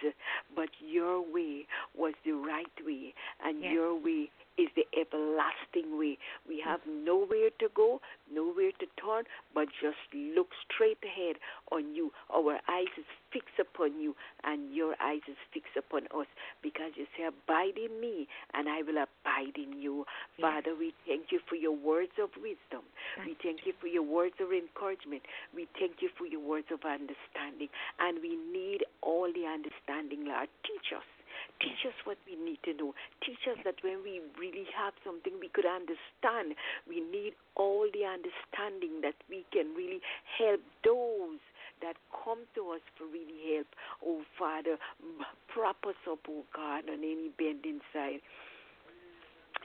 but 0.55 0.68
your 0.80 1.20
way 1.20 1.66
was 1.97 2.14
the 2.24 2.32
right 2.32 2.66
way, 2.85 3.14
and 3.44 3.60
Yes. 3.62 3.72
your 3.72 3.94
way 3.94 4.30
is 4.59 4.68
the 4.74 4.85
everlasting 4.98 5.98
way. 5.98 6.18
We 6.47 6.60
have 6.64 6.80
nowhere 6.86 7.51
to 7.60 7.68
go, 7.74 8.01
nowhere 8.32 8.72
to 8.80 8.86
turn, 9.01 9.24
but 9.55 9.68
just 9.80 10.02
look 10.12 10.48
straight 10.66 10.98
ahead 11.05 11.36
on 11.70 11.94
you. 11.94 12.10
Our 12.35 12.59
eyes 12.68 12.93
is 12.98 13.06
fixed 13.32 13.59
upon 13.60 14.01
you, 14.01 14.14
and 14.44 14.74
your 14.74 14.94
eyes 15.01 15.22
is 15.28 15.36
fixed 15.55 15.76
upon 15.78 16.10
us, 16.10 16.26
because 16.62 16.93
you 16.97 17.06
say, 17.16 17.24
Abide 17.24 17.78
in 17.78 18.01
me, 18.01 18.26
and 18.55 18.68
I 18.68 18.82
will 18.82 18.98
abide 18.98 19.56
in 19.56 19.78
you. 19.78 20.05
Yes. 20.36 20.51
Father, 20.51 20.74
we 20.76 20.93
thank 21.06 21.30
you 21.30 21.40
for 21.48 21.55
your 21.55 21.76
words 21.76 22.12
of 22.20 22.30
wisdom. 22.36 22.82
We 23.24 23.36
thank 23.43 23.60
you 23.64 23.72
for 23.80 23.86
your 23.86 24.02
words 24.02 24.35
of 24.40 24.52
encouragement. 24.52 25.22
We 25.55 25.68
thank 25.78 26.01
you 26.01 26.10
for 26.16 26.26
your 26.26 26.40
words 26.40 26.68
of 26.72 26.80
understanding. 26.85 27.68
And 28.01 28.18
we 28.22 28.36
need 28.36 28.85
all 29.02 29.30
the 29.32 29.47
understanding, 29.47 30.26
Lord. 30.26 30.48
Teach 30.64 30.93
us. 30.97 31.18
Teach 31.60 31.86
us 31.86 31.94
what 32.05 32.18
we 32.26 32.36
need 32.36 32.59
to 32.64 32.74
know. 32.74 32.94
Teach 33.24 33.44
us 33.50 33.59
that 33.64 33.82
when 33.82 34.02
we 34.02 34.20
really 34.38 34.66
have 34.76 34.94
something 35.05 35.34
we 35.40 35.48
could 35.48 35.66
understand, 35.66 36.55
we 36.88 37.00
need 37.00 37.34
all 37.56 37.86
the 37.92 38.05
understanding 38.05 39.00
that 39.02 39.16
we 39.28 39.44
can 39.52 39.74
really 39.74 40.00
help 40.38 40.60
those 40.84 41.40
that 41.82 41.96
come 42.24 42.46
to 42.55 42.70
us 42.74 42.82
for 42.96 43.06
really 43.06 43.55
help. 43.55 43.68
Oh, 44.05 44.22
Father, 44.38 44.76
prop 45.48 45.78
us 45.86 45.98
up, 46.10 46.20
oh 46.28 46.44
God, 46.55 46.88
on 46.90 46.98
any 47.05 47.30
bending 47.38 47.80
side 47.92 48.20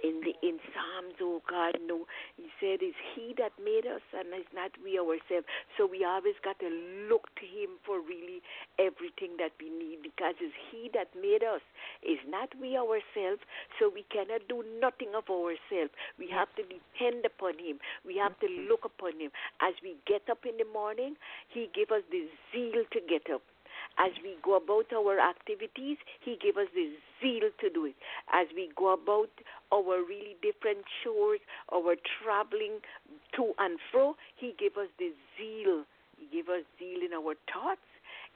in 0.03 0.19
the 0.21 0.35
in 0.45 0.59
Psalms, 0.75 1.15
oh 1.21 1.41
God, 1.49 1.79
no. 1.87 2.05
He 2.35 2.51
said, 2.59 2.83
it's 2.83 2.99
He 3.15 3.33
that 3.37 3.55
made 3.57 3.87
us, 3.87 4.03
and 4.11 4.27
it's 4.35 4.51
not 4.53 4.71
we 4.83 4.99
ourselves." 4.99 5.47
So 5.77 5.87
we 5.87 6.03
always 6.03 6.35
got 6.43 6.59
to 6.59 6.69
look 7.09 7.31
to 7.39 7.45
Him 7.47 7.79
for 7.85 8.03
really 8.03 8.43
everything 8.77 9.39
that 9.39 9.55
we 9.59 9.71
need, 9.71 10.03
because 10.03 10.35
it's 10.43 10.53
He 10.69 10.91
that 10.93 11.15
made 11.15 11.43
us. 11.43 11.63
It's 12.03 12.21
not 12.27 12.51
we 12.59 12.75
ourselves. 12.75 13.41
So 13.79 13.87
we 13.87 14.03
cannot 14.11 14.47
do 14.51 14.63
nothing 14.79 15.15
of 15.15 15.29
ourselves. 15.31 15.95
We 16.19 16.27
have 16.29 16.51
to 16.59 16.63
depend 16.67 17.25
upon 17.25 17.57
Him. 17.57 17.79
We 18.05 18.17
have 18.17 18.37
to 18.39 18.47
mm-hmm. 18.47 18.67
look 18.67 18.83
upon 18.83 19.19
Him. 19.19 19.31
As 19.61 19.73
we 19.81 19.95
get 20.05 20.27
up 20.29 20.43
in 20.43 20.57
the 20.59 20.67
morning, 20.71 21.15
He 21.47 21.69
give 21.73 21.91
us 21.91 22.03
the 22.11 22.27
zeal 22.51 22.83
to 22.91 22.99
get 23.07 23.31
up. 23.33 23.41
As 23.97 24.11
we 24.23 24.35
go 24.41 24.55
about 24.57 24.91
our 24.91 25.19
activities, 25.19 25.97
He 26.21 26.37
give 26.41 26.57
us 26.57 26.67
the 26.73 26.91
zeal 27.21 27.49
to 27.61 27.69
do 27.69 27.85
it. 27.85 27.95
As 28.33 28.47
we 28.55 28.69
go 28.75 28.93
about 28.93 29.29
our 29.71 30.01
really 30.01 30.35
different 30.41 30.85
chores, 31.03 31.39
our 31.71 31.95
traveling 32.21 32.79
to 33.35 33.53
and 33.59 33.79
fro, 33.91 34.15
He 34.35 34.55
give 34.57 34.77
us 34.77 34.89
the 34.97 35.11
zeal. 35.37 35.83
He 36.17 36.25
give 36.35 36.49
us 36.49 36.63
zeal 36.79 36.99
in 37.05 37.13
our 37.13 37.35
thoughts, 37.51 37.85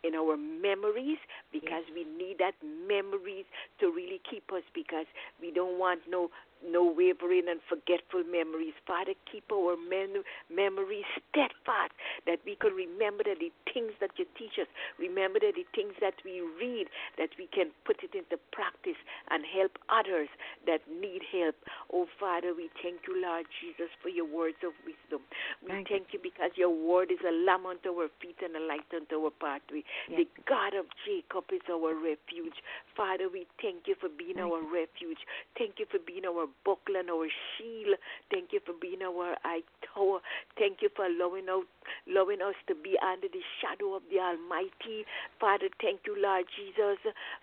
in 0.04 0.14
our 0.14 0.38
memories, 0.38 1.18
because 1.52 1.84
we 1.94 2.06
need 2.06 2.38
that 2.38 2.54
memories 2.64 3.46
to 3.80 3.88
really 3.88 4.22
keep 4.30 4.52
us. 4.54 4.64
Because 4.74 5.08
we 5.42 5.52
don't 5.52 5.80
want 5.80 6.02
no 6.10 6.30
no 6.66 6.84
wavering 6.84 7.48
and 7.50 7.60
forgetful 7.70 8.24
memories. 8.26 8.74
Father, 8.86 9.14
keep 9.30 9.46
our 9.52 9.76
men- 9.78 10.24
memories 10.50 11.06
steadfast, 11.30 11.94
that 12.26 12.40
we 12.46 12.56
can 12.56 12.74
remember 12.74 13.24
that 13.24 13.40
the 13.40 13.52
things 13.74 13.94
that 14.00 14.12
you 14.18 14.26
teach 14.38 14.58
us, 14.60 14.68
remember 14.98 15.40
that 15.40 15.56
the 15.56 15.66
things 15.76 15.94
that 16.02 16.16
we 16.26 16.42
read, 16.42 16.88
that 17.18 17.30
we 17.38 17.48
can 17.48 17.72
put 17.86 18.04
it 18.04 18.14
into 18.16 18.38
practice 18.52 18.98
and 19.30 19.44
help 19.46 19.78
others 19.90 20.30
that 20.66 20.82
need 20.90 21.22
help. 21.32 21.56
Oh, 21.94 22.08
Father, 22.20 22.54
we 22.56 22.70
thank 22.82 23.06
you, 23.08 23.22
Lord 23.22 23.46
Jesus, 23.62 23.92
for 24.02 24.10
your 24.10 24.26
words 24.28 24.58
of 24.66 24.74
wisdom. 24.84 25.22
We 25.62 25.70
Thank 25.70 25.90
thank, 25.90 26.08
you 26.14 26.20
because 26.22 26.52
your 26.56 26.74
word 26.74 27.12
is 27.12 27.22
a 27.22 27.32
lamp 27.32 27.66
unto 27.66 27.90
our 27.94 28.10
feet 28.22 28.38
and 28.44 28.56
a 28.56 28.64
light 28.66 28.88
unto 28.94 29.24
our 29.24 29.32
pathway. 29.32 29.84
Yes. 30.10 30.26
The 30.26 30.28
God 30.48 30.74
of 30.74 30.86
Jacob 31.06 31.46
is 31.54 31.64
our 31.70 31.94
refuge. 31.94 32.58
Father, 32.96 33.30
we 33.30 33.46
thank 33.62 33.88
you 33.88 33.96
for 34.00 34.10
being 34.10 34.42
Thank 34.42 34.52
our 34.52 34.62
refuge. 34.64 35.22
Thank 35.58 35.80
you 35.80 35.86
for 35.90 36.00
being 36.00 36.26
our 36.26 36.47
buckler 36.66 37.00
and 37.02 37.10
our 37.10 37.28
shield. 37.56 37.98
Thank 38.32 38.52
you 38.52 38.60
for 38.66 38.74
being 38.80 39.02
our 39.02 39.36
eye 39.44 39.62
tower. 39.94 40.20
Thank 40.58 40.82
you 40.82 40.90
for 40.96 41.06
allowing 41.06 41.50
us, 41.50 41.66
allowing 42.08 42.42
us 42.42 42.56
to 42.68 42.76
be 42.76 42.98
under 43.02 43.28
the 43.28 43.44
shadow 43.62 43.96
of 43.96 44.04
the 44.12 44.20
Almighty. 44.20 45.06
Father, 45.40 45.70
thank 45.82 46.02
you, 46.06 46.16
Lord 46.18 46.46
Jesus, 46.56 47.00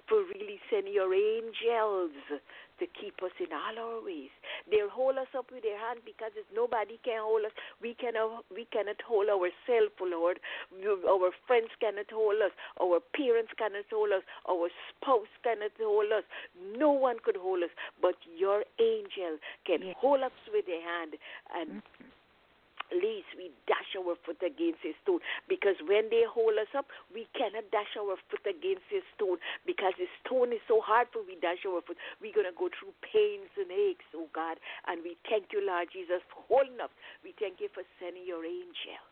for 0.09 0.24
really 0.35 0.60
sending 0.70 0.94
your 0.94 1.12
angels 1.14 2.12
to 2.79 2.87
keep 2.99 3.15
us 3.23 3.35
in 3.41 3.53
all 3.53 3.77
our 3.79 4.05
ways. 4.05 4.33
They'll 4.71 4.91
hold 4.91 5.19
us 5.19 5.31
up 5.37 5.47
with 5.53 5.63
their 5.63 5.79
hand 5.79 6.01
because 6.05 6.33
if 6.37 6.47
nobody 6.55 6.99
can 7.05 7.21
hold 7.23 7.45
us, 7.45 7.53
we 7.81 7.95
cannot 7.95 8.45
we 8.51 8.67
cannot 8.73 9.01
hold 9.07 9.29
ourselves, 9.29 9.95
Lord. 10.01 10.41
Our 11.09 11.31
friends 11.47 11.71
cannot 11.81 12.11
hold 12.11 12.41
us, 12.43 12.53
our 12.81 13.01
parents 13.15 13.53
cannot 13.59 13.87
hold 13.91 14.13
us, 14.13 14.23
our 14.49 14.69
spouse 14.91 15.31
cannot 15.43 15.73
hold 15.79 16.13
us. 16.13 16.25
No 16.77 16.91
one 16.91 17.17
could 17.25 17.37
hold 17.37 17.63
us, 17.63 17.71
but 18.01 18.17
your 18.37 18.65
angel 18.81 19.39
can 19.67 19.83
Yes. 19.83 19.97
hold 19.99 20.23
us 20.23 20.33
with 20.53 20.67
their 20.67 20.81
hand 20.81 21.15
and 21.55 21.83
mm-hmm. 21.83 22.05
Least 22.95 23.29
we 23.37 23.51
dash 23.66 23.93
our 23.99 24.15
foot 24.25 24.39
against 24.41 24.81
a 24.87 24.95
stone. 25.03 25.21
Because 25.51 25.77
when 25.85 26.09
they 26.09 26.25
hold 26.25 26.57
us 26.57 26.71
up, 26.73 26.87
we 27.12 27.27
cannot 27.35 27.69
dash 27.75 27.99
our 27.99 28.16
foot 28.31 28.45
against 28.47 28.87
a 28.95 29.03
stone 29.15 29.39
because 29.66 29.93
the 29.99 30.09
stone 30.23 30.55
is 30.55 30.62
so 30.71 30.81
hard 30.81 31.11
for 31.12 31.27
we 31.27 31.37
dash 31.43 31.66
our 31.66 31.83
foot. 31.83 31.99
We're 32.23 32.35
going 32.35 32.49
to 32.49 32.57
go 32.57 32.71
through 32.73 32.95
pains 33.03 33.51
and 33.59 33.69
aches, 33.69 34.07
oh 34.15 34.31
God. 34.33 34.57
And 34.87 35.03
we 35.03 35.19
thank 35.29 35.51
you, 35.53 35.61
Lord 35.61 35.91
Jesus, 35.93 36.23
for 36.31 36.41
holding 36.47 36.79
us. 36.79 36.93
We 37.27 37.35
thank 37.37 37.59
you 37.59 37.69
for 37.75 37.83
sending 37.99 38.25
your 38.25 38.47
angels. 38.47 39.05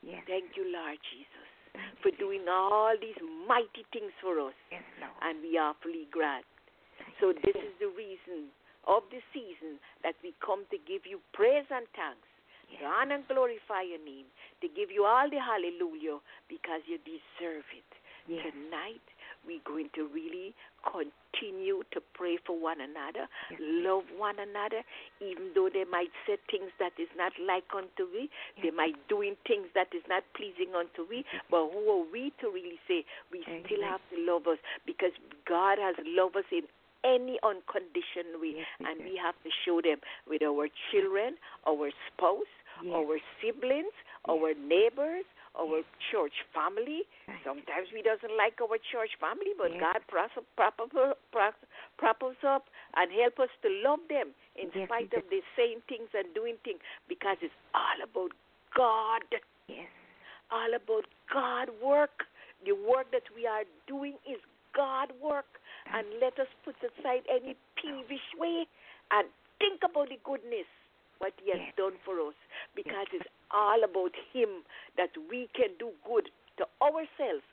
Yes. 0.00 0.24
Thank 0.24 0.56
you, 0.56 0.64
Lord 0.64 0.96
Jesus, 1.12 1.48
Thank 1.76 2.00
for 2.00 2.08
you, 2.08 2.16
doing 2.16 2.48
all 2.48 2.96
these 2.96 3.20
mighty 3.44 3.84
things 3.92 4.12
for 4.24 4.40
us. 4.48 4.56
Yes, 4.72 4.80
Lord. 4.96 5.12
And 5.20 5.44
we 5.44 5.60
are 5.60 5.76
fully 5.84 6.08
glad. 6.08 6.40
Thank 6.96 7.20
So 7.20 7.36
you. 7.36 7.40
this 7.44 7.56
is 7.60 7.74
the 7.80 7.92
reason 7.92 8.48
of 8.90 9.06
the 9.14 9.22
season 9.30 9.78
that 10.02 10.18
we 10.26 10.34
come 10.42 10.66
to 10.74 10.78
give 10.82 11.06
you 11.06 11.22
praise 11.32 11.66
and 11.70 11.86
thanks, 11.94 12.26
to 12.74 12.84
honor 12.86 13.22
and 13.22 13.26
glorify 13.30 13.86
your 13.86 14.02
name, 14.02 14.26
to 14.60 14.66
give 14.66 14.90
you 14.90 15.06
all 15.06 15.30
the 15.30 15.38
hallelujah 15.38 16.18
because 16.50 16.82
you 16.90 16.98
deserve 17.06 17.66
it. 17.70 17.90
Yes. 18.26 18.50
Tonight 18.50 19.06
we're 19.46 19.64
going 19.64 19.88
to 19.94 20.06
really 20.12 20.52
continue 20.84 21.82
to 21.90 21.98
pray 22.14 22.36
for 22.44 22.58
one 22.58 22.80
another, 22.80 23.26
Yes. 23.50 23.58
love 23.62 24.04
one 24.18 24.38
another, 24.38 24.82
even 25.22 25.50
though 25.54 25.70
they 25.72 25.84
might 25.88 26.12
say 26.26 26.36
things 26.50 26.70
that 26.78 26.92
is 26.98 27.08
not 27.16 27.32
like 27.40 27.64
unto 27.74 28.10
we, 28.12 28.28
they 28.62 28.70
might 28.70 28.96
doing 29.08 29.36
things 29.46 29.66
that 29.74 29.88
is 29.94 30.02
not 30.08 30.22
pleasing 30.36 30.74
unto 30.76 31.08
we, 31.08 31.24
but 31.50 31.70
who 31.72 31.88
are 31.90 32.06
we 32.12 32.32
to 32.42 32.50
really 32.50 32.78
say 32.86 33.04
we 33.32 33.42
still 33.64 33.82
have 33.82 34.02
to 34.12 34.16
love 34.20 34.46
us 34.46 34.58
because 34.84 35.12
God 35.48 35.78
has 35.78 35.96
loved 36.04 36.36
us 36.36 36.48
in 36.52 36.68
any 37.04 37.38
unconditional 37.42 38.40
way, 38.40 38.54
Yes, 38.56 38.66
and 38.80 39.00
we 39.04 39.16
have 39.16 39.34
to 39.44 39.50
show 39.64 39.80
them 39.80 39.98
with 40.28 40.42
our 40.42 40.68
children, 40.90 41.36
our 41.66 41.90
spouse, 42.08 42.50
Yes. 42.82 42.94
our 42.94 43.18
siblings, 43.40 43.92
our 44.28 44.54
neighbors, 44.54 45.24
our 45.58 45.82
church 46.10 46.32
family. 46.54 47.02
You. 47.28 47.34
Sometimes 47.44 47.88
we 47.92 48.02
doesn't 48.02 48.36
like 48.36 48.60
our 48.60 48.78
church 48.78 49.10
family, 49.20 49.52
but 49.58 49.72
Yes. 49.72 49.80
God 49.80 50.00
prop, 50.08 50.30
prop, 50.56 50.80
up- 50.80 51.18
prop, 51.32 51.54
prop 51.98 52.22
us 52.22 52.36
up 52.44 52.68
and 52.94 53.10
help 53.12 53.38
us 53.40 53.50
to 53.62 53.68
love 53.68 54.00
them 54.08 54.34
in 54.54 54.70
Yes, 54.74 54.86
spite 54.88 55.12
of 55.14 55.28
the 55.28 55.42
saying 55.56 55.82
things 55.88 56.08
and 56.14 56.32
doing 56.34 56.56
things 56.64 56.80
because 57.08 57.36
it's 57.42 57.54
all 57.74 58.00
about 58.02 58.32
God 58.74 59.22
Yes. 59.68 59.88
all 60.50 60.74
about 60.74 61.06
God 61.32 61.68
work. 61.80 62.26
The 62.64 62.72
work 62.72 63.10
that 63.12 63.22
we 63.34 63.46
are 63.46 63.64
doing 63.86 64.18
is 64.26 64.40
God 64.72 65.12
work. 65.20 65.59
And 65.92 66.06
let 66.20 66.38
us 66.38 66.48
put 66.64 66.76
aside 66.82 67.24
any 67.28 67.56
peevish 67.76 68.28
way 68.38 68.66
and 69.10 69.28
think 69.58 69.82
about 69.82 70.08
the 70.08 70.18
goodness, 70.24 70.68
what 71.18 71.32
He 71.42 71.50
has 71.50 71.60
Yes. 71.60 71.74
done 71.76 71.98
for 72.04 72.20
us. 72.20 72.34
Because 72.74 73.06
it's 73.12 73.28
all 73.50 73.82
about 73.82 74.14
Him 74.32 74.64
that 74.96 75.10
we 75.28 75.48
can 75.54 75.74
do 75.78 75.92
good 76.04 76.30
to 76.58 76.66
ourselves. 76.80 77.44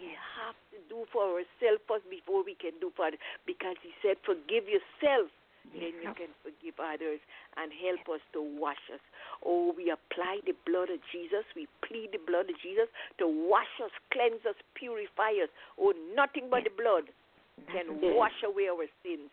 We 0.00 0.08
have 0.08 0.56
to 0.72 0.78
do 0.88 1.06
for 1.12 1.22
ourselves 1.38 1.82
first 1.86 2.08
before 2.10 2.42
we 2.42 2.54
can 2.54 2.72
do 2.80 2.90
for 2.96 3.06
others. 3.06 3.20
Because 3.46 3.76
He 3.82 3.92
said, 4.02 4.16
forgive 4.24 4.68
yourself 4.68 5.30
then 5.70 5.94
you 6.02 6.10
can 6.18 6.34
forgive 6.42 6.74
others 6.82 7.20
and 7.56 7.70
help 7.70 8.02
us 8.10 8.22
to 8.34 8.42
wash 8.42 8.82
us. 8.92 9.00
Oh, 9.46 9.72
we 9.76 9.90
apply 9.94 10.40
the 10.44 10.54
blood 10.66 10.90
of 10.90 10.98
Jesus. 11.14 11.46
We 11.54 11.68
plead 11.86 12.10
the 12.12 12.18
blood 12.18 12.50
of 12.50 12.58
Jesus 12.60 12.90
to 13.18 13.26
wash 13.30 13.70
us, 13.78 13.94
cleanse 14.12 14.42
us, 14.44 14.58
purify 14.74 15.38
us. 15.38 15.48
Oh, 15.78 15.94
nothing 16.14 16.50
but 16.50 16.64
the 16.66 16.74
blood 16.74 17.08
can 17.70 18.00
wash 18.16 18.36
away 18.46 18.68
our 18.68 18.86
sins. 19.02 19.30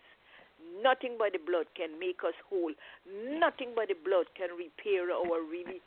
Nothing 0.84 1.16
but 1.18 1.32
the 1.34 1.40
blood 1.40 1.66
can 1.76 1.98
make 2.00 2.20
us 2.24 2.36
whole. 2.50 2.72
Nothing 3.40 3.72
but 3.76 3.88
the 3.88 3.96
blood 3.96 4.28
can 4.36 4.52
repair 4.56 5.12
our 5.12 5.40
really, 5.44 5.82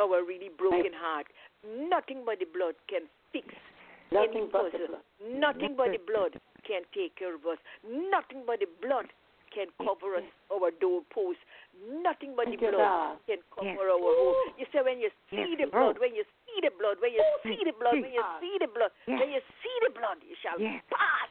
our 0.00 0.22
really 0.26 0.50
broken 0.50 0.92
heart. 0.94 1.26
Nothing 1.62 2.22
but 2.26 2.38
the 2.38 2.46
blood 2.50 2.74
can 2.90 3.06
fix 3.32 3.46
Nothing 4.10 4.48
any 4.48 4.52
but 4.52 4.72
the 4.72 4.78
puzzle. 4.78 4.86
blood. 4.88 5.38
Nothing 5.38 5.74
but 5.76 5.90
the 5.92 6.02
blood 6.02 6.32
can 6.66 6.82
take 6.94 7.14
care 7.16 7.34
of 7.34 7.44
us. 7.46 7.58
Nothing 7.86 8.42
but 8.46 8.58
the 8.60 8.70
blood 8.82 9.06
can 9.54 9.70
cover 9.80 10.16
us, 10.18 10.28
our 10.52 10.70
doorposts. 10.82 11.40
Nothing 12.02 12.34
but 12.36 12.46
the 12.50 12.58
blood 12.58 13.18
can 13.26 13.40
cover 13.54 13.70
Yes. 13.70 13.90
our 13.90 14.12
home. 14.18 14.54
You 14.58 14.66
say 14.72 14.82
when 14.82 14.98
you 15.00 15.10
see 15.30 15.56
Yes, 15.56 15.58
the 15.62 15.66
blood, 15.70 15.98
when 15.98 16.14
you 16.14 16.24
see 16.44 16.58
the 16.60 16.70
blood, 16.74 17.00
when 17.00 17.12
you 17.12 17.22
oh, 17.22 17.38
see 17.42 17.58
the 17.64 17.72
blood, 17.72 18.02
when 18.02 18.12
you 18.12 18.24
see 18.40 18.54
the 18.60 18.68
blood, 18.68 18.92
when 19.06 19.30
you 19.30 19.40
see 19.62 19.76
the 19.86 19.92
blood, 19.94 20.18
you 20.26 20.36
shall 20.42 20.58
pass. 20.90 21.28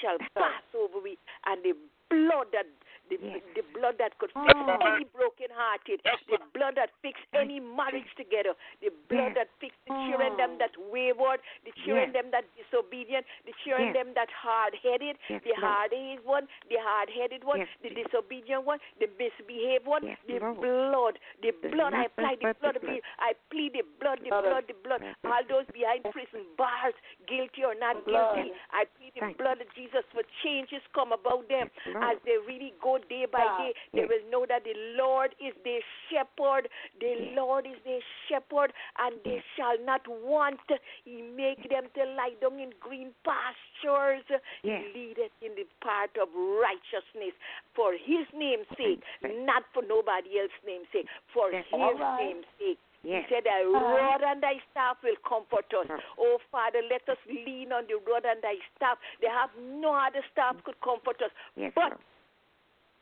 Shall 0.00 0.18
pass 0.36 0.62
over 0.76 1.00
me, 1.00 1.18
and 1.46 1.62
the 1.62 1.74
blood 2.10 2.48
that 2.52 2.66
the, 3.10 3.18
Yes. 3.20 3.42
the 3.54 3.62
blood 3.76 3.96
that 3.98 4.16
could 4.18 4.30
fix 4.32 4.54
Oh. 4.54 4.78
any 4.94 5.04
broken 5.04 5.48
hearted, 5.52 6.00
Yes, 6.04 6.18
the 6.28 6.38
blood 6.52 6.74
that 6.76 6.90
fix 7.02 7.20
any 7.34 7.60
marriage 7.60 8.08
together, 8.16 8.54
the 8.80 8.90
blood 9.08 9.34
Yes. 9.34 9.34
that 9.34 9.48
fix 9.60 9.74
the 9.86 9.92
children 10.08 10.36
them 10.36 10.52
oh. 10.54 10.58
that 10.58 10.76
wayward, 10.90 11.40
the 11.64 11.72
children 11.84 12.12
Yes. 12.12 12.22
them 12.22 12.30
that 12.30 12.44
disobedient, 12.56 13.26
the 13.44 13.52
children 13.64 13.92
them 13.92 14.14
that 14.14 14.30
hard 14.30 14.74
headed, 14.82 15.18
Yes, 15.28 15.42
the 15.44 15.52
hard 15.54 15.92
headed 15.92 16.24
one, 16.24 16.48
the 16.68 16.76
hard 16.80 17.10
headed 17.10 17.44
one, 17.44 17.66
the 17.82 17.90
disobedient 17.90 18.64
one, 18.64 18.80
the 18.98 19.08
misbehaved 19.18 19.86
one, 19.86 20.16
the 20.26 20.38
Lord. 20.40 20.60
blood, 20.60 21.18
the 21.42 21.50
blood. 21.68 21.94
I 21.94 22.04
apply 22.04 22.36
the 22.36 22.54
blood, 22.60 22.80
blood. 22.80 23.00
I 23.18 23.34
plead 23.50 23.72
the 23.74 23.82
blood, 24.00 24.20
the 24.22 24.30
Blood 24.30 24.42
blood, 24.44 24.64
the 24.68 24.74
blood. 24.82 25.02
All 25.24 25.42
those 25.48 25.66
behind 25.72 26.04
prison 26.10 26.44
bars, 26.56 26.94
guilty 27.26 27.64
or 27.64 27.74
not 27.74 28.04
guilty, 28.04 28.52
I 28.72 28.84
plead 28.96 29.12
the 29.14 29.34
blood 29.38 29.60
of 29.60 29.68
Jesus 29.74 30.04
for 30.12 30.22
changes 30.42 30.82
come 30.94 31.12
about 31.12 31.48
them 31.48 31.70
as 32.02 32.18
they 32.24 32.36
really 32.46 32.72
go 32.82 32.93
day 32.98 33.26
by 33.30 33.44
day. 33.58 33.72
They 33.92 34.06
will 34.06 34.24
know 34.30 34.46
that 34.48 34.64
the 34.64 34.74
Lord 34.96 35.34
is 35.40 35.54
their 35.64 35.80
shepherd. 36.10 36.68
The 37.00 37.34
Lord 37.34 37.66
is 37.66 37.78
their 37.84 38.00
shepherd, 38.28 38.72
and 38.98 39.16
they 39.24 39.42
shall 39.56 39.78
not 39.84 40.02
want. 40.08 40.60
He 41.04 41.22
make 41.22 41.68
them 41.68 41.90
to 41.94 42.02
lie 42.16 42.34
down 42.40 42.60
in 42.60 42.72
green 42.80 43.10
pastures. 43.24 44.24
He 44.62 44.70
leadeth 44.94 45.34
in 45.42 45.54
the 45.56 45.66
path 45.82 46.14
of 46.20 46.28
righteousness 46.34 47.34
for 47.74 47.92
His 47.92 48.26
name's 48.34 48.68
sake, 48.76 49.02
not 49.44 49.64
for 49.72 49.82
nobody 49.82 50.40
else's 50.40 50.64
name's 50.66 50.88
sake. 50.92 51.06
For. 51.32 51.50
His 51.50 51.64
right. 51.72 52.18
name's 52.20 52.46
sake. 52.58 52.78
Yes. 53.04 53.24
He 53.28 53.34
said, 53.34 53.44
Thy 53.44 53.62
rod 53.68 54.24
and 54.24 54.42
thy 54.42 54.56
staff 54.72 54.96
will 55.04 55.18
comfort 55.28 55.68
us. 55.76 55.86
Oh, 56.18 56.38
Father, 56.50 56.80
let 56.88 57.04
us 57.08 57.20
lean 57.28 57.70
on 57.70 57.84
the 57.84 58.00
rod 58.00 58.24
and 58.24 58.40
thy 58.40 58.56
staff. 58.76 58.96
They 59.20 59.28
have 59.28 59.50
no 59.60 59.92
other 59.92 60.24
staff 60.32 60.56
could 60.64 60.80
comfort 60.80 61.20
us 61.20 61.30
Yes, 61.56 61.72
but. 61.74 62.00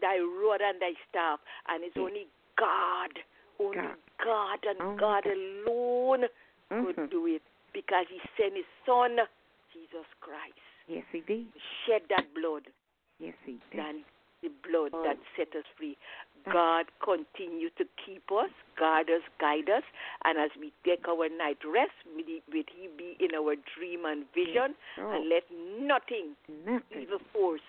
Thy 0.02 0.18
rod 0.18 0.60
and 0.60 0.82
thy 0.82 0.92
staff. 1.08 1.40
And 1.68 1.84
it's 1.84 1.96
only 1.96 2.26
God, 2.58 3.14
only 3.58 3.76
God. 3.78 3.96
God, 4.22 4.58
and 4.68 4.78
Only 4.82 5.00
God 5.00 5.24
God. 5.24 5.32
alone 5.32 6.28
could 6.68 6.96
Mhm. 6.96 7.10
do 7.10 7.26
it 7.26 7.42
because 7.72 8.06
He 8.08 8.20
sent 8.36 8.54
His 8.54 8.66
Son, 8.84 9.16
Jesus 9.72 10.06
Christ, 10.20 10.58
Yes, 10.86 11.04
He 11.10 11.20
did. 11.22 11.46
shed 11.86 12.02
that 12.08 12.32
blood, 12.34 12.68
Yes, 13.18 13.34
He 13.46 13.58
did. 13.70 13.80
and 13.80 14.04
the 14.42 14.48
blood 14.68 14.92
Lord. 14.92 15.06
that 15.06 15.18
set 15.36 15.54
us 15.56 15.64
free. 15.76 15.96
God 16.50 16.86
continue 17.00 17.70
to 17.70 17.84
keep 18.04 18.30
us, 18.32 18.50
guard 18.76 19.08
us, 19.10 19.22
guide 19.38 19.70
us, 19.70 19.84
and 20.24 20.38
as 20.38 20.50
we 20.58 20.72
take 20.84 21.06
our 21.08 21.28
night 21.28 21.58
rest, 21.64 21.94
may 22.14 22.22
He, 22.24 22.42
he 22.50 22.88
be 22.96 23.16
in 23.20 23.34
our 23.34 23.54
dream 23.76 24.04
and 24.04 24.24
vision, 24.34 24.74
Oh, 24.98 25.10
and 25.12 25.28
let 25.28 25.44
nothing, 25.80 26.36
nothing. 26.48 27.02
evil 27.02 27.20
force, 27.32 27.60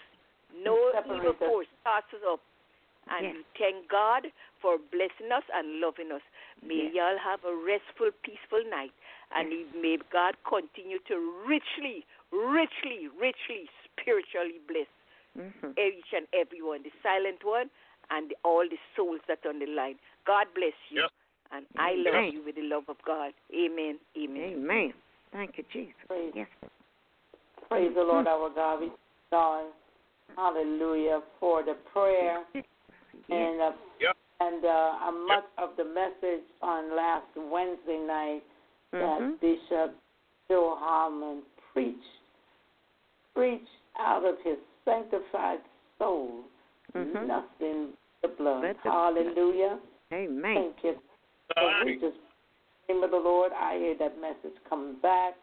no 0.53 0.91
evil 1.05 1.29
us. 1.31 1.35
force 1.37 1.67
toss 1.83 2.03
us 2.13 2.21
up. 2.27 2.39
And 3.09 3.25
Yes. 3.25 3.35
we 3.35 3.43
thank 3.59 3.87
God 3.89 4.31
for 4.61 4.77
blessing 4.77 5.31
us 5.31 5.43
and 5.53 5.81
loving 5.81 6.11
us. 6.11 6.21
May 6.61 6.87
Yes. 6.87 6.93
y'all 6.93 7.17
have 7.17 7.43
a 7.43 7.53
restful, 7.53 8.11
peaceful 8.23 8.63
night. 8.65 8.93
And 9.31 9.51
Yes. 9.51 9.67
may 9.75 9.97
God 10.09 10.37
continue 10.45 10.99
to 10.99 11.19
richly, 11.45 12.05
richly, 12.31 13.09
richly, 13.09 13.69
spiritually 13.83 14.59
bless 14.67 14.87
Mhm. 15.35 15.77
each 15.77 16.13
and 16.13 16.27
every 16.31 16.61
one, 16.61 16.83
the 16.83 16.91
silent 17.01 17.43
one 17.43 17.69
and 18.09 18.29
the, 18.29 18.37
all 18.43 18.67
the 18.67 18.79
souls 18.95 19.19
that 19.27 19.45
are 19.45 19.49
on 19.49 19.59
the 19.59 19.65
line. 19.65 19.99
God 20.25 20.53
bless 20.53 20.73
you. 20.89 21.01
Yes. 21.01 21.11
And 21.51 21.65
I 21.77 21.95
love 21.95 22.15
Amen. 22.15 22.31
you 22.33 22.41
with 22.41 22.55
the 22.55 22.63
love 22.63 22.87
of 22.87 23.01
God. 23.03 23.33
Amen. 23.53 23.99
Amen. 24.17 24.53
Amen. 24.53 24.93
Thank 25.31 25.57
you, 25.57 25.63
Jesus. 25.73 25.93
Praise, 26.07 26.33
Yes. 26.35 26.47
praise 27.69 27.93
the 27.93 28.03
Lord 28.03 28.27
our 28.27 28.49
God. 28.49 28.79
We 28.81 28.91
God, 29.31 29.73
hallelujah, 30.35 31.21
for 31.39 31.63
the 31.63 31.75
prayer 31.91 32.43
and 33.29 33.61
uh, 33.61 33.71
Yep. 33.99 34.17
and 34.39 34.65
uh, 34.65 34.93
uh, 35.07 35.11
much 35.11 35.45
of 35.57 35.69
the 35.77 35.85
message 35.85 36.43
on 36.61 36.95
last 36.95 37.27
Wednesday 37.35 37.99
night 37.99 38.43
that 38.91 39.21
Mhm. 39.21 39.39
Bishop 39.39 39.95
Joe 40.49 40.75
Harmon 40.77 41.43
preached, 41.73 41.97
preached 43.33 43.67
out 43.97 44.25
of 44.25 44.39
his 44.43 44.57
sanctified 44.85 45.61
soul, 45.97 46.43
Mhm. 46.93 47.27
nothing 47.27 47.93
but 48.21 48.37
blood. 48.37 48.61
But 48.61 48.83
the 48.83 48.91
Hallelujah. 48.91 49.79
Amen. 50.11 50.53
Thank 50.55 50.83
you. 50.83 50.99
So 51.57 51.85
we 51.85 51.95
just 51.97 52.17
name 52.89 53.03
of 53.03 53.11
the 53.11 53.17
Lord. 53.17 53.51
I 53.53 53.77
hear 53.77 53.95
that 53.95 54.17
message 54.19 54.55
come 54.69 54.95
back, 54.95 55.35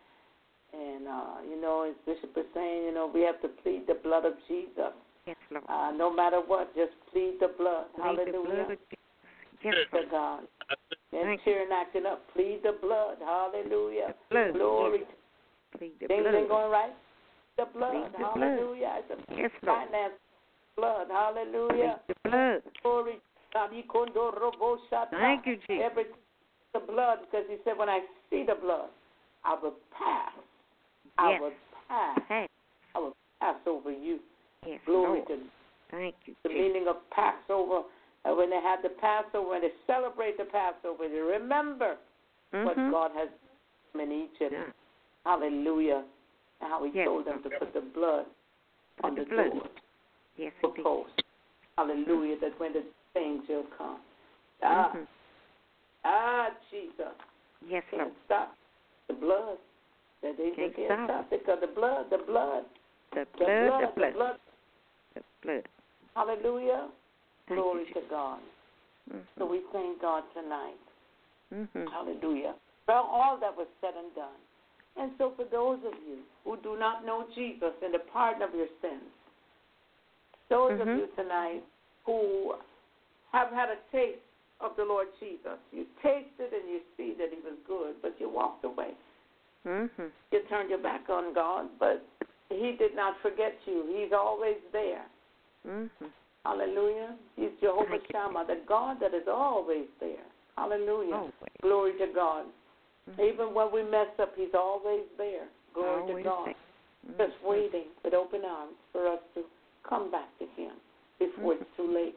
and 0.72 1.08
uh, 1.08 1.34
you 1.48 1.60
know, 1.60 1.88
as 1.88 1.94
Bishop 2.06 2.34
was 2.36 2.46
saying, 2.54 2.84
you 2.84 2.94
know, 2.94 3.10
we 3.12 3.22
have 3.22 3.40
to 3.42 3.48
plead 3.62 3.86
the 3.86 3.94
blood 3.94 4.24
of 4.24 4.34
Jesus. 4.48 4.94
Yes, 5.26 5.36
Lord. 5.50 5.64
Uh, 5.68 5.90
no 5.96 6.12
matter 6.12 6.40
what, 6.44 6.74
just 6.74 6.92
plead 7.12 7.36
the 7.40 7.52
blood. 7.58 7.86
Plead 7.94 8.18
the 8.26 8.32
Hallelujah. 8.32 8.44
blood 8.44 8.70
of 8.72 8.78
Jesus. 8.90 9.00
Yes, 9.64 9.74
to. 9.92 10.10
God. 10.10 10.40
And 11.12 11.26
Thank 11.26 11.44
cheering 11.44 11.68
acting 11.72 12.06
up, 12.06 12.22
plead 12.32 12.60
the 12.62 12.78
blood. 12.80 13.16
Hallelujah. 13.18 14.14
The 14.30 14.34
blood. 14.34 14.52
Glory. 14.54 15.02
Plead 15.76 15.92
the 16.00 16.06
Things 16.06 16.26
ain't 16.32 16.48
going 16.48 16.70
right. 16.70 16.94
The 17.58 17.66
blood. 17.74 17.90
Plead 17.92 18.12
the 18.12 18.18
blood. 18.18 18.38
Hallelujah. 18.38 18.92
It's 18.98 19.10
a 19.10 19.34
Yes, 19.34 19.50
Lord. 19.62 19.78
finance 19.90 20.14
blood. 20.76 21.08
Plead 21.08 21.14
Hallelujah. 21.14 22.00
the 22.06 22.14
blood. 22.24 22.62
Glory. 22.82 23.20
God, 23.52 23.70
he 23.72 23.82
kondo 23.82 24.30
robo 24.40 24.78
shata. 24.90 25.10
Thank 25.10 25.46
you, 25.46 25.56
Jesus. 25.66 25.90
Every 25.90 26.04
the 26.72 26.80
blood, 26.80 27.18
because 27.26 27.46
he 27.50 27.56
said, 27.64 27.76
when 27.76 27.88
I 27.88 28.00
see 28.30 28.44
the 28.46 28.54
blood, 28.54 28.90
I 29.44 29.58
will 29.60 29.74
pass. 29.90 30.32
I 31.20 31.30
Yes. 31.32 31.40
will 31.40 31.52
pass. 31.88 32.18
Hey. 32.28 32.46
I 32.94 32.98
will 32.98 33.16
pass 33.40 33.56
over 33.66 33.92
you. 33.92 34.20
Yes, 34.66 34.80
Glory 34.86 35.18
Lord. 35.20 35.28
to 35.28 35.38
Thank 35.90 36.14
you, 36.24 36.34
the 36.42 36.48
Jesus. 36.48 36.60
meaning 36.60 36.88
of 36.88 36.96
Passover. 37.10 37.82
Uh, 38.24 38.34
when 38.34 38.50
they 38.50 38.60
had 38.60 38.82
the 38.82 38.90
Passover, 39.00 39.48
when 39.50 39.60
they 39.62 39.72
celebrate 39.86 40.36
the 40.38 40.44
Passover, 40.44 41.08
they 41.08 41.18
remember 41.18 41.96
what 42.52 42.76
Mhm. 42.76 42.90
God 42.90 43.12
has 43.12 43.28
done 43.92 44.02
in 44.02 44.12
Egypt. 44.12 44.52
Yeah. 44.52 44.72
Hallelujah. 45.24 46.04
And 46.60 46.70
how 46.70 46.84
he 46.84 46.90
Yes. 46.92 47.06
told 47.06 47.24
them 47.26 47.42
to 47.42 47.50
put 47.50 47.72
the 47.72 47.80
blood 47.80 48.26
Put 48.96 49.04
on 49.04 49.14
the 49.14 49.24
the, 49.24 49.30
blood. 49.30 49.50
doors, 49.52 49.70
Yes, 50.36 50.52
did. 50.62 50.84
posts. 50.84 51.22
Hallelujah. 51.76 52.36
That 52.38 52.58
when 52.58 52.72
the 52.72 52.84
things 53.14 53.46
will 53.48 53.64
come. 53.76 54.00
Ah, 54.62 54.92
Mhm. 54.92 55.06
ah, 56.04 56.50
Jesus. 56.70 57.14
Yes, 57.62 57.84
Can't 57.90 58.02
Lord. 58.02 58.14
stop 58.24 58.56
the 59.08 59.14
blood. 59.14 59.58
That 60.22 60.36
angel 60.38 60.54
Can't 60.56 60.76
can't, 60.76 60.86
stop. 60.88 61.06
stop 61.08 61.30
because 61.30 61.58
the 61.60 61.66
blood, 61.72 62.10
the 62.10 62.18
blood, 62.18 62.64
The 63.12 63.26
the 63.38 63.44
blood, 63.44 63.82
the 63.82 63.92
blood, 63.96 64.12
the 64.12 64.12
blood. 64.12 64.38
the 65.14 65.22
blood. 65.42 65.68
Hallelujah. 66.14 66.88
Thank 67.48 67.60
Glory 67.60 67.86
you, 67.88 67.94
to 67.94 68.00
God. 68.08 68.40
So 69.38 69.46
Mhm. 69.46 69.50
we 69.50 69.60
thank 69.72 70.00
God 70.00 70.24
tonight. 70.34 70.78
Mhm. 71.52 71.90
Hallelujah. 71.90 72.54
For 72.86 72.94
all 72.94 73.36
that 73.38 73.56
was 73.56 73.66
said 73.80 73.96
and 73.96 74.14
done. 74.14 74.38
And 74.96 75.16
so 75.18 75.30
for 75.32 75.44
those 75.44 75.82
of 75.84 75.94
you 76.06 76.22
who 76.44 76.56
do 76.58 76.76
not 76.76 77.04
know 77.04 77.24
Jesus 77.34 77.72
and 77.82 77.94
the 77.94 78.00
pardon 78.12 78.42
of 78.42 78.54
your 78.54 78.68
sins, 78.80 79.10
those 80.48 80.78
of 80.80 80.86
Mhm. 80.86 80.98
you 80.98 81.06
tonight 81.16 81.64
who 82.04 82.56
have 83.32 83.50
had 83.52 83.70
a 83.70 83.76
taste 83.90 84.20
of 84.60 84.76
the 84.76 84.84
Lord 84.84 85.08
Jesus, 85.18 85.58
you 85.72 85.86
tasted 86.02 86.52
and 86.52 86.68
you 86.68 86.82
see 86.96 87.14
that 87.14 87.32
he 87.32 87.40
was 87.40 87.54
good, 87.66 88.00
but 88.02 88.20
you 88.20 88.28
walked 88.28 88.64
away. 88.64 88.94
Mhm. 89.66 90.10
You 90.32 90.40
turned 90.48 90.70
your 90.70 90.78
back 90.78 91.08
on 91.10 91.32
God, 91.34 91.68
but 91.78 92.02
he 92.48 92.72
did 92.72 92.94
not 92.94 93.18
forget 93.20 93.54
you. 93.66 93.84
He's 93.86 94.12
always 94.12 94.56
there. 94.72 95.04
Mhm. 95.66 95.90
Hallelujah. 96.44 97.16
He's 97.36 97.52
Jehovah. 97.60 98.00
Shammah, 98.10 98.44
the 98.46 98.56
God 98.66 98.98
that 99.00 99.12
is 99.12 99.28
always 99.28 99.86
there. 100.00 100.24
Hallelujah. 100.56 101.14
Always. 101.14 101.32
Glory 101.62 101.92
to 101.98 102.06
God. 102.08 102.46
Mhm. 103.10 103.20
Even 103.20 103.54
when 103.54 103.70
we 103.70 103.82
mess 103.82 104.08
up, 104.18 104.34
He's 104.36 104.54
always 104.54 105.06
there. 105.16 105.48
Glory 105.74 106.00
Always 106.00 106.16
to 106.16 106.22
God. 106.22 106.46
there. 106.46 107.28
Just 107.28 107.42
waiting 107.42 107.88
with 108.02 108.14
open 108.14 108.44
arms 108.44 108.76
for 108.92 109.06
us 109.06 109.20
to 109.34 109.44
come 109.82 110.10
back 110.10 110.36
to 110.38 110.46
Him. 110.46 110.72
before 111.18 111.52
Mm-hmm. 111.52 111.62
it's 111.64 111.76
too 111.76 111.86
late. 111.92 112.16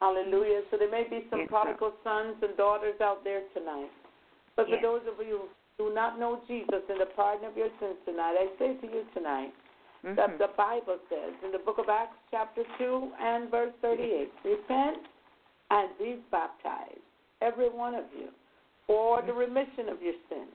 Hallelujah. 0.00 0.62
So 0.70 0.78
there 0.78 0.88
may 0.90 1.04
be 1.04 1.28
some 1.28 1.40
Yes, 1.40 1.48
prodigal 1.50 1.92
sons 2.02 2.42
and 2.42 2.56
daughters 2.56 2.98
out 3.02 3.22
there 3.24 3.42
tonight. 3.52 3.90
But 4.56 4.68
for 4.70 4.78
those 4.80 5.06
of 5.06 5.20
you 5.20 5.50
do 5.88 5.94
not 5.94 6.18
know 6.18 6.40
Jesus 6.46 6.82
and 6.88 7.00
the 7.00 7.10
pardon 7.16 7.44
of 7.46 7.56
your 7.56 7.70
sins 7.80 7.96
tonight, 8.04 8.36
I 8.38 8.46
say 8.58 8.74
to 8.74 8.86
you 8.86 9.04
tonight 9.14 9.52
that 10.02 10.30
Mhm. 10.30 10.38
the 10.38 10.48
Bible 10.48 10.98
says 11.08 11.34
in 11.42 11.52
the 11.52 11.58
book 11.58 11.78
of 11.78 11.88
Acts, 11.88 12.16
chapter 12.30 12.64
2 12.78 13.12
and 13.18 13.50
verse 13.50 13.72
38 13.80 14.32
repent 14.44 15.06
and 15.70 15.96
be 15.98 16.16
baptized, 16.30 17.00
every 17.40 17.68
one 17.68 17.94
of 17.94 18.04
you, 18.14 18.32
for 18.86 19.22
the 19.22 19.32
remission 19.32 19.88
of 19.88 20.02
your 20.02 20.14
sins. 20.28 20.54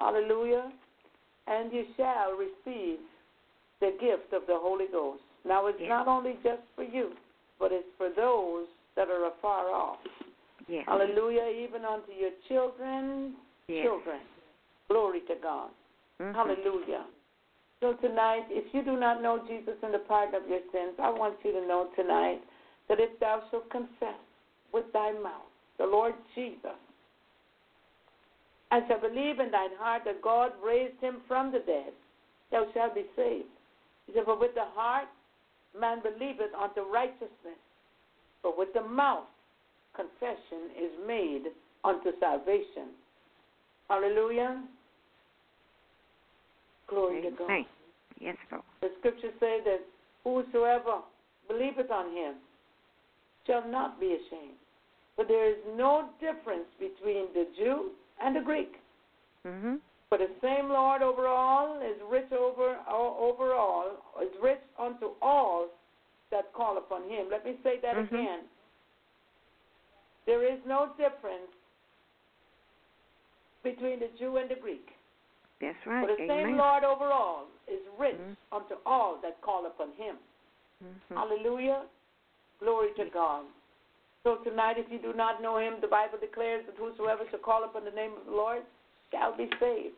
Hallelujah. 0.00 0.72
And 1.46 1.72
you 1.72 1.86
shall 1.96 2.32
receive 2.34 3.00
the 3.80 3.92
gift 3.92 4.32
of 4.32 4.46
the 4.46 4.56
Holy 4.56 4.86
Ghost. 4.86 5.22
Now, 5.44 5.66
it's 5.66 5.80
Yes. 5.80 5.88
not 5.88 6.06
only 6.06 6.34
just 6.44 6.62
for 6.76 6.84
you, 6.84 7.16
but 7.58 7.72
it's 7.72 7.90
for 7.96 8.10
those 8.10 8.68
that 8.94 9.10
are 9.10 9.24
afar 9.24 9.70
off. 9.70 9.98
Yes. 10.68 10.86
Hallelujah. 10.86 11.46
Even 11.46 11.84
unto 11.84 12.12
your 12.12 12.30
children, 12.46 13.36
Yes. 13.68 13.86
children. 13.86 14.20
Glory 14.88 15.20
to 15.28 15.34
God. 15.36 15.70
Mhm. 16.20 16.34
Hallelujah. 16.34 17.06
So 17.80 17.94
tonight, 17.94 18.46
if 18.50 18.72
you 18.72 18.82
do 18.82 18.96
not 18.96 19.22
know 19.22 19.38
Jesus 19.38 19.76
and 19.82 19.92
the 19.92 19.98
pardon 20.00 20.34
of 20.34 20.48
your 20.48 20.60
sins, 20.70 20.94
I 20.98 21.10
want 21.10 21.44
you 21.44 21.52
to 21.52 21.66
know 21.66 21.90
tonight 21.96 22.42
that 22.88 23.00
if 23.00 23.18
thou 23.18 23.42
shalt 23.50 23.68
confess 23.70 24.20
with 24.72 24.90
thy 24.92 25.12
mouth 25.12 25.50
the 25.78 25.86
Lord 25.86 26.14
Jesus, 26.34 26.78
and 28.70 28.86
shalt 28.86 29.02
believe 29.02 29.40
in 29.40 29.50
thine 29.50 29.74
heart 29.78 30.04
that 30.04 30.22
God 30.22 30.52
raised 30.62 30.98
him 31.00 31.22
from 31.26 31.50
the 31.50 31.58
dead, 31.60 31.92
thou 32.50 32.70
shalt 32.72 32.94
be 32.94 33.04
saved. 33.16 33.48
He 34.06 34.12
said, 34.12 34.24
For 34.24 34.36
with 34.36 34.54
the 34.54 34.64
heart 34.64 35.08
man 35.78 36.00
believeth 36.02 36.54
unto 36.54 36.82
righteousness, 36.82 37.60
but 38.42 38.56
with 38.56 38.72
the 38.74 38.82
mouth 38.82 39.26
confession 39.94 40.70
is 40.76 40.90
made 41.06 41.52
unto 41.84 42.12
salvation. 42.20 42.94
Hallelujah. 43.92 44.62
Glory 46.88 47.20
to 47.20 47.30
God. 47.30 47.50
Yes, 48.18 48.36
Lord. 48.50 48.64
The 48.80 48.88
scriptures 48.98 49.34
say 49.38 49.58
that 49.66 49.80
whosoever 50.24 51.00
believeth 51.46 51.90
on 51.90 52.16
him 52.16 52.36
shall 53.46 53.68
not 53.68 54.00
be 54.00 54.06
ashamed. 54.06 54.56
For 55.14 55.26
there 55.26 55.46
is 55.46 55.58
no 55.76 56.08
difference 56.20 56.64
between 56.78 57.26
the 57.34 57.46
Jew 57.58 57.90
and 58.24 58.34
the 58.34 58.40
Greek. 58.40 58.76
Mm-hmm. 59.46 59.74
For 60.08 60.16
the 60.16 60.28
same 60.40 60.70
Lord 60.70 61.02
over 61.02 61.26
all 61.26 61.78
is 61.82 62.00
rich 62.10 62.32
over 62.32 62.78
over 62.88 63.52
all, 63.52 63.90
is 64.22 64.32
rich 64.42 64.60
unto 64.80 65.10
all 65.20 65.68
that 66.30 66.50
call 66.54 66.78
upon 66.78 67.02
him. 67.10 67.26
Let 67.30 67.44
me 67.44 67.56
say 67.62 67.74
that 67.82 67.96
mm-hmm. 67.96 68.14
again. 68.14 68.38
There 70.24 70.50
is 70.50 70.60
no 70.66 70.92
difference 70.96 71.52
between 73.62 74.00
the 74.00 74.08
Jew 74.18 74.36
and 74.36 74.50
the 74.50 74.56
Greek. 74.60 74.88
That's 75.60 75.76
right. 75.86 76.06
For 76.06 76.16
the 76.16 76.26
same 76.26 76.56
Lord 76.56 76.84
over 76.84 77.10
all 77.12 77.46
is 77.68 77.80
rich 77.98 78.16
Mhm. 78.16 78.36
unto 78.50 78.74
all 78.84 79.16
that 79.22 79.40
call 79.40 79.66
upon 79.66 79.92
him. 79.92 80.18
Mhm. 80.82 81.16
Hallelujah. 81.16 81.86
Glory 82.58 82.92
to 82.94 83.04
God. 83.06 83.44
So 84.24 84.36
tonight, 84.36 84.78
if 84.78 84.90
you 84.90 84.98
do 84.98 85.12
not 85.14 85.42
know 85.42 85.58
him, 85.58 85.80
the 85.80 85.88
Bible 85.88 86.18
declares 86.18 86.64
that 86.66 86.76
whosoever 86.76 87.26
shall 87.30 87.40
call 87.40 87.64
upon 87.64 87.84
the 87.84 87.90
name 87.90 88.12
of 88.16 88.26
the 88.26 88.32
Lord 88.32 88.62
shall 89.10 89.32
be 89.36 89.50
saved. 89.58 89.96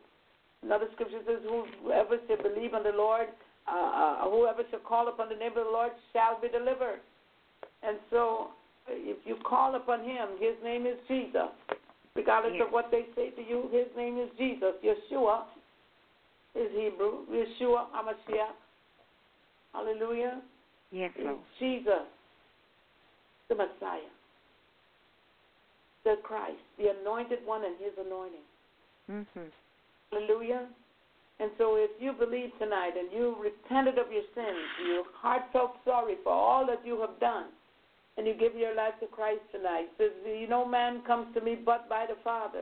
Another 0.63 0.89
scripture 0.93 1.21
says, 1.25 1.41
whoever 1.83 2.17
shall 2.27 2.37
believe 2.37 2.73
on 2.73 2.81
the 2.83 2.91
Lord, 2.91 3.29
uh, 3.67 3.71
uh, 3.71 4.29
whoever 4.29 4.63
shall 4.71 4.79
call 4.79 5.09
upon 5.09 5.29
the 5.29 5.35
name 5.35 5.55
of 5.55 5.65
the 5.65 5.71
Lord 5.71 5.91
shall 6.11 6.39
be 6.41 6.49
delivered. 6.49 7.01
And 7.83 7.99
so, 8.09 8.49
if 8.87 9.17
you 9.25 9.35
call 9.43 9.75
upon 9.75 10.03
him, 10.03 10.29
his 10.39 10.55
name 10.63 10.87
is 10.87 10.97
Jesus. 11.07 11.49
Regardless 12.15 12.53
Yes. 12.55 12.67
of 12.67 12.71
what 12.71 12.89
they 12.91 13.05
say 13.15 13.31
to 13.31 13.41
you, 13.41 13.67
his 13.71 13.87
name 13.95 14.17
is 14.17 14.29
Jesus. 14.37 14.75
Yeshua 14.81 15.43
is 16.55 16.71
Hebrew. 16.71 17.25
Yeshua 17.27 17.87
Hamashiach. 17.91 18.55
Hallelujah. 19.73 20.41
Yes, 20.91 21.11
Lord. 21.19 21.39
Jesus, 21.59 22.07
the 23.49 23.55
Messiah, 23.55 23.99
the 26.05 26.15
Christ, 26.23 26.61
the 26.77 26.87
anointed 27.01 27.45
one 27.45 27.65
and 27.65 27.75
his 27.77 27.91
anointing. 27.97 28.45
Mhm. 29.09 29.51
Hallelujah. 30.11 30.69
And 31.39 31.51
so 31.57 31.75
if 31.75 31.91
you 31.99 32.13
believe 32.13 32.57
tonight 32.59 32.95
and 32.95 33.11
you 33.11 33.35
repented 33.35 33.97
of 33.97 34.09
your 34.09 34.23
sins, 34.33 34.69
your 34.87 35.03
heart 35.11 35.43
felt 35.51 35.83
sorry 35.83 36.15
for 36.23 36.31
all 36.31 36.65
that 36.65 36.85
you 36.85 37.01
have 37.01 37.19
done, 37.19 37.51
and 38.17 38.25
you 38.25 38.33
give 38.33 38.55
your 38.55 38.75
life 38.75 38.93
to 39.01 39.07
Christ 39.07 39.41
tonight, 39.51 39.87
says, 39.97 40.11
you 40.25 40.47
know, 40.47 40.65
man 40.65 41.01
comes 41.05 41.27
to 41.35 41.41
me 41.41 41.55
but 41.55 41.89
by 41.89 42.05
the 42.07 42.15
Father. 42.23 42.61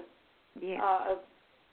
Yes. 0.59 0.81
Uh, 0.83 1.15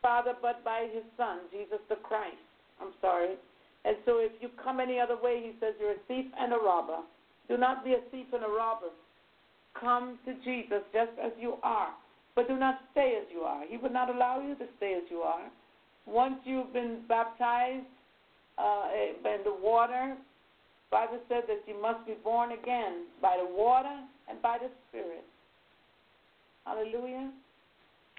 Father, 0.03 0.33
but 0.41 0.65
by 0.65 0.89
his 0.93 1.05
Son, 1.17 1.41
Jesus 1.51 1.79
the 1.89 1.97
Christ. 1.97 2.37
I'm 2.81 2.93
sorry. 3.01 3.37
And 3.85 3.97
so 4.05 4.19
if 4.19 4.33
you 4.41 4.51
come 4.63 4.81
any 4.81 4.99
other 4.99 5.17
way, 5.21 5.41
he 5.43 5.53
says, 5.61 5.75
you're 5.81 5.93
a 5.93 6.05
thief 6.09 6.27
and 6.39 6.53
a 6.53 6.57
robber. 6.57 6.99
Do 7.49 7.57
not 7.57 7.85
be 7.85 7.93
a 7.93 8.01
thief 8.11 8.27
and 8.33 8.45
a 8.45 8.49
robber. 8.49 8.89
Come 9.79 10.19
to 10.27 10.35
Jesus 10.45 10.83
just 10.93 11.13
as 11.23 11.33
you 11.39 11.55
are, 11.63 11.91
but 12.35 12.49
do 12.49 12.57
not 12.57 12.81
stay 12.93 13.19
as 13.21 13.27
you 13.33 13.41
are. 13.41 13.65
He 13.67 13.77
would 13.77 13.93
not 13.93 14.15
allow 14.15 14.41
you 14.41 14.55
to 14.57 14.65
stay 14.77 14.95
as 14.95 15.05
you 15.11 15.19
are. 15.19 15.49
Once 16.07 16.37
you've 16.45 16.73
been 16.73 17.01
baptized 17.09 17.87
uh, 18.59 18.89
in 19.25 19.45
the 19.45 19.57
water, 19.63 20.17
Bible 20.91 21.21
said 21.29 21.43
that 21.47 21.63
you 21.67 21.81
must 21.81 22.05
be 22.07 22.15
born 22.25 22.53
again 22.53 23.07
by 23.23 23.37
the 23.39 23.55
water 23.55 24.01
and 24.29 24.43
by 24.43 24.59
the 24.59 24.69
Spirit. 24.89 25.25
Hallelujah 26.65 27.31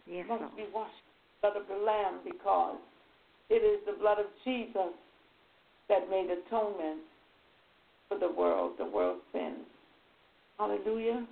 yes, 0.07 0.25
must 0.27 0.41
Lord. 0.41 0.55
be 0.55 0.65
washed 0.73 0.93
blood 1.41 1.57
of 1.57 1.67
the 1.67 1.83
Lamb 1.83 2.19
because 2.23 2.77
it 3.49 3.63
is 3.65 3.79
the 3.85 3.99
blood 3.99 4.19
of 4.19 4.27
Jesus 4.45 4.93
that 5.89 6.09
made 6.09 6.29
atonement 6.29 7.01
for 8.07 8.19
the 8.19 8.31
world, 8.31 8.73
the 8.77 8.85
world's 8.85 9.21
sins. 9.33 9.65
Hallelujah. 10.57 11.25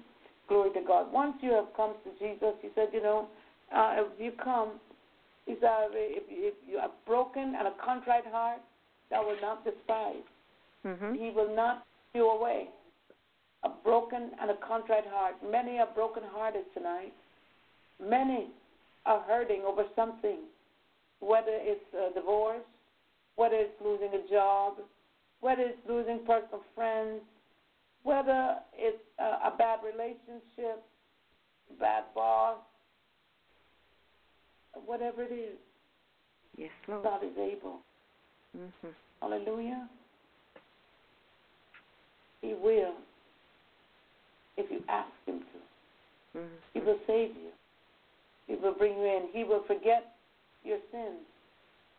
Glory 0.48 0.72
to 0.74 0.82
God. 0.86 1.14
Once 1.14 1.36
you 1.42 1.52
have 1.52 1.68
come 1.78 1.94
to 2.04 2.10
Jesus, 2.18 2.56
he 2.62 2.70
said, 2.74 2.88
you 2.92 3.04
know, 3.04 3.28
uh, 3.76 3.96
if 3.98 4.20
you 4.20 4.32
come, 4.44 4.80
he 5.46 5.54
said, 5.62 5.90
if, 5.94 6.24
if 6.28 6.56
you 6.68 6.78
are 6.78 6.90
broken 7.06 7.54
and 7.58 7.68
a 7.68 7.74
contrite 7.84 8.26
heart, 8.26 8.60
that 9.12 9.24
will 9.24 9.40
not 9.42 9.64
despise. 9.64 10.26
Mhm. 10.86 11.18
He 11.18 11.30
will 11.32 11.54
not 11.56 11.86
you 12.14 12.30
away. 12.30 12.70
A 13.64 13.70
broken 13.70 14.32
and 14.40 14.52
a 14.52 14.56
contrite 14.56 15.06
heart. 15.08 15.36
Many 15.44 15.80
are 15.80 15.88
broken-hearted 15.94 16.74
tonight. 16.74 17.14
Many 18.00 18.52
are 19.06 19.20
hurting 19.22 19.64
over 19.66 19.86
something, 19.96 20.40
whether 21.20 21.52
it's 21.52 21.94
a 21.94 22.14
divorce, 22.14 22.64
whether 23.36 23.56
it's 23.56 23.82
losing 23.82 24.14
a 24.14 24.28
job, 24.30 24.78
whether 25.42 25.64
it's 25.64 25.86
losing 25.88 26.20
personal 26.26 26.64
friends, 26.74 27.22
whether 28.04 28.58
it's 28.74 29.04
a, 29.20 29.24
a 29.24 29.56
bad 29.58 29.80
relationship, 29.84 30.82
bad 31.80 32.04
boss, 32.16 32.58
whatever 34.86 35.24
it 35.24 35.32
is, 35.32 35.58
Yes, 36.58 36.72
Lord. 36.88 37.04
God 37.04 37.24
is 37.24 37.38
able. 37.38 37.80
Mhm. 38.58 38.94
Hallelujah. 39.22 39.88
He 42.42 42.54
will 42.54 42.96
if 44.58 44.70
you 44.72 44.84
ask 44.88 45.10
Him 45.26 45.40
to. 45.40 46.40
He 46.74 46.80
Mhm. 46.80 46.86
will 46.86 47.00
save 47.08 47.36
you. 47.36 47.52
He 48.48 48.56
will 48.56 48.74
bring 48.74 48.98
you 48.98 49.06
in. 49.06 49.28
He 49.32 49.44
will 49.44 49.64
forget 49.64 50.16
your 50.64 50.80
sins. 50.92 51.26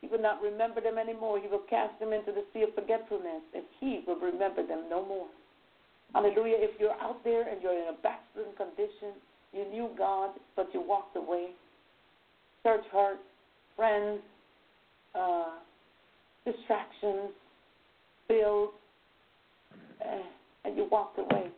He 0.00 0.06
will 0.06 0.18
not 0.18 0.40
remember 0.40 0.80
them 0.80 0.98
anymore. 0.98 1.38
He 1.38 1.48
will 1.48 1.60
cast 1.60 1.98
them 1.98 2.12
into 2.12 2.32
the 2.32 2.44
sea 2.52 2.62
of 2.62 2.74
forgetfulness, 2.74 3.42
and 3.54 3.64
He 3.78 4.00
will 4.06 4.16
remember 4.16 4.62
them 4.62 4.88
no 4.88 5.04
more. 5.04 5.28
Hallelujah. 6.14 6.56
If 6.56 6.78
you're 6.80 6.98
out 7.00 7.22
there 7.22 7.48
and 7.48 7.62
you're 7.62 7.78
in 7.78 7.88
a 7.88 7.92
backslidden 7.92 8.52
condition, 8.54 9.14
you 9.52 9.64
knew 9.66 9.90
God, 9.96 10.30
but 10.56 10.72
you 10.72 10.80
walked 10.80 11.16
away, 11.16 11.54
church 12.62 12.84
hurt, 12.86 13.20
friends, 13.76 14.20
uh, 15.14 15.58
distractions, 16.44 17.30
bills, 18.28 18.70
uh, 20.04 20.22
and 20.64 20.76
you 20.76 20.88
walked 20.90 21.18
away 21.18 21.50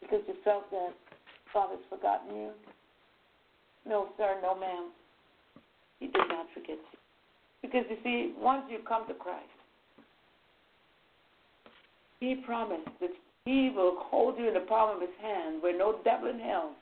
because 0.00 0.20
you 0.26 0.34
felt 0.44 0.70
that 0.70 0.92
has 1.54 1.78
forgotten 1.88 2.34
you. 2.34 2.50
No, 3.86 4.08
sir, 4.16 4.36
no, 4.42 4.58
ma'am. 4.58 4.90
He 6.00 6.06
did 6.06 6.28
not 6.28 6.46
forget 6.52 6.78
you. 6.78 6.98
Because 7.62 7.84
you 7.88 7.96
see, 8.02 8.34
once 8.38 8.64
you 8.68 8.78
come 8.86 9.06
to 9.08 9.14
Christ, 9.14 9.46
He 12.20 12.36
promised 12.44 12.88
that 13.00 13.10
He 13.44 13.70
will 13.74 13.96
hold 13.98 14.38
you 14.38 14.48
in 14.48 14.54
the 14.54 14.60
palm 14.60 14.96
of 14.96 15.00
His 15.00 15.16
hand 15.22 15.62
where 15.62 15.76
no 15.76 16.00
devil 16.04 16.28
in 16.28 16.38
hell 16.38 16.72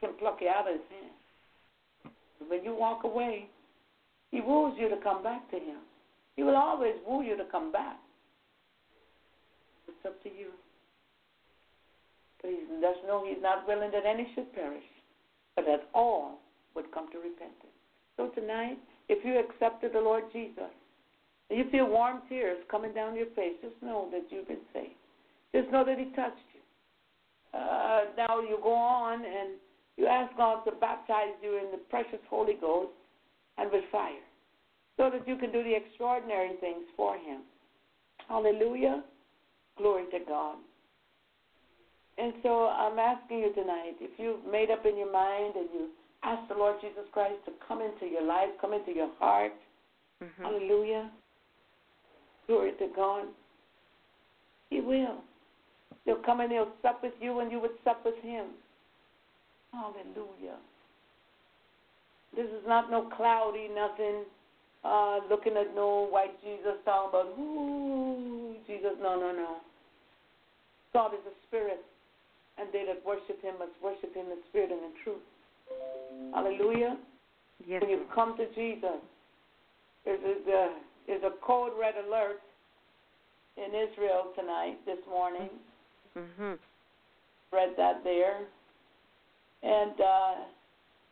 can 0.00 0.10
pluck 0.18 0.38
you 0.40 0.48
out 0.48 0.68
of 0.68 0.74
His 0.74 0.86
hand. 0.90 2.12
When 2.48 2.62
you 2.62 2.76
walk 2.76 3.04
away, 3.04 3.46
He 4.30 4.40
woos 4.40 4.74
you 4.78 4.88
to 4.88 4.96
come 5.02 5.22
back 5.22 5.50
to 5.50 5.56
Him. 5.56 5.78
He 6.36 6.42
will 6.42 6.56
always 6.56 6.94
woo 7.06 7.22
you 7.22 7.36
to 7.36 7.44
come 7.50 7.72
back. 7.72 7.96
Up 10.06 10.22
to 10.22 10.28
you. 10.28 10.50
But 12.40 12.50
he 12.50 12.80
does 12.80 12.94
know 13.06 13.24
He's 13.26 13.42
not 13.42 13.66
willing 13.66 13.90
that 13.90 14.06
any 14.06 14.28
should 14.34 14.54
perish, 14.54 14.84
but 15.56 15.64
that 15.66 15.88
all 15.94 16.38
would 16.76 16.92
come 16.92 17.10
to 17.10 17.18
repentance. 17.18 17.74
So 18.16 18.28
tonight, 18.28 18.78
if 19.08 19.24
you 19.24 19.38
accepted 19.38 19.92
the 19.92 20.00
Lord 20.00 20.24
Jesus, 20.32 20.70
and 21.50 21.58
you 21.58 21.68
feel 21.70 21.88
warm 21.88 22.22
tears 22.28 22.58
coming 22.70 22.94
down 22.94 23.16
your 23.16 23.26
face, 23.34 23.54
just 23.62 23.74
know 23.82 24.08
that 24.12 24.26
you've 24.30 24.46
been 24.46 24.62
saved. 24.72 24.94
Just 25.52 25.72
know 25.72 25.84
that 25.84 25.98
He 25.98 26.04
touched 26.14 26.46
you. 26.54 27.58
Uh, 27.58 28.00
now 28.16 28.40
you 28.40 28.58
go 28.62 28.74
on 28.74 29.24
and 29.24 29.58
you 29.96 30.06
ask 30.06 30.36
God 30.36 30.62
to 30.66 30.72
baptize 30.72 31.34
you 31.42 31.58
in 31.58 31.72
the 31.72 31.78
precious 31.90 32.20
Holy 32.30 32.54
Ghost 32.60 32.92
and 33.58 33.72
with 33.72 33.84
fire, 33.90 34.22
so 34.98 35.10
that 35.10 35.26
you 35.26 35.36
can 35.36 35.50
do 35.50 35.64
the 35.64 35.74
extraordinary 35.74 36.54
things 36.60 36.84
for 36.96 37.16
Him. 37.16 37.40
Hallelujah. 38.28 39.02
Glory 39.78 40.04
to 40.12 40.18
God. 40.26 40.56
And 42.18 42.32
so 42.42 42.66
I'm 42.68 42.98
asking 42.98 43.40
you 43.40 43.52
tonight, 43.54 43.96
if 44.00 44.10
you've 44.18 44.44
made 44.50 44.70
up 44.70 44.86
in 44.86 44.96
your 44.96 45.12
mind 45.12 45.54
and 45.56 45.68
you 45.72 45.88
ask 46.22 46.48
the 46.48 46.54
Lord 46.54 46.76
Jesus 46.80 47.04
Christ 47.12 47.36
to 47.44 47.52
come 47.68 47.82
into 47.82 48.06
your 48.10 48.24
life, 48.24 48.48
come 48.60 48.72
into 48.72 48.92
your 48.92 49.10
heart, 49.18 49.52
Mm-hmm. 50.24 50.44
hallelujah. 50.44 51.10
Glory 52.46 52.72
to 52.78 52.86
God. 52.96 53.26
He 54.70 54.80
will. 54.80 55.18
He'll 56.06 56.22
come 56.24 56.40
and 56.40 56.50
he'll 56.50 56.72
sup 56.80 57.02
with 57.02 57.12
you 57.20 57.40
and 57.40 57.52
you 57.52 57.60
would 57.60 57.72
sup 57.84 58.02
with 58.02 58.14
him. 58.22 58.46
Hallelujah. 59.72 60.56
This 62.34 62.46
is 62.46 62.62
not 62.66 62.90
no 62.90 63.10
cloudy 63.14 63.68
nothing, 63.74 64.24
uh, 64.86 65.20
looking 65.28 65.56
at 65.56 65.74
no 65.74 66.06
white 66.08 66.40
Jesus 66.42 66.78
talking 66.84 67.10
about, 67.10 67.34
ooh, 67.38 68.54
Jesus. 68.66 68.92
No, 69.02 69.18
no, 69.18 69.32
no. 69.32 69.56
God 70.92 71.12
is 71.12 71.20
a 71.26 71.34
spirit, 71.48 71.84
and 72.58 72.68
they 72.72 72.84
that 72.86 73.04
worship 73.04 73.42
him 73.42 73.54
must 73.58 73.72
worship 73.82 74.14
him 74.14 74.26
in 74.30 74.38
spirit 74.48 74.70
and 74.70 74.80
in 74.80 74.92
truth. 75.02 75.26
Hallelujah. 76.34 76.96
Yes. 77.66 77.82
When 77.82 77.90
you've 77.90 78.10
come 78.14 78.36
to 78.36 78.46
Jesus, 78.54 79.00
there's 80.04 80.20
a, 80.20 80.34
the- 80.44 80.74
there's 81.06 81.22
a 81.22 81.32
code 81.44 81.72
red 81.78 81.94
alert 82.06 82.40
in 83.56 83.70
Israel 83.74 84.32
tonight, 84.38 84.76
this 84.84 84.98
morning. 85.08 85.48
Mm-hmm. 86.16 86.54
Read 87.52 87.70
that 87.76 88.02
there. 88.04 88.38
And 89.62 89.92
uh, 89.92 90.34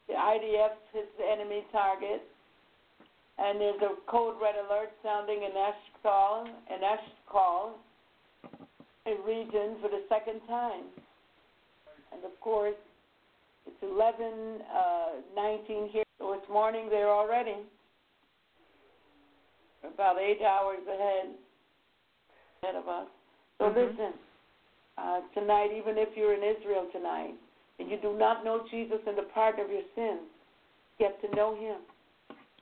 the 0.08 0.14
IDF 0.14 0.74
is 0.98 1.06
the 1.18 1.24
enemy 1.24 1.64
target. 1.72 2.22
And 3.38 3.60
there's 3.60 3.82
a 3.82 4.10
code 4.10 4.36
red 4.40 4.54
alert 4.54 4.92
sounding 5.02 5.42
in 5.42 5.50
Eshkol, 5.50 6.46
in 6.70 6.80
Eshkol, 6.80 7.72
a 9.06 9.14
region 9.26 9.76
for 9.82 9.88
the 9.88 10.02
second 10.08 10.40
time. 10.48 10.84
And 12.12 12.24
of 12.24 12.38
course, 12.40 12.76
it's 13.66 13.82
11, 13.82 14.62
uh, 14.72 15.08
19 15.34 15.88
here, 15.88 16.04
so 16.18 16.32
it's 16.34 16.48
morning 16.48 16.88
there 16.88 17.08
already. 17.08 17.56
About 19.82 20.18
eight 20.18 20.40
hours 20.42 20.80
ahead, 20.86 21.34
ahead 22.62 22.76
of 22.76 22.88
us. 22.88 23.08
So 23.58 23.70
Mhm. 23.70 23.74
listen, 23.74 24.18
uh, 24.96 25.20
tonight, 25.34 25.72
even 25.72 25.98
if 25.98 26.16
you're 26.16 26.34
in 26.34 26.42
Israel 26.42 26.88
tonight, 26.92 27.34
and 27.78 27.90
you 27.90 27.96
do 27.96 28.14
not 28.14 28.44
know 28.44 28.60
Jesus 28.68 29.00
and 29.06 29.18
the 29.18 29.24
pardon 29.34 29.64
of 29.64 29.70
your 29.70 29.82
sins, 29.94 30.22
get 30.98 31.20
to 31.20 31.28
know 31.34 31.54
him. 31.54 31.84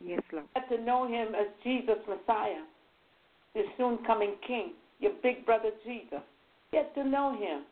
Yes, 0.05 0.21
Lord. 0.33 0.47
Get 0.55 0.69
to 0.69 0.83
know 0.83 1.07
him 1.07 1.35
as 1.35 1.47
Jesus 1.63 1.99
Messiah, 2.09 2.63
your 3.55 3.65
soon 3.77 3.99
coming 4.05 4.35
King, 4.47 4.73
your 4.99 5.13
big 5.23 5.47
brother 5.47 5.71
Jesus. 5.85 6.21
Get 6.73 6.95
to 6.95 7.05
know 7.05 7.37
him. 7.39 7.63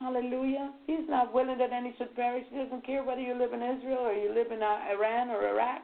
Hallelujah. 0.00 0.72
He's 0.86 1.08
not 1.08 1.32
willing 1.32 1.58
that 1.58 1.72
any 1.72 1.94
should 1.96 2.14
perish. 2.14 2.44
He 2.50 2.58
doesn't 2.58 2.84
care 2.84 3.02
whether 3.02 3.20
you 3.20 3.34
live 3.34 3.52
in 3.52 3.62
Israel 3.62 4.00
or 4.00 4.12
you 4.12 4.34
live 4.34 4.52
in 4.52 4.62
uh, 4.62 4.78
Iran 4.92 5.30
or 5.30 5.48
Iraq. 5.48 5.82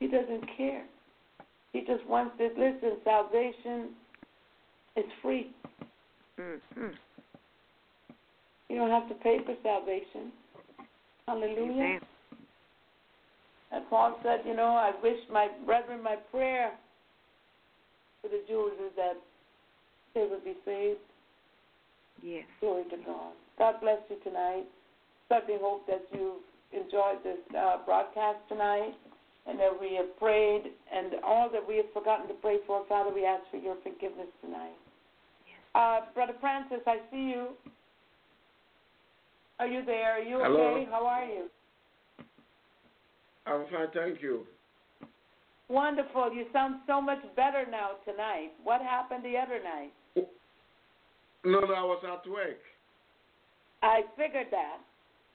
He 0.00 0.08
doesn't 0.08 0.44
care. 0.56 0.84
He 1.72 1.80
just 1.80 2.06
wants 2.06 2.36
to 2.38 2.48
listen. 2.48 2.98
Salvation 3.02 3.90
is 4.96 5.04
free. 5.22 5.50
Mhm. 6.38 6.94
You 8.68 8.76
don't 8.76 8.90
have 8.90 9.08
to 9.08 9.14
pay 9.16 9.38
for 9.44 9.56
salvation. 9.62 10.32
Hallelujah. 11.26 11.72
Amen. 11.72 12.00
And 13.74 13.82
Paul 13.90 14.16
said, 14.22 14.40
you 14.46 14.54
know, 14.54 14.76
I 14.76 14.92
wish 15.02 15.18
my 15.32 15.48
brethren, 15.66 16.00
my 16.02 16.14
prayer 16.30 16.70
for 18.22 18.28
the 18.28 18.40
Jews 18.46 18.72
is 18.86 18.92
that 18.96 19.16
they 20.14 20.28
would 20.30 20.44
be 20.44 20.54
saved. 20.64 21.00
Yes. 22.22 22.44
Glory 22.60 22.84
to 22.84 22.96
God. 23.04 23.32
God 23.58 23.74
bless 23.80 23.98
you 24.08 24.16
tonight. 24.22 24.64
Certainly 25.28 25.60
hope 25.60 25.86
that 25.88 26.04
you 26.12 26.36
enjoyed 26.72 27.24
this 27.24 27.38
uh, 27.58 27.78
broadcast 27.84 28.38
tonight 28.48 28.94
and 29.46 29.58
that 29.58 29.72
we 29.78 29.96
have 29.96 30.16
prayed 30.18 30.70
and 30.94 31.14
all 31.24 31.50
that 31.50 31.66
we 31.66 31.76
have 31.76 31.92
forgotten 31.92 32.28
to 32.28 32.34
pray 32.34 32.58
for. 32.66 32.84
Father, 32.88 33.12
we 33.12 33.26
ask 33.26 33.42
for 33.50 33.56
your 33.56 33.76
forgiveness 33.82 34.28
tonight. 34.40 34.78
Uh, 35.74 36.00
Brother 36.14 36.34
Francis, 36.40 36.78
I 36.86 36.98
see 37.10 37.34
you. 37.34 37.48
Are 39.58 39.66
you 39.66 39.84
there? 39.84 40.12
Are 40.12 40.22
you 40.22 40.38
Hello. 40.40 40.74
okay? 40.74 40.88
How 40.90 41.04
are 41.06 41.24
you? 41.24 41.50
I'm 43.46 43.64
fine, 43.70 43.88
thank 43.92 44.22
you. 44.22 44.46
Wonderful. 45.68 46.32
You 46.32 46.46
sound 46.52 46.76
so 46.86 47.00
much 47.00 47.20
better 47.36 47.64
now 47.70 47.92
tonight. 48.04 48.52
What 48.62 48.82
happened 48.82 49.24
the 49.24 49.36
other 49.36 49.60
night? 49.62 49.92
No, 51.44 51.60
no, 51.60 51.74
I 51.74 51.82
was 51.82 52.02
at 52.04 52.30
work. 52.30 52.58
I 53.82 54.02
figured 54.16 54.46
that. 54.50 54.78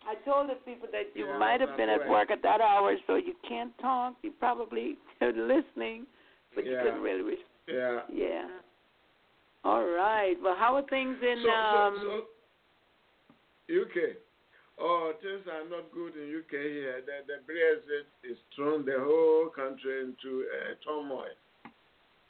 I 0.07 0.15
told 0.25 0.49
the 0.49 0.55
people 0.65 0.87
that 0.91 1.11
you 1.13 1.27
Yeah, 1.27 1.37
might 1.37 1.61
have 1.61 1.75
been 1.77 1.89
at 1.89 2.01
right. 2.01 2.09
work 2.09 2.31
at 2.31 2.41
that 2.41 2.61
hour, 2.61 2.95
so 3.05 3.15
you 3.15 3.35
can't 3.47 3.77
talk. 3.79 4.15
You 4.23 4.31
probably 4.31 4.97
are 5.21 5.31
listening, 5.33 6.07
but 6.55 6.65
you 6.65 6.77
couldn't 6.77 7.01
really. 7.01 7.21
Re- 7.21 7.45
Yeah. 7.67 8.01
yeah. 8.11 8.47
All 9.63 9.85
right. 9.85 10.35
Well, 10.41 10.55
how 10.57 10.75
are 10.75 10.87
things 10.87 11.17
in 11.21 11.43
so, 11.43 11.51
um? 11.51 11.97
so, 12.01 12.21
so, 13.67 13.81
UK. 13.81 14.15
Oh, 14.81 15.11
things 15.21 15.41
are 15.51 15.67
not 15.69 15.91
good 15.91 16.13
in 16.15 16.39
UK 16.39 16.51
here. 16.51 17.01
The, 17.05 17.27
the 17.27 17.39
Brexit 17.51 18.07
is 18.23 18.37
thrown 18.55 18.85
the 18.85 18.95
whole 18.97 19.49
country 19.49 19.99
into 19.99 20.45
uh, 20.47 20.75
turmoil. 20.85 21.25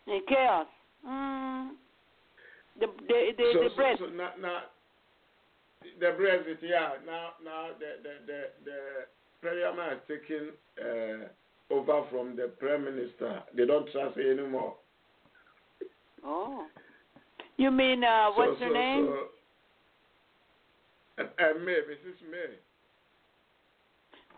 in 0.07 0.21
chaos? 0.27 0.65
Mm. 1.07 1.69
The 2.79 2.87
the 3.07 3.31
the, 3.37 3.51
so, 3.53 3.59
the 3.63 3.69
so, 3.69 3.75
breast. 3.75 3.99
so 3.99 4.05
now, 4.07 4.31
now, 4.41 4.59
the 5.99 6.07
Brexit, 6.07 6.57
yeah. 6.63 6.93
Now, 7.05 7.29
now 7.43 7.67
the 7.77 8.01
the 8.01 8.13
the, 8.25 8.41
the 8.65 8.79
Parliament 9.41 9.99
has 9.99 9.99
taken 10.07 10.49
uh, 10.81 11.73
over 11.73 12.07
from 12.09 12.35
the 12.35 12.49
Prime 12.59 12.85
Minister. 12.85 13.43
They 13.55 13.65
don't 13.65 13.89
trust 13.91 14.15
her 14.15 14.31
anymore. 14.31 14.75
Oh. 16.25 16.65
You 17.57 17.69
mean 17.69 18.03
uh? 18.03 18.31
What's 18.31 18.57
so, 18.59 18.65
her 18.65 18.69
so, 18.69 18.73
name? 18.73 19.13
Uh, 21.19 21.59
May, 21.65 21.79
Mrs. 21.89 22.19
May. 22.31 22.55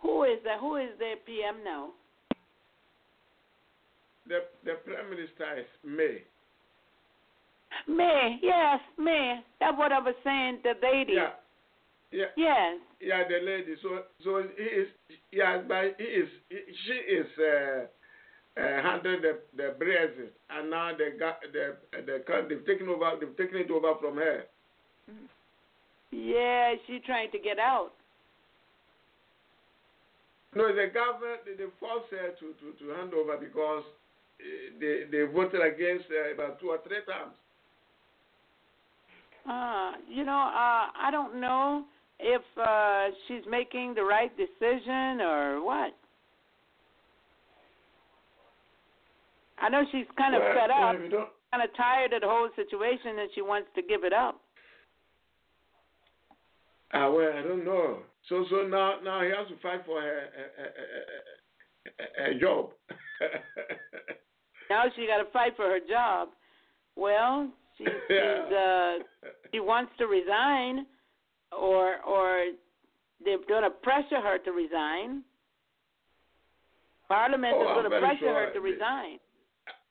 Who 0.02 0.24
is 0.24 0.40
that? 0.46 0.60
Who 0.60 0.78
is 0.78 0.90
their 0.98 1.16
PM 1.18 1.64
now? 1.64 1.90
The 4.28 4.40
the 4.66 4.74
Prime 4.86 5.10
Minister 5.10 5.60
is 5.60 5.68
May. 5.86 6.24
May. 7.88 8.40
Yes, 8.42 8.80
May. 8.98 9.42
That's 9.60 9.78
what 9.78 9.92
I 9.92 10.00
was 10.00 10.16
saying. 10.24 10.60
The 10.64 10.74
lady. 10.82 11.14
Yeah, 11.14 11.32
yeah, 12.12 12.26
Yes. 12.36 12.80
yeah. 13.00 13.24
The 13.28 13.46
lady. 13.46 13.76
So 13.82 14.04
so 14.24 14.44
he 14.58 14.64
is 14.64 14.88
yeah, 15.32 15.62
but 15.68 15.96
he 15.98 16.04
is 16.04 16.30
he, 16.50 16.58
she 16.88 16.94
is 16.94 17.28
uh, 17.40 17.82
uh, 18.60 18.82
handling 18.82 19.22
the 19.22 19.40
the 19.56 19.76
Brexit, 19.80 20.32
and 20.50 20.70
now 20.72 20.92
the 20.98 21.12
ga- 21.18 21.40
the 21.54 21.78
the 22.06 22.24
they've 22.50 22.66
taken 22.66 22.90
over 22.90 23.12
they've 23.20 23.38
taken 23.38 23.58
it 23.62 23.72
over 23.72 23.94
from 24.00 24.18
her. 24.18 24.44
Yeah, 26.12 26.76
she 26.88 27.00
trying 27.06 27.32
to 27.32 27.40
get 27.40 27.58
out. 27.58 27.92
No, 30.54 30.68
the 30.68 30.92
government 30.94 31.42
they, 31.46 31.64
forced 31.80 32.12
her 32.12 32.32
to, 32.40 32.54
to, 32.60 32.84
to 32.84 32.92
hand 33.00 33.14
over 33.14 33.38
because 33.38 33.84
uh, 33.86 34.44
they 34.80 35.04
they 35.10 35.24
voted 35.24 35.62
against 35.62 36.06
her 36.10 36.34
about 36.34 36.60
two 36.60 36.70
or 36.70 36.80
three 36.84 37.00
times. 37.08 37.36
Uh, 39.48 39.98
you 40.10 40.26
know, 40.26 40.34
uh, 40.34 40.92
I 40.92 41.10
don't 41.10 41.40
know 41.40 41.86
if 42.20 42.42
uh, 42.62 43.16
she's 43.28 43.44
making 43.50 43.96
the 43.96 44.04
right 44.04 44.32
decision 44.36 45.22
or 45.22 45.64
what. 45.64 45.96
I 49.58 49.70
know 49.70 49.84
she's 49.92 50.06
kind 50.18 50.36
of 50.36 50.42
Well, 50.42 50.54
fed 50.54 50.72
up, 50.72 51.30
kind 51.52 51.64
of 51.64 51.70
tired 51.78 52.14
of 52.14 52.22
the 52.22 52.28
whole 52.28 52.50
situation, 52.56 53.20
and 53.20 53.30
she 53.34 53.42
wants 53.42 53.70
to 53.76 53.82
give 53.82 54.04
it 54.04 54.12
up. 54.12 54.41
Ah, 56.94 57.10
well, 57.10 57.32
I 57.36 57.42
don't 57.42 57.64
know. 57.66 58.00
So, 58.30 58.46
so 58.50 58.68
now, 58.68 58.96
now 59.04 59.22
he 59.22 59.30
has 59.30 59.48
to 59.48 59.56
fight 59.62 59.86
for 59.86 60.02
her, 60.02 60.28
a, 62.26 62.40
job. 62.40 62.70
Now 64.70 64.86
she 64.96 65.06
got 65.06 65.18
to 65.22 65.30
fight 65.32 65.54
for 65.58 65.66
her 65.66 65.80
job. 65.88 66.30
Well, 66.96 67.50
she, 67.78 67.84
she's 68.08 68.54
uh, 68.56 68.94
she 69.52 69.60
wants 69.60 69.92
to 69.98 70.06
resign, 70.08 70.86
or 71.52 72.00
or 72.08 72.46
they're 73.26 73.38
going 73.50 73.64
to 73.64 73.70
pressure 73.70 74.22
her 74.22 74.38
to 74.46 74.52
resign. 74.52 75.24
Parliament 77.10 77.54
Oh, 77.58 77.62
is 77.64 77.68
going 77.68 77.92
to 77.92 78.00
pressure 78.00 78.18
sure 78.20 78.34
her 78.34 78.54
to 78.54 78.60
they- 78.62 78.72
resign. 78.72 79.18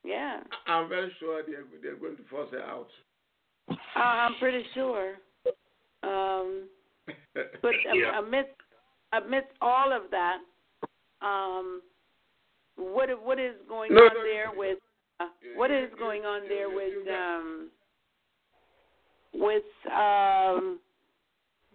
Yeah, 0.03 0.41
I'm 0.67 0.89
very 0.89 1.13
sure 1.21 1.43
they're, 1.47 1.65
they're 1.83 1.97
going 2.01 2.17
to 2.17 2.23
force 2.31 2.49
her 2.53 2.63
out. 2.63 2.89
uh, 3.71 3.75
I'm 3.99 4.35
pretty 4.41 4.65
sure. 4.73 5.17
Um, 6.03 6.69
but 7.63 7.75
Yeah. 7.95 8.19
amidst 8.19 8.55
amidst 9.13 9.51
all 9.61 9.93
of 9.93 10.11
that, 10.11 10.39
um, 11.21 11.83
what 12.77 13.09
what 13.23 13.39
is 13.39 13.57
going 13.69 13.93
No, 13.95 14.03
on 14.07 14.15
no, 14.15 14.23
there 14.23 14.51
with 14.53 14.79
uh, 15.21 15.29
what 15.55 15.71
you- 15.71 15.77
is 15.77 15.95
going 15.95 16.25
on 16.25 16.49
there 16.49 16.69
with 16.71 17.09
um 17.09 17.71
with 19.33 19.65
um 19.91 20.81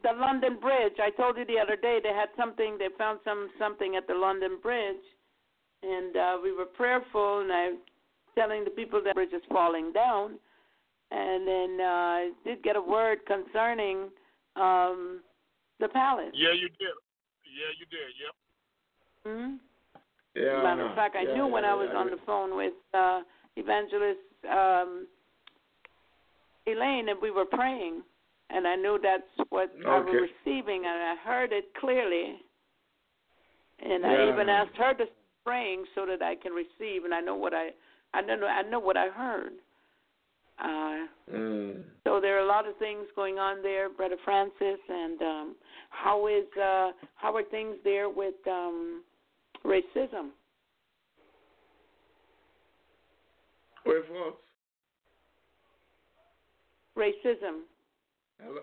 the 0.04 0.14
London 0.14 0.58
Bridge? 0.60 1.00
I 1.00 1.10
told 1.12 1.38
you 1.38 1.46
the 1.46 1.60
other 1.60 1.76
day 1.76 2.00
they 2.02 2.14
had 2.14 2.30
something. 2.38 2.78
They 2.78 2.90
found 2.98 3.20
some 3.24 3.50
something 3.60 3.96
at 3.96 4.08
the 4.08 4.16
London 4.16 4.60
Bridge, 4.62 5.04
and 5.84 6.16
uh, 6.16 6.38
we 6.42 6.52
were 6.52 6.66
prayerful, 6.66 7.40
and 7.42 7.52
I 7.52 7.74
telling 8.36 8.64
the 8.66 8.70
people 8.72 9.02
that 9.02 9.10
the 9.12 9.14
bridge 9.16 9.34
is 9.34 9.42
falling 9.50 9.92
down. 9.94 10.38
And 11.12 11.48
then 11.48 11.78
uh, 11.80 11.84
I 11.84 12.32
did 12.44 12.62
get 12.64 12.76
a 12.76 12.82
word 12.82 13.20
concerning 13.26 14.10
um, 14.56 15.22
the 15.80 15.88
palace. 15.90 16.32
Yeah, 16.34 16.54
you 16.54 16.70
did. 16.70 16.96
Yeah, 17.46 17.72
you 17.80 17.86
did. 17.90 18.10
Yep. 18.22 18.34
hmm 19.26 19.56
Yeah, 20.36 20.64
Matter 20.64 20.88
of 20.88 20.96
fact, 20.96 21.16
I 21.16 21.24
yeah, 21.24 21.34
knew 21.34 21.48
when 21.48 21.64
yeah, 21.64 21.72
I 21.72 21.76
was 21.76 21.90
yeah, 21.92 22.00
on 22.00 22.08
yeah. 22.08 22.16
the 22.16 22.22
phone 22.26 22.56
with 22.56 22.74
uh, 22.94 23.22
Evangelist 23.56 24.20
um, 24.52 25.08
Elaine 26.68 27.10
and 27.10 27.20
we 27.22 27.32
were 27.32 27.46
praying, 27.46 28.02
and 28.50 28.68
I 28.68 28.76
knew 28.76 29.00
that's 29.02 29.24
what 29.50 29.72
I 29.86 30.00
was 30.00 30.28
receiving, 30.46 30.84
and 30.86 30.88
I 30.88 31.16
heard 31.24 31.52
it 31.52 31.66
clearly. 31.80 32.36
And 33.80 34.06
I 34.06 34.32
even 34.32 34.50
asked 34.50 34.76
her 34.78 34.94
to 34.96 35.06
praying 35.46 35.84
so 35.94 36.06
that 36.06 36.22
I 36.22 36.36
can 36.36 36.54
receive, 36.54 37.04
and 37.04 37.14
I 37.14 37.20
know 37.22 37.36
what 37.36 37.54
I, 37.54 37.70
I 38.14 38.22
know, 38.22 38.46
I 38.46 38.62
know 38.64 38.80
what 38.80 38.98
I 38.98 39.10
heard. 39.10 39.54
Uh, 40.60 41.08
Mm. 41.32 41.84
so 42.04 42.20
there 42.22 42.36
are 42.38 42.44
a 42.44 42.46
lot 42.48 42.68
of 42.68 42.78
things 42.78 43.08
going 43.16 43.40
on 43.40 43.62
there, 43.64 43.90
Brother 43.90 44.18
Francis, 44.24 44.80
and 44.88 45.22
um, 45.22 45.56
how 45.90 46.28
is 46.28 46.46
uh, 46.58 46.92
how 47.16 47.36
are 47.36 47.44
things 47.44 47.76
there 47.84 48.10
with 48.10 48.36
um, 48.48 49.04
racism? 49.66 50.30
With 53.86 54.06
what? 54.12 54.38
Racism. 56.96 57.62
Hello? 58.42 58.62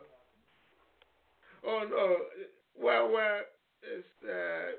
Oh 1.64 1.84
no. 1.90 2.16
Well, 2.80 3.12
well, 3.12 3.40
it's 3.82 4.06
uh, 4.24 4.72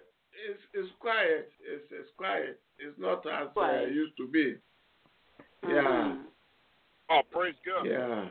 it's 0.50 0.62
it's 0.74 0.90
quiet. 1.00 1.52
It's 1.62 1.86
it's 1.92 2.10
quiet. 2.18 2.60
It's 2.80 2.98
not 2.98 3.26
as 3.28 3.48
uh, 3.48 3.52
Quiet. 3.52 3.92
used 3.94 4.18
to 4.18 4.28
be. 4.28 4.56
Yeah. 5.64 5.82
Mhm. 5.82 6.33
Oh, 7.10 7.22
praise 7.32 7.56
God. 7.66 7.86
Yeah. 7.86 8.26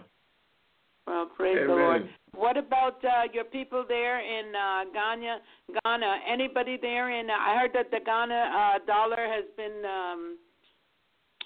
Well, 1.07 1.27
praise 1.37 1.59
the 1.67 1.73
Lord. 1.73 2.09
What 2.35 2.57
about 2.57 3.05
uh, 3.05 3.25
your 3.33 3.45
people 3.45 3.85
there 3.87 4.21
in 4.21 4.55
uh, 4.55 4.85
Ghana? 4.93 5.39
Ghana? 5.85 6.17
Anybody 6.29 6.79
there? 6.81 7.11
In 7.11 7.29
uh, 7.29 7.35
I 7.35 7.59
heard 7.59 7.73
that 7.75 7.91
the 7.91 7.99
Ghana 8.05 8.35
uh, 8.35 8.87
dollar 8.87 9.29
has 9.29 9.45
been. 9.57 9.83
Um, 9.85 10.39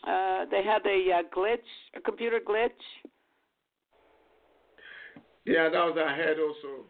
uh, 0.06 0.44
they 0.50 0.62
had 0.62 0.86
a 0.86 1.18
uh, 1.18 1.22
glitch, 1.36 1.58
a 1.96 2.00
computer 2.00 2.38
glitch. 2.38 2.70
Yeah, 5.44 5.68
that 5.68 5.78
was 5.78 5.96
ahead 5.96 6.36
also. 6.38 6.84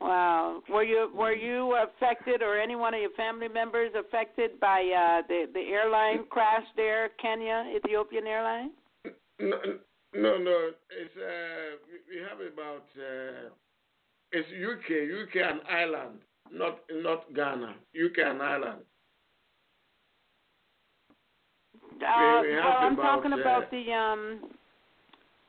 Wow. 0.00 0.62
Were 0.68 0.82
you 0.82 1.10
were 1.14 1.32
you 1.32 1.76
affected, 1.76 2.42
or 2.42 2.58
any 2.58 2.76
one 2.76 2.94
of 2.94 3.00
your 3.00 3.10
family 3.10 3.48
members 3.48 3.92
affected 3.98 4.58
by 4.60 4.80
uh, 4.80 5.26
the 5.28 5.46
the 5.52 5.60
airline 5.60 6.24
crash 6.28 6.64
there, 6.76 7.10
Kenya 7.20 7.64
Ethiopian 7.74 8.26
Airlines? 8.26 8.72
No, 9.40 9.56
no, 10.14 10.38
no. 10.38 10.70
It's 10.90 11.16
uh, 11.16 11.76
we, 12.10 12.20
have 12.28 12.40
about 12.40 12.84
uh, 12.96 13.50
it's 14.32 14.48
UK, 14.48 15.12
UK 15.22 15.50
and 15.50 15.60
Ireland, 15.68 16.18
not 16.52 16.80
not 16.92 17.32
Ghana, 17.34 17.74
UK 17.94 18.18
and 18.18 18.42
Ireland. 18.42 18.80
Uh, 21.94 22.40
we 22.42 22.54
well, 22.56 22.76
I'm 22.78 22.94
about, 22.94 23.02
talking 23.02 23.32
uh, 23.32 23.38
about 23.38 23.70
the 23.70 23.92
um 23.92 24.40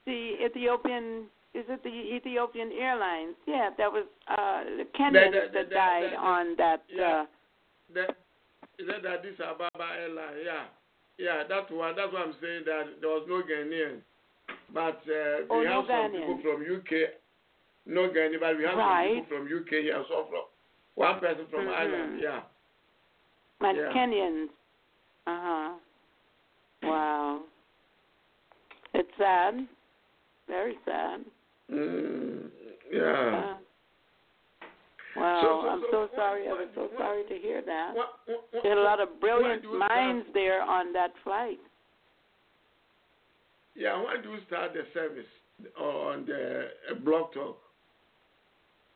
the 0.06 0.36
Ethiopian. 0.46 1.26
Is 1.56 1.64
it 1.70 1.82
the 1.84 1.90
Ethiopian 1.90 2.72
Airlines? 2.74 3.36
Yeah, 3.48 3.70
that 3.78 3.92
was 3.92 4.04
uh 4.28 4.64
the 4.78 4.84
Kenyans 4.98 5.32
that- 5.32 5.54
that 5.54 5.70
that- 5.70 5.70
died 5.72 6.12
that- 6.12 6.20
on 6.20 6.56
that. 6.58 6.84
yeah. 6.90 7.22
uh 7.22 7.26
That 7.96 8.10
is 8.78 8.88
that 8.88 9.02
that 9.04 9.20
Addis 9.24 9.40
Ababa 9.40 9.88
Airline, 10.04 10.44
yeah, 10.44 10.66
yeah. 11.18 11.44
That's 11.48 11.72
one. 11.72 11.96
That's 11.96 12.12
what 12.12 12.24
I'm 12.28 12.36
saying 12.42 12.64
that 12.66 13.00
there 13.00 13.10
was 13.10 13.24
no 13.28 13.42
Ghanaian, 13.42 14.02
but 14.74 15.00
uh, 15.08 15.48
Oh, 15.50 15.60
we 15.60 15.66
no 15.66 15.80
have 15.82 15.88
some 15.88 16.12
Ghanaian. 16.12 16.28
people 16.28 16.40
from 16.44 16.60
UK. 16.76 16.92
No 17.86 18.10
Ghanaian, 18.10 18.40
but 18.42 18.58
we 18.58 18.64
have 18.66 18.78
Right. 18.78 19.16
some 19.16 19.24
people 19.24 19.38
from 19.38 19.48
UK 19.48 19.72
here. 19.88 20.04
So 20.10 20.26
from 20.30 20.44
one 20.96 21.20
person 21.22 21.46
from 21.48 21.68
Mhm. 21.68 21.74
Ireland, 21.74 22.20
yeah. 22.20 22.42
Like 23.62 23.78
Yeah. 23.78 23.94
Kenyans. 23.94 24.50
Uh 25.28 25.40
huh. 25.46 25.74
Wow. 26.84 27.42
It's 28.94 29.16
sad. 29.18 29.68
Very 30.48 30.78
sad. 30.86 31.24
Mm, 31.72 32.50
yeah. 32.92 33.02
Uh, 33.02 33.58
wow. 35.16 35.42
So- 35.42 35.62
so- 35.62 35.70
I'm 35.70 35.82
so 35.82 35.88
so 35.92 36.00
what- 36.02 36.16
sorry. 36.16 36.48
I 36.48 36.54
was 36.54 36.70
so 36.76 36.82
what- 36.84 36.98
sorry 36.98 37.24
to 37.26 37.38
hear 37.38 37.62
that. 37.62 37.96
What, 37.96 38.20
what, 38.26 38.48
what, 38.54 38.64
There 38.64 38.74
are 38.78 38.82
a 38.82 38.84
lot 38.84 39.00
of 39.00 39.20
brilliant 39.20 39.64
minds 39.64 40.26
start- 40.26 40.34
there 40.34 40.62
on 40.62 40.94
that 40.94 41.12
flight. 41.24 41.60
Yeah, 43.76 44.02
when 44.02 44.22
do 44.22 44.30
you 44.32 44.40
start 44.48 44.74
the 44.74 44.86
service 44.94 45.28
on 45.78 46.26
the 46.26 46.72
uh, 46.92 46.94
blog 46.96 47.34
talk? 47.34 47.62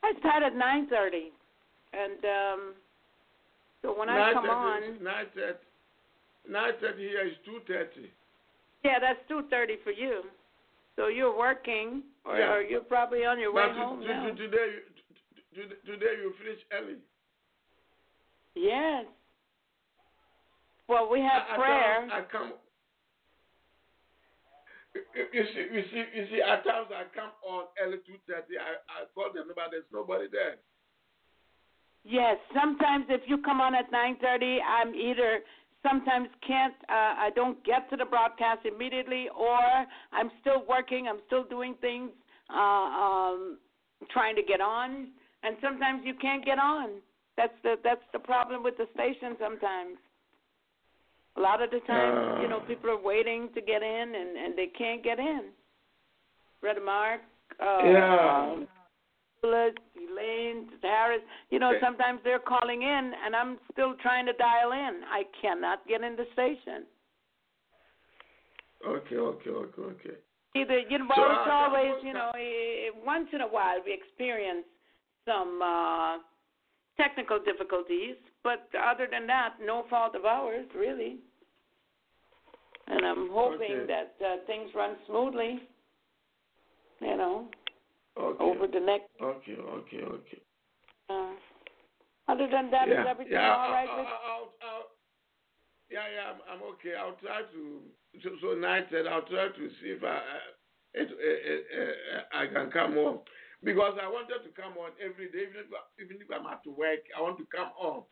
I 0.04 0.14
start 0.20 0.44
at 0.44 0.56
nine 0.56 0.88
thirty, 0.88 1.32
and 1.91 2.24
um, 2.24 2.74
so 3.82 3.91
when 3.98 4.08
I 4.08 4.32
come 4.32 4.50
on, 4.50 5.04
Nine 5.04 5.26
thirty. 5.36 5.60
Nine 6.48 6.74
thirty 6.80 7.10
here 7.10 7.28
is 7.28 7.34
two 7.44 7.60
thirty. 7.68 8.10
yeah, 8.86 9.00
that's 9.00 9.20
two 9.28 9.44
thirty 9.50 9.76
for 9.84 9.91
you. 9.91 10.24
So 10.99 11.07
you're 11.07 11.31
working, 11.31 12.03
or, 12.26 12.38
Yeah. 12.38 12.51
or 12.51 12.61
you're 12.61 12.81
probably 12.81 13.23
on 13.23 13.39
your 13.39 13.53
way 13.53 13.63
to, 13.67 13.73
home 13.73 14.01
to, 14.01 14.07
now. 14.07 14.26
to, 14.26 14.35
today, 14.35 14.67
you, 15.55 15.63
to, 15.63 15.69
to, 15.69 15.76
today 15.95 16.19
you 16.19 16.34
finish 16.43 16.59
early. 16.73 16.97
Yes. 18.53 19.05
Well, 20.89 21.09
we 21.09 21.21
have 21.21 21.43
I, 21.49 21.55
prayer. 21.55 22.07
I 22.11 22.21
come. 22.30 22.51
You, 24.93 25.43
see, 25.55 25.65
you 25.71 25.84
see, 25.89 26.03
you 26.19 26.27
see. 26.31 26.41
At 26.41 26.65
times 26.65 26.91
I 26.91 27.07
come 27.15 27.31
on 27.47 27.67
early 27.81 27.99
two 28.05 28.19
thirty. 28.27 28.59
I, 28.59 28.76
I 28.91 29.05
call 29.15 29.31
the 29.31 29.39
number. 29.39 29.55
There's 29.71 29.88
nobody 29.93 30.27
there. 30.30 30.55
Yes, 32.03 32.35
sometimes 32.53 33.05
if 33.07 33.21
you 33.26 33.38
come 33.38 33.61
on 33.61 33.73
at 33.73 33.89
9:30, 33.89 34.57
I'm 34.67 34.93
either 34.95 35.39
sometimes 35.84 36.27
can't 36.45 36.73
uh, 36.89 37.14
I 37.26 37.30
don't 37.35 37.64
get 37.64 37.89
to 37.91 37.95
the 37.97 38.06
broadcast 38.06 38.65
immediately 38.65 39.27
or 39.38 39.60
I'm 40.11 40.30
still 40.41 40.64
working, 40.68 41.07
I'm 41.07 41.19
still 41.27 41.43
doing 41.43 41.76
things 41.81 42.11
uh 42.49 42.88
um 43.06 43.57
trying 44.11 44.35
to 44.35 44.43
get 44.43 44.61
on 44.61 45.07
and 45.43 45.56
sometimes 45.61 46.01
you 46.06 46.14
can't 46.15 46.43
get 46.43 46.60
on. 46.60 46.89
That's 47.38 47.53
the 47.64 47.76
that's 47.84 48.01
the 48.11 48.19
problem 48.19 48.64
with 48.64 48.76
the 48.77 48.88
station 48.93 49.35
sometimes. 49.39 49.97
A 51.38 51.41
lot 51.41 51.61
of 51.61 51.69
the 51.72 51.80
times, 51.88 52.41
you 52.41 52.49
know, 52.49 52.60
Ah. 52.61 52.68
people 52.68 52.89
are 52.89 53.01
waiting 53.01 53.49
to 53.56 53.61
get 53.61 53.81
in 53.81 54.07
and 54.15 54.38
and 54.38 54.57
they 54.57 54.68
can't 54.68 55.03
get 55.03 55.19
in. 55.19 55.43
Brother 56.61 56.81
Mark, 56.84 57.22
uh 57.61 57.81
Yeah. 57.85 58.51
um, 58.51 58.68
Elaine, 59.44 60.70
Harris. 60.82 61.22
You 61.49 61.60
know, 61.60 61.72
Okay. 61.72 61.80
sometimes 61.80 62.22
they're 62.24 62.40
calling 62.40 62.82
in, 62.82 63.14
and 63.26 63.36
I'm 63.36 63.60
still 63.72 63.95
trying 63.95 64.26
to 64.26 64.34
dial 64.34 64.72
in. 64.72 65.03
I 65.06 65.24
cannot 65.41 65.88
get 65.88 66.03
in 66.03 66.16
the 66.16 66.26
station. 66.34 66.86
Okay, 68.86 69.16
okay, 69.18 69.49
okay, 69.49 69.82
okay. 69.82 70.16
Either 70.56 70.80
you 70.80 70.98
know, 70.99 71.07
So, 71.14 71.22
well, 71.22 71.32
it's 71.32 71.48
uh, 71.48 71.53
always 71.53 72.03
you 72.03 72.14
know, 72.14 72.32
once 73.06 73.28
in 73.34 73.41
a 73.41 73.48
while 73.48 73.82
we 73.86 73.94
experience 73.94 74.66
some 75.26 75.61
uh 75.61 76.18
technical 76.98 77.40
difficulties, 77.40 78.16
but 78.44 78.68
other 78.76 79.07
than 79.10 79.26
that, 79.28 79.56
no 79.61 79.86
fault 79.90 80.16
of 80.16 80.26
ours, 80.26 80.66
really. 80.76 81.18
And 82.88 83.06
I'm 83.06 83.30
hoping 83.32 83.84
Okay. 83.84 83.86
that 83.88 84.16
uh, 84.26 84.38
things 84.48 84.70
run 84.76 84.98
smoothly. 85.07 85.60
You 86.99 87.16
know, 87.16 87.48
Okay. 88.20 88.44
over 88.44 88.68
the 88.68 88.80
next. 88.80 89.08
Okay, 89.22 89.56
okay, 89.56 90.02
okay. 90.04 90.41
Uh, 91.10 91.32
other 92.28 92.48
than 92.52 92.70
that, 92.70 92.88
is 92.88 92.96
yeah, 92.96 93.10
everything 93.10 93.34
yeah, 93.34 93.56
all 93.56 93.72
right 93.72 93.90
I'll, 93.90 94.00
I'll, 94.00 94.54
I'll, 94.62 94.88
yeah, 95.90 96.06
yeah, 96.14 96.30
I'm, 96.30 96.40
I'm 96.52 96.64
okay. 96.74 96.94
I'll 97.00 97.18
try 97.24 97.41
to. 97.41 97.80
So, 98.22 98.30
so 98.41 98.48
nine 98.54 98.86
ten. 98.91 99.08
I'll 99.08 99.24
try 99.26 99.48
to 99.48 99.70
see 99.82 99.96
if 99.96 100.04
I, 100.04 100.08
I 100.08 100.38
it, 100.94 101.10
it, 101.12 101.66
it, 101.72 101.96
I 102.34 102.48
can 102.48 102.70
come 102.72 102.98
on 102.98 103.20
because 103.64 103.98
I 104.02 104.08
wanted 104.08 104.44
to 104.44 104.62
come 104.62 104.74
on 104.78 104.91
every 105.04 105.32
day, 105.32 105.48
even 105.50 105.64
if, 105.64 105.72
even 106.04 106.18
if 106.22 106.28
I'm 106.30 106.46
at 106.48 106.66
work, 106.68 107.00
I 107.18 107.22
want 107.22 107.38
to 107.38 107.48
come 107.56 107.72
on. 107.80 108.04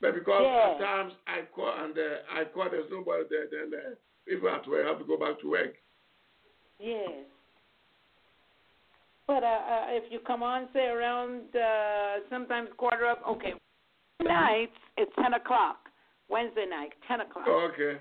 But 0.00 0.14
because 0.14 0.42
Yeah. 0.42 0.72
at 0.72 0.78
times 0.78 1.12
I 1.26 1.42
call 1.54 1.72
and 1.72 1.96
uh, 1.96 2.24
I 2.32 2.44
call, 2.44 2.68
there's 2.70 2.90
nobody 2.90 3.24
there, 3.30 3.48
then 3.50 3.72
uh, 3.74 3.94
people 4.26 4.48
at 4.48 4.66
work 4.68 4.84
I 4.84 4.88
have 4.88 4.98
to 4.98 5.04
go 5.04 5.16
back 5.16 5.40
to 5.40 5.50
work. 5.50 5.74
Yes. 6.78 7.26
But 9.26 9.42
uh, 9.42 9.46
uh, 9.46 9.84
if 9.88 10.04
you 10.10 10.20
come 10.20 10.42
on, 10.42 10.68
say 10.72 10.86
around 10.86 11.42
uh, 11.54 12.20
sometimes 12.30 12.68
quarter 12.76 13.10
of 13.10 13.18
okay, 13.28 13.54
nights 14.22 14.78
it's 14.96 15.12
ten 15.20 15.34
o'clock. 15.34 15.78
Wednesday 16.28 16.66
night, 16.68 16.90
ten 17.08 17.20
o'clock. 17.20 17.46
Oh, 17.48 17.68
okay. 17.72 17.98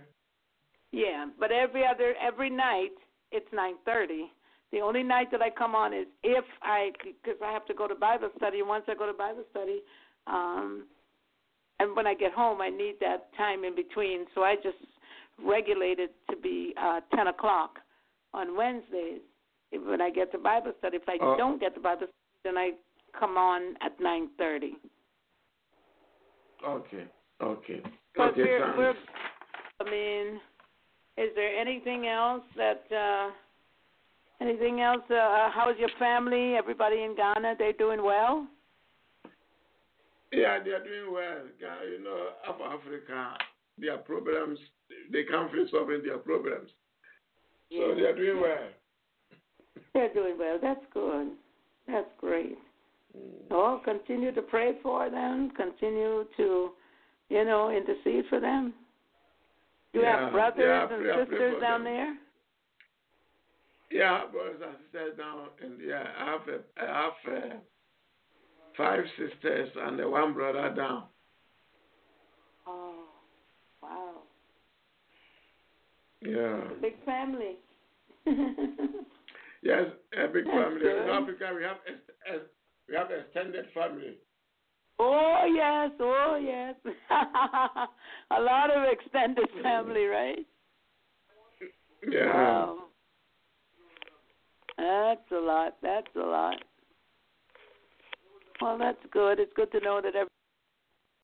Yeah, 0.91 1.27
but 1.39 1.51
every 1.51 1.83
other 1.85 2.13
every 2.21 2.49
night 2.49 2.91
it's 3.31 3.47
nine 3.51 3.75
thirty. 3.85 4.31
The 4.71 4.79
only 4.79 5.03
night 5.03 5.27
that 5.31 5.41
I 5.41 5.49
come 5.49 5.73
on 5.75 5.93
is 5.93 6.07
if 6.23 6.45
I 6.61 6.91
because 7.01 7.39
I 7.43 7.51
have 7.51 7.65
to 7.67 7.73
go 7.73 7.87
to 7.87 7.95
Bible 7.95 8.29
study. 8.37 8.61
Once 8.61 8.85
I 8.87 8.93
go 8.93 9.05
to 9.05 9.13
Bible 9.13 9.43
study, 9.51 9.81
um, 10.27 10.85
and 11.79 11.95
when 11.95 12.05
I 12.05 12.13
get 12.13 12.33
home, 12.33 12.61
I 12.61 12.69
need 12.69 12.95
that 13.01 13.29
time 13.35 13.63
in 13.63 13.75
between. 13.75 14.25
So 14.35 14.41
I 14.41 14.55
just 14.55 14.77
regulate 15.43 15.99
it 15.99 16.13
to 16.29 16.37
be 16.37 16.73
uh, 16.79 17.01
ten 17.15 17.27
o'clock 17.27 17.79
on 18.33 18.55
Wednesdays. 18.55 19.21
When 19.71 20.01
I 20.01 20.09
get 20.09 20.31
to 20.31 20.37
Bible 20.37 20.73
study, 20.79 20.97
if 20.97 21.07
I 21.07 21.17
Oh. 21.21 21.35
don't 21.37 21.59
get 21.59 21.73
to 21.75 21.81
Bible 21.81 22.07
study, 22.07 22.13
then 22.43 22.57
I 22.57 22.71
come 23.19 23.37
on 23.37 23.75
at 23.81 23.99
nine 23.99 24.29
thirty. 24.37 24.75
Okay. 26.65 27.05
Okay. 27.41 27.81
But 28.15 28.31
okay. 28.31 28.43
we're, 28.43 28.77
we're, 28.77 28.95
I 29.81 29.83
mean, 29.83 30.39
is 31.17 31.29
there 31.35 31.57
anything 31.57 32.07
else 32.07 32.43
that, 32.55 32.85
uh, 32.91 33.31
anything 34.39 34.81
else? 34.81 35.03
Uh, 35.09 35.49
how's 35.51 35.77
your 35.77 35.89
family? 35.99 36.55
Everybody 36.55 37.03
in 37.03 37.15
Ghana, 37.15 37.55
they 37.59 37.73
doing 37.77 38.03
well? 38.03 38.47
Yeah, 40.31 40.59
they 40.63 40.71
are 40.71 40.83
doing 40.83 41.13
well. 41.13 41.43
You 41.89 42.03
know, 42.03 42.29
Af 42.47 42.55
Africa, 42.61 43.37
their 43.77 43.97
problems, 43.97 44.59
they 45.11 45.23
can't 45.23 45.51
finish 45.51 45.71
solving 45.71 46.03
their 46.03 46.17
problems. 46.17 46.69
So 47.71 47.95
they 47.95 48.01
are 48.01 48.15
doing 48.15 48.41
well. 48.41 48.69
They're 49.93 50.13
doing 50.13 50.37
well. 50.37 50.57
That's 50.61 50.85
good. 50.93 51.31
That's 51.87 52.07
great. 52.19 52.57
Oh, 53.51 53.81
continue 53.85 54.33
to 54.33 54.41
pray 54.41 54.73
for 54.83 55.09
them. 55.09 55.51
Continue 55.55 56.25
to, 56.37 56.71
you 57.29 57.45
know, 57.45 57.71
intercede 57.71 58.25
for 58.29 58.39
them. 58.39 58.73
You 59.93 60.01
Yeah, 60.01 60.23
have 60.23 60.31
brothers 60.33 60.89
yeah, 60.89 61.15
and 61.15 61.27
sisters 61.29 61.61
down 61.61 61.83
them. 61.83 61.93
there? 61.93 62.17
Yeah, 63.91 64.25
brothers 64.31 64.61
and 64.65 64.75
sisters 64.91 65.17
down, 65.17 65.47
and 65.61 65.79
yeah, 65.85 66.03
I 66.19 66.25
have 66.31 66.41
a, 66.49 66.59
I 66.81 67.03
have 67.03 67.33
uh 67.33 67.55
five 68.75 69.03
sisters 69.17 69.69
and 69.75 70.01
uh, 70.01 70.09
one 70.09 70.33
brother 70.33 70.73
down. 70.75 71.03
Oh, 72.67 73.05
wow. 73.81 74.15
Yeah. 76.21 76.71
A 76.71 76.81
big 76.81 76.95
family. 77.05 77.55
Yes, 79.65 79.85
a 80.13 80.27
big 80.27 80.45
That's 80.45 80.55
family. 80.55 80.79
good. 80.79 81.03
In 81.03 81.09
Africa, 81.09 81.49
we 81.55 81.63
have 81.63 81.77
ex- 81.87 82.45
we 82.87 82.95
have 82.95 83.07
extended 83.09 83.65
family. 83.73 84.13
Oh 84.99 85.43
yes, 85.51 85.89
oh 85.99 86.39
yes. 86.39 86.75
a 88.31 88.41
lot 88.41 88.69
of 88.69 88.83
extended 88.87 89.49
mm. 89.57 89.63
family, 89.63 90.05
right? 90.05 90.45
Yeah. 92.07 92.27
Wow. 92.27 92.77
That's 94.77 95.31
a 95.31 95.39
lot. 95.39 95.77
That's 95.81 96.15
a 96.15 96.19
lot. 96.19 96.57
Well, 98.61 98.77
that's 98.77 99.03
good. 99.11 99.39
It's 99.39 99.51
good 99.55 99.71
to 99.71 99.79
know 99.79 99.99
that 99.99 100.15
every 100.15 100.29